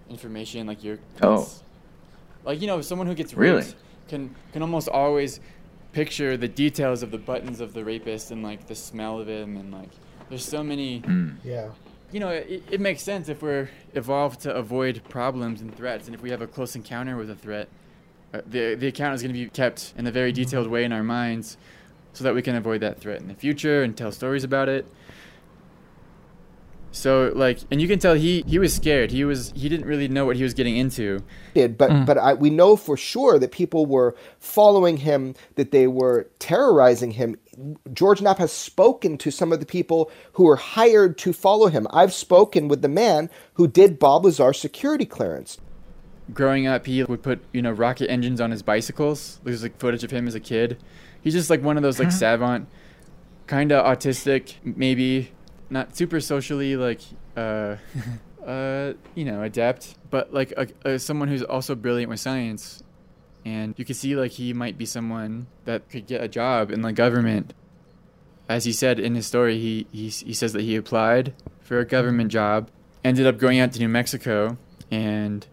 information 0.09 0.67
like 0.67 0.83
your 0.85 0.99
Oh. 1.23 1.49
like 2.45 2.61
you 2.61 2.67
know 2.67 2.81
someone 2.81 3.07
who 3.07 3.15
gets 3.15 3.35
Really? 3.35 3.63
raped 3.63 3.75
can 4.09 4.35
can 4.53 4.63
almost 4.63 4.89
always 4.89 5.41
picture 5.93 6.37
the 6.37 6.49
details 6.49 7.03
of 7.03 7.11
the 7.11 7.19
buttons 7.19 7.61
of 7.61 7.73
the 7.75 7.85
rapist 7.85 8.31
and 8.31 8.43
like 8.43 8.67
the 8.67 8.75
smell 8.75 9.21
of 9.21 9.29
him 9.29 9.57
and 9.57 9.73
like 9.73 9.89
there's 10.29 10.45
so 10.45 10.63
many 10.63 10.99
Hmm. 11.01 11.31
Yeah. 11.45 11.71
you 12.13 12.21
know 12.21 12.29
it, 12.29 12.63
it 12.71 12.81
makes 12.81 13.03
sense 13.03 13.29
if 13.29 13.43
we're 13.43 13.71
evolved 13.95 14.41
to 14.41 14.55
avoid 14.55 15.03
problems 15.09 15.61
and 15.61 15.75
threats 15.75 16.07
and 16.07 16.15
if 16.15 16.23
we 16.23 16.31
have 16.31 16.43
a 16.43 16.47
close 16.47 16.77
encounter 16.77 17.17
with 17.17 17.31
a 17.31 17.35
threat 17.35 17.69
uh, 18.35 18.41
the 18.47 18.75
the 18.75 18.87
account 18.89 19.15
is 19.15 19.23
going 19.23 19.35
to 19.35 19.39
be 19.45 19.49
kept 19.49 19.95
in 19.97 20.07
a 20.07 20.11
very 20.11 20.33
detailed 20.33 20.69
way 20.69 20.85
in 20.85 20.93
our 20.93 21.03
minds 21.03 21.57
so 22.13 22.23
that 22.25 22.35
we 22.35 22.43
can 22.43 22.55
avoid 22.57 22.81
that 22.81 22.99
threat 23.01 23.21
in 23.21 23.29
the 23.29 23.35
future 23.35 23.83
and 23.83 23.97
tell 23.97 24.13
stories 24.13 24.45
about 24.45 24.69
it 24.69 24.85
so 26.99 27.33
like 27.35 27.61
and 27.71 27.81
you 27.81 27.89
can 27.89 27.99
tell 27.99 28.15
he 28.15 28.43
he 28.47 28.59
was 28.59 28.75
scared 28.75 29.11
he 29.11 29.25
was 29.25 29.53
he 29.55 29.69
didn't 29.69 29.87
really 29.87 30.09
know 30.09 30.27
what 30.27 30.37
he 30.37 30.43
was 30.43 30.55
getting 30.55 30.77
into 30.77 31.21
did, 31.59 31.77
but 31.77 31.91
mm. 31.91 32.07
but 32.07 32.19
I, 32.19 32.35
we 32.35 32.51
know 32.51 32.77
for 32.77 32.97
sure 32.97 33.39
that 33.39 33.51
people 33.53 33.87
were 33.87 34.15
following 34.39 34.99
him, 34.99 35.35
that 35.57 35.73
they 35.73 35.87
were 35.87 36.29
terrorizing 36.39 37.13
him. 37.13 37.37
George 37.93 38.23
Knapp 38.23 38.39
has 38.39 38.53
spoken 38.53 39.19
to 39.19 39.31
some 39.31 39.53
of 39.53 39.59
the 39.59 39.67
people 39.67 40.11
who 40.33 40.45
were 40.45 40.57
hired 40.57 41.19
to 41.19 41.33
follow 41.33 41.67
him. 41.67 41.87
I've 41.91 42.13
spoken 42.13 42.69
with 42.69 42.83
the 42.83 42.89
man 42.89 43.29
who 43.55 43.67
did 43.67 43.99
Bob 43.99 44.25
Lazar's 44.25 44.61
security 44.61 45.05
clearance. 45.05 45.59
growing 46.33 46.67
up, 46.67 46.87
he 46.87 47.03
would 47.03 47.23
put 47.23 47.43
you 47.53 47.63
know 47.63 47.73
rocket 47.73 48.11
engines 48.11 48.41
on 48.41 48.51
his 48.51 48.63
bicycles. 48.63 49.41
There's 49.45 49.63
like 49.63 49.79
footage 49.79 50.05
of 50.05 50.11
him 50.11 50.29
as 50.29 50.35
a 50.35 50.41
kid. 50.41 50.79
He's 51.21 51.35
just 51.35 51.51
like 51.51 51.63
one 51.63 51.77
of 51.77 51.83
those 51.83 51.99
like 51.99 52.13
savant, 52.13 52.69
kind 53.47 53.73
of 53.73 53.85
autistic, 53.85 54.55
maybe 54.63 55.33
not 55.71 55.97
super 55.97 56.21
socially 56.21 56.77
like 56.77 57.01
uh, 57.37 57.77
uh, 58.47 58.93
you 59.15 59.25
know 59.25 59.43
adept, 59.43 59.97
but 60.11 60.33
like 60.33 60.53
a, 60.57 60.69
a, 60.85 60.99
someone 60.99 61.29
who's 61.29 61.43
also 61.43 61.75
brilliant 61.75 62.11
with 62.11 62.21
science. 62.21 62.83
And 63.45 63.75
you 63.79 63.85
could 63.85 63.97
see 63.97 64.17
like 64.17 64.33
he 64.33 64.53
might 64.53 64.77
be 64.77 64.85
someone 64.85 65.47
that 65.65 65.89
could 65.89 66.07
get 66.07 66.23
a 66.23 66.29
job 66.29 66.71
in 66.71 66.83
the 66.83 66.93
government. 66.93 67.55
As 68.49 68.65
he 68.65 68.73
said 68.73 68.99
in 68.99 69.15
his 69.15 69.27
story, 69.27 69.59
he, 69.59 69.87
he 69.93 70.09
he 70.09 70.35
says 70.35 70.53
that 70.55 70.63
he 70.63 70.77
applied 70.77 71.35
for 71.61 71.79
a 71.79 71.85
government 71.85 72.31
job, 72.31 72.71
ended 73.05 73.27
up 73.27 73.39
going 73.39 73.59
out 73.61 73.73
to 73.73 73.79
New 73.79 73.89
Mexico, 73.89 74.57
and 74.91 75.47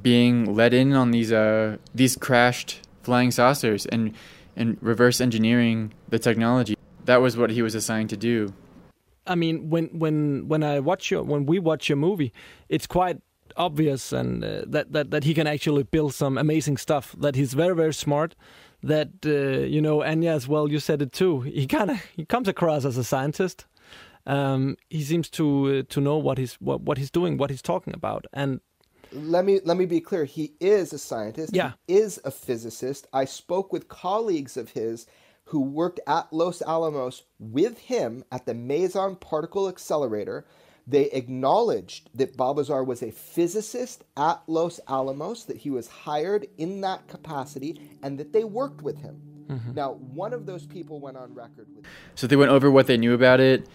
being 0.00 0.54
let 0.54 0.72
in 0.72 0.92
on 0.94 1.10
these 1.10 1.30
uh 1.30 1.76
these 1.94 2.16
crashed 2.16 2.80
flying 3.02 3.30
saucers 3.30 3.86
and 3.86 4.14
and 4.56 4.76
reverse 4.80 5.20
engineering 5.20 5.92
the 6.08 6.18
technology. 6.18 6.76
That 7.04 7.22
was 7.22 7.36
what 7.36 7.50
he 7.50 7.62
was 7.62 7.74
assigned 7.74 8.10
to 8.10 8.16
do. 8.16 8.52
I 9.30 9.34
mean, 9.36 9.70
when 9.70 9.86
when 10.02 10.16
when 10.48 10.62
I 10.62 10.80
watch 10.80 11.10
your 11.10 11.22
when 11.32 11.42
we 11.46 11.58
watch 11.70 11.88
your 11.88 11.98
movie, 12.08 12.30
it's 12.68 12.86
quite 12.86 13.18
obvious 13.56 14.12
and 14.12 14.44
uh, 14.44 14.48
that 14.74 14.86
that 14.92 15.10
that 15.12 15.24
he 15.24 15.32
can 15.34 15.46
actually 15.46 15.84
build 15.84 16.12
some 16.14 16.40
amazing 16.40 16.78
stuff. 16.78 17.14
That 17.24 17.34
he's 17.36 17.54
very 17.54 17.74
very 17.82 17.94
smart. 17.94 18.34
That 18.82 19.08
uh, 19.24 19.66
you 19.74 19.80
know, 19.80 20.02
Anya 20.02 20.32
as 20.32 20.46
well. 20.48 20.68
You 20.72 20.80
said 20.80 21.00
it 21.02 21.12
too. 21.12 21.40
He 21.42 21.66
kind 21.66 21.90
of 21.90 21.96
he 22.16 22.24
comes 22.24 22.48
across 22.48 22.84
as 22.84 22.96
a 22.98 23.04
scientist. 23.04 23.66
Um, 24.26 24.76
he 24.90 25.02
seems 25.02 25.28
to 25.30 25.44
uh, 25.46 25.82
to 25.94 26.00
know 26.00 26.18
what 26.18 26.36
he's 26.38 26.54
what, 26.60 26.80
what 26.82 26.98
he's 26.98 27.10
doing, 27.10 27.38
what 27.38 27.50
he's 27.50 27.62
talking 27.62 27.94
about, 27.94 28.26
and 28.32 28.60
Let 29.12 29.44
me 29.44 29.60
let 29.64 29.76
me 29.76 29.86
be 29.86 30.00
clear. 30.00 30.24
He 30.24 30.52
is 30.60 30.92
a 30.92 30.98
scientist. 30.98 31.50
Yeah. 31.54 31.72
He 31.86 31.94
is 31.96 32.20
a 32.24 32.30
physicist. 32.30 33.06
I 33.12 33.26
spoke 33.26 33.72
with 33.72 33.88
colleagues 33.88 34.56
of 34.56 34.70
his 34.70 35.06
who 35.50 35.60
worked 35.60 35.98
at 36.06 36.32
Los 36.32 36.62
Alamos 36.62 37.24
with 37.40 37.76
him 37.78 38.22
at 38.30 38.46
the 38.46 38.54
Meson 38.54 39.16
Particle 39.16 39.68
Accelerator. 39.68 40.46
They 40.86 41.10
acknowledged 41.10 42.08
that 42.14 42.36
Bob 42.36 42.58
Lazar 42.58 42.84
was 42.84 43.02
a 43.02 43.10
physicist 43.10 44.04
at 44.16 44.42
Los 44.46 44.78
Alamos, 44.88 45.44
that 45.44 45.58
he 45.58 45.70
was 45.70 45.88
hired 45.88 46.46
in 46.56 46.82
that 46.82 47.08
capacity, 47.08 47.80
and 48.00 48.16
that 48.18 48.32
they 48.32 48.44
worked 48.44 48.82
with 48.82 48.98
him. 48.98 49.20
Mhm. 49.48 49.74
Now, 49.74 49.94
one 49.94 50.32
of 50.32 50.46
those 50.46 50.66
people 50.66 51.00
went 51.00 51.16
on 51.16 51.34
record 51.34 51.66
with. 51.74 51.84
So 52.14 52.28
they 52.28 52.36
went 52.36 52.52
over 52.52 52.70
what 52.70 52.86
they 52.86 52.96
knew 52.96 53.12
about 53.12 53.40
it 53.40 53.66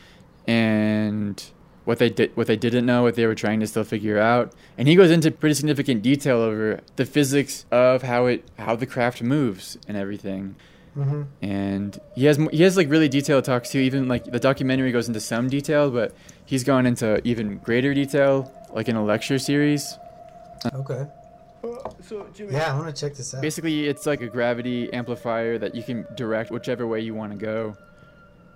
and 0.47 1.43
what 1.83 1.99
they 1.99 2.09
did 2.09 2.35
what 2.37 2.47
they 2.47 2.55
didn't 2.55 2.85
know, 2.85 3.03
what 3.03 3.15
they 3.15 3.25
were 3.25 3.35
trying 3.35 3.59
to 3.59 3.67
still 3.67 3.83
figure 3.83 4.17
out. 4.17 4.53
And 4.77 4.87
he 4.87 4.95
goes 4.95 5.11
into 5.11 5.29
pretty 5.29 5.55
significant 5.55 6.01
detail 6.03 6.37
over 6.37 6.79
the 6.95 7.05
physics 7.05 7.65
of 7.69 8.03
how 8.03 8.27
it 8.27 8.45
how 8.57 8.77
the 8.77 8.85
craft 8.85 9.21
moves 9.21 9.77
and 9.89 9.97
everything. 9.97 10.55
Mhm. 10.95 11.27
And 11.41 11.99
he 12.15 12.25
has 12.25 12.37
he 12.51 12.63
has 12.63 12.77
like 12.77 12.89
really 12.89 13.09
detailed 13.09 13.43
talks 13.43 13.69
too. 13.69 13.79
Even 13.79 14.07
like 14.07 14.23
the 14.25 14.39
documentary 14.39 14.91
goes 14.91 15.07
into 15.07 15.19
some 15.19 15.49
detail, 15.49 15.91
but 15.91 16.13
he's 16.45 16.63
gone 16.63 16.85
into 16.85 17.21
even 17.27 17.57
greater 17.57 17.93
detail, 17.93 18.51
like 18.73 18.87
in 18.87 18.95
a 18.95 19.03
lecture 19.03 19.37
series. 19.39 19.97
Okay. 20.73 21.05
So, 22.01 22.27
Jimmy, 22.33 22.53
Yeah, 22.53 22.73
I 22.73 22.77
want 22.77 22.95
to 22.95 22.99
check 23.01 23.15
this 23.15 23.33
out. 23.33 23.41
Basically, 23.41 23.87
it's 23.87 24.05
like 24.05 24.21
a 24.21 24.27
gravity 24.27 24.91
amplifier 24.93 25.57
that 25.57 25.73
you 25.73 25.81
can 25.81 26.05
direct 26.15 26.51
whichever 26.51 26.85
way 26.85 26.99
you 26.99 27.15
want 27.15 27.31
to 27.31 27.37
go. 27.37 27.75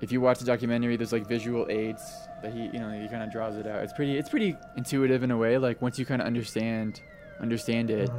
If 0.02 0.12
you 0.12 0.22
watch 0.22 0.40
the 0.40 0.46
documentary, 0.46 0.96
there's 0.96 1.12
like 1.12 1.28
visual 1.28 1.66
aids 1.70 2.02
that 2.44 2.54
he, 2.54 2.66
you 2.66 2.80
know, 2.80 2.90
he 2.92 3.08
kind 3.10 3.24
of 3.24 3.32
draws 3.32 3.56
it 3.58 3.66
out. 3.68 3.84
It's 3.84 3.94
pretty, 3.94 4.18
it's 4.18 4.30
pretty 4.30 4.56
intuitive 4.78 5.24
in 5.24 5.32
a 5.32 5.38
way. 5.38 5.58
Like 5.58 5.82
once 5.82 5.98
you 5.98 6.06
kind 6.06 6.22
of 6.22 6.28
understand, 6.28 7.02
understand 7.40 7.90
it, 7.90 8.10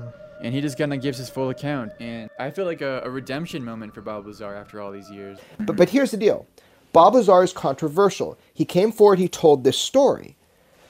and 0.42 0.54
he 0.54 0.60
just 0.60 0.78
kind 0.78 0.92
of 0.92 1.00
gives 1.00 1.18
his 1.18 1.28
full 1.28 1.50
account. 1.50 1.92
And 2.00 2.30
I 2.38 2.50
feel 2.50 2.64
like 2.64 2.80
a, 2.80 3.02
a 3.04 3.10
redemption 3.10 3.64
moment 3.64 3.94
for 3.94 4.00
Bob 4.00 4.26
Lazar 4.26 4.54
after 4.54 4.80
all 4.80 4.90
these 4.90 5.10
years. 5.10 5.38
But, 5.60 5.76
but 5.76 5.90
here's 5.90 6.10
the 6.10 6.16
deal 6.16 6.46
Bob 6.92 7.14
Lazar 7.14 7.42
is 7.42 7.52
controversial. 7.52 8.38
He 8.52 8.64
came 8.64 8.92
forward, 8.92 9.18
he 9.18 9.28
told 9.28 9.64
this 9.64 9.78
story. 9.78 10.36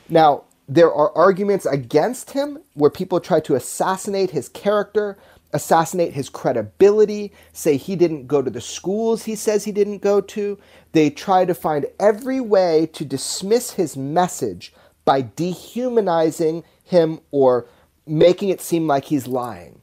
Now, 0.09 0.45
there 0.69 0.93
are 0.93 1.17
arguments 1.17 1.67
against 1.67 2.31
him 2.31 2.59
where 2.75 2.91
people 2.91 3.21
try 3.21 3.41
to 3.41 3.57
assassinate 3.57 4.31
his 4.31 4.49
character, 4.49 5.19
assassinate 5.53 6.13
his 6.13 6.29
credibility, 6.29 7.33
say 7.53 7.77
he 7.77 7.97
didn't 7.97 8.29
go 8.29 8.41
to 8.41 8.51
the 8.51 8.61
schools 8.61 9.25
he 9.25 9.35
says 9.35 9.65
he 9.65 9.73
didn't 9.73 9.99
go 9.99 10.21
to. 10.21 10.59
They 10.93 11.11
try 11.11 11.45
to 11.45 11.55
find 11.55 11.87
every 11.99 12.41
way 12.41 12.89
to 12.93 13.05
dismiss 13.05 13.73
his 13.73 13.97
message 13.97 14.73
by 15.05 15.23
dehumanizing 15.23 16.63
him 16.85 17.21
or 17.31 17.67
making 18.11 18.49
it 18.49 18.61
seem 18.61 18.87
like 18.87 19.05
he's 19.07 19.27
lying. 19.27 19.81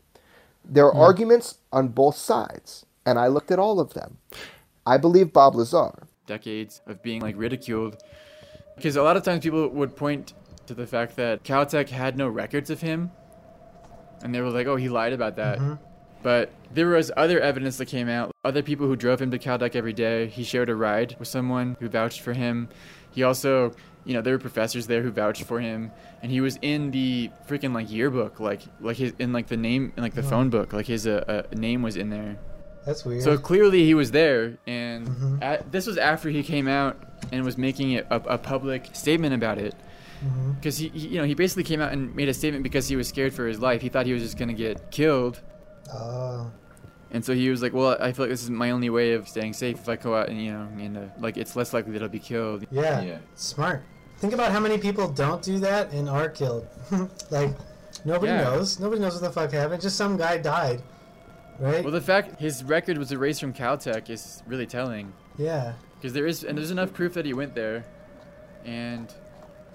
There 0.64 0.86
are 0.86 0.94
arguments 0.94 1.60
on 1.72 1.88
both 1.90 2.18
sides, 2.18 2.86
and 3.06 3.18
I 3.18 3.28
looked 3.28 3.52
at 3.52 3.60
all 3.60 3.80
of 3.80 3.94
them. 3.94 4.18
I 4.86 4.98
believe 4.98 5.34
Bob 5.34 5.56
Lazar. 5.56 6.08
decades 6.26 6.82
of 6.86 7.02
being 7.02 7.22
like 7.22 7.36
ridiculed 7.38 7.96
because 8.76 8.98
a 8.98 9.02
lot 9.02 9.16
of 9.16 9.24
times 9.24 9.42
people 9.42 9.66
would 9.70 9.96
point 9.96 10.34
to 10.66 10.74
the 10.74 10.86
fact 10.86 11.16
that 11.16 11.42
Caltech 11.46 11.88
had 11.88 12.18
no 12.18 12.28
records 12.28 12.70
of 12.70 12.82
him, 12.82 13.12
and 14.22 14.36
they 14.36 14.42
were 14.42 14.50
like, 14.50 14.68
"Oh, 14.68 14.76
he 14.76 14.90
lied 14.90 15.14
about 15.14 15.38
that." 15.38 15.58
Mhm. 15.60 15.80
But 16.24 16.50
there 16.74 16.88
was 16.88 17.12
other 17.16 17.40
evidence 17.40 17.78
that 17.78 17.86
came 17.86 18.10
out. 18.10 18.32
Other 18.44 18.62
people 18.62 18.88
who 18.88 18.98
drove 18.98 19.22
him 19.22 19.32
to 19.32 19.40
Caltech 19.40 19.74
every 19.74 19.94
day. 19.94 20.28
He 20.28 20.44
shared 20.44 20.68
a 20.68 20.76
ride 20.76 21.16
with 21.18 21.30
someone 21.30 21.78
who 21.80 21.88
vouched 21.88 22.20
for 22.20 22.34
him. 22.34 22.68
He 23.10 23.24
also, 23.24 23.72
you 24.08 24.14
know, 24.14 24.22
there 24.22 24.34
were 24.34 24.40
professors 24.40 24.88
there 24.88 25.02
who 25.04 25.12
vouched 25.12 25.44
for 25.44 25.60
him, 25.60 25.92
and 26.24 26.32
he 26.32 26.42
was 26.42 26.58
in 26.62 26.90
the 26.92 27.30
freaking 27.48 27.74
like 27.74 27.92
yearbook, 27.92 28.40
like 28.40 28.62
like 28.80 28.98
his 28.98 29.14
in 29.20 29.34
like 29.34 29.48
the 29.48 29.58
name 29.58 29.92
in 29.98 30.02
like 30.04 30.16
the 30.16 30.22
Oh. 30.22 30.30
phone 30.30 30.50
book, 30.50 30.74
like 30.74 30.88
his 30.88 31.06
uh, 31.06 31.24
uh, 31.28 31.56
name 31.56 31.82
was 31.84 31.96
in 31.98 32.10
there. 32.10 32.38
That's 32.86 33.04
weird. 33.04 33.22
So 33.22 33.38
clearly 33.38 33.84
he 33.84 33.94
was 33.94 34.12
there, 34.12 34.58
and 34.66 35.08
Mhm. 35.08 35.44
at, 35.44 35.72
this 35.74 35.86
was 35.86 35.98
after 35.98 36.30
he 36.30 36.42
came 36.42 36.68
out 36.70 36.96
and 37.34 37.44
was 37.44 37.58
making 37.58 37.92
it 37.92 38.08
a, 38.10 38.16
a 38.16 38.38
public 38.38 38.90
statement 38.94 39.34
about 39.36 39.58
it. 39.58 39.76
Because 40.56 40.78
he, 40.80 40.88
he, 40.90 41.10
you 41.10 41.18
know, 41.20 41.26
he 41.26 41.36
basically 41.36 41.64
came 41.64 41.80
out 41.80 41.92
and 41.92 42.16
made 42.16 42.28
a 42.30 42.34
statement 42.34 42.64
because 42.64 42.88
he 42.88 42.96
was 42.96 43.08
scared 43.08 43.34
for 43.34 43.46
his 43.46 43.60
life. 43.60 43.82
He 43.82 43.90
thought 43.90 44.06
he 44.08 44.14
was 44.14 44.24
just 44.24 44.38
gonna 44.38 44.54
get 44.54 44.90
killed, 44.90 45.42
Oh. 45.94 46.50
and 47.12 47.24
so 47.24 47.34
he 47.36 47.50
was 47.50 47.62
like, 47.62 47.74
"Well, 47.74 47.98
I 48.00 48.14
feel 48.14 48.24
like 48.26 48.32
this 48.32 48.42
is 48.44 48.50
my 48.50 48.72
only 48.72 48.90
way 48.90 49.14
of 49.14 49.28
staying 49.28 49.54
safe. 49.54 49.78
If 49.80 49.90
I 49.90 49.96
go 49.98 50.16
out 50.16 50.30
and 50.30 50.42
you 50.42 50.52
know, 50.54 50.68
and 50.80 50.98
uh, 50.98 51.02
like 51.20 51.38
it's 51.38 51.56
less 51.56 51.74
likely 51.74 51.92
that 51.94 52.02
I'll 52.02 52.10
be 52.10 52.20
killed." 52.20 52.66
Yeah, 52.72 53.02
Yeah. 53.02 53.18
Smart. 53.36 53.84
Think 54.20 54.34
about 54.34 54.52
how 54.52 54.60
many 54.60 54.78
people 54.78 55.08
don't 55.08 55.42
do 55.44 55.60
that 55.60 55.92
and 55.92 56.10
are 56.10 56.30
killed. 56.30 56.68
like 57.30 57.52
nobody 58.06 58.32
Yeah. 58.32 58.44
knows. 58.44 58.80
Nobody 58.80 59.02
knows 59.02 59.14
what 59.14 59.22
the 59.24 59.32
fuck 59.32 59.52
happened. 59.52 59.82
Just 59.82 59.96
some 59.96 60.18
guy 60.18 60.38
died. 60.38 60.82
Right? 61.60 61.84
Well, 61.84 61.94
the 61.94 62.02
fact 62.02 62.40
his 62.40 62.64
record 62.64 62.98
was 62.98 63.12
erased 63.12 63.40
from 63.42 63.54
Caltech 63.54 64.10
is 64.10 64.44
really 64.48 64.66
telling. 64.68 65.14
Yeah. 65.38 65.74
Because 65.96 66.14
there 66.14 66.28
is, 66.28 66.44
and 66.44 66.58
there's 66.58 66.72
enough 66.72 66.94
proof 66.94 67.14
that 67.16 67.26
he 67.26 67.34
went 67.34 67.56
there, 67.56 67.84
and 68.66 69.12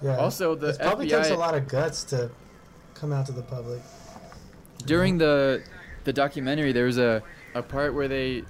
Yeah. 0.01 0.16
also 0.16 0.55
the 0.55 0.69
it 0.69 0.78
probably 0.81 1.06
FBI 1.09 1.16
takes 1.23 1.31
a 1.31 1.36
lot 1.36 1.55
of 1.56 1.66
guts 1.69 2.05
to 2.05 2.31
come 2.94 3.12
out 3.12 3.27
to 3.27 3.32
the 3.32 3.43
public. 3.43 3.81
during 4.86 5.19
the 5.19 5.62
the 6.05 6.12
documentary 6.12 6.73
there 6.73 6.86
was 6.86 6.98
a, 6.98 7.23
a 7.55 7.62
part 7.62 7.94
where 7.94 8.09
they 8.09 8.43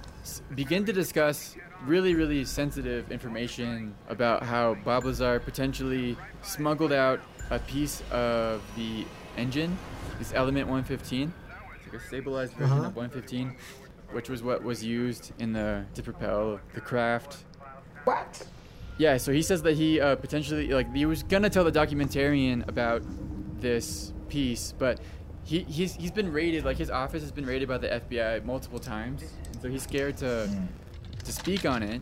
begin 0.55 0.83
to 0.85 0.91
discuss 0.93 1.55
really 1.85 2.15
really 2.15 2.45
sensitive 2.45 3.11
information 3.11 3.93
about 4.09 4.43
how 4.43 4.75
Bob 4.85 5.05
Lazar 5.05 5.39
potentially 5.39 6.15
smuggled 6.41 6.91
out 6.93 7.19
a 7.49 7.59
piece 7.59 8.01
of 8.11 8.61
the 8.75 9.05
engine 9.37 9.77
this 10.19 10.31
element 10.33 10.67
115 10.67 11.33
it's 11.75 11.91
like 11.93 12.01
a 12.01 12.05
stabilized 12.07 12.53
version 12.53 12.77
Uh-huh. 12.77 12.87
of 12.87 12.95
115 12.95 13.55
which 14.11 14.29
was 14.29 14.43
what 14.43 14.63
was 14.63 14.83
used 14.83 15.31
in 15.39 15.53
the 15.53 15.83
to 15.95 16.03
propel 16.03 16.59
the 16.75 16.81
craft 16.81 17.37
What? 18.03 18.47
yeah, 18.97 19.17
so 19.17 19.31
he 19.33 19.41
says 19.41 19.63
that 19.63 19.73
he 19.73 19.99
uh, 19.99 20.15
potentially 20.15 20.67
like 20.69 20.93
he 20.95 21.05
was 21.05 21.23
gonna 21.23 21.49
tell 21.49 21.63
the 21.63 21.71
documentarian 21.71 22.67
about 22.67 23.01
this 23.59 24.13
piece, 24.29 24.73
but 24.77 24.99
he 25.43 25.61
he's 25.63 25.95
he's 25.95 26.11
been 26.11 26.31
raided. 26.31 26.63
Like 26.63 26.77
his 26.77 26.91
office 26.91 27.21
has 27.23 27.31
been 27.31 27.45
raided 27.45 27.67
by 27.67 27.77
the 27.79 27.87
FBI 27.87 28.45
multiple 28.45 28.77
times, 28.79 29.23
and 29.51 29.61
so 29.61 29.67
he's 29.69 29.81
scared 29.83 30.15
to 30.17 30.47
to 31.23 31.31
speak 31.31 31.65
on 31.65 31.83
it. 31.83 32.01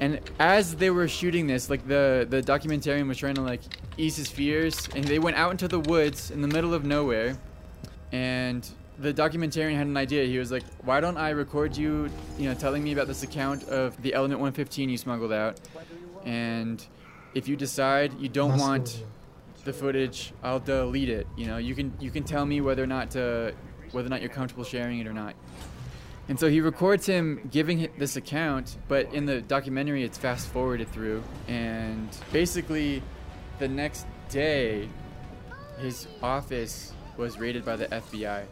And 0.00 0.20
as 0.38 0.74
they 0.74 0.90
were 0.90 1.08
shooting 1.08 1.46
this, 1.46 1.70
like 1.70 1.86
the 1.86 2.26
the 2.28 2.42
documentarian 2.42 3.06
was 3.08 3.16
trying 3.16 3.36
to 3.36 3.42
like 3.42 3.60
ease 3.96 4.16
his 4.16 4.28
fears, 4.28 4.88
and 4.94 5.04
they 5.04 5.18
went 5.18 5.36
out 5.36 5.52
into 5.52 5.68
the 5.68 5.80
woods 5.80 6.30
in 6.30 6.42
the 6.42 6.48
middle 6.48 6.74
of 6.74 6.84
nowhere, 6.84 7.38
and 8.12 8.68
the 8.98 9.14
documentarian 9.14 9.76
had 9.76 9.86
an 9.86 9.96
idea. 9.96 10.24
He 10.24 10.38
was 10.38 10.50
like, 10.50 10.64
"Why 10.84 11.00
don't 11.00 11.16
I 11.16 11.30
record 11.30 11.76
you, 11.76 12.10
you 12.38 12.48
know, 12.48 12.54
telling 12.54 12.82
me 12.82 12.92
about 12.92 13.06
this 13.06 13.22
account 13.22 13.64
of 13.64 14.00
the 14.02 14.14
Element 14.14 14.40
115 14.40 14.88
you 14.88 14.98
smuggled 14.98 15.32
out, 15.32 15.60
and 16.24 16.84
if 17.34 17.48
you 17.48 17.56
decide 17.56 18.12
you 18.20 18.28
don't 18.28 18.58
want 18.58 19.04
the 19.64 19.72
footage, 19.72 20.32
I'll 20.42 20.60
delete 20.60 21.08
it. 21.08 21.26
You 21.36 21.46
know, 21.46 21.56
you 21.56 21.74
can 21.74 21.92
you 22.00 22.10
can 22.10 22.24
tell 22.24 22.44
me 22.44 22.60
whether 22.60 22.82
or 22.82 22.88
not 22.88 23.12
to 23.12 23.54
whether 23.92 24.06
or 24.06 24.10
not 24.10 24.20
you're 24.20 24.30
comfortable 24.30 24.64
sharing 24.64 24.98
it 24.98 25.06
or 25.06 25.12
not." 25.12 25.34
And 26.28 26.40
so 26.40 26.48
he 26.48 26.60
records 26.60 27.04
him 27.06 27.48
giving 27.50 27.88
this 27.98 28.16
account, 28.16 28.78
but 28.88 29.12
in 29.12 29.26
the 29.26 29.42
documentary 29.42 30.04
it's 30.04 30.16
fast 30.16 30.48
forwarded 30.48 30.88
through, 30.90 31.22
and 31.48 32.08
basically, 32.32 33.02
the 33.58 33.68
next 33.68 34.06
day, 34.30 34.88
his 35.78 36.08
office 36.22 36.92
was 37.16 37.38
raided 37.38 37.64
by 37.64 37.76
the 37.76 37.86
FBI. 37.88 38.44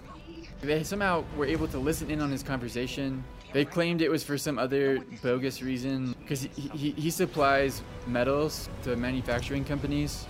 They 0.60 0.82
somehow 0.84 1.24
were 1.36 1.46
able 1.46 1.66
to 1.68 1.78
listen 1.78 2.10
in 2.10 2.20
on 2.20 2.30
his 2.30 2.42
conversation. 2.42 3.24
They 3.52 3.64
claimed 3.64 4.00
it 4.00 4.10
was 4.10 4.22
for 4.22 4.38
some 4.38 4.58
other 4.58 5.00
bogus 5.22 5.60
reason 5.62 6.14
because 6.20 6.42
he, 6.42 6.68
he, 6.68 6.90
he 6.92 7.10
supplies 7.10 7.82
metals 8.06 8.68
to 8.84 8.96
manufacturing 8.96 9.64
companies. 9.64 10.24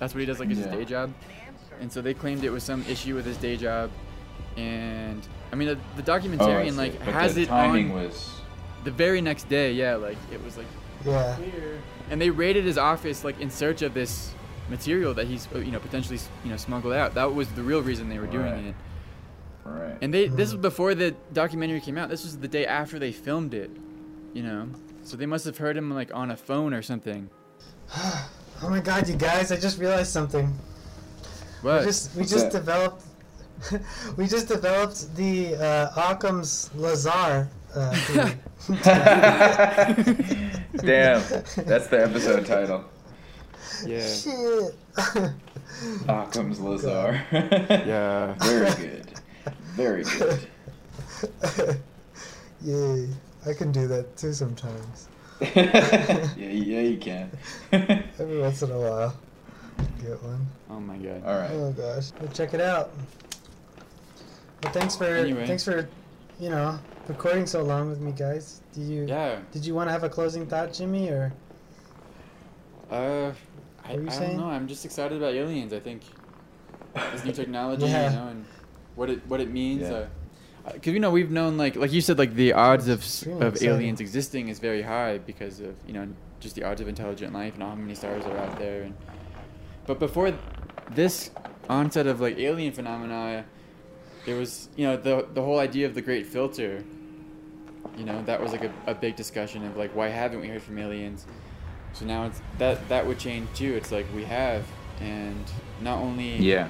That's 0.00 0.12
what 0.12 0.20
he 0.20 0.26
does, 0.26 0.40
like 0.40 0.48
his 0.48 0.58
Yeah. 0.58 0.74
day 0.74 0.84
job. 0.84 1.14
And 1.80 1.92
so 1.92 2.00
they 2.02 2.14
claimed 2.14 2.42
it 2.42 2.50
was 2.50 2.64
some 2.64 2.84
issue 2.88 3.14
with 3.14 3.24
his 3.26 3.36
day 3.36 3.56
job. 3.56 3.90
And 4.56 5.26
I 5.52 5.56
mean, 5.56 5.68
the, 5.68 5.78
the 6.02 6.02
documentarian 6.02 6.66
oh, 6.66 6.70
see. 6.70 6.76
like 6.76 6.98
But 7.04 7.14
has 7.14 7.34
the 7.34 7.42
it 7.42 7.48
timing 7.48 7.90
on 7.92 8.04
was- 8.04 8.32
the 8.84 8.90
very 8.90 9.20
next 9.20 9.48
day. 9.48 9.72
Yeah, 9.72 9.96
like 9.96 10.18
it 10.32 10.42
was 10.44 10.56
like 10.56 10.66
Yeah. 11.04 11.34
clear. 11.36 11.80
And 12.10 12.20
they 12.20 12.30
raided 12.30 12.64
his 12.64 12.78
office 12.78 13.24
like 13.24 13.40
in 13.40 13.50
search 13.50 13.82
of 13.82 13.94
this 13.94 14.32
material 14.68 15.14
that 15.14 15.26
he's 15.26 15.48
you 15.54 15.70
know 15.70 15.78
potentially 15.78 16.18
you 16.44 16.50
know 16.50 16.56
smuggled 16.56 16.92
out. 16.94 17.14
That 17.14 17.34
was 17.34 17.48
the 17.48 17.62
real 17.62 17.82
reason 17.82 18.08
they 18.08 18.18
were 18.18 18.26
doing 18.26 18.52
Right. 18.52 18.64
it. 18.66 18.74
Right. 19.64 19.98
And 20.00 20.14
they 20.14 20.28
this 20.28 20.50
mm-hmm. 20.50 20.58
was 20.58 20.70
before 20.70 20.94
the 20.94 21.14
documentary 21.32 21.80
came 21.80 21.98
out. 21.98 22.08
This 22.08 22.22
was 22.24 22.38
the 22.38 22.48
day 22.48 22.66
after 22.66 22.98
they 22.98 23.12
filmed 23.12 23.54
it, 23.54 23.70
you 24.32 24.42
know. 24.42 24.68
So 25.02 25.16
they 25.16 25.26
must 25.26 25.44
have 25.44 25.58
heard 25.58 25.76
him 25.76 25.90
like 25.92 26.12
on 26.14 26.30
a 26.30 26.36
phone 26.36 26.72
or 26.74 26.82
something. 26.82 27.30
Oh 28.62 28.70
my 28.70 28.80
god, 28.80 29.06
you 29.06 29.16
guys! 29.16 29.52
I 29.52 29.56
just 29.56 29.78
realized 29.78 30.10
something. 30.10 30.50
What? 31.60 31.80
We 31.80 31.86
just 31.86 32.14
we 32.14 32.20
What's 32.20 32.32
just 32.32 32.50
that? 32.52 32.58
developed 32.60 33.04
we 34.16 34.26
just 34.26 34.48
developed 34.48 35.14
the 35.16 35.56
uh, 35.56 36.10
Occam's 36.12 36.70
Lazar. 36.74 37.48
Uh. 37.74 37.90
Damn, 40.76 41.22
that's 41.64 41.88
the 41.88 42.00
episode 42.02 42.46
title. 42.46 42.84
Yeah. 43.84 44.06
Shit. 44.06 44.74
Occam's 46.08 46.60
Lazar. 46.60 47.22
yeah. 47.32 48.34
Very 48.38 48.70
good. 48.74 49.12
Very 49.74 50.04
good. 50.04 50.48
Yay! 52.62 53.08
I 53.46 53.52
can 53.52 53.70
do 53.70 53.86
that 53.88 54.16
too 54.16 54.32
sometimes. 54.32 55.08
yeah, 55.40 56.32
yeah, 56.36 56.80
you 56.80 56.96
can. 56.96 57.30
Every 57.72 58.40
once 58.40 58.62
in 58.62 58.70
a 58.70 58.78
while, 58.78 59.14
get 60.00 60.22
one. 60.22 60.46
Oh 60.70 60.80
my 60.80 60.96
god. 60.96 61.22
All 61.24 61.38
right. 61.38 61.50
Oh 61.50 61.72
gosh, 61.72 62.10
well, 62.18 62.32
check 62.32 62.54
it 62.54 62.60
out. 62.60 62.90
Well, 64.62 64.72
thanks 64.72 64.96
for 64.96 65.04
Anyway. 65.04 65.46
thanks 65.46 65.64
for 65.64 65.88
you 66.40 66.50
know 66.50 66.78
recording 67.08 67.46
so 67.46 67.62
long 67.62 67.88
with 67.88 68.00
me, 68.00 68.12
guys. 68.12 68.60
Do 68.74 68.80
you 68.80 69.04
Yeah. 69.06 69.38
Did 69.52 69.64
you 69.64 69.74
want 69.74 69.88
to 69.88 69.92
have 69.92 70.04
a 70.04 70.08
closing 70.08 70.46
thought, 70.46 70.72
Jimmy, 70.72 71.08
or 71.08 71.32
Uh, 72.90 73.32
I, 73.84 73.92
I 73.92 73.96
don't 73.96 74.36
know. 74.36 74.46
I'm 74.46 74.66
just 74.68 74.84
excited 74.84 75.18
about 75.18 75.34
aliens. 75.34 75.72
I 75.72 75.80
think 75.80 76.02
this 77.12 77.24
new 77.24 77.32
technology, 77.42 77.86
Yeah. 77.86 78.10
you 78.10 78.16
know, 78.16 78.28
and 78.28 78.44
what 78.94 79.10
it 79.10 79.26
what 79.26 79.40
it 79.40 79.50
means. 79.50 79.82
Yeah. 79.82 80.06
Uh, 80.66 80.72
because 80.72 80.92
you 80.94 81.00
know 81.00 81.10
we've 81.10 81.30
known 81.30 81.56
like 81.56 81.76
like 81.76 81.92
you 81.92 82.00
said 82.00 82.18
like 82.18 82.34
the 82.34 82.52
odds 82.52 82.88
of 82.88 82.98
Extremely 83.00 83.46
of 83.46 83.52
exciting. 83.54 83.74
aliens 83.74 84.00
existing 84.00 84.48
is 84.48 84.58
very 84.58 84.82
high 84.82 85.18
because 85.18 85.60
of 85.60 85.74
you 85.86 85.92
know 85.92 86.08
just 86.40 86.56
the 86.56 86.64
odds 86.64 86.80
of 86.80 86.88
intelligent 86.88 87.32
life 87.32 87.54
and 87.54 87.62
how 87.62 87.74
many 87.74 87.94
stars 87.94 88.24
are 88.24 88.36
out 88.36 88.58
there. 88.58 88.82
And 88.82 88.94
but 89.86 89.98
before 90.00 90.32
this 90.90 91.30
onset 91.68 92.06
of 92.08 92.20
like 92.20 92.36
alien 92.38 92.72
phenomena, 92.72 93.44
there 94.26 94.36
was 94.36 94.68
you 94.76 94.86
know 94.86 94.96
the 94.96 95.26
the 95.32 95.40
whole 95.42 95.58
idea 95.58 95.86
of 95.86 95.94
the 95.94 96.02
great 96.02 96.26
filter. 96.26 96.84
You 97.96 98.04
know 98.04 98.22
that 98.24 98.42
was 98.42 98.52
like 98.52 98.64
a, 98.64 98.72
a 98.86 98.94
big 98.94 99.16
discussion 99.16 99.64
of 99.64 99.76
like 99.76 99.94
why 99.96 100.08
haven't 100.08 100.40
we 100.40 100.48
heard 100.48 100.62
from 100.62 100.78
aliens? 100.78 101.24
So 101.94 102.04
now 102.04 102.26
it's 102.26 102.42
that 102.58 102.86
that 102.90 103.06
would 103.06 103.18
change 103.18 103.48
too. 103.54 103.74
It's 103.74 103.90
like 103.90 104.06
we 104.14 104.24
have, 104.24 104.64
and 105.00 105.42
not 105.80 105.98
only 106.00 106.36
Yeah. 106.36 106.68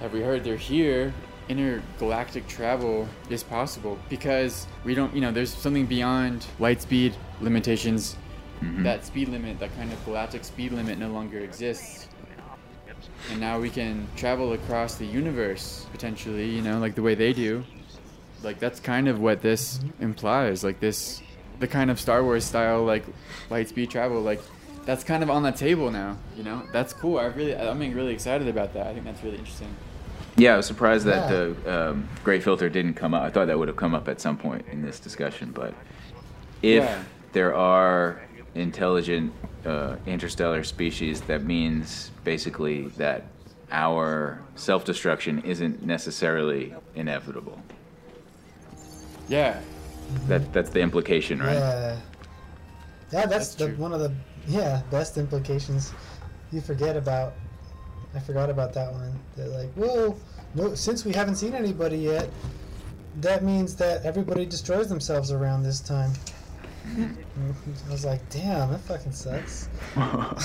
have 0.00 0.12
we 0.12 0.20
heard 0.20 0.44
they're 0.44 0.56
here, 0.56 1.14
intergalactic 1.48 2.46
travel 2.46 3.08
is 3.30 3.42
possible 3.42 3.98
because 4.10 4.66
we 4.84 4.94
don't, 4.94 5.14
you 5.14 5.20
know, 5.22 5.32
there's 5.32 5.52
something 5.54 5.86
beyond 5.86 6.44
light 6.58 6.82
speed 6.82 7.14
limitations. 7.40 8.16
Mhm. 8.60 8.82
That 8.84 9.06
speed 9.06 9.28
limit, 9.30 9.58
that 9.60 9.74
kind 9.76 9.90
of 9.90 10.04
galactic 10.04 10.44
speed 10.44 10.72
limit, 10.72 10.98
no 10.98 11.08
longer 11.08 11.38
exists. 11.38 12.06
And 13.30 13.40
now 13.40 13.60
we 13.60 13.70
can 13.70 14.08
travel 14.16 14.52
across 14.52 14.94
the 14.96 15.06
universe 15.06 15.86
potentially, 15.92 16.48
you 16.48 16.62
know, 16.62 16.78
like 16.78 16.94
the 16.94 17.02
way 17.02 17.14
they 17.14 17.32
do. 17.32 17.64
Like 18.42 18.58
that's 18.58 18.80
kind 18.80 19.08
of 19.08 19.20
what 19.20 19.42
this 19.42 19.80
implies. 20.00 20.64
Like 20.64 20.80
this, 20.80 21.22
the 21.58 21.68
kind 21.68 21.90
of 21.90 22.00
Star 22.00 22.24
Wars 22.24 22.44
style, 22.44 22.84
like 22.84 23.04
light 23.50 23.68
speed 23.68 23.90
travel, 23.90 24.20
like 24.22 24.40
that's 24.86 25.04
kind 25.04 25.22
of 25.22 25.30
on 25.30 25.42
the 25.42 25.52
table 25.52 25.90
now. 25.90 26.16
You 26.36 26.44
know, 26.44 26.62
that's 26.72 26.92
cool. 26.92 27.18
I 27.18 27.26
really, 27.26 27.54
I'm 27.54 27.78
being 27.78 27.94
really 27.94 28.14
excited 28.14 28.48
about 28.48 28.72
that. 28.74 28.86
I 28.86 28.94
think 28.94 29.04
that's 29.04 29.22
really 29.22 29.38
interesting. 29.38 29.74
Yeah, 30.36 30.54
I 30.54 30.56
was 30.56 30.66
surprised 30.66 31.04
that 31.06 31.28
the 31.28 31.90
um, 31.90 32.08
Great 32.24 32.42
Filter 32.42 32.70
didn't 32.70 32.94
come 32.94 33.12
up. 33.12 33.22
I 33.22 33.30
thought 33.30 33.48
that 33.48 33.58
would 33.58 33.68
have 33.68 33.76
come 33.76 33.94
up 33.94 34.08
at 34.08 34.20
some 34.20 34.38
point 34.38 34.64
in 34.72 34.80
this 34.80 34.98
discussion, 34.98 35.50
but 35.52 35.74
if 36.62 36.82
Yeah. 36.82 37.02
there 37.32 37.54
are 37.54 38.22
intelligent 38.54 39.32
uh, 39.64 39.96
interstellar 40.06 40.64
species, 40.64 41.20
that 41.22 41.44
means 41.44 42.10
basically 42.24 42.88
that 42.96 43.24
our 43.72 44.40
self 44.56 44.84
destruction 44.84 45.40
isn't 45.44 45.82
necessarily 45.82 46.74
inevitable. 46.94 47.60
Yeah. 49.28 49.60
That 50.26 50.52
that's 50.52 50.70
the 50.70 50.80
implication, 50.80 51.38
right? 51.40 51.54
Yeah. 51.54 51.96
Yeah, 53.12 53.26
that's, 53.26 53.54
the, 53.56 53.70
one 53.70 53.92
of 53.92 53.98
the 54.00 54.12
yeah 54.46 54.82
best 54.90 55.18
implications. 55.18 55.92
You 56.52 56.60
forget 56.60 56.96
about. 56.96 57.34
I 58.14 58.18
forgot 58.18 58.50
about 58.50 58.72
that 58.74 58.92
one. 58.92 59.16
They're 59.36 59.48
like, 59.48 59.68
well, 59.76 60.18
no, 60.56 60.74
since 60.74 61.04
we 61.04 61.12
haven't 61.12 61.36
seen 61.36 61.54
anybody 61.54 61.96
yet, 61.98 62.28
that 63.20 63.44
means 63.44 63.76
that 63.76 64.04
everybody 64.04 64.44
destroys 64.46 64.88
themselves 64.88 65.30
around 65.30 65.62
this 65.62 65.78
time. 65.78 66.10
I 66.86 67.90
was 67.90 68.04
like, 68.04 68.28
damn, 68.30 68.70
that 68.70 68.80
fucking 68.80 69.12
sucks. 69.12 69.68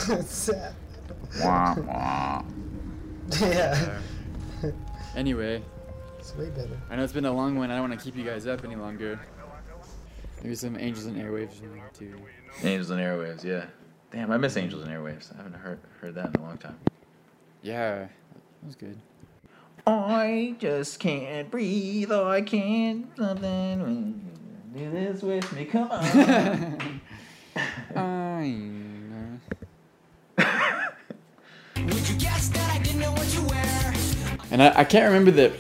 it's 0.10 0.32
sad. 0.32 0.74
Wah, 1.44 1.76
wah. 1.76 2.44
yeah. 3.42 4.00
Anyway, 5.16 5.62
It's 6.20 6.36
way 6.36 6.50
better. 6.50 6.80
I 6.90 6.96
know 6.96 7.04
it's 7.04 7.14
been 7.14 7.26
a 7.26 7.32
long 7.32 7.56
one. 7.58 7.70
I 7.72 7.76
don't 7.78 7.90
want 7.90 8.00
to 8.00 8.04
keep 8.04 8.16
you 8.18 8.24
guys 8.24 8.48
up 8.48 8.64
any 8.64 8.76
longer. 8.76 9.20
Maybe 10.44 10.56
some 10.56 10.78
angels 10.80 11.06
and 11.06 11.18
airwaves 11.18 11.54
too. 11.98 12.16
Angels 12.64 12.90
and 12.90 13.00
Airwaves, 13.00 13.44
yeah. 13.44 13.66
Damn, 14.12 14.32
I 14.32 14.38
miss 14.38 14.56
Angels 14.58 14.84
and 14.84 14.92
Airwaves. 14.92 15.34
I 15.34 15.38
haven't 15.38 15.56
heard 15.56 15.80
heard 16.00 16.16
that 16.16 16.36
in 16.36 16.42
a 16.42 16.44
long 16.44 16.58
time. 16.58 16.78
Yeah, 17.62 18.00
that 18.00 18.10
was 18.66 18.76
good. 18.76 18.98
I 19.88 20.56
just 20.60 21.00
can't 21.00 21.50
breathe. 21.52 22.12
Oh, 22.12 22.28
I 22.28 22.42
can't 22.42 23.08
something. 23.18 24.35
Do 24.76 24.92
this 24.92 25.22
with 25.22 25.52
me. 25.54 25.66
Come 25.66 25.90
on. 25.92 27.02
And 34.52 34.62
I, 34.62 34.80
I 34.80 34.84
can't 34.84 35.06
remember 35.06 35.32
the 35.32 35.54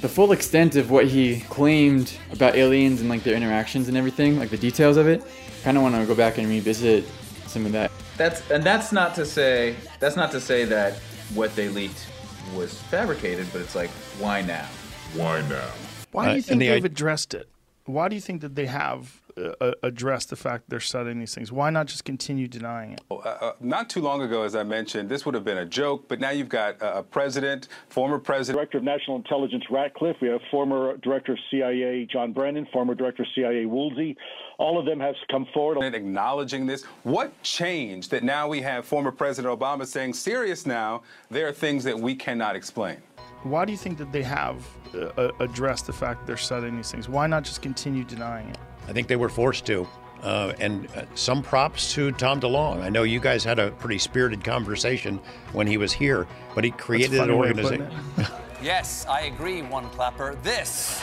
the 0.00 0.08
full 0.08 0.32
extent 0.32 0.76
of 0.76 0.90
what 0.90 1.06
he 1.06 1.40
claimed 1.50 2.16
about 2.32 2.54
aliens 2.54 3.00
and 3.00 3.10
like 3.10 3.22
their 3.22 3.34
interactions 3.34 3.88
and 3.88 3.96
everything, 3.98 4.38
like 4.38 4.48
the 4.48 4.56
details 4.56 4.96
of 4.96 5.06
it. 5.08 5.22
Kind 5.62 5.76
of 5.76 5.82
want 5.82 5.94
to 5.94 6.06
go 6.06 6.14
back 6.14 6.38
and 6.38 6.48
revisit 6.48 7.04
some 7.46 7.66
of 7.66 7.72
that. 7.72 7.90
That's 8.16 8.48
and 8.50 8.64
that's 8.64 8.92
not 8.92 9.14
to 9.16 9.26
say 9.26 9.76
that's 9.98 10.16
not 10.16 10.30
to 10.32 10.40
say 10.40 10.64
that 10.66 10.94
what 11.34 11.54
they 11.54 11.68
leaked 11.68 12.06
was 12.54 12.72
fabricated, 12.82 13.46
but 13.52 13.60
it's 13.60 13.74
like 13.74 13.90
why 14.18 14.40
now? 14.42 14.66
Why 15.14 15.42
now? 15.48 15.68
Why 16.12 16.24
do 16.26 16.30
Uh, 16.30 16.34
you 16.36 16.42
think 16.42 16.60
the 16.60 16.68
they've 16.68 16.84
i- 16.84 16.86
addressed 16.86 17.34
it? 17.34 17.48
Why 17.92 18.08
do 18.08 18.14
you 18.14 18.20
think 18.20 18.40
that 18.42 18.54
they 18.54 18.66
have 18.66 19.20
uh, 19.36 19.72
addressed 19.82 20.30
the 20.30 20.36
fact 20.36 20.64
that 20.64 20.70
they're 20.70 20.80
studying 20.80 21.18
these 21.18 21.34
things? 21.34 21.50
Why 21.52 21.70
not 21.70 21.86
just 21.86 22.04
continue 22.04 22.48
denying 22.48 22.92
it? 22.92 23.00
Uh, 23.10 23.16
uh, 23.16 23.52
not 23.60 23.90
too 23.90 24.00
long 24.00 24.22
ago, 24.22 24.42
as 24.42 24.54
I 24.54 24.62
mentioned, 24.62 25.08
this 25.08 25.24
would 25.24 25.34
have 25.34 25.44
been 25.44 25.58
a 25.58 25.66
joke, 25.66 26.08
but 26.08 26.20
now 26.20 26.30
you've 26.30 26.48
got 26.48 26.80
uh, 26.82 26.92
a 26.96 27.02
president, 27.02 27.68
former 27.88 28.18
president. 28.18 28.58
Director 28.58 28.78
of 28.78 28.84
National 28.84 29.16
Intelligence 29.16 29.64
Ratcliffe. 29.70 30.16
We 30.20 30.28
have 30.28 30.40
former 30.50 30.96
Director 30.98 31.32
of 31.32 31.38
CIA 31.50 32.06
John 32.10 32.32
Brennan, 32.32 32.66
former 32.72 32.94
Director 32.94 33.22
of 33.22 33.28
CIA 33.34 33.66
Woolsey. 33.66 34.16
All 34.58 34.78
of 34.78 34.84
them 34.84 35.00
have 35.00 35.14
come 35.30 35.46
forward. 35.54 35.82
And 35.82 35.94
acknowledging 35.94 36.66
this. 36.66 36.84
What 37.02 37.40
changed 37.42 38.10
that 38.10 38.22
now 38.22 38.46
we 38.48 38.60
have 38.60 38.84
former 38.84 39.10
President 39.10 39.58
Obama 39.58 39.86
saying, 39.86 40.14
serious 40.14 40.66
now, 40.66 41.02
there 41.30 41.48
are 41.48 41.52
things 41.52 41.84
that 41.84 41.98
we 41.98 42.14
cannot 42.14 42.56
explain? 42.56 42.98
Why 43.42 43.64
do 43.64 43.72
you 43.72 43.78
think 43.78 43.96
that 43.98 44.12
they 44.12 44.22
have 44.22 44.56
uh, 44.94 44.98
uh, 45.16 45.30
addressed 45.40 45.86
the 45.86 45.92
fact 45.92 46.20
that 46.20 46.26
they're 46.26 46.36
studying 46.36 46.76
these 46.76 46.90
things? 46.90 47.08
Why 47.08 47.26
not 47.26 47.44
just 47.44 47.62
continue 47.62 48.04
denying 48.04 48.48
it? 48.48 48.58
I 48.88 48.92
think 48.92 49.08
they 49.08 49.16
were 49.16 49.28
forced 49.28 49.66
to. 49.66 49.86
Uh, 50.22 50.52
and 50.60 50.86
uh, 50.94 51.04
some 51.14 51.42
props 51.42 51.94
to 51.94 52.12
Tom 52.12 52.40
DeLonge. 52.40 52.82
I 52.82 52.90
know 52.90 53.04
you 53.04 53.20
guys 53.20 53.42
had 53.42 53.58
a 53.58 53.70
pretty 53.70 53.98
spirited 53.98 54.44
conversation 54.44 55.18
when 55.52 55.66
he 55.66 55.78
was 55.78 55.92
here, 55.92 56.26
but 56.54 56.62
he 56.62 56.70
created 56.70 57.12
an 57.12 57.18
funny 57.20 57.32
way 57.34 57.50
of 57.50 57.56
putting 57.56 57.82
organization. 57.82 58.36
Yes, 58.62 59.06
I 59.08 59.22
agree, 59.22 59.62
one 59.62 59.88
clapper. 59.88 60.36
This 60.42 61.00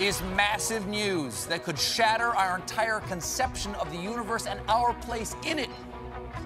is 0.00 0.22
massive 0.34 0.86
news 0.86 1.44
that 1.44 1.62
could 1.62 1.78
shatter 1.78 2.34
our 2.34 2.56
entire 2.56 3.00
conception 3.00 3.74
of 3.74 3.90
the 3.90 3.98
universe 3.98 4.46
and 4.46 4.58
our 4.66 4.94
place 4.94 5.36
in 5.44 5.58
it. 5.58 5.68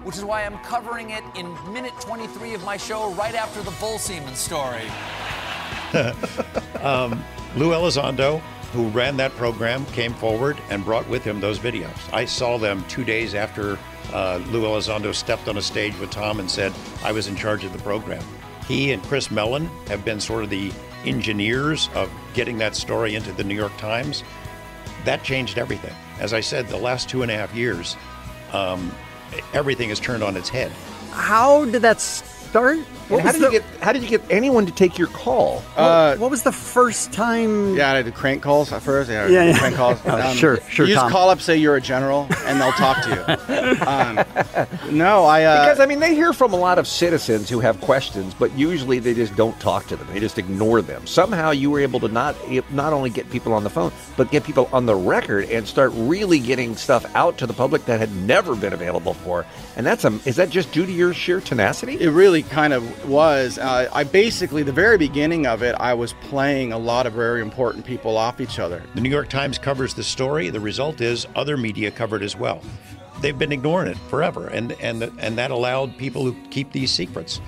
Which 0.03 0.17
is 0.17 0.25
why 0.25 0.43
I'm 0.43 0.57
covering 0.59 1.11
it 1.11 1.23
in 1.37 1.53
minute 1.71 1.93
23 2.01 2.53
of 2.53 2.63
my 2.65 2.75
show 2.75 3.13
right 3.13 3.35
after 3.35 3.61
the 3.61 3.71
Bull 3.79 3.97
Seaman 3.97 4.35
story. 4.35 4.83
um, 6.81 7.23
Lou 7.55 7.71
Elizondo, 7.71 8.39
who 8.71 8.87
ran 8.89 9.17
that 9.17 9.31
program, 9.33 9.85
came 9.87 10.13
forward 10.13 10.57
and 10.69 10.85
brought 10.85 11.07
with 11.09 11.23
him 11.23 11.39
those 11.39 11.59
videos. 11.59 11.95
I 12.13 12.25
saw 12.25 12.57
them 12.57 12.85
two 12.87 13.03
days 13.03 13.35
after 13.35 13.77
uh, 14.13 14.41
Lou 14.49 14.63
Elizondo 14.63 15.13
stepped 15.13 15.47
on 15.47 15.57
a 15.57 15.61
stage 15.61 15.97
with 15.99 16.09
Tom 16.09 16.39
and 16.39 16.49
said, 16.49 16.73
I 17.03 17.11
was 17.11 17.27
in 17.27 17.35
charge 17.35 17.63
of 17.63 17.73
the 17.73 17.79
program. 17.79 18.23
He 18.67 18.91
and 18.91 19.03
Chris 19.03 19.31
Mellon 19.31 19.65
have 19.87 20.05
been 20.05 20.19
sort 20.19 20.43
of 20.43 20.49
the 20.49 20.71
engineers 21.05 21.89
of 21.95 22.09
getting 22.33 22.57
that 22.59 22.75
story 22.75 23.15
into 23.15 23.31
the 23.33 23.43
New 23.43 23.55
York 23.55 23.75
Times. 23.77 24.23
That 25.05 25.23
changed 25.23 25.57
everything. 25.57 25.93
As 26.19 26.33
I 26.33 26.41
said, 26.41 26.67
the 26.67 26.77
last 26.77 27.09
two 27.09 27.23
and 27.23 27.31
a 27.31 27.35
half 27.35 27.53
years, 27.55 27.97
um, 28.53 28.91
everything 29.53 29.89
has 29.89 29.99
turned 29.99 30.23
on 30.23 30.37
its 30.37 30.49
head. 30.49 30.71
How 31.11 31.65
did 31.65 31.81
that 31.81 31.99
start? 32.51 32.79
How 33.09 33.31
did 33.31 33.41
you 33.41 33.51
get? 33.51 33.63
How 33.81 33.91
did 33.93 34.03
you 34.03 34.09
get 34.09 34.21
anyone 34.29 34.65
to 34.65 34.71
take 34.71 34.97
your 34.97 35.07
call? 35.07 35.61
Uh, 35.75 36.15
what 36.17 36.29
was 36.31 36.43
the 36.43 36.51
first 36.51 37.11
time? 37.11 37.75
Yeah, 37.75 37.91
I 37.93 38.01
did 38.01 38.13
crank 38.13 38.41
calls 38.41 38.71
at 38.71 38.81
first. 38.81 39.09
Yeah, 39.09 39.27
Yeah, 39.27 39.45
yeah. 39.45 39.57
crank 39.57 39.75
calls. 39.75 39.99
Oh, 40.05 40.33
sure, 40.33 40.59
sure, 40.69 40.85
You 40.85 40.93
just 40.93 41.03
Tom. 41.03 41.11
call 41.11 41.29
up, 41.29 41.39
say 41.41 41.57
you're 41.57 41.75
a 41.75 41.81
general, 41.81 42.27
and 42.45 42.59
they'll 42.61 42.71
talk 42.73 43.01
to 43.03 43.09
you. 43.09 43.85
um, 43.87 44.95
no, 44.97 45.23
I. 45.25 45.43
Uh, 45.43 45.65
because 45.65 45.79
I 45.79 45.85
mean, 45.85 45.99
they 45.99 46.13
hear 46.15 46.31
from 46.33 46.53
a 46.53 46.57
lot 46.57 46.77
of 46.79 46.87
citizens 46.87 47.49
who 47.49 47.59
have 47.59 47.79
questions, 47.81 48.33
but 48.33 48.51
usually 48.57 48.99
they 48.99 49.13
just 49.13 49.35
don't 49.35 49.57
talk 49.59 49.87
to 49.87 49.95
them. 49.95 50.07
They 50.13 50.19
just 50.19 50.37
ignore 50.37 50.81
them. 50.81 51.05
Somehow 51.07 51.51
you 51.51 51.69
were 51.71 51.79
able 51.79 51.99
to 52.01 52.07
not 52.07 52.35
not 52.71 52.93
only 52.93 53.09
get 53.09 53.29
people 53.29 53.53
on 53.53 53.63
the 53.63 53.69
phone, 53.69 53.91
but 54.17 54.31
get 54.31 54.43
people 54.43 54.69
on 54.71 54.85
the 54.85 54.95
record 54.95 55.49
and 55.49 55.67
start 55.67 55.91
really 55.95 56.39
getting 56.39 56.75
stuff 56.75 57.05
out 57.15 57.37
to 57.39 57.47
the 57.47 57.53
public 57.53 57.85
that 57.85 57.99
had 57.99 58.13
never 58.15 58.55
been 58.55 58.73
available 58.73 59.13
for. 59.15 59.45
And 59.75 59.85
that's 59.85 60.05
a 60.05 60.17
is 60.25 60.35
that 60.37 60.49
just 60.49 60.71
due 60.71 60.85
to 60.85 60.91
your 60.91 61.13
sheer 61.13 61.39
tenacity? 61.41 61.99
It 61.99 62.09
really 62.11 62.40
kind 62.43 62.73
of 62.73 63.09
was. 63.09 63.57
Uh, 63.57 63.89
I 63.93 64.03
basically, 64.03 64.63
the 64.63 64.71
very 64.71 64.97
beginning 64.97 65.45
of 65.47 65.61
it, 65.61 65.75
I 65.75 65.93
was 65.93 66.13
playing 66.13 66.73
a 66.73 66.77
lot 66.77 67.05
of 67.05 67.13
very 67.13 67.41
important 67.41 67.85
people 67.85 68.17
off 68.17 68.41
each 68.41 68.59
other. 68.59 68.83
The 68.95 69.01
New 69.01 69.09
York 69.09 69.29
Times 69.29 69.57
covers 69.57 69.93
the 69.93 70.03
story. 70.03 70.49
The 70.49 70.59
result 70.59 71.01
is 71.01 71.27
other 71.35 71.57
media 71.57 71.91
covered 71.91 72.23
as 72.23 72.35
well. 72.35 72.61
They've 73.21 73.37
been 73.37 73.51
ignoring 73.51 73.89
it 73.89 73.97
forever, 74.09 74.47
and 74.47 74.71
and 74.81 75.03
and 75.03 75.37
that 75.37 75.51
allowed 75.51 75.97
people 75.97 76.23
who 76.23 76.35
keep 76.49 76.71
these 76.71 76.91
secrets. 76.91 77.39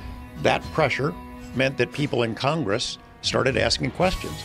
That 0.41 0.61
pressure 0.73 1.13
meant 1.55 1.77
that 1.77 1.91
people 1.91 2.23
in 2.23 2.35
Congress 2.35 2.97
started 3.21 3.57
asking 3.57 3.91
questions. 3.91 4.43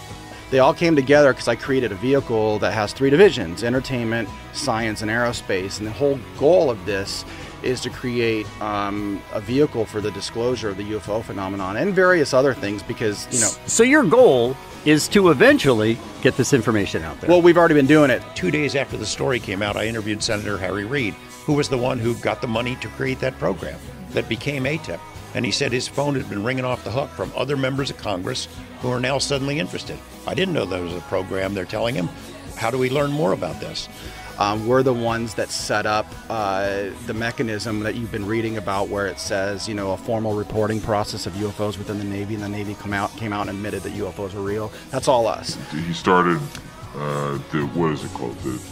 They 0.51 0.61
all 0.61 0.73
came 0.73 0.97
together 0.97 1.33
because 1.33 1.49
I 1.49 1.57
created 1.57 1.93
a 1.93 1.97
vehicle 1.97 2.59
that 2.61 2.73
has 2.73 2.95
three 2.95 3.11
divisions 3.11 3.65
entertainment, 3.65 4.29
science, 4.55 5.03
and 5.03 5.11
aerospace. 5.11 5.79
And 5.79 5.87
the 5.87 5.93
whole 5.93 6.19
goal 6.39 6.71
of 6.71 6.87
this 6.87 7.25
is 7.63 7.81
to 7.83 7.91
create 7.91 8.47
um, 8.61 9.23
a 9.33 9.41
vehicle 9.41 9.85
for 9.85 10.01
the 10.01 10.11
disclosure 10.11 10.69
of 10.69 10.77
the 10.77 10.93
UFO 10.93 11.23
phenomenon 11.23 11.77
and 11.77 11.95
various 11.95 12.33
other 12.35 12.55
things 12.55 12.83
because, 12.83 13.27
you 13.33 13.41
know. 13.41 13.51
So 13.67 13.83
your 13.83 14.05
goal 14.05 14.57
is 14.85 15.09
to 15.09 15.31
eventually 15.31 15.99
get 16.23 16.37
this 16.37 16.53
information 16.53 17.03
out 17.03 17.21
there. 17.21 17.29
Well, 17.29 17.43
we've 17.43 17.59
already 17.59 17.75
been 17.75 17.87
doing 17.87 18.11
it. 18.11 18.23
Two 18.35 18.51
days 18.51 18.75
after 18.75 18.97
the 18.97 19.07
story 19.07 19.41
came 19.41 19.63
out, 19.63 19.77
I 19.77 19.87
interviewed 19.87 20.23
Senator 20.23 20.57
Harry 20.59 20.85
Reid, 20.85 21.15
who 21.45 21.55
was 21.55 21.69
the 21.69 21.79
one 21.79 21.99
who 21.99 22.15
got 22.17 22.41
the 22.41 22.49
money 22.49 22.77
to 22.77 22.89
create 22.89 23.21
that 23.21 23.39
program 23.39 23.79
that 24.11 24.29
became 24.29 24.65
ATIP. 24.65 25.01
And 25.35 25.45
he 25.45 25.51
said 25.51 25.73
his 25.73 25.87
phone 25.87 26.15
had 26.15 26.29
been 26.29 26.43
ringing 26.43 26.65
off 26.65 26.85
the 26.85 26.91
hook 26.91 27.11
from 27.11 27.33
other 27.37 27.57
members 27.57 27.91
of 27.91 27.99
Congress 27.99 28.49
who 28.81 28.91
are 28.91 29.01
now 29.01 29.19
suddenly 29.19 29.59
interested. 29.59 29.99
I 30.27 30.35
didn't 30.35 30.55
know 30.55 30.65
there 30.65 30.83
was 30.83 30.95
a 30.95 31.01
program 31.03 31.55
they're 31.55 31.65
telling 31.65 31.95
him. 31.95 32.09
How 32.57 32.71
do 32.71 32.79
we 32.79 32.91
learn 32.91 33.11
more 33.11 33.33
about 33.33 33.61
this? 33.61 33.89
Um, 34.39 34.69
we're 34.69 34.85
the 34.85 34.95
ones 34.95 35.35
that 35.35 35.51
set 35.51 35.85
up 35.85 36.07
uh, 36.31 36.91
the 37.07 37.15
mechanism 37.15 37.81
that 37.81 37.97
you've 37.97 38.13
been 38.13 38.27
reading 38.27 38.57
about, 38.57 38.89
where 38.89 39.07
it 39.09 39.19
says, 39.19 39.69
you 39.69 39.75
know, 39.75 39.93
a 39.93 39.97
formal 39.97 40.35
reporting 40.35 40.81
process 40.81 41.27
of 41.27 41.33
UFOs 41.35 41.77
within 41.77 41.99
the 41.99 42.05
Navy, 42.05 42.35
and 42.35 42.43
the 42.45 42.49
Navy 42.49 42.75
come 42.75 42.93
out 42.93 43.11
came 43.17 43.33
out 43.33 43.49
and 43.49 43.51
admitted 43.57 43.83
that 43.83 43.95
UFOs 43.95 44.35
were 44.35 44.43
real. 44.43 44.71
That's 44.91 45.09
all 45.09 45.27
us. 45.27 45.59
He 45.73 45.93
started 45.93 46.39
uh, 46.95 47.39
the 47.51 47.69
what 47.75 47.93
is 47.93 48.05
it 48.05 48.13
called 48.13 48.39
the 48.39 48.63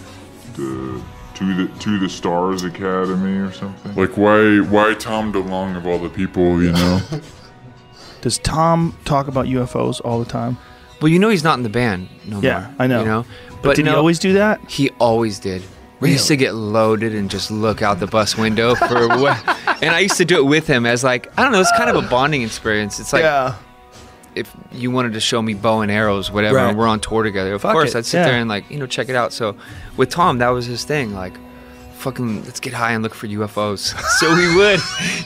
the 0.55 1.03
to 1.35 1.55
the 1.67 1.79
to 1.81 1.99
the 1.99 2.09
Stars 2.09 2.63
Academy 2.63 3.37
or 3.39 3.51
something. 3.53 3.95
Like 3.97 4.17
why 4.17 4.59
why 4.61 4.95
Tom 4.95 5.33
DeLonge 5.33 5.77
of 5.77 5.87
all 5.87 5.99
the 5.99 6.09
people 6.09 6.63
you 6.63 6.73
know? 6.73 7.01
Does 8.23 8.39
Tom 8.39 8.97
talk 9.05 9.29
about 9.29 9.47
UFOs 9.47 10.01
all 10.05 10.19
the 10.19 10.25
time? 10.31 10.57
Well, 11.01 11.09
you 11.09 11.19
know 11.19 11.29
he's 11.29 11.45
not 11.45 11.59
in 11.59 11.63
the 11.63 11.69
band 11.69 12.09
no 12.25 12.41
Yeah, 12.41 12.61
more. 12.61 12.75
I 12.79 12.87
know. 12.87 13.01
You 13.01 13.07
know, 13.07 13.25
But 13.63 13.77
did 13.77 13.87
he 13.87 13.93
always 13.93 14.19
do 14.19 14.35
that? 14.35 14.61
He 14.71 14.91
always 14.99 15.39
did. 15.39 15.63
We 15.99 16.13
used 16.13 16.29
to 16.29 16.37
get 16.37 16.55
loaded 16.55 17.15
and 17.15 17.31
just 17.31 17.51
look 17.51 17.81
out 17.81 18.01
the 18.01 18.07
bus 18.07 18.37
window 18.37 18.75
for 18.75 19.09
what, 19.19 19.43
and 19.83 19.95
I 19.95 20.01
used 20.01 20.19
to 20.19 20.25
do 20.27 20.37
it 20.37 20.45
with 20.45 20.67
him 20.67 20.85
as 20.85 21.03
like 21.03 21.27
I 21.39 21.43
don't 21.43 21.53
know. 21.53 21.61
It's 21.61 21.73
kind 21.77 21.89
of 21.89 21.97
a 21.97 22.07
bonding 22.07 22.43
experience. 22.43 23.01
It's 23.01 23.13
like 23.15 23.23
Yeah. 23.23 23.55
if 24.35 24.55
you 24.73 24.91
wanted 24.91 25.15
to 25.15 25.21
show 25.21 25.41
me 25.41 25.55
bow 25.55 25.81
and 25.81 25.91
arrows, 25.91 26.31
whatever, 26.31 26.59
and 26.59 26.77
we're 26.77 26.87
on 26.87 27.01
tour 27.01 27.23
together. 27.23 27.55
Of 27.55 27.63
Fuck 27.63 27.73
course, 27.73 27.95
it, 27.95 27.99
I'd 27.99 28.07
sit 28.07 28.19
yeah. 28.19 28.25
there 28.27 28.39
and 28.39 28.49
like 28.49 28.71
you 28.71 28.79
know 28.79 28.87
check 28.87 29.09
it 29.09 29.17
out. 29.17 29.33
So 29.33 29.57
with 29.97 30.11
Tom, 30.11 30.39
that 30.39 30.51
was 30.51 30.67
his 30.67 30.85
thing. 30.85 31.15
Like 31.15 31.33
fucking 31.95 32.45
let's 32.45 32.61
get 32.61 32.75
high 32.75 32.93
and 32.93 33.03
look 33.03 33.15
for 33.15 33.27
UFOs. 33.27 33.99
so 34.19 34.35
we 34.37 34.55
would, 34.55 34.81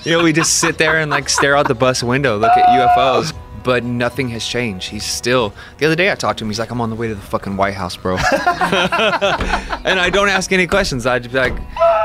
you 0.04 0.12
know, 0.12 0.22
we 0.22 0.32
just 0.32 0.60
sit 0.60 0.78
there 0.78 0.98
and 1.00 1.10
like 1.10 1.28
stare 1.28 1.56
out 1.56 1.66
the 1.66 1.74
bus 1.74 2.02
window, 2.04 2.38
look 2.38 2.52
at 2.56 2.66
UFOs. 2.68 3.34
But 3.62 3.84
nothing 3.84 4.30
has 4.30 4.46
changed. 4.46 4.88
He's 4.88 5.04
still. 5.04 5.52
The 5.78 5.86
other 5.86 5.94
day 5.96 6.10
I 6.10 6.14
talked 6.14 6.38
to 6.38 6.44
him. 6.44 6.50
He's 6.50 6.58
like, 6.58 6.70
"I'm 6.70 6.80
on 6.80 6.88
the 6.90 6.96
way 6.96 7.08
to 7.08 7.14
the 7.14 7.20
fucking 7.20 7.56
White 7.56 7.74
House, 7.74 7.96
bro." 7.96 8.16
and 9.84 10.00
I 10.00 10.10
don't 10.10 10.28
ask 10.28 10.52
any 10.52 10.66
questions. 10.66 11.06
I 11.06 11.18
just 11.18 11.32
be 11.32 11.38
like, 11.38 11.54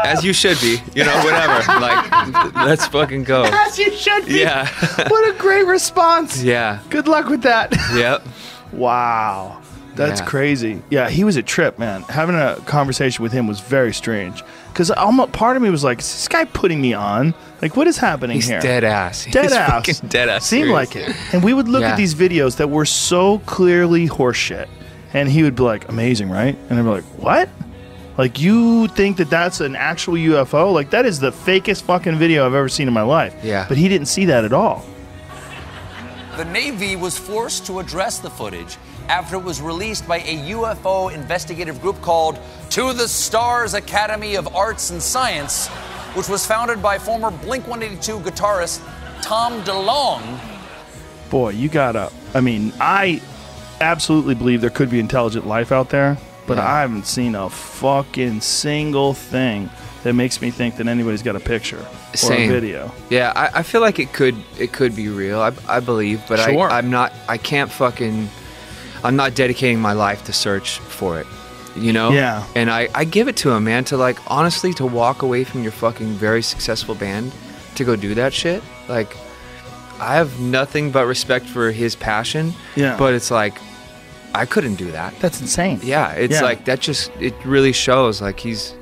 "As 0.06 0.24
you 0.24 0.34
should 0.34 0.60
be," 0.60 0.82
you 0.94 1.04
know, 1.06 1.16
whatever. 1.24 1.64
like, 1.82 2.56
let's 2.56 2.86
fucking 2.88 3.24
go. 3.24 3.44
As 3.46 3.78
you 3.80 3.92
should 3.96 4.26
be. 4.26 4.40
Yeah. 4.40 4.68
what 5.08 5.34
a 5.34 5.38
great 5.38 5.66
response. 5.66 6.42
Yeah. 6.44 6.80
Good 6.90 7.08
luck 7.08 7.28
with 7.30 7.44
that. 7.44 7.72
Yep. 7.94 8.26
Wow. 8.74 9.62
That's 9.96 10.20
Yeah. 10.20 10.26
crazy. 10.26 10.82
Yeah, 10.90 11.10
he 11.10 11.24
was 11.24 11.38
a 11.38 11.44
trip, 11.44 11.80
man. 11.80 12.02
Having 12.04 12.36
a 12.36 12.58
conversation 12.66 13.24
with 13.24 13.32
him 13.32 13.48
was 13.48 13.62
very 13.62 13.94
strange. 13.94 14.44
Because 14.76 14.92
part 15.32 15.56
of 15.56 15.64
me 15.64 15.70
was 15.70 15.86
like, 15.86 16.00
is 16.00 16.12
this 16.12 16.28
guy 16.28 16.44
putting 16.44 16.82
me 16.82 16.94
on? 16.94 17.34
Like, 17.62 17.78
what 17.78 17.88
is 17.88 17.98
happening 17.98 18.36
He's 18.36 18.48
here? 18.50 18.60
dead 18.60 18.84
ass. 18.84 19.24
He's 19.24 19.34
Dead 19.34 19.54
ass. 19.54 20.02
dead 20.02 20.28
ass 20.28 20.46
Seemed 20.46 20.66
serious. 20.68 20.74
like 20.74 20.96
it. 20.98 21.16
And 21.34 21.42
we 21.42 21.54
would 21.54 21.70
look 21.70 21.80
Yeah. 21.82 21.92
at 21.92 21.98
these 21.98 22.14
videos 22.14 22.58
that 22.58 22.70
were 22.70 22.84
so 22.86 23.40
clearly 23.46 24.10
horseshit. 24.10 24.68
And 25.14 25.30
he 25.30 25.44
would 25.44 25.56
be 25.56 25.64
like, 25.64 25.88
amazing, 25.88 26.30
right? 26.30 26.58
And 26.70 26.78
I'd 26.78 26.84
be 26.84 26.90
like, 26.90 27.06
what? 27.18 27.48
Like, 28.18 28.42
you 28.42 28.90
think 28.90 29.16
that 29.18 29.30
that's 29.30 29.62
an 29.62 29.78
actual 29.78 30.16
UFO? 30.16 30.74
Like, 30.74 30.90
that 30.90 31.06
is 31.06 31.22
the 31.22 31.32
fakest 31.32 31.84
fucking 31.84 32.18
video 32.18 32.46
I've 32.46 32.54
ever 32.54 32.68
seen 32.68 32.90
in 32.90 32.94
my 32.94 33.02
life. 33.02 33.34
Yeah. 33.44 33.66
But 33.70 33.78
he 33.78 33.88
didn't 33.88 34.08
see 34.08 34.26
that 34.26 34.44
at 34.44 34.52
all. 34.52 34.86
The 36.36 36.44
Navy 36.46 36.98
was 36.98 37.18
forced 37.18 37.66
to 37.68 37.80
address 37.80 38.20
the 38.20 38.30
footage 38.30 38.76
after 39.08 39.38
it 39.38 39.44
was 39.44 39.62
released 39.62 40.06
by 40.06 40.18
a 40.18 40.52
UFO 40.52 41.14
investigative 41.14 41.82
group 41.82 42.02
called 42.02 42.40
To 42.76 42.92
the 42.92 43.08
Stars 43.08 43.74
Academy 43.74 44.36
of 44.36 44.54
Arts 44.54 44.90
and 44.90 45.02
Science, 45.02 45.70
which 46.14 46.28
was 46.28 46.46
founded 46.46 46.82
by 46.82 47.00
former 47.00 47.32
Blink 47.32 47.66
182 47.70 48.20
guitarist 48.20 48.82
Tom 49.22 49.62
DeLonge. 49.64 50.42
Boy, 51.30 51.52
you 51.52 51.70
gotta. 51.70 52.12
I 52.34 52.42
mean, 52.42 52.74
I 52.82 53.22
absolutely 53.80 54.36
believe 54.36 54.60
there 54.60 54.70
could 54.70 54.90
be 54.90 55.00
intelligent 55.00 55.48
life 55.48 55.72
out 55.72 55.88
there, 55.88 56.18
but 56.48 56.60
I 56.60 56.82
haven't 56.82 57.06
seen 57.06 57.34
a 57.36 57.50
fucking 57.50 58.42
single 58.42 59.14
thing 59.14 59.70
that 60.04 60.12
makes 60.12 60.42
me 60.42 60.52
think 60.52 60.76
that 60.76 60.88
anybody's 60.88 61.24
got 61.24 61.38
a 61.38 61.40
picture 61.40 61.80
or 61.80 62.18
Same. 62.18 62.50
a 62.50 62.54
video. 62.54 62.92
Yeah, 63.10 63.32
I, 63.38 63.60
I 63.60 63.64
feel 63.64 63.80
like 63.80 64.00
it 64.00 64.12
could 64.12 64.36
it 64.60 64.74
could 64.74 64.98
be 64.98 65.08
real. 65.08 65.40
I, 65.40 65.54
I 65.66 65.80
believe, 65.80 66.22
but 66.28 66.40
Sure. 66.40 66.70
I, 66.70 66.80
I'm 66.80 66.90
not. 66.90 67.14
I 67.30 67.38
can't 67.38 67.72
fucking. 67.72 68.28
I'm 69.02 69.16
not 69.16 69.34
dedicating 69.34 69.80
my 69.80 69.94
life 69.94 70.26
to 70.26 70.34
search 70.34 70.80
for 70.80 71.22
it. 71.22 71.28
You 71.76 71.94
know. 71.94 72.12
Yeah. 72.12 72.46
And 72.56 72.70
I 72.72 72.88
I 72.96 73.04
give 73.06 73.28
it 73.28 73.36
to 73.38 73.52
him, 73.52 73.64
man. 73.66 73.84
To 73.86 73.98
like 73.98 74.18
honestly 74.28 74.74
to 74.76 74.86
walk 74.86 75.22
away 75.22 75.44
from 75.44 75.64
your 75.64 75.72
fucking 75.74 76.08
very 76.14 76.42
successful 76.42 76.96
band 76.96 77.34
to 77.76 77.84
go 77.84 77.96
do 77.96 78.14
that 78.16 78.34
shit. 78.34 78.64
Like, 78.88 79.16
I 80.00 80.16
have 80.16 80.40
nothing 80.40 80.92
but 80.92 81.06
respect 81.06 81.46
for 81.46 81.72
his 81.72 81.96
passion. 81.96 82.54
Yeah. 82.76 82.98
But 82.98 83.14
it's 83.14 83.32
like. 83.32 83.58
I 84.34 84.46
couldn't 84.46 84.76
do 84.76 84.92
that. 84.92 85.18
That's 85.22 85.40
insane. 85.40 85.80
Yeah, 85.82 86.12
it's 86.12 86.34
Yeah. 86.34 86.42
like 86.42 86.66
that. 86.66 86.82
Just 86.82 87.10
it 87.22 87.34
really 87.46 87.72
shows. 87.72 88.22
Like 88.22 88.38
he's, 88.38 88.74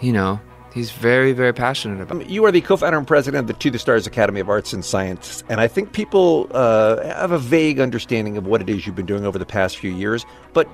you 0.00 0.12
know, 0.12 0.40
he's 0.74 0.90
very 0.90 1.32
very 1.32 1.52
passionate 1.52 2.00
about. 2.00 2.22
Um, 2.22 2.28
You 2.28 2.44
are 2.44 2.52
the 2.52 2.60
co-founder 2.60 2.98
and 2.98 3.06
president 3.06 3.42
of 3.42 3.46
the 3.46 3.54
To 3.54 3.70
the 3.70 3.78
Stars 3.78 4.06
Academy 4.06 4.40
of 4.40 4.48
Arts 4.48 4.72
and 4.72 4.84
Science, 4.84 5.44
and 5.48 5.60
I 5.60 5.68
think 5.68 5.92
people 5.92 6.48
uh, 6.52 7.02
have 7.04 7.32
a 7.32 7.38
vague 7.38 7.80
understanding 7.80 8.36
of 8.36 8.46
what 8.46 8.60
it 8.60 8.68
is 8.68 8.86
you've 8.86 8.96
been 8.96 9.06
doing 9.06 9.24
over 9.24 9.38
the 9.38 9.46
past 9.46 9.78
few 9.78 9.90
years. 9.90 10.24
But 10.52 10.68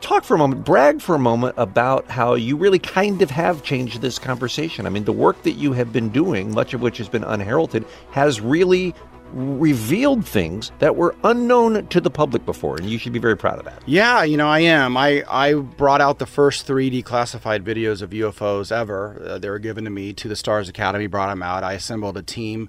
talk 0.00 0.24
for 0.24 0.34
a 0.34 0.38
moment, 0.38 0.64
brag 0.64 1.00
for 1.00 1.14
a 1.14 1.18
moment 1.18 1.54
about 1.56 2.08
how 2.10 2.34
you 2.34 2.56
really 2.56 2.78
kind 2.78 3.22
of 3.22 3.30
have 3.30 3.62
changed 3.62 4.00
this 4.00 4.18
conversation. 4.18 4.86
I 4.86 4.90
mean, 4.90 5.04
the 5.04 5.12
work 5.12 5.42
that 5.42 5.52
you 5.52 5.72
have 5.72 5.92
been 5.92 6.08
doing, 6.08 6.52
much 6.52 6.74
of 6.74 6.80
which 6.80 6.98
has 6.98 7.08
been 7.08 7.24
unheralded, 7.24 7.84
has 8.10 8.40
really 8.40 8.94
revealed 9.32 10.26
things 10.26 10.72
that 10.78 10.96
were 10.96 11.14
unknown 11.24 11.86
to 11.88 12.00
the 12.00 12.10
public 12.10 12.44
before, 12.44 12.76
and 12.76 12.88
you 12.88 12.98
should 12.98 13.12
be 13.12 13.18
very 13.18 13.36
proud 13.36 13.58
of 13.58 13.64
that. 13.64 13.82
Yeah, 13.86 14.22
you 14.22 14.36
know, 14.36 14.48
I 14.48 14.60
am. 14.60 14.96
I, 14.96 15.24
I 15.28 15.54
brought 15.54 16.00
out 16.00 16.18
the 16.18 16.26
first 16.26 16.66
3D 16.66 17.04
classified 17.04 17.64
videos 17.64 18.02
of 18.02 18.10
UFOs 18.10 18.72
ever. 18.72 19.22
Uh, 19.24 19.38
they 19.38 19.48
were 19.50 19.58
given 19.58 19.84
to 19.84 19.90
me. 19.90 20.12
To 20.12 20.28
the 20.28 20.36
Stars 20.36 20.68
Academy 20.68 21.06
brought 21.06 21.28
them 21.28 21.42
out. 21.42 21.64
I 21.64 21.74
assembled 21.74 22.16
a 22.16 22.22
team 22.22 22.68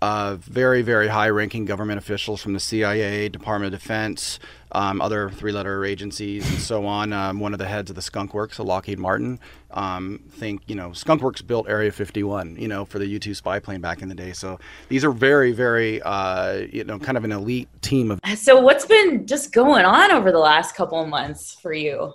of 0.00 0.40
very, 0.44 0.82
very 0.82 1.08
high 1.08 1.28
ranking 1.28 1.64
government 1.64 1.98
officials 1.98 2.40
from 2.40 2.52
the 2.52 2.60
CIA, 2.60 3.28
Department 3.28 3.74
of 3.74 3.80
Defense, 3.80 4.38
um, 4.72 5.00
other 5.00 5.30
three 5.30 5.52
letter 5.52 5.84
agencies, 5.84 6.48
and 6.48 6.58
so 6.58 6.86
on. 6.86 7.12
Um, 7.12 7.40
one 7.40 7.52
of 7.52 7.58
the 7.58 7.66
heads 7.66 7.90
of 7.90 7.96
the 7.96 8.02
Skunk 8.02 8.34
Works, 8.34 8.58
Lockheed 8.58 8.98
Martin. 8.98 9.40
Um, 9.70 10.20
think, 10.30 10.62
you 10.66 10.74
know, 10.74 10.92
Skunk 10.92 11.22
Works 11.22 11.42
built 11.42 11.68
Area 11.68 11.92
51, 11.92 12.56
you 12.56 12.68
know, 12.68 12.84
for 12.84 12.98
the 12.98 13.06
U 13.06 13.18
2 13.18 13.34
spy 13.34 13.58
plane 13.58 13.80
back 13.80 14.02
in 14.02 14.08
the 14.08 14.14
day. 14.14 14.32
So 14.32 14.58
these 14.88 15.04
are 15.04 15.10
very, 15.10 15.52
very, 15.52 16.00
uh, 16.02 16.66
you 16.72 16.84
know, 16.84 16.98
kind 16.98 17.16
of 17.18 17.24
an 17.24 17.32
elite 17.32 17.68
team 17.82 18.10
of 18.10 18.20
So, 18.36 18.60
what's 18.60 18.86
been 18.86 19.26
just 19.26 19.52
going 19.52 19.84
on 19.84 20.10
over 20.10 20.32
the 20.32 20.38
last 20.38 20.74
couple 20.74 21.00
of 21.00 21.08
months 21.08 21.56
for 21.60 21.72
you? 21.72 22.14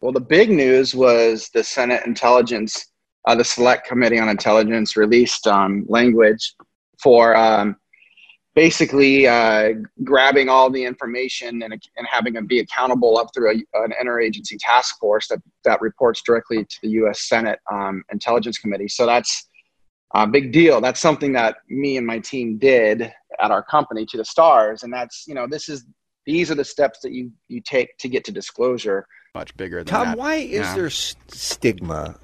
Well, 0.00 0.12
the 0.12 0.20
big 0.20 0.50
news 0.50 0.94
was 0.94 1.48
the 1.54 1.64
Senate 1.64 2.04
Intelligence, 2.06 2.92
uh, 3.26 3.34
the 3.34 3.44
Select 3.44 3.86
Committee 3.86 4.18
on 4.18 4.28
Intelligence 4.28 4.96
released 4.96 5.46
um, 5.46 5.84
language 5.88 6.54
for 7.02 7.34
um, 7.36 7.76
basically 8.54 9.26
uh, 9.26 9.70
grabbing 10.04 10.48
all 10.48 10.70
the 10.70 10.84
information 10.84 11.62
and, 11.62 11.72
and 11.72 12.06
having 12.08 12.32
them 12.32 12.46
be 12.46 12.60
accountable 12.60 13.18
up 13.18 13.28
through 13.34 13.50
a, 13.50 13.54
an 13.82 13.92
interagency 14.00 14.56
task 14.60 14.98
force 15.00 15.26
that, 15.28 15.40
that 15.64 15.80
reports 15.80 16.22
directly 16.24 16.64
to 16.64 16.76
the 16.82 16.90
U.S. 16.90 17.22
Senate 17.28 17.58
um, 17.70 18.04
Intelligence 18.12 18.58
Committee. 18.58 18.88
So 18.88 19.06
that's 19.06 19.48
a 20.14 20.26
big 20.26 20.52
deal. 20.52 20.80
That's 20.80 21.00
something 21.00 21.32
that 21.32 21.56
me 21.68 21.96
and 21.96 22.06
my 22.06 22.20
team 22.20 22.58
did 22.58 23.12
at 23.42 23.50
our 23.50 23.64
company 23.64 24.06
to 24.06 24.16
the 24.16 24.24
stars. 24.24 24.84
And 24.84 24.92
that's, 24.92 25.24
you 25.26 25.34
know, 25.34 25.48
this 25.48 25.68
is, 25.68 25.84
these 26.24 26.50
are 26.50 26.54
the 26.54 26.64
steps 26.64 27.00
that 27.02 27.12
you, 27.12 27.32
you 27.48 27.60
take 27.60 27.96
to 27.98 28.08
get 28.08 28.24
to 28.24 28.32
disclosure. 28.32 29.06
Much 29.34 29.56
bigger 29.56 29.78
than 29.78 29.86
Tom, 29.86 30.08
that. 30.10 30.18
why 30.18 30.36
is 30.36 30.60
Yeah. 30.60 30.74
there 30.76 30.86
s- 30.86 31.16
stigma? 31.28 32.14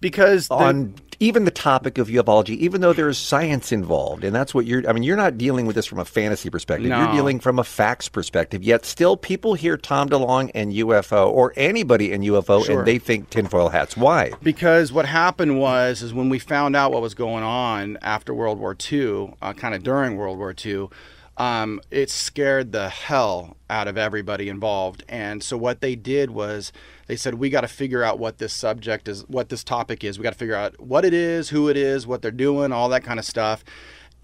Because 0.00 0.48
the- 0.48 0.54
on 0.54 0.94
even 1.20 1.44
the 1.44 1.50
topic 1.50 1.96
of 1.96 2.08
ufology, 2.08 2.56
even 2.58 2.80
though 2.80 2.92
there 2.92 3.08
is 3.08 3.16
science 3.16 3.70
involved, 3.70 4.24
and 4.24 4.34
that's 4.34 4.52
what 4.52 4.66
you're. 4.66 4.86
I 4.88 4.92
mean, 4.92 5.04
you're 5.04 5.16
not 5.16 5.38
dealing 5.38 5.64
with 5.64 5.76
this 5.76 5.86
from 5.86 6.00
a 6.00 6.04
fantasy 6.04 6.50
perspective. 6.50 6.88
You're 6.88 7.12
dealing 7.12 7.38
from 7.38 7.58
a 7.60 7.64
facts 7.64 8.08
perspective. 8.08 8.62
Yet 8.64 8.84
still, 8.84 9.16
people 9.16 9.54
hear 9.54 9.76
Tom 9.76 10.08
DeLonge 10.08 10.50
and 10.54 10.72
UFO, 10.72 11.28
or 11.30 11.52
anybody 11.56 12.12
in 12.12 12.22
UFO, 12.22 12.64
Sure. 12.64 12.78
and 12.80 12.86
they 12.88 12.98
think 12.98 13.30
tinfoil 13.30 13.68
hats. 13.68 13.96
Why? 13.96 14.32
Because 14.42 14.92
what 14.92 15.06
happened 15.06 15.58
was, 15.60 16.02
is 16.02 16.12
when 16.12 16.28
we 16.28 16.38
found 16.40 16.74
out 16.74 16.92
what 16.92 17.00
was 17.00 17.14
going 17.14 17.44
on 17.44 17.96
after 18.02 18.34
World 18.34 18.58
War 18.58 18.76
II, 18.92 19.34
uh, 19.40 19.52
kind 19.52 19.74
of 19.74 19.82
during 19.84 20.16
World 20.16 20.36
War 20.38 20.52
II, 20.64 20.88
um, 21.36 21.80
it 21.90 22.10
scared 22.10 22.72
the 22.72 22.88
hell 22.88 23.56
out 23.68 23.88
of 23.88 23.98
everybody 23.98 24.48
involved. 24.48 25.02
And 25.08 25.42
so 25.42 25.56
what 25.56 25.80
they 25.80 25.96
did 25.96 26.30
was 26.30 26.72
they 27.06 27.16
said, 27.16 27.34
we 27.34 27.50
got 27.50 27.62
to 27.62 27.68
figure 27.68 28.04
out 28.04 28.18
what 28.18 28.38
this 28.38 28.52
subject 28.52 29.08
is, 29.08 29.28
what 29.28 29.48
this 29.48 29.64
topic 29.64 30.04
is. 30.04 30.18
We 30.18 30.22
got 30.22 30.32
to 30.32 30.38
figure 30.38 30.54
out 30.54 30.80
what 30.80 31.04
it 31.04 31.12
is, 31.12 31.48
who 31.48 31.68
it 31.68 31.76
is, 31.76 32.06
what 32.06 32.22
they're 32.22 32.30
doing, 32.30 32.72
all 32.72 32.88
that 32.90 33.04
kind 33.04 33.18
of 33.18 33.24
stuff. 33.24 33.64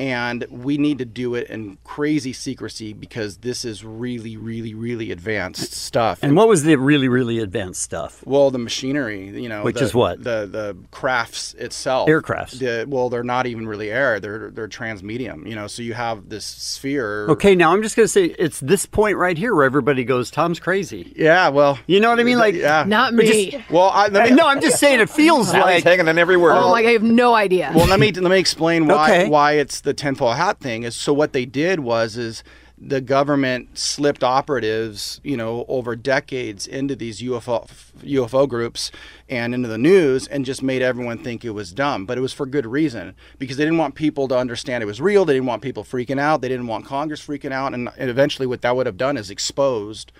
And 0.01 0.47
we 0.51 0.79
need 0.79 0.97
to 0.99 1.05
do 1.05 1.35
it 1.35 1.51
in 1.51 1.77
crazy 1.85 2.33
secrecy 2.33 2.95
because 2.95 3.37
this 3.39 3.67
is 3.67 3.85
really, 3.85 4.35
really, 4.39 4.73
really 4.73 5.11
advanced 5.13 5.75
stuff. 5.75 6.21
And 6.23 6.35
what 6.37 6.49
was 6.49 6.63
the 6.63 6.77
really, 6.77 7.07
really 7.07 7.39
advanced 7.39 7.83
stuff? 7.83 8.23
Well, 8.27 8.51
the 8.51 8.59
machinery, 8.59 9.29
you 9.29 9.51
know, 9.51 9.63
Which 9.63 9.77
the- 9.77 9.85
is 9.85 9.95
what? 9.95 10.25
the 10.25 10.47
the 10.51 10.75
crafts 10.91 11.53
itself, 11.53 12.09
Aircrafts. 12.09 12.59
The, 12.59 12.87
well, 12.89 13.11
they're 13.11 13.23
not 13.23 13.47
even 13.47 13.67
really 13.69 13.91
air; 13.91 14.19
they're 14.21 14.51
they're 14.51 14.69
transmedium. 14.69 15.47
You 15.47 15.55
know, 15.55 15.67
so 15.67 15.83
you 15.83 15.93
have 15.93 16.31
this 16.31 16.47
sphere. 16.47 17.29
Okay, 17.29 17.55
now 17.55 17.71
I'm 17.73 17.83
just 17.83 17.95
going 17.95 18.05
to 18.05 18.09
say 18.09 18.25
it's 18.39 18.59
this 18.61 18.87
point 18.87 19.19
right 19.19 19.37
here 19.37 19.55
where 19.55 19.65
everybody 19.65 20.05
goes, 20.05 20.31
Tom's 20.31 20.59
crazy. 20.61 21.13
Yeah, 21.15 21.51
well, 21.51 21.79
you 21.87 22.01
know 22.01 22.09
what 22.09 22.19
I 22.21 22.23
mean? 22.23 22.39
Like, 22.39 22.55
yeah. 22.55 22.85
Not 22.87 23.13
me. 23.13 23.51
just- 23.51 23.71
well, 23.71 23.91
I, 23.93 24.09
me- 24.09 24.31
no, 24.31 24.47
I'm 24.47 24.63
just 24.63 24.79
saying 24.81 25.01
it 25.01 25.11
feels 25.11 25.53
like 25.53 25.85
hanging 25.85 26.09
on 26.09 26.17
every 26.17 26.39
word. 26.39 26.53
Oh, 26.57 26.71
like 26.71 26.87
I 26.87 26.93
have 26.93 27.03
no 27.03 27.35
idea. 27.35 27.71
Well, 27.75 27.87
let 27.87 28.01
me 28.01 28.11
let 28.13 28.31
me 28.31 28.39
explain 28.39 28.87
why 28.87 29.11
Okay. 29.11 29.29
why 29.29 29.53
it's 29.53 29.83
the 29.83 29.90
tinfoil 29.95 30.33
hat 30.33 30.61
thing. 30.61 30.83
Is 30.83 30.95
so 30.95 31.13
what 31.13 31.33
they 31.33 31.45
did 31.45 31.81
was 31.81 32.17
is 32.17 32.43
the 32.83 33.01
government 33.03 33.77
slipped 33.77 34.25
operatives, 34.25 35.21
you 35.23 35.37
know, 35.37 35.67
over 35.69 35.95
decades 35.95 36.67
into 36.67 36.97
these 36.97 37.21
UFO 37.21 37.69
UFO 38.03 38.49
groups 38.49 38.91
and 39.29 39.55
into 39.55 39.69
the 39.69 39.77
news, 39.77 40.27
and 40.27 40.47
just 40.47 40.63
made 40.63 40.81
everyone 40.81 41.19
think 41.19 41.45
it 41.45 41.51
was 41.51 41.73
dumb. 41.73 42.07
But 42.07 42.17
it 42.17 42.23
was 42.23 42.33
for 42.33 42.47
good 42.47 42.67
reason 42.67 43.15
because 43.39 43.59
they 43.59 43.65
didn't 43.65 43.79
want 43.79 43.95
people 43.95 44.29
to 44.29 44.39
understand 44.39 44.83
it 44.83 44.87
was 44.87 45.01
real. 45.01 45.25
They 45.27 45.35
didn't 45.35 45.47
want 45.47 45.63
people 45.63 45.85
freaking 45.85 46.19
out. 46.19 46.41
They 46.41 46.49
didn't 46.49 46.69
want 46.69 46.87
Congress 46.87 47.25
freaking 47.25 47.53
out, 47.53 47.75
and, 47.75 47.91
and 47.99 48.09
eventually, 48.09 48.47
what 48.47 48.63
that 48.63 48.75
would 48.75 48.87
have 48.87 48.97
done 48.97 49.19
is 49.19 49.31
exposed 49.31 50.13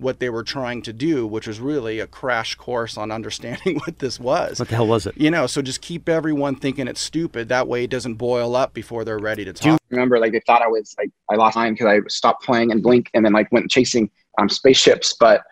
what 0.00 0.18
they 0.18 0.30
were 0.30 0.42
trying 0.42 0.82
to 0.82 0.92
do, 0.92 1.26
which 1.26 1.46
was 1.46 1.60
really 1.60 2.00
a 2.00 2.06
crash 2.06 2.54
course 2.54 2.96
on 2.96 3.10
understanding 3.10 3.78
what 3.84 3.98
this 3.98 4.18
was. 4.18 4.58
What 4.58 4.68
the 4.68 4.76
hell 4.76 4.86
was 4.86 5.06
it? 5.06 5.16
You 5.16 5.30
know, 5.30 5.46
so 5.46 5.62
just 5.62 5.80
keep 5.80 6.08
everyone 6.08 6.56
thinking 6.56 6.88
it's 6.88 7.00
stupid. 7.00 7.48
That 7.48 7.68
way 7.68 7.84
it 7.84 7.90
doesn't 7.90 8.14
boil 8.14 8.56
up 8.56 8.72
before 8.74 9.04
they're 9.04 9.18
ready 9.18 9.44
to 9.44 9.52
talk. 9.52 9.62
Do 9.62 9.70
you 9.70 9.78
remember 9.90 10.18
like 10.18 10.32
they 10.32 10.40
thought 10.40 10.62
I 10.62 10.68
was 10.68 10.94
like 10.98 11.10
I 11.30 11.36
lost 11.36 11.56
mine 11.56 11.74
because 11.74 11.86
I 11.86 12.00
stopped 12.08 12.44
playing 12.44 12.72
and 12.72 12.82
blink 12.82 13.10
and 13.14 13.24
then 13.24 13.32
like 13.32 13.50
went 13.52 13.70
chasing 13.70 14.10
um, 14.38 14.48
spaceships. 14.48 15.14
But 15.18 15.42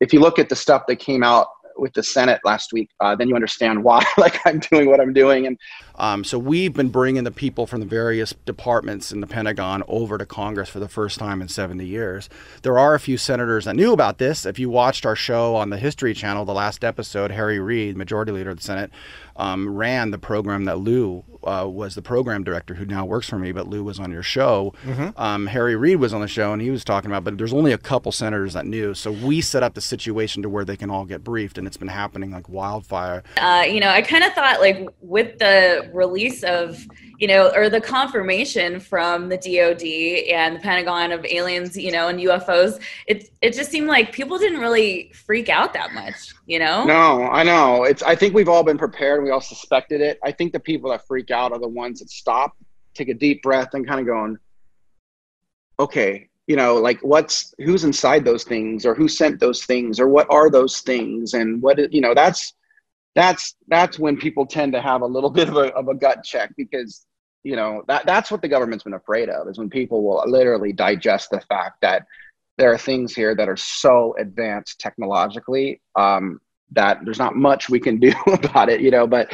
if 0.00 0.12
you 0.12 0.20
look 0.20 0.38
at 0.38 0.48
the 0.48 0.56
stuff 0.56 0.82
that 0.88 0.96
came 0.96 1.22
out 1.22 1.48
with 1.78 1.92
the 1.94 2.02
Senate 2.02 2.40
last 2.44 2.72
week, 2.72 2.90
uh, 3.00 3.14
then 3.14 3.28
you 3.28 3.34
understand 3.34 3.84
why 3.84 4.04
like 4.18 4.38
I'm 4.44 4.58
doing 4.58 4.88
what 4.88 5.00
I'm 5.00 5.12
doing. 5.12 5.46
And 5.46 5.58
Um, 5.96 6.24
so 6.24 6.38
we've 6.38 6.74
been 6.74 6.88
bringing 6.90 7.24
the 7.24 7.30
people 7.30 7.66
from 7.66 7.80
the 7.80 7.86
various 7.86 8.34
departments 8.44 9.12
in 9.12 9.20
the 9.20 9.26
Pentagon 9.26 9.82
over 9.88 10.18
to 10.18 10.26
Congress 10.26 10.68
for 10.68 10.78
the 10.80 10.88
first 10.88 11.18
time 11.18 11.40
in 11.40 11.48
70 11.48 11.84
years. 11.86 12.28
There 12.62 12.78
are 12.78 12.94
a 12.94 13.00
few 13.00 13.16
senators 13.16 13.64
that 13.64 13.76
knew 13.76 13.92
about 13.92 14.18
this. 14.18 14.44
If 14.44 14.58
you 14.58 14.68
watched 14.68 15.06
our 15.06 15.16
show 15.16 15.56
on 15.56 15.70
the 15.70 15.78
History 15.78 16.14
Channel, 16.14 16.44
the 16.44 16.52
last 16.52 16.84
episode, 16.84 17.30
Harry 17.30 17.58
Reid, 17.58 17.96
Majority 17.96 18.32
Leader 18.32 18.50
of 18.50 18.58
the 18.58 18.62
Senate, 18.62 18.90
um, 19.36 19.68
ran 19.68 20.10
the 20.10 20.18
program 20.18 20.64
that 20.64 20.78
Lou 20.78 21.24
uh, 21.46 21.66
was 21.68 21.94
the 21.94 22.02
program 22.02 22.44
director, 22.44 22.74
who 22.74 22.84
now 22.84 23.04
works 23.04 23.28
for 23.28 23.38
me. 23.38 23.52
But 23.52 23.68
Lou 23.68 23.84
was 23.84 23.98
on 23.98 24.10
your 24.10 24.22
show. 24.22 24.74
Mhm. 24.84 25.12
Um, 25.16 25.46
Harry 25.46 25.76
Reid 25.76 25.96
was 25.98 26.12
on 26.12 26.20
the 26.20 26.28
show, 26.28 26.52
and 26.52 26.60
he 26.60 26.70
was 26.70 26.84
talking 26.84 27.10
about. 27.10 27.24
But 27.24 27.38
there's 27.38 27.52
only 27.52 27.72
a 27.72 27.78
couple 27.78 28.12
senators 28.12 28.52
that 28.54 28.66
knew. 28.66 28.94
So 28.94 29.10
we 29.12 29.40
set 29.40 29.62
up 29.62 29.74
the 29.74 29.80
situation 29.80 30.42
to 30.42 30.48
where 30.48 30.64
they 30.64 30.76
can 30.76 30.90
all 30.90 31.04
get 31.04 31.22
briefed, 31.24 31.58
and 31.58 31.66
it's 31.66 31.76
been 31.76 31.88
happening 31.88 32.30
like 32.30 32.48
wildfire. 32.48 33.22
Uh, 33.36 33.64
you 33.68 33.80
know, 33.80 33.88
I 33.88 34.02
kind 34.02 34.24
of 34.24 34.32
thought 34.32 34.60
like 34.60 34.88
with 35.00 35.38
the 35.38 35.88
release 35.92 36.42
of, 36.42 36.84
you 37.18 37.28
know, 37.28 37.50
or 37.54 37.68
the 37.70 37.80
confirmation 37.80 38.80
from 38.80 39.28
the 39.28 39.36
DoD 39.36 40.34
and 40.34 40.56
the 40.56 40.60
Pentagon 40.60 41.12
of 41.12 41.24
aliens, 41.26 41.76
you 41.76 41.92
know, 41.92 42.08
and 42.08 42.18
UFOs, 42.20 42.80
it 43.06 43.30
it 43.40 43.54
just 43.54 43.70
seemed 43.70 43.86
like 43.86 44.12
people 44.12 44.38
didn't 44.38 44.60
really 44.60 45.12
freak 45.14 45.48
out 45.48 45.72
that 45.74 45.92
much, 45.92 46.34
you 46.46 46.58
know? 46.58 46.84
No, 46.84 47.24
I 47.24 47.42
know. 47.42 47.84
It's. 47.84 48.02
I 48.02 48.14
think 48.16 48.34
we've 48.34 48.48
all 48.48 48.62
been 48.64 48.78
prepared. 48.78 49.22
We 49.22 49.30
all 49.30 49.40
suspected 49.40 50.00
it. 50.00 50.18
I 50.24 50.32
think 50.32 50.52
the 50.52 50.60
people 50.60 50.90
that 50.90 51.06
freak 51.06 51.30
out 51.30 51.35
are 51.36 51.58
the 51.58 51.68
ones 51.68 52.00
that 52.00 52.10
stop, 52.10 52.56
take 52.94 53.08
a 53.08 53.14
deep 53.14 53.42
breath, 53.42 53.74
and 53.74 53.86
kind 53.86 54.00
of 54.00 54.06
going, 54.06 54.38
okay, 55.78 56.28
you 56.46 56.56
know, 56.56 56.76
like 56.76 57.00
what's 57.00 57.54
who's 57.58 57.84
inside 57.84 58.24
those 58.24 58.44
things, 58.44 58.86
or 58.86 58.94
who 58.94 59.08
sent 59.08 59.40
those 59.40 59.64
things, 59.64 59.98
or 59.98 60.08
what 60.08 60.26
are 60.30 60.50
those 60.50 60.80
things, 60.80 61.34
and 61.34 61.60
what 61.60 61.92
you 61.92 62.00
know. 62.00 62.14
That's 62.14 62.54
that's 63.14 63.56
that's 63.68 63.98
when 63.98 64.16
people 64.16 64.46
tend 64.46 64.72
to 64.72 64.80
have 64.80 65.02
a 65.02 65.06
little 65.06 65.30
bit 65.38 65.48
of 65.48 65.56
a 65.56 65.72
of 65.74 65.88
a 65.88 65.94
gut 65.94 66.22
check 66.24 66.52
because 66.56 67.06
you 67.42 67.56
know 67.56 67.82
that 67.88 68.06
that's 68.06 68.30
what 68.30 68.42
the 68.42 68.48
government's 68.48 68.84
been 68.84 68.94
afraid 68.94 69.28
of 69.28 69.48
is 69.48 69.58
when 69.58 69.70
people 69.70 70.02
will 70.02 70.22
literally 70.26 70.72
digest 70.72 71.30
the 71.30 71.40
fact 71.48 71.80
that 71.80 72.06
there 72.58 72.72
are 72.72 72.78
things 72.78 73.14
here 73.14 73.34
that 73.34 73.48
are 73.48 73.56
so 73.56 74.14
advanced 74.18 74.80
technologically 74.80 75.80
um, 75.94 76.40
that 76.72 76.98
there's 77.04 77.18
not 77.18 77.36
much 77.36 77.68
we 77.68 77.80
can 77.80 77.98
do 78.00 78.12
about 78.26 78.68
it, 78.68 78.80
you 78.80 78.90
know. 78.90 79.06
But 79.06 79.32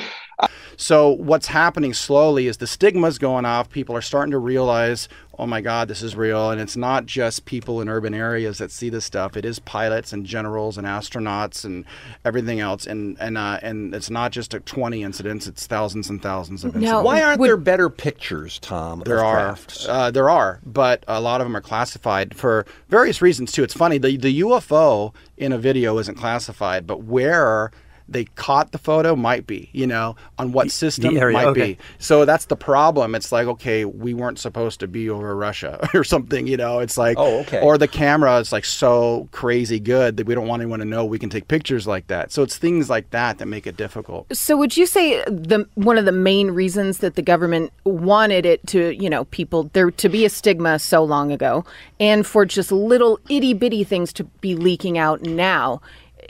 So 0.77 1.11
what's 1.11 1.49
happening 1.49 1.95
slowly 1.95 2.47
is 2.47 2.57
the 2.57 2.67
stigma's 2.67 3.19
going 3.19 3.45
off. 3.45 3.71
People 3.71 3.97
are 3.97 4.03
starting 4.03 4.31
to 4.33 4.39
realize, 4.39 5.09
oh 5.39 5.47
my 5.47 5.61
God, 5.61 5.89
this 5.89 6.03
is 6.03 6.17
real. 6.17 6.51
And 6.51 6.61
it's 6.61 6.77
not 6.77 7.07
just 7.07 7.45
people 7.45 7.81
in 7.81 7.89
urban 7.89 8.15
areas 8.15 8.59
that 8.59 8.71
see 8.71 8.89
this 8.89 9.05
stuff. 9.05 9.37
It 9.37 9.45
is 9.45 9.59
pilots 9.59 10.13
and 10.13 10.25
generals 10.27 10.79
and 10.79 10.87
astronauts 10.87 11.65
and 11.65 11.85
everything 12.25 12.61
else. 12.61 12.87
And 12.87 13.17
and 13.21 13.37
uh, 13.39 13.59
and 13.63 13.95
it's 13.95 14.11
not 14.11 14.33
just 14.33 14.55
a 14.55 14.61
20 14.61 15.03
incidents. 15.03 15.47
It's 15.47 15.67
thousands 15.67 16.09
and 16.11 16.23
thousands 16.23 16.65
of 16.65 16.69
incidents. 16.71 16.91
Now, 16.93 17.03
Why 17.03 17.23
aren't 17.23 17.41
there 17.43 17.57
better 17.57 17.89
pictures, 17.91 18.59
Tom? 18.59 19.03
There 19.05 19.19
of 19.19 19.25
are, 19.25 19.35
crafts? 19.35 19.87
uh, 19.89 20.11
there 20.11 20.31
are, 20.31 20.61
but 20.65 21.05
a 21.07 21.21
lot 21.21 21.41
of 21.41 21.47
them 21.47 21.57
are 21.57 21.61
classified 21.61 22.35
for 22.37 22.67
various 22.89 23.21
reasons 23.23 23.53
too. 23.53 23.63
It's 23.63 23.75
funny 23.75 23.99
the 23.99 24.17
the 24.17 24.41
UFO 24.41 25.15
in 25.37 25.53
a 25.53 25.59
video 25.59 25.99
isn't 25.99 26.17
classified, 26.17 26.87
but 26.87 27.03
where 27.05 27.71
they 28.09 28.25
caught 28.25 28.73
the 28.73 28.79
photo 28.79 29.17
might 29.17 29.47
be, 29.47 29.71
you 29.73 29.87
know, 29.87 30.17
on 30.39 30.53
what 30.53 30.71
system 30.71 31.17
area, 31.17 31.35
might 31.35 31.47
okay. 31.47 31.73
be. 31.75 31.79
So 31.99 32.25
that's 32.25 32.47
the 32.47 32.57
problem. 32.57 33.15
It's 33.15 33.33
like, 33.33 33.47
okay, 33.47 33.85
we 33.85 34.15
weren't 34.15 34.39
supposed 34.39 34.81
to 34.81 34.89
be 34.89 35.09
over 35.09 35.35
Russia 35.37 35.89
or 35.95 36.05
something, 36.05 36.47
you 36.47 36.57
know. 36.57 36.79
It's 36.79 36.97
like, 36.97 37.19
Oh, 37.19 37.41
okay. 37.41 37.61
or 37.61 37.79
the 37.79 37.89
camera 37.89 38.39
is 38.39 38.53
like 38.53 38.65
so 38.65 39.29
crazy 39.33 39.81
good 39.81 40.17
that 40.17 40.27
we 40.27 40.35
don't 40.35 40.47
want 40.47 40.63
anyone 40.63 40.79
to 40.81 40.85
know 40.85 41.05
we 41.05 41.19
can 41.19 41.31
take 41.31 41.49
pictures 41.49 41.87
like 41.87 42.07
that. 42.09 42.33
So 42.33 42.43
it's 42.43 42.57
things 42.57 42.91
like 42.91 43.11
that 43.11 43.39
that 43.39 43.47
make 43.47 43.67
it 43.67 43.77
difficult. 43.77 44.35
So 44.35 44.57
would 44.57 44.77
you 44.77 44.87
say 44.87 45.23
the 45.25 45.67
one 45.75 45.99
of 45.99 46.05
the 46.05 46.13
main 46.13 46.51
reasons 46.51 46.99
that 46.99 47.15
the 47.15 47.23
government 47.23 47.73
wanted 47.85 48.47
it 48.47 48.67
to, 48.69 48.95
you 48.95 49.09
know, 49.09 49.25
people 49.27 49.71
there 49.73 49.91
to 49.91 50.09
be 50.09 50.25
a 50.25 50.31
stigma 50.31 50.79
so 50.79 51.05
long 51.05 51.33
ago 51.33 51.65
and 52.01 52.27
for 52.27 52.45
just 52.45 52.73
little 52.73 53.19
itty 53.29 53.55
bitty 53.55 53.85
things 53.85 54.13
to 54.15 54.25
be 54.25 54.55
leaking 54.55 54.99
out 54.99 55.23
now 55.23 55.81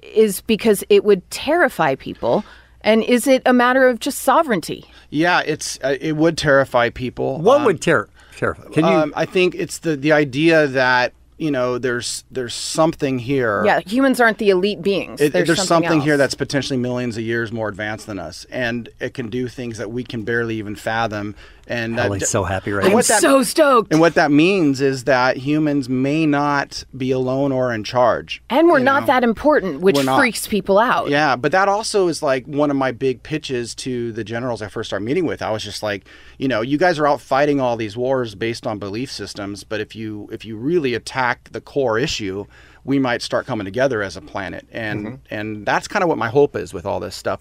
is 0.02 0.40
because 0.42 0.84
it 0.88 1.04
would 1.04 1.28
terrify 1.30 1.94
people? 1.94 2.44
And 2.82 3.02
is 3.04 3.26
it 3.26 3.42
a 3.46 3.52
matter 3.52 3.86
of 3.86 4.00
just 4.00 4.18
sovereignty? 4.18 4.84
Yeah, 5.10 5.42
it's 5.44 5.78
uh, 5.84 5.96
it 6.00 6.16
would 6.16 6.36
terrify 6.36 6.90
people. 6.90 7.38
What 7.40 7.64
would 7.64 7.80
ter- 7.80 8.08
terrify? 8.36 8.68
Can 8.70 8.84
you? 8.84 8.90
Um, 8.90 9.12
I 9.16 9.24
think 9.24 9.54
it's 9.54 9.78
the 9.78 9.96
the 9.96 10.12
idea 10.12 10.66
that 10.66 11.12
you 11.38 11.50
know 11.50 11.78
there's 11.78 12.24
there's 12.30 12.54
something 12.54 13.20
here. 13.20 13.64
Yeah, 13.64 13.80
humans 13.80 14.20
aren't 14.20 14.38
the 14.38 14.50
elite 14.50 14.82
beings. 14.82 15.20
It- 15.20 15.32
there's, 15.32 15.46
there's, 15.46 15.62
something, 15.62 15.98
else. 15.98 16.04
here 16.04 16.16
that's 16.16 16.34
potentially 16.34 16.76
millions 16.76 17.16
of 17.16 17.22
years 17.22 17.52
more 17.52 17.68
advanced 17.68 18.06
than 18.06 18.18
us, 18.18 18.46
and 18.50 18.88
it 18.98 19.14
can 19.14 19.28
do 19.28 19.46
things 19.46 19.78
that 19.78 19.90
we 19.90 20.02
can 20.02 20.24
barely 20.24 20.56
even 20.56 20.74
fathom. 20.74 21.36
And 21.72 21.98
that- 21.98 22.06
Ellie's 22.06 22.28
so 22.28 22.44
happy 22.44 22.72
right 22.72 22.84
and 22.84 22.92
now. 22.92 22.98
I'm 22.98 23.02
so 23.02 23.42
stoked. 23.42 23.92
And 23.92 24.00
what 24.00 24.14
that 24.14 24.30
means 24.30 24.80
is 24.80 25.04
that 25.04 25.36
humans 25.38 25.88
may 25.88 26.26
not 26.26 26.84
be 26.96 27.10
alone 27.10 27.50
or 27.52 27.72
in 27.72 27.82
charge. 27.84 28.42
And 28.50 28.68
we're 28.68 28.78
not 28.78 29.02
know? 29.02 29.06
that 29.06 29.24
important, 29.24 29.80
which 29.80 29.96
We're 29.96 30.02
not. 30.04 30.18
freaks 30.18 30.46
people 30.46 30.78
out. 30.78 31.08
Yeah, 31.08 31.34
but 31.36 31.50
that 31.52 31.68
also 31.68 32.08
is 32.08 32.22
like 32.22 32.44
one 32.46 32.70
of 32.70 32.76
my 32.76 32.92
big 32.92 33.22
pitches 33.22 33.74
to 33.76 34.12
the 34.12 34.22
generals 34.24 34.60
I 34.62 34.68
first 34.68 34.90
started 34.90 35.04
meeting 35.04 35.24
with. 35.26 35.40
I 35.42 35.50
was 35.50 35.64
just 35.64 35.82
like, 35.82 36.04
you 36.38 36.48
know, 36.48 36.60
you 36.60 36.78
guys 36.78 36.98
are 36.98 37.06
out 37.06 37.20
fighting 37.20 37.60
all 37.60 37.76
these 37.76 37.96
wars 37.96 38.34
based 38.34 38.66
on 38.66 38.78
belief 38.78 39.10
systems, 39.10 39.64
but 39.64 39.80
if 39.80 39.96
you 39.96 40.28
if 40.32 40.44
you 40.44 40.56
really 40.56 40.94
attack 40.94 41.48
the 41.52 41.60
core 41.60 41.98
issue, 41.98 42.44
we 42.84 42.98
might 42.98 43.22
start 43.22 43.46
coming 43.46 43.64
together 43.64 44.02
as 44.02 44.16
a 44.16 44.20
planet. 44.20 44.66
And 44.72 45.06
Mhm. 45.06 45.18
and 45.30 45.66
that's 45.66 45.88
kind 45.88 46.02
of 46.02 46.08
what 46.08 46.18
my 46.18 46.28
hope 46.28 46.54
is 46.56 46.74
with 46.74 46.84
all 46.86 47.00
this 47.00 47.14
stuff. 47.16 47.40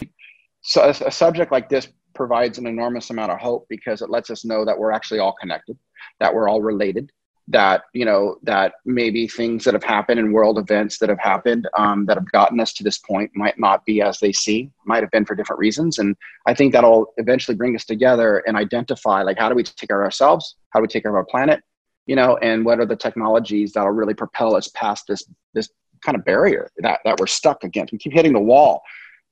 so 0.64 0.82
a, 0.84 0.90
a 1.08 1.12
subject 1.12 1.52
like 1.52 1.70
this 1.70 1.88
provides 2.22 2.60
an 2.60 2.68
enormous 2.68 3.10
amount 3.10 3.32
of 3.32 3.40
hope 3.40 3.66
because 3.68 4.04
it 4.04 4.12
lets 4.12 4.30
us 4.30 4.46
know 4.46 4.64
that 4.64 4.78
we're 4.78 4.92
actually 4.92 5.18
all 5.18 5.34
connected, 5.42 5.76
that 6.20 6.32
we're 6.32 6.48
all 6.48 6.62
related, 6.62 7.12
that 7.48 7.82
you 7.94 8.06
know 8.06 8.38
that 8.44 8.74
maybe 8.86 9.28
things 9.28 9.64
that 9.64 9.74
have 9.74 9.84
happened 9.84 10.20
in 10.20 10.32
world 10.32 10.60
events 10.60 11.00
that 11.00 11.10
have 11.10 11.18
happened 11.18 11.68
um, 11.76 12.06
that 12.06 12.18
have 12.18 12.32
gotten 12.32 12.60
us 12.60 12.74
to 12.74 12.84
this 12.84 13.00
point 13.00 13.32
might 13.34 13.58
not 13.58 13.84
be 13.86 14.04
as 14.04 14.20
they 14.20 14.32
seem, 14.32 14.72
might 14.86 15.02
have 15.02 15.10
been 15.10 15.26
for 15.26 15.34
different 15.34 15.60
reasons, 15.60 15.98
and 15.98 16.16
I 16.46 16.54
think 16.54 16.74
that'll 16.74 17.08
eventually 17.18 17.58
bring 17.58 17.76
us 17.76 17.86
together 17.86 18.44
and 18.46 18.56
identify 18.56 19.24
like 19.24 19.40
how 19.40 19.50
do 19.50 19.56
we 19.56 19.64
take 19.64 19.90
care 19.90 20.00
of 20.00 20.06
ourselves, 20.06 20.58
how 20.70 20.80
do 20.80 20.84
we 20.84 20.90
take 20.90 21.02
care 21.02 21.12
of 21.12 21.16
our 21.16 21.26
planet, 21.26 21.64
you 22.06 22.16
know, 22.16 22.38
and 22.38 22.64
what 22.64 22.80
are 22.80 22.86
the 22.86 22.96
technologies 22.96 23.74
that'll 23.74 23.90
really 23.90 24.14
propel 24.14 24.56
us 24.56 24.68
past 24.76 25.06
this 25.08 25.24
this 25.56 25.72
kind 26.06 26.16
of 26.16 26.24
barrier 26.24 26.70
that 26.78 27.00
that 27.04 27.20
we're 27.20 27.26
stuck 27.26 27.64
against. 27.64 27.92
We 27.92 27.98
keep 27.98 28.14
hitting 28.14 28.34
the 28.34 28.40
wall, 28.40 28.84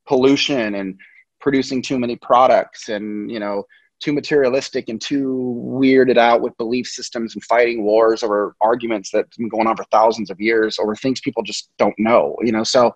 pollution 0.07 0.73
and 0.73 0.99
producing 1.39 1.81
too 1.81 1.99
many 1.99 2.15
products 2.15 2.89
and 2.89 3.31
you 3.31 3.39
know 3.39 3.63
too 3.99 4.13
materialistic 4.13 4.87
and 4.87 5.01
too 5.01 5.61
weirded 5.65 6.17
out 6.17 6.41
with 6.41 6.57
belief 6.57 6.87
systems 6.87 7.35
and 7.35 7.43
fighting 7.43 7.83
wars 7.83 8.23
over 8.23 8.55
arguments 8.61 9.09
that's 9.11 9.35
been 9.35 9.49
going 9.49 9.67
on 9.67 9.75
for 9.75 9.83
thousands 9.91 10.29
of 10.29 10.39
years 10.39 10.79
over 10.79 10.95
things 10.95 11.19
people 11.19 11.43
just 11.43 11.69
don't 11.77 11.97
know 11.97 12.35
you 12.41 12.51
know? 12.51 12.63
So 12.63 12.93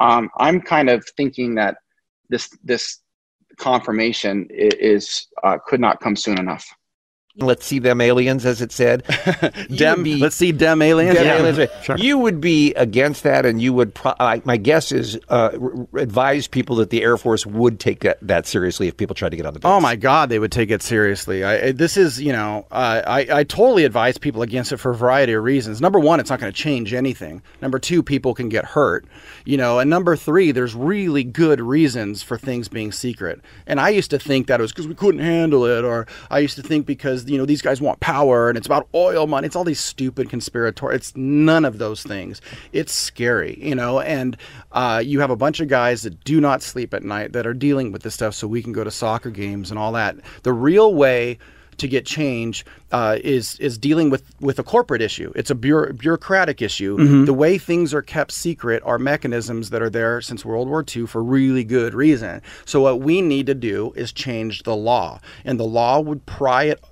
um, 0.00 0.30
i'm 0.38 0.60
kind 0.60 0.88
of 0.88 1.04
thinking 1.16 1.54
that 1.56 1.76
this 2.28 2.48
this 2.64 3.00
confirmation 3.58 4.46
is 4.50 5.26
uh, 5.42 5.58
could 5.66 5.80
not 5.80 6.00
come 6.00 6.16
soon 6.16 6.38
enough 6.38 6.66
Let's 7.42 7.64
see 7.66 7.78
them 7.78 8.00
aliens, 8.00 8.44
as 8.46 8.60
it 8.60 8.72
said. 8.72 9.02
Dem- 9.74 10.02
be- 10.02 10.18
let's 10.18 10.36
see 10.36 10.52
dem 10.52 10.82
aliens. 10.82 11.16
Dem 11.16 11.24
Yeah, 11.26 11.36
aliens. 11.46 11.70
sure. 11.82 11.96
You 11.96 12.18
would 12.18 12.40
be 12.40 12.72
against 12.74 13.22
that, 13.22 13.46
and 13.46 13.60
you 13.60 13.72
would. 13.72 13.94
Pro- 13.94 14.14
I, 14.20 14.42
my 14.44 14.56
guess 14.56 14.92
is 14.92 15.16
uh, 15.28 15.50
r- 15.60 16.00
advise 16.00 16.46
people 16.48 16.76
that 16.76 16.90
the 16.90 17.02
Air 17.02 17.16
Force 17.16 17.46
would 17.46 17.80
take 17.80 18.00
that, 18.00 18.18
that 18.22 18.46
seriously 18.46 18.88
if 18.88 18.96
people 18.96 19.14
tried 19.14 19.30
to 19.30 19.36
get 19.36 19.46
on 19.46 19.54
the. 19.54 19.60
Oh 19.64 19.80
my 19.80 19.96
God, 19.96 20.28
they 20.28 20.38
would 20.38 20.52
take 20.52 20.70
it 20.70 20.82
seriously. 20.82 21.44
I, 21.44 21.66
I- 21.68 21.72
this 21.72 21.96
is, 21.96 22.20
you 22.20 22.32
know, 22.32 22.66
uh, 22.70 23.02
I, 23.06 23.26
I 23.40 23.44
totally 23.44 23.84
advise 23.84 24.18
people 24.18 24.42
against 24.42 24.72
it 24.72 24.76
for 24.78 24.90
a 24.90 24.94
variety 24.94 25.32
of 25.32 25.42
reasons. 25.42 25.80
Number 25.80 25.98
one, 25.98 26.20
it's 26.20 26.30
not 26.30 26.40
going 26.40 26.52
to 26.52 26.56
change 26.58 26.92
anything. 26.92 27.42
Number 27.62 27.78
two, 27.78 28.02
people 28.02 28.34
can 28.34 28.48
get 28.48 28.64
hurt, 28.64 29.04
you 29.44 29.56
know. 29.56 29.78
And 29.78 29.88
number 29.88 30.16
three, 30.16 30.52
there's 30.52 30.74
really 30.74 31.24
good 31.24 31.60
reasons 31.60 32.22
for 32.22 32.36
things 32.36 32.68
being 32.68 32.92
secret. 32.92 33.40
And 33.66 33.80
I 33.80 33.90
used 33.90 34.10
to 34.10 34.18
think 34.18 34.46
that 34.48 34.60
it 34.60 34.62
was 34.62 34.72
because 34.72 34.86
we 34.88 34.94
couldn't 34.94 35.20
handle 35.20 35.64
it, 35.64 35.84
or 35.84 36.06
I 36.30 36.40
used 36.40 36.56
to 36.56 36.62
think 36.62 36.86
because 36.86 37.24
you 37.30 37.38
know 37.38 37.46
these 37.46 37.62
guys 37.62 37.80
want 37.80 38.00
power 38.00 38.48
and 38.48 38.58
it's 38.58 38.66
about 38.66 38.88
oil 38.94 39.26
money. 39.26 39.46
It's 39.46 39.56
all 39.56 39.64
these 39.64 39.80
stupid 39.80 40.28
conspiratorial. 40.28 40.96
It's 40.96 41.16
none 41.16 41.64
of 41.64 41.78
those 41.78 42.02
things. 42.02 42.40
It's 42.72 42.92
scary, 42.92 43.58
you 43.62 43.74
know. 43.74 44.00
And 44.00 44.36
uh, 44.72 45.02
you 45.04 45.20
have 45.20 45.30
a 45.30 45.36
bunch 45.36 45.60
of 45.60 45.68
guys 45.68 46.02
that 46.02 46.22
do 46.24 46.40
not 46.40 46.62
sleep 46.62 46.92
at 46.92 47.02
night 47.02 47.32
that 47.32 47.46
are 47.46 47.54
dealing 47.54 47.92
with 47.92 48.02
this 48.02 48.14
stuff, 48.14 48.34
so 48.34 48.46
we 48.48 48.62
can 48.62 48.72
go 48.72 48.84
to 48.84 48.90
soccer 48.90 49.30
games 49.30 49.70
and 49.70 49.78
all 49.78 49.92
that. 49.92 50.16
The 50.42 50.52
real 50.52 50.94
way 50.94 51.38
to 51.78 51.88
get 51.88 52.04
change 52.04 52.66
uh, 52.92 53.16
is 53.24 53.58
is 53.58 53.78
dealing 53.78 54.10
with 54.10 54.22
with 54.38 54.58
a 54.58 54.62
corporate 54.62 55.00
issue. 55.00 55.32
It's 55.34 55.48
a 55.50 55.54
bureau- 55.54 55.94
bureaucratic 55.94 56.60
issue. 56.60 56.98
Mhm. 56.98 57.24
The 57.24 57.32
way 57.32 57.56
things 57.56 57.94
are 57.94 58.02
kept 58.02 58.32
secret 58.32 58.82
are 58.84 58.98
mechanisms 58.98 59.70
that 59.70 59.80
are 59.80 59.88
there 59.88 60.20
since 60.20 60.44
World 60.44 60.68
War 60.68 60.84
II 60.94 61.06
for 61.06 61.22
really 61.22 61.64
good 61.64 61.94
reason. 61.94 62.42
So 62.66 62.82
what 62.82 63.00
we 63.00 63.22
need 63.22 63.46
to 63.46 63.54
do 63.54 63.94
is 63.96 64.12
change 64.12 64.64
the 64.64 64.76
law, 64.76 65.20
and 65.44 65.58
the 65.58 65.64
law 65.64 66.00
would 66.00 66.26
pry 66.26 66.64
it 66.64 66.84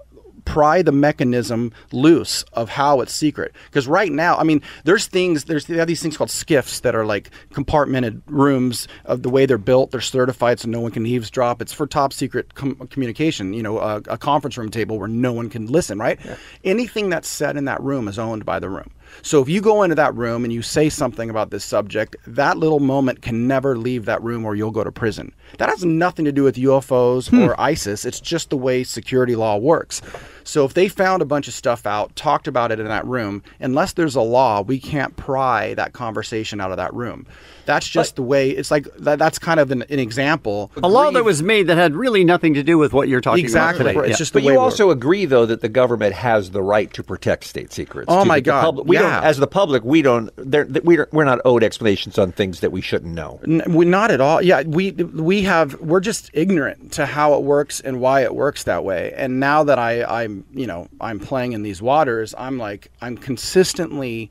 pry 0.48 0.80
the 0.80 0.92
mechanism 0.92 1.70
loose 1.92 2.42
of 2.54 2.70
how 2.70 3.02
it's 3.02 3.12
secret. 3.12 3.54
Because 3.66 3.86
right 3.86 4.10
now, 4.10 4.34
I 4.36 4.44
mean, 4.44 4.62
there's 4.84 5.06
things, 5.06 5.44
there's 5.44 5.66
they 5.66 5.76
have 5.76 5.86
these 5.86 6.02
things 6.02 6.16
called 6.16 6.30
SCIFs 6.30 6.80
that 6.80 6.94
are 6.94 7.04
like 7.04 7.30
compartmented 7.52 8.22
rooms 8.26 8.88
of 9.04 9.22
the 9.22 9.28
way 9.28 9.44
they're 9.44 9.58
built. 9.58 9.90
They're 9.90 10.00
certified 10.00 10.58
so 10.58 10.68
no 10.68 10.80
one 10.80 10.90
can 10.90 11.04
eavesdrop. 11.04 11.60
It's 11.60 11.74
for 11.74 11.86
top 11.86 12.14
secret 12.14 12.54
com- 12.54 12.76
communication. 12.88 13.52
You 13.52 13.62
know, 13.62 13.78
a, 13.78 13.96
a 14.08 14.16
conference 14.16 14.56
room 14.56 14.70
table 14.70 14.98
where 14.98 15.08
no 15.08 15.34
one 15.34 15.50
can 15.50 15.66
listen. 15.66 15.98
Right? 15.98 16.18
Anything 16.64 17.10
that's 17.10 17.28
said 17.28 17.58
in 17.58 17.66
that 17.66 17.82
room 17.82 18.08
is 18.08 18.18
owned 18.18 18.46
by 18.46 18.58
the 18.58 18.70
room. 18.70 18.90
So 19.22 19.42
if 19.42 19.48
you 19.48 19.60
go 19.60 19.82
into 19.82 19.96
that 19.96 20.14
room 20.14 20.44
and 20.44 20.52
you 20.52 20.62
say 20.62 20.88
something 20.88 21.30
about 21.30 21.50
this 21.50 21.64
subject, 21.64 22.16
that 22.26 22.56
little 22.56 22.80
moment 22.80 23.22
can 23.22 23.46
never 23.46 23.76
leave 23.76 24.04
that 24.04 24.22
room 24.22 24.44
or 24.44 24.54
you'll 24.54 24.70
go 24.70 24.84
to 24.84 24.92
prison. 24.92 25.34
That 25.58 25.68
has 25.68 25.84
nothing 25.84 26.24
to 26.24 26.32
do 26.32 26.42
with 26.42 26.56
UFOs 26.56 27.28
hmm. 27.28 27.42
or 27.42 27.60
ISIS. 27.60 28.04
It's 28.04 28.20
just 28.20 28.50
the 28.50 28.56
way 28.56 28.84
security 28.84 29.36
law 29.36 29.56
works. 29.56 30.00
So 30.48 30.64
if 30.64 30.72
they 30.72 30.88
found 30.88 31.20
a 31.20 31.26
bunch 31.26 31.46
of 31.46 31.52
stuff 31.52 31.86
out, 31.86 32.16
talked 32.16 32.48
about 32.48 32.72
it 32.72 32.80
in 32.80 32.86
that 32.86 33.06
room, 33.06 33.42
unless 33.60 33.92
there's 33.92 34.14
a 34.14 34.22
law, 34.22 34.62
we 34.62 34.80
can't 34.80 35.14
pry 35.14 35.74
that 35.74 35.92
conversation 35.92 36.58
out 36.58 36.70
of 36.70 36.78
that 36.78 36.94
room. 36.94 37.26
That's 37.68 37.86
just 37.86 38.16
the 38.16 38.22
way. 38.22 38.48
It's 38.48 38.70
like 38.70 38.88
that, 38.96 39.18
that's 39.18 39.38
kind 39.38 39.60
of 39.60 39.70
an, 39.70 39.82
an 39.90 39.98
example. 39.98 40.72
A 40.82 40.88
law 40.88 41.10
that 41.10 41.22
was 41.22 41.42
made 41.42 41.66
that 41.66 41.76
had 41.76 41.94
really 41.94 42.24
nothing 42.24 42.54
to 42.54 42.62
do 42.62 42.78
with 42.78 42.94
what 42.94 43.08
you're 43.08 43.20
talking 43.20 43.44
Exactly. 43.44 43.82
about 43.82 43.92
today. 43.92 44.08
It's 44.08 44.14
Yeah. 44.16 44.24
just 44.24 44.32
the 44.32 44.40
But 44.40 44.46
way 44.46 44.52
you 44.54 44.58
also 44.58 44.88
agree, 44.90 45.26
though, 45.26 45.44
that 45.44 45.60
the 45.60 45.68
government 45.68 46.14
has 46.14 46.52
the 46.52 46.62
right 46.62 46.90
to 46.94 47.02
protect 47.02 47.44
state 47.44 47.70
secrets. 47.70 48.06
Oh, 48.08 48.24
my 48.24 48.40
God, 48.40 48.62
public. 48.62 48.86
We 48.88 48.96
yeah. 48.96 49.02
don't, 49.16 49.24
as 49.24 49.36
the 49.36 49.46
public, 49.46 49.84
we 49.84 50.00
don't. 50.00 50.30
they're- 50.36 50.66
We're 50.82 51.08
we're 51.12 51.24
not 51.26 51.40
owed 51.44 51.62
explanations 51.62 52.18
on 52.18 52.32
things 52.32 52.60
that 52.60 52.72
we 52.72 52.80
shouldn't 52.80 53.14
know. 53.14 53.38
N- 53.46 53.62
we 53.68 53.84
not 53.84 54.10
at 54.10 54.22
all. 54.22 54.40
Yeah, 54.40 54.62
we 54.66 54.92
we 54.92 55.42
have 55.42 55.78
we're 55.80 56.00
just 56.00 56.30
ignorant 56.32 56.92
to 56.92 57.04
how 57.04 57.34
it 57.34 57.42
works 57.42 57.80
and 57.80 58.00
why 58.00 58.22
it 58.22 58.34
works 58.34 58.62
that 58.64 58.82
way. 58.82 59.12
And 59.14 59.38
now 59.40 59.62
that 59.64 59.78
I 59.78 60.04
I'm 60.04 60.44
you 60.54 60.66
know 60.66 60.88
I'm 61.02 61.20
playing 61.20 61.52
in 61.52 61.62
these 61.62 61.82
waters, 61.82 62.34
I'm 62.38 62.56
like 62.56 62.90
I'm 63.02 63.18
consistently 63.18 64.30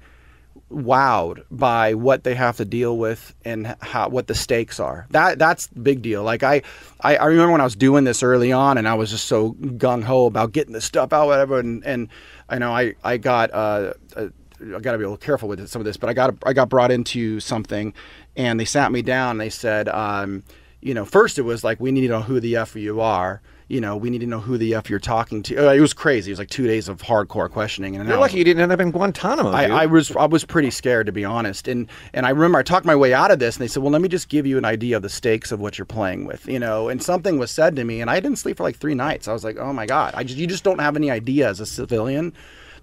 wowed 0.72 1.44
by 1.50 1.94
what 1.94 2.24
they 2.24 2.36
have 2.36 2.58
to 2.58 2.66
deal 2.66 2.98
with 2.98 3.34
and 3.46 3.76
how 3.82 4.10
what 4.10 4.28
the 4.28 4.36
stakes 4.36 4.80
are. 4.80 5.08
That 5.12 5.40
that's 5.40 5.68
big 5.68 6.02
deal. 6.02 6.24
Like 6.24 6.44
I, 6.44 6.62
I 7.02 7.16
I 7.18 7.26
remember 7.26 7.54
when 7.54 7.62
I 7.62 7.66
was 7.66 7.76
doing 7.76 8.04
this 8.04 8.22
early 8.22 8.52
on 8.52 8.78
and 8.78 8.88
I 8.88 8.94
was 8.96 9.12
just 9.12 9.28
so 9.28 9.54
gung 9.54 10.04
ho 10.04 10.26
about 10.26 10.52
getting 10.52 10.74
this 10.74 10.86
stuff 10.86 11.14
out 11.14 11.28
whatever 11.28 11.60
and 11.60 11.86
and 11.86 12.10
I 12.50 12.60
know 12.60 12.72
I 12.72 12.96
I 13.04 13.18
got 13.18 13.52
uh, 13.54 13.94
uh 14.16 14.28
I 14.60 14.80
got 14.80 14.94
to 14.94 14.98
be 14.98 15.04
a 15.04 15.08
little 15.08 15.18
careful 15.18 15.48
with 15.48 15.66
some 15.70 15.82
of 15.82 15.86
this, 15.86 15.98
but 15.98 16.10
I 16.10 16.14
got 16.14 16.36
I 16.46 16.54
got 16.54 16.70
brought 16.70 16.92
into 16.92 17.40
something, 17.40 17.94
and 18.36 18.60
they 18.60 18.66
sat 18.66 18.92
me 18.92 19.02
down. 19.02 19.32
and 19.32 19.42
They 19.42 19.50
said, 19.50 19.88
um, 19.90 20.44
you 20.82 20.94
know, 20.94 21.06
first 21.06 21.38
it 21.38 21.44
was 21.44 21.64
like 21.64 21.80
we 21.80 21.92
need 21.92 22.02
to 22.02 22.08
know 22.08 22.22
who 22.22 22.40
the 22.40 22.56
f 22.56 22.76
you 22.76 23.00
are. 23.00 23.42
You 23.70 23.82
know, 23.82 23.98
we 23.98 24.10
need 24.10 24.22
to 24.22 24.28
know 24.28 24.40
who 24.40 24.58
the 24.58 24.76
f 24.76 24.90
you're 24.90 25.00
talking 25.00 25.44
to. 25.44 25.70
Uh, 25.70 25.74
it 25.74 25.82
was 25.82 25.94
crazy. 25.94 26.32
It 26.32 26.34
was 26.34 26.40
like 26.40 26.50
two 26.50 26.68
days 26.68 26.88
of 26.88 27.02
hardcore 27.02 27.50
questioning. 27.50 27.96
And 27.96 28.08
You're 28.08 28.18
lucky 28.18 28.38
you 28.38 28.44
didn't 28.44 28.64
end 28.64 28.72
up 28.72 28.80
in 28.80 28.92
Guantanamo. 28.92 29.52
I. 29.52 29.66
I 29.66 29.86
was 29.86 30.16
I 30.16 30.26
was 30.26 30.46
pretty 30.46 30.72
scared 30.72 31.06
to 31.08 31.12
be 31.12 31.26
honest, 31.26 31.68
and 31.68 31.88
and 32.14 32.26
I 32.26 32.30
remember 32.30 32.60
I 32.60 32.64
talked 32.64 32.86
my 32.86 32.96
way 32.96 33.14
out 33.14 33.32
of 33.32 33.40
this, 33.40 33.58
and 33.58 33.64
they 33.64 33.68
said, 33.68 33.84
well, 33.84 33.92
let 33.92 34.02
me 34.02 34.08
just 34.08 34.30
give 34.30 34.46
you 34.46 34.58
an 34.58 34.66
idea 34.66 34.96
of 34.96 35.04
the 35.04 35.10
stakes 35.10 35.52
of 35.52 35.60
what 35.60 35.78
you're 35.78 35.86
playing 35.86 36.26
with, 36.26 36.48
you 36.48 36.60
know. 36.60 36.88
And 36.88 37.04
something 37.04 37.38
was 37.38 37.52
said 37.52 37.76
to 37.76 37.84
me, 37.84 38.00
and 38.00 38.10
I 38.10 38.20
didn't 38.20 38.38
sleep 38.38 38.58
for 38.58 38.64
like 38.64 38.78
three 38.78 38.96
nights. 38.96 39.28
I 39.28 39.34
was 39.34 39.44
like, 39.44 39.58
oh 39.58 39.74
my 39.74 39.86
god, 39.86 40.14
I 40.16 40.24
just 40.24 40.38
you 40.38 40.48
just 40.48 40.64
don't 40.64 40.80
have 40.80 40.96
any 40.96 41.12
idea 41.12 41.50
as 41.50 41.60
a 41.60 41.66
civilian 41.66 42.34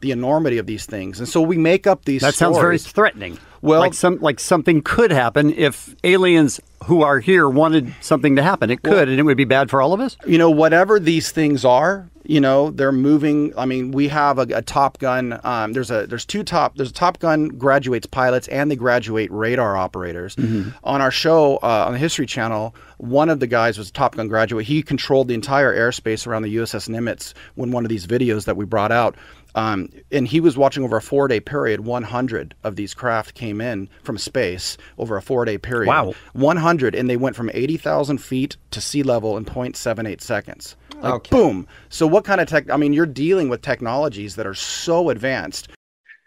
the 0.01 0.11
enormity 0.11 0.59
of 0.59 0.67
these 0.67 0.87
things, 0.87 1.19
and 1.19 1.29
so 1.29 1.41
we 1.41 1.57
make 1.59 1.87
up 1.87 2.05
these. 2.05 2.23
That 2.23 2.35
sounds 2.35 2.59
very 2.59 2.79
threatening. 2.79 3.39
Well- 3.63 3.81
like 3.81 3.95
some 3.95 4.19
like 4.21 4.41
something 4.41 4.83
could 4.83 5.11
happen 5.11 5.51
if 5.55 5.95
aliens 6.05 6.61
who 6.85 7.03
are 7.03 7.19
here 7.19 7.49
wanted 7.49 7.95
something 8.03 8.37
to 8.37 8.43
happen. 8.43 8.71
It 8.71 8.83
could, 8.83 8.93
Well- 8.93 9.09
and 9.09 9.19
it 9.19 9.23
would 9.23 9.39
be 9.39 9.45
bad 9.47 9.71
for 9.71 9.81
all 9.81 9.93
of 9.95 10.01
us. 10.01 10.17
you 10.27 10.37
know 10.37 10.51
whatever 10.51 11.01
these 11.01 11.31
things 11.33 11.65
are 11.65 12.09
you 12.27 12.41
know 12.41 12.71
they're 12.71 12.91
moving 12.93 13.53
i 13.59 13.67
mean 13.67 13.91
we 13.91 14.09
have 14.09 14.39
a, 14.39 14.47
a 14.55 14.63
top 14.63 14.99
gun 14.99 15.39
um, 15.45 15.75
there's 15.75 15.91
a 15.91 16.07
there's 16.07 16.25
two 16.25 16.43
top 16.43 16.75
there's 16.75 16.89
a 16.89 16.93
top 16.95 17.19
gun 17.19 17.49
graduates 17.49 18.07
pilots 18.07 18.49
and 18.49 18.71
they 18.71 18.77
graduate 18.77 19.31
radar 19.31 19.77
operators 19.77 20.35
on 20.39 21.03
our 21.03 21.11
show 21.11 21.57
uh, 21.63 21.85
on 21.87 21.93
the 21.93 21.99
history 21.99 22.25
channel 22.25 22.75
one 22.97 23.29
of 23.29 23.41
the 23.41 23.47
guys 23.47 23.77
was 23.77 23.91
a 23.91 23.93
top 23.93 24.17
gun 24.17 24.27
graduate 24.27 24.65
he 24.65 24.83
controlled 24.83 25.29
the 25.29 25.35
entire 25.35 25.75
airspace 25.77 26.27
around 26.27 26.41
the 26.43 26.57
uss 26.57 26.89
nimitz 26.89 27.35
when 27.57 27.71
one 27.71 27.85
of 27.85 27.91
these 27.91 28.07
videos 28.07 28.47
that 28.47 28.57
we 28.57 28.65
brought 28.65 28.91
out 28.93 29.15
um, 29.55 29.89
and 30.11 30.27
he 30.29 30.41
was 30.41 30.57
watching 30.57 30.83
over 30.85 30.97
a 30.97 31.03
four 31.03 31.29
day 31.29 31.41
period 31.41 31.81
100 31.81 32.55
of 32.65 32.77
these 32.77 32.95
craft 32.95 33.35
came 33.35 33.61
in 33.61 33.89
from 34.03 34.19
space 34.19 34.77
over 34.99 35.17
a 35.17 35.23
four 35.23 35.45
day 35.45 35.59
period 35.59 35.89
Wow. 35.89 36.15
100 36.33 36.95
and 36.95 37.09
they 37.09 37.17
went 37.17 37.37
from 37.37 37.51
80,000 37.55 38.19
feet 38.19 38.57
to 38.73 38.81
sea 38.81 39.03
level 39.03 39.37
in 39.37 39.45
0.78 39.45 40.21
seconds. 40.21 40.77
Like 41.01 41.15
Okay. 41.15 41.31
boom. 41.37 41.67
So 41.89 42.07
what 42.07 42.25
kind 42.25 42.41
of 42.41 42.49
tech 42.49 42.71
I 42.71 42.77
mean 42.77 42.93
you're 42.93 43.07
dealing 43.07 43.49
with 43.49 43.63
technologies 43.63 44.37
that 44.37 44.47
are 44.47 44.55
so 44.55 45.11
advanced. 45.11 45.69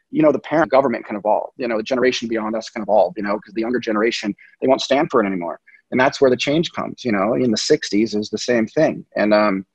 you 0.10 0.22
know 0.22 0.32
the 0.32 0.40
parent 0.40 0.72
government 0.72 1.06
can 1.06 1.16
evolve 1.18 1.50
you 1.58 1.68
know 1.68 1.78
the 1.78 1.84
generation 1.84 2.28
beyond 2.30 2.56
us 2.56 2.70
can 2.70 2.82
evolve 2.82 3.14
you 3.18 3.24
know 3.24 3.36
because 3.36 3.54
the 3.54 3.62
younger 3.62 3.80
generation 3.80 4.34
they 4.62 4.68
won't 4.68 4.82
stand 4.82 5.10
for 5.12 5.22
it 5.22 5.28
anymore 5.28 5.60
and 5.92 6.00
that's 6.00 6.22
where 6.22 6.30
the 6.30 6.38
change 6.38 6.72
comes 6.72 7.04
you 7.04 7.12
know 7.12 7.34
in 7.34 7.52
the 7.52 7.58
60s 7.58 8.16
is 8.18 8.30
the 8.30 8.38
same 8.38 8.66
thing 8.68 9.04
and 9.18 9.34
um 9.34 9.66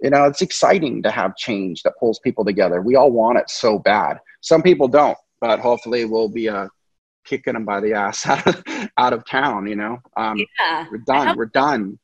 you 0.00 0.10
know 0.10 0.24
it's 0.24 0.42
exciting 0.42 1.02
to 1.02 1.10
have 1.10 1.36
change 1.36 1.82
that 1.82 1.94
pulls 1.98 2.18
people 2.20 2.44
together 2.44 2.82
we 2.82 2.96
all 2.96 3.10
want 3.10 3.38
it 3.38 3.48
so 3.48 3.78
bad 3.78 4.18
some 4.40 4.62
people 4.62 4.88
don't 4.88 5.16
but 5.40 5.58
hopefully 5.60 6.04
we'll 6.04 6.28
be 6.28 6.48
uh 6.48 6.66
kicking 7.24 7.54
them 7.54 7.64
by 7.64 7.80
the 7.80 7.92
ass 7.92 8.26
out 8.34 8.46
of, 8.46 8.62
out 8.98 9.12
of 9.12 9.24
town 9.26 9.66
you 9.66 9.76
know 9.76 9.98
um 10.16 10.38
Yeah. 10.60 10.86
we're 10.90 10.98
done 10.98 11.36
we're 11.36 11.46
done 11.46 11.98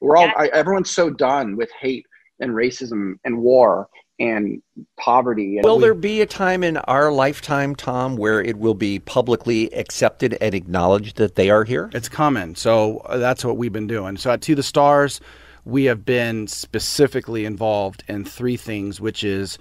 we're 0.00 0.16
all 0.16 0.30
I, 0.36 0.48
everyone's 0.52 0.90
so 0.90 1.08
done 1.10 1.56
with 1.56 1.70
hate 1.80 2.04
and 2.40 2.50
racism 2.52 3.14
and 3.24 3.38
war 3.38 3.88
and 4.18 4.62
poverty 4.98 5.56
and 5.58 5.64
Will 5.64 5.76
we- 5.76 5.82
there 5.84 5.94
be 5.94 6.20
a 6.22 6.26
time 6.26 6.64
in 6.64 6.78
our 6.78 7.12
lifetime, 7.12 7.74
Tom, 7.74 8.16
where 8.16 8.40
it 8.42 8.56
will 8.58 8.74
be 8.74 8.98
publicly 8.98 9.70
accepted 9.74 10.36
and 10.40 10.54
acknowledged 10.54 11.16
that 11.18 11.34
they 11.34 11.50
are 11.50 11.64
here? 11.64 11.90
It's 11.92 12.08
coming. 12.08 12.54
So 12.54 12.98
uh, 13.00 13.18
that's 13.18 13.44
what 13.44 13.58
we've 13.58 13.72
been 13.74 13.86
doing. 13.86 14.16
So 14.16 14.30
at 14.30 14.40
To 14.42 14.54
the 14.54 14.62
Stars, 14.62 15.20
we 15.66 15.84
have 15.84 16.04
been 16.04 16.46
specifically 16.46 17.44
involved 17.44 18.04
in 18.08 18.24
three 18.24 18.56
things, 18.56 19.00
which 19.00 19.24
is 19.24 19.58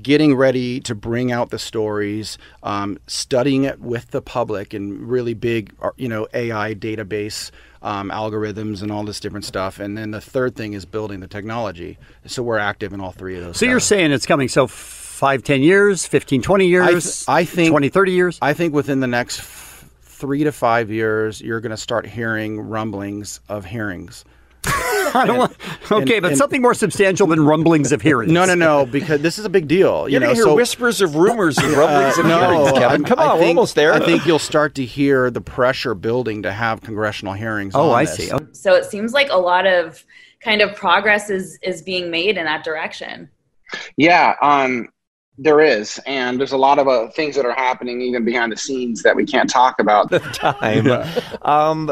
getting 0.00 0.34
ready 0.34 0.80
to 0.80 0.94
bring 0.94 1.30
out 1.30 1.50
the 1.50 1.58
stories, 1.58 2.38
um, 2.62 2.98
studying 3.06 3.64
it 3.64 3.78
with 3.80 4.10
the 4.10 4.22
public 4.22 4.72
and 4.72 5.06
really 5.06 5.34
big, 5.34 5.74
uh, 5.82 5.90
you 5.96 6.08
know, 6.08 6.26
AI 6.32 6.74
database 6.74 7.50
um, 7.82 8.08
algorithms 8.08 8.80
and 8.80 8.90
all 8.90 9.04
this 9.04 9.20
different 9.20 9.44
stuff. 9.44 9.78
And 9.78 9.98
then 9.98 10.10
the 10.10 10.20
third 10.22 10.56
thing 10.56 10.72
is 10.72 10.86
building 10.86 11.20
the 11.20 11.26
technology. 11.26 11.98
So 12.24 12.42
we're 12.42 12.56
active 12.56 12.94
in 12.94 13.00
all 13.02 13.12
three 13.12 13.36
of 13.36 13.44
those. 13.44 13.58
So 13.58 13.66
you're 13.66 13.80
saying 13.80 14.12
it's 14.12 14.24
coming. 14.24 14.48
So 14.48 14.66
five, 14.66 15.42
ten 15.44 15.62
years, 15.62 16.06
15, 16.06 16.40
20 16.40 16.64
I, 16.64 16.68
years, 16.68 17.18
th- 17.18 17.28
I 17.28 17.44
think 17.44 17.70
20, 17.70 17.90
30 17.90 18.12
years. 18.12 18.38
I 18.40 18.54
think 18.54 18.72
within 18.72 19.00
the 19.00 19.06
next 19.06 19.40
f- 19.40 19.90
three 20.00 20.44
to 20.44 20.52
five 20.52 20.90
years, 20.90 21.42
you're 21.42 21.60
going 21.60 21.70
to 21.70 21.76
start 21.76 22.06
hearing 22.06 22.58
rumblings 22.58 23.40
of 23.50 23.66
hearings. 23.66 24.24
I 25.22 25.26
don't 25.26 25.38
want, 25.38 25.56
okay, 25.90 26.14
And- 26.16 26.22
but 26.22 26.30
and- 26.32 26.38
something 26.38 26.60
more 26.62 26.74
substantial 26.74 27.26
than 27.26 27.44
rumblings 27.44 27.92
of 27.92 28.02
hearings. 28.02 28.32
No, 28.32 28.44
no, 28.44 28.54
no, 28.54 28.84
because 28.86 29.20
this 29.20 29.38
is 29.38 29.44
a 29.44 29.48
big 29.48 29.68
deal. 29.68 30.08
You 30.08 30.12
You're 30.12 30.20
know, 30.20 30.26
gonna 30.26 30.34
hear 30.36 30.44
so 30.44 30.54
whispers 30.54 31.00
of 31.00 31.14
rumors 31.16 31.56
and 31.58 31.74
Uh, 31.74 31.78
rumblings 31.78 32.18
of 32.18 32.26
no, 32.26 32.38
hearings, 32.40 32.78
Kevin. 32.78 33.04
I- 33.04 33.08
Come 33.08 33.18
I 33.20 33.26
on, 33.26 33.38
we're 33.40 33.46
almost 33.46 33.74
there. 33.74 33.92
I 33.92 34.00
think 34.00 34.26
you'll 34.26 34.38
start 34.38 34.74
to 34.76 34.84
hear 34.84 35.30
the 35.30 35.40
pressure 35.40 35.94
building 35.94 36.42
to 36.42 36.52
have 36.52 36.80
congressional 36.82 37.34
hearings. 37.34 37.74
Oh, 37.74 37.90
on 37.90 37.94
I 38.00 38.04
this. 38.04 38.16
see. 38.16 38.30
So 38.52 38.74
it 38.74 38.84
seems 38.86 39.12
like 39.12 39.28
a 39.30 39.38
lot 39.38 39.66
of 39.66 40.04
kind 40.40 40.60
of 40.60 40.74
progress 40.74 41.30
is 41.30 41.58
is 41.62 41.80
being 41.82 42.10
made 42.10 42.36
in 42.36 42.44
that 42.44 42.64
direction. 42.64 43.28
Yeah, 43.96 44.34
um, 44.42 44.88
there 45.36 45.60
is, 45.60 46.00
and 46.06 46.38
there's 46.38 46.52
a 46.52 46.56
lot 46.56 46.78
of 46.78 46.86
uh, 46.86 47.08
things 47.10 47.34
that 47.34 47.44
are 47.44 47.52
happening 47.54 48.00
even 48.00 48.24
behind 48.24 48.52
the 48.52 48.56
scenes 48.56 49.02
that 49.02 49.16
we 49.16 49.26
can't 49.26 49.50
talk 49.50 49.80
about. 49.80 50.10
The 50.10 50.20
time. 50.20 50.86
um, 51.42 51.90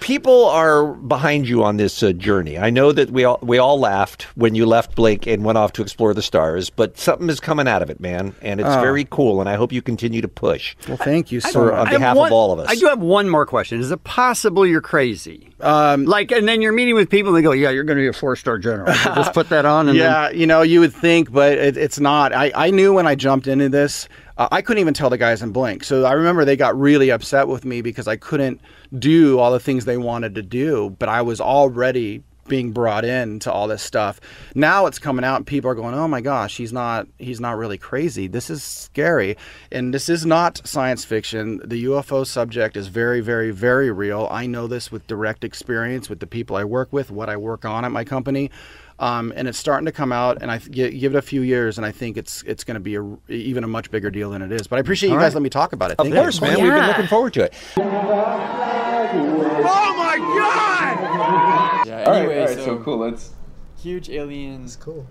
people 0.00 0.44
are 0.46 0.94
behind 0.94 1.48
you 1.48 1.64
on 1.64 1.78
this 1.78 2.02
uh, 2.02 2.12
journey. 2.12 2.58
I 2.58 2.70
know 2.70 2.92
that 2.92 3.10
we 3.10 3.24
all 3.24 3.38
we 3.42 3.58
all 3.58 3.80
laughed 3.80 4.22
when 4.36 4.54
you 4.54 4.66
left 4.66 4.94
Blink 4.94 5.26
and 5.26 5.44
went 5.44 5.58
off 5.58 5.72
to 5.74 5.82
explore 5.82 6.14
the 6.14 6.22
stars, 6.22 6.70
but 6.70 6.96
something 6.96 7.28
is 7.28 7.40
coming 7.40 7.66
out 7.66 7.82
of 7.82 7.90
it, 7.90 7.98
man, 8.00 8.34
and 8.40 8.60
it's 8.60 8.68
Oh. 8.68 8.80
very 8.80 9.04
cool. 9.10 9.40
And 9.40 9.48
I 9.48 9.54
hope 9.56 9.72
you 9.72 9.82
continue 9.82 10.20
to 10.20 10.28
push. 10.28 10.76
Well, 10.86 10.96
thank 10.96 11.32
you 11.32 11.40
sir, 11.40 11.50
For- 11.52 11.70
much. 11.72 11.88
on 11.88 11.88
behalf 11.88 12.16
one- 12.16 12.28
of 12.28 12.32
all 12.32 12.52
of 12.52 12.58
us. 12.60 12.68
I 12.68 12.76
do 12.76 12.86
have 12.86 13.00
one 13.00 13.28
more 13.28 13.46
question. 13.46 13.80
Is 13.80 13.90
it 13.90 14.04
possible 14.04 14.64
you're 14.66 14.80
crazy? 14.80 15.50
Um, 15.60 16.04
like, 16.04 16.30
and 16.32 16.46
then 16.46 16.60
you're 16.60 16.72
meeting 16.72 16.94
with 16.94 17.08
people 17.08 17.30
and 17.34 17.38
they 17.38 17.42
go, 17.42 17.52
yeah, 17.52 17.70
you're 17.70 17.82
going 17.84 17.96
to 17.96 18.02
be 18.02 18.08
a 18.08 18.12
four 18.12 18.36
star 18.36 18.58
general. 18.58 18.92
So 18.92 19.14
just 19.14 19.32
put 19.32 19.48
that 19.48 19.64
on. 19.64 19.88
And 19.88 19.96
yeah, 19.98 20.28
you 20.30 20.46
know, 20.46 20.60
you 20.62 20.80
would 20.80 20.92
think, 20.92 21.32
but 21.32 21.52
it, 21.54 21.76
it's 21.78 21.98
not. 21.98 22.32
I, 22.34 22.52
I 22.54 22.70
knew 22.76 22.92
when 22.92 23.06
I 23.06 23.16
jumped 23.16 23.48
into 23.48 23.68
this, 23.68 24.08
uh, 24.36 24.48
I 24.52 24.62
couldn't 24.62 24.80
even 24.80 24.94
tell 24.94 25.10
the 25.10 25.18
guys 25.18 25.42
in 25.42 25.50
Blink. 25.50 25.82
So 25.82 26.04
I 26.04 26.12
remember 26.12 26.44
they 26.44 26.56
got 26.56 26.78
really 26.78 27.10
upset 27.10 27.48
with 27.48 27.64
me 27.64 27.80
because 27.80 28.06
I 28.06 28.16
couldn't 28.16 28.60
do 28.96 29.38
all 29.40 29.50
the 29.50 29.58
things 29.58 29.84
they 29.84 29.96
wanted 29.96 30.36
to 30.36 30.42
do, 30.42 30.94
but 30.98 31.08
I 31.08 31.22
was 31.22 31.40
already 31.40 32.22
being 32.48 32.72
brought 32.72 33.04
in 33.04 33.38
to 33.40 33.52
all 33.52 33.66
this 33.68 33.82
stuff. 33.82 34.20
Now 34.54 34.86
it's 34.86 34.98
coming 34.98 35.24
out 35.24 35.36
and 35.36 35.46
people 35.46 35.70
are 35.70 35.74
going, 35.74 35.94
"Oh 35.94 36.08
my 36.08 36.20
gosh, 36.20 36.56
he's 36.56 36.72
not 36.72 37.06
he's 37.18 37.40
not 37.40 37.56
really 37.56 37.78
crazy. 37.78 38.26
This 38.28 38.50
is 38.50 38.62
scary." 38.62 39.36
And 39.72 39.92
this 39.92 40.08
is 40.08 40.24
not 40.24 40.60
science 40.64 41.04
fiction. 41.04 41.60
The 41.64 41.84
UFO 41.84 42.24
subject 42.26 42.76
is 42.76 42.88
very 42.88 43.20
very 43.20 43.50
very 43.50 43.90
real. 43.90 44.28
I 44.30 44.46
know 44.46 44.66
this 44.66 44.90
with 44.92 45.06
direct 45.06 45.44
experience 45.44 46.08
with 46.08 46.20
the 46.20 46.26
people 46.26 46.56
I 46.56 46.64
work 46.64 46.92
with, 46.92 47.10
what 47.10 47.28
I 47.28 47.36
work 47.36 47.64
on 47.64 47.84
at 47.84 47.90
my 47.90 48.04
company. 48.04 48.50
Um, 48.98 49.30
and 49.36 49.46
it's 49.46 49.58
starting 49.58 49.84
to 49.86 49.92
come 49.92 50.10
out, 50.10 50.38
and 50.40 50.50
I 50.50 50.56
th- 50.58 50.98
give 50.98 51.14
it 51.14 51.18
a 51.18 51.22
few 51.22 51.42
years, 51.42 51.76
and 51.76 51.84
I 51.86 51.92
think 51.92 52.16
it's 52.16 52.42
it's 52.44 52.64
going 52.64 52.76
to 52.76 52.80
be 52.80 52.94
a, 52.96 53.04
even 53.28 53.62
a 53.62 53.66
much 53.66 53.90
bigger 53.90 54.10
deal 54.10 54.30
than 54.30 54.40
it 54.40 54.50
is. 54.52 54.66
But 54.66 54.76
I 54.76 54.80
appreciate 54.80 55.10
you 55.10 55.16
guys 55.16 55.24
right. 55.24 55.34
let 55.34 55.42
me 55.42 55.50
talk 55.50 55.74
about 55.74 55.90
it. 55.90 55.98
Of 55.98 56.06
Thank 56.06 56.14
course, 56.16 56.40
you. 56.40 56.46
man. 56.46 56.62
We've 56.62 56.72
been 56.72 56.86
looking 56.86 57.06
forward 57.06 57.34
to 57.34 57.44
it. 57.44 57.52
Oh 57.78 59.94
my 59.96 60.16
God! 60.18 61.86
Yeah. 61.86 62.04
All 62.04 62.12
right, 62.12 62.18
Anyway, 62.20 62.40
all 62.40 62.46
right, 62.46 62.56
so, 62.56 62.64
so 62.64 62.78
cool. 62.82 62.98
Let's 62.98 63.32
huge 63.78 64.10
aliens. 64.10 64.76
cool. 64.76 65.06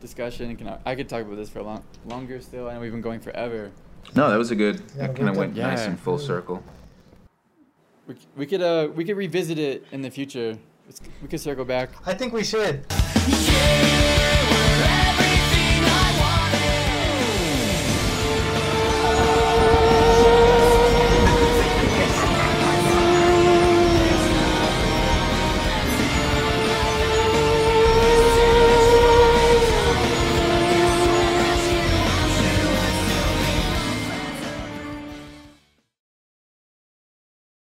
Discussion. 0.00 0.54
Can 0.56 0.68
I, 0.68 0.78
I 0.84 0.94
could 0.94 1.08
talk 1.08 1.22
about 1.22 1.36
this 1.36 1.48
for 1.50 1.60
a 1.60 1.64
long, 1.64 1.84
longer 2.06 2.40
still. 2.40 2.68
I 2.68 2.74
know 2.74 2.80
we've 2.80 2.92
been 2.92 3.00
going 3.00 3.20
forever. 3.20 3.70
No, 4.14 4.30
that 4.30 4.36
was 4.36 4.50
a 4.50 4.56
good. 4.56 4.82
Yeah, 4.96 5.08
That 5.08 5.16
kind 5.16 5.28
of 5.28 5.36
went 5.36 5.54
did. 5.54 5.62
nice 5.62 5.86
and 5.86 5.98
full 5.98 6.18
circle. 6.18 6.62
We, 8.06 8.14
we 8.36 8.46
could 8.46 8.62
uh 8.62 8.88
we 8.94 9.04
could 9.04 9.16
revisit 9.16 9.58
it 9.58 9.84
in 9.90 10.02
the 10.02 10.10
future 10.10 10.56
we 11.22 11.28
can 11.28 11.38
circle 11.38 11.64
back. 11.64 11.90
I 12.06 12.14
think 12.14 12.32
we 12.32 12.44
should. 12.44 12.84
Yeah! 13.28 14.15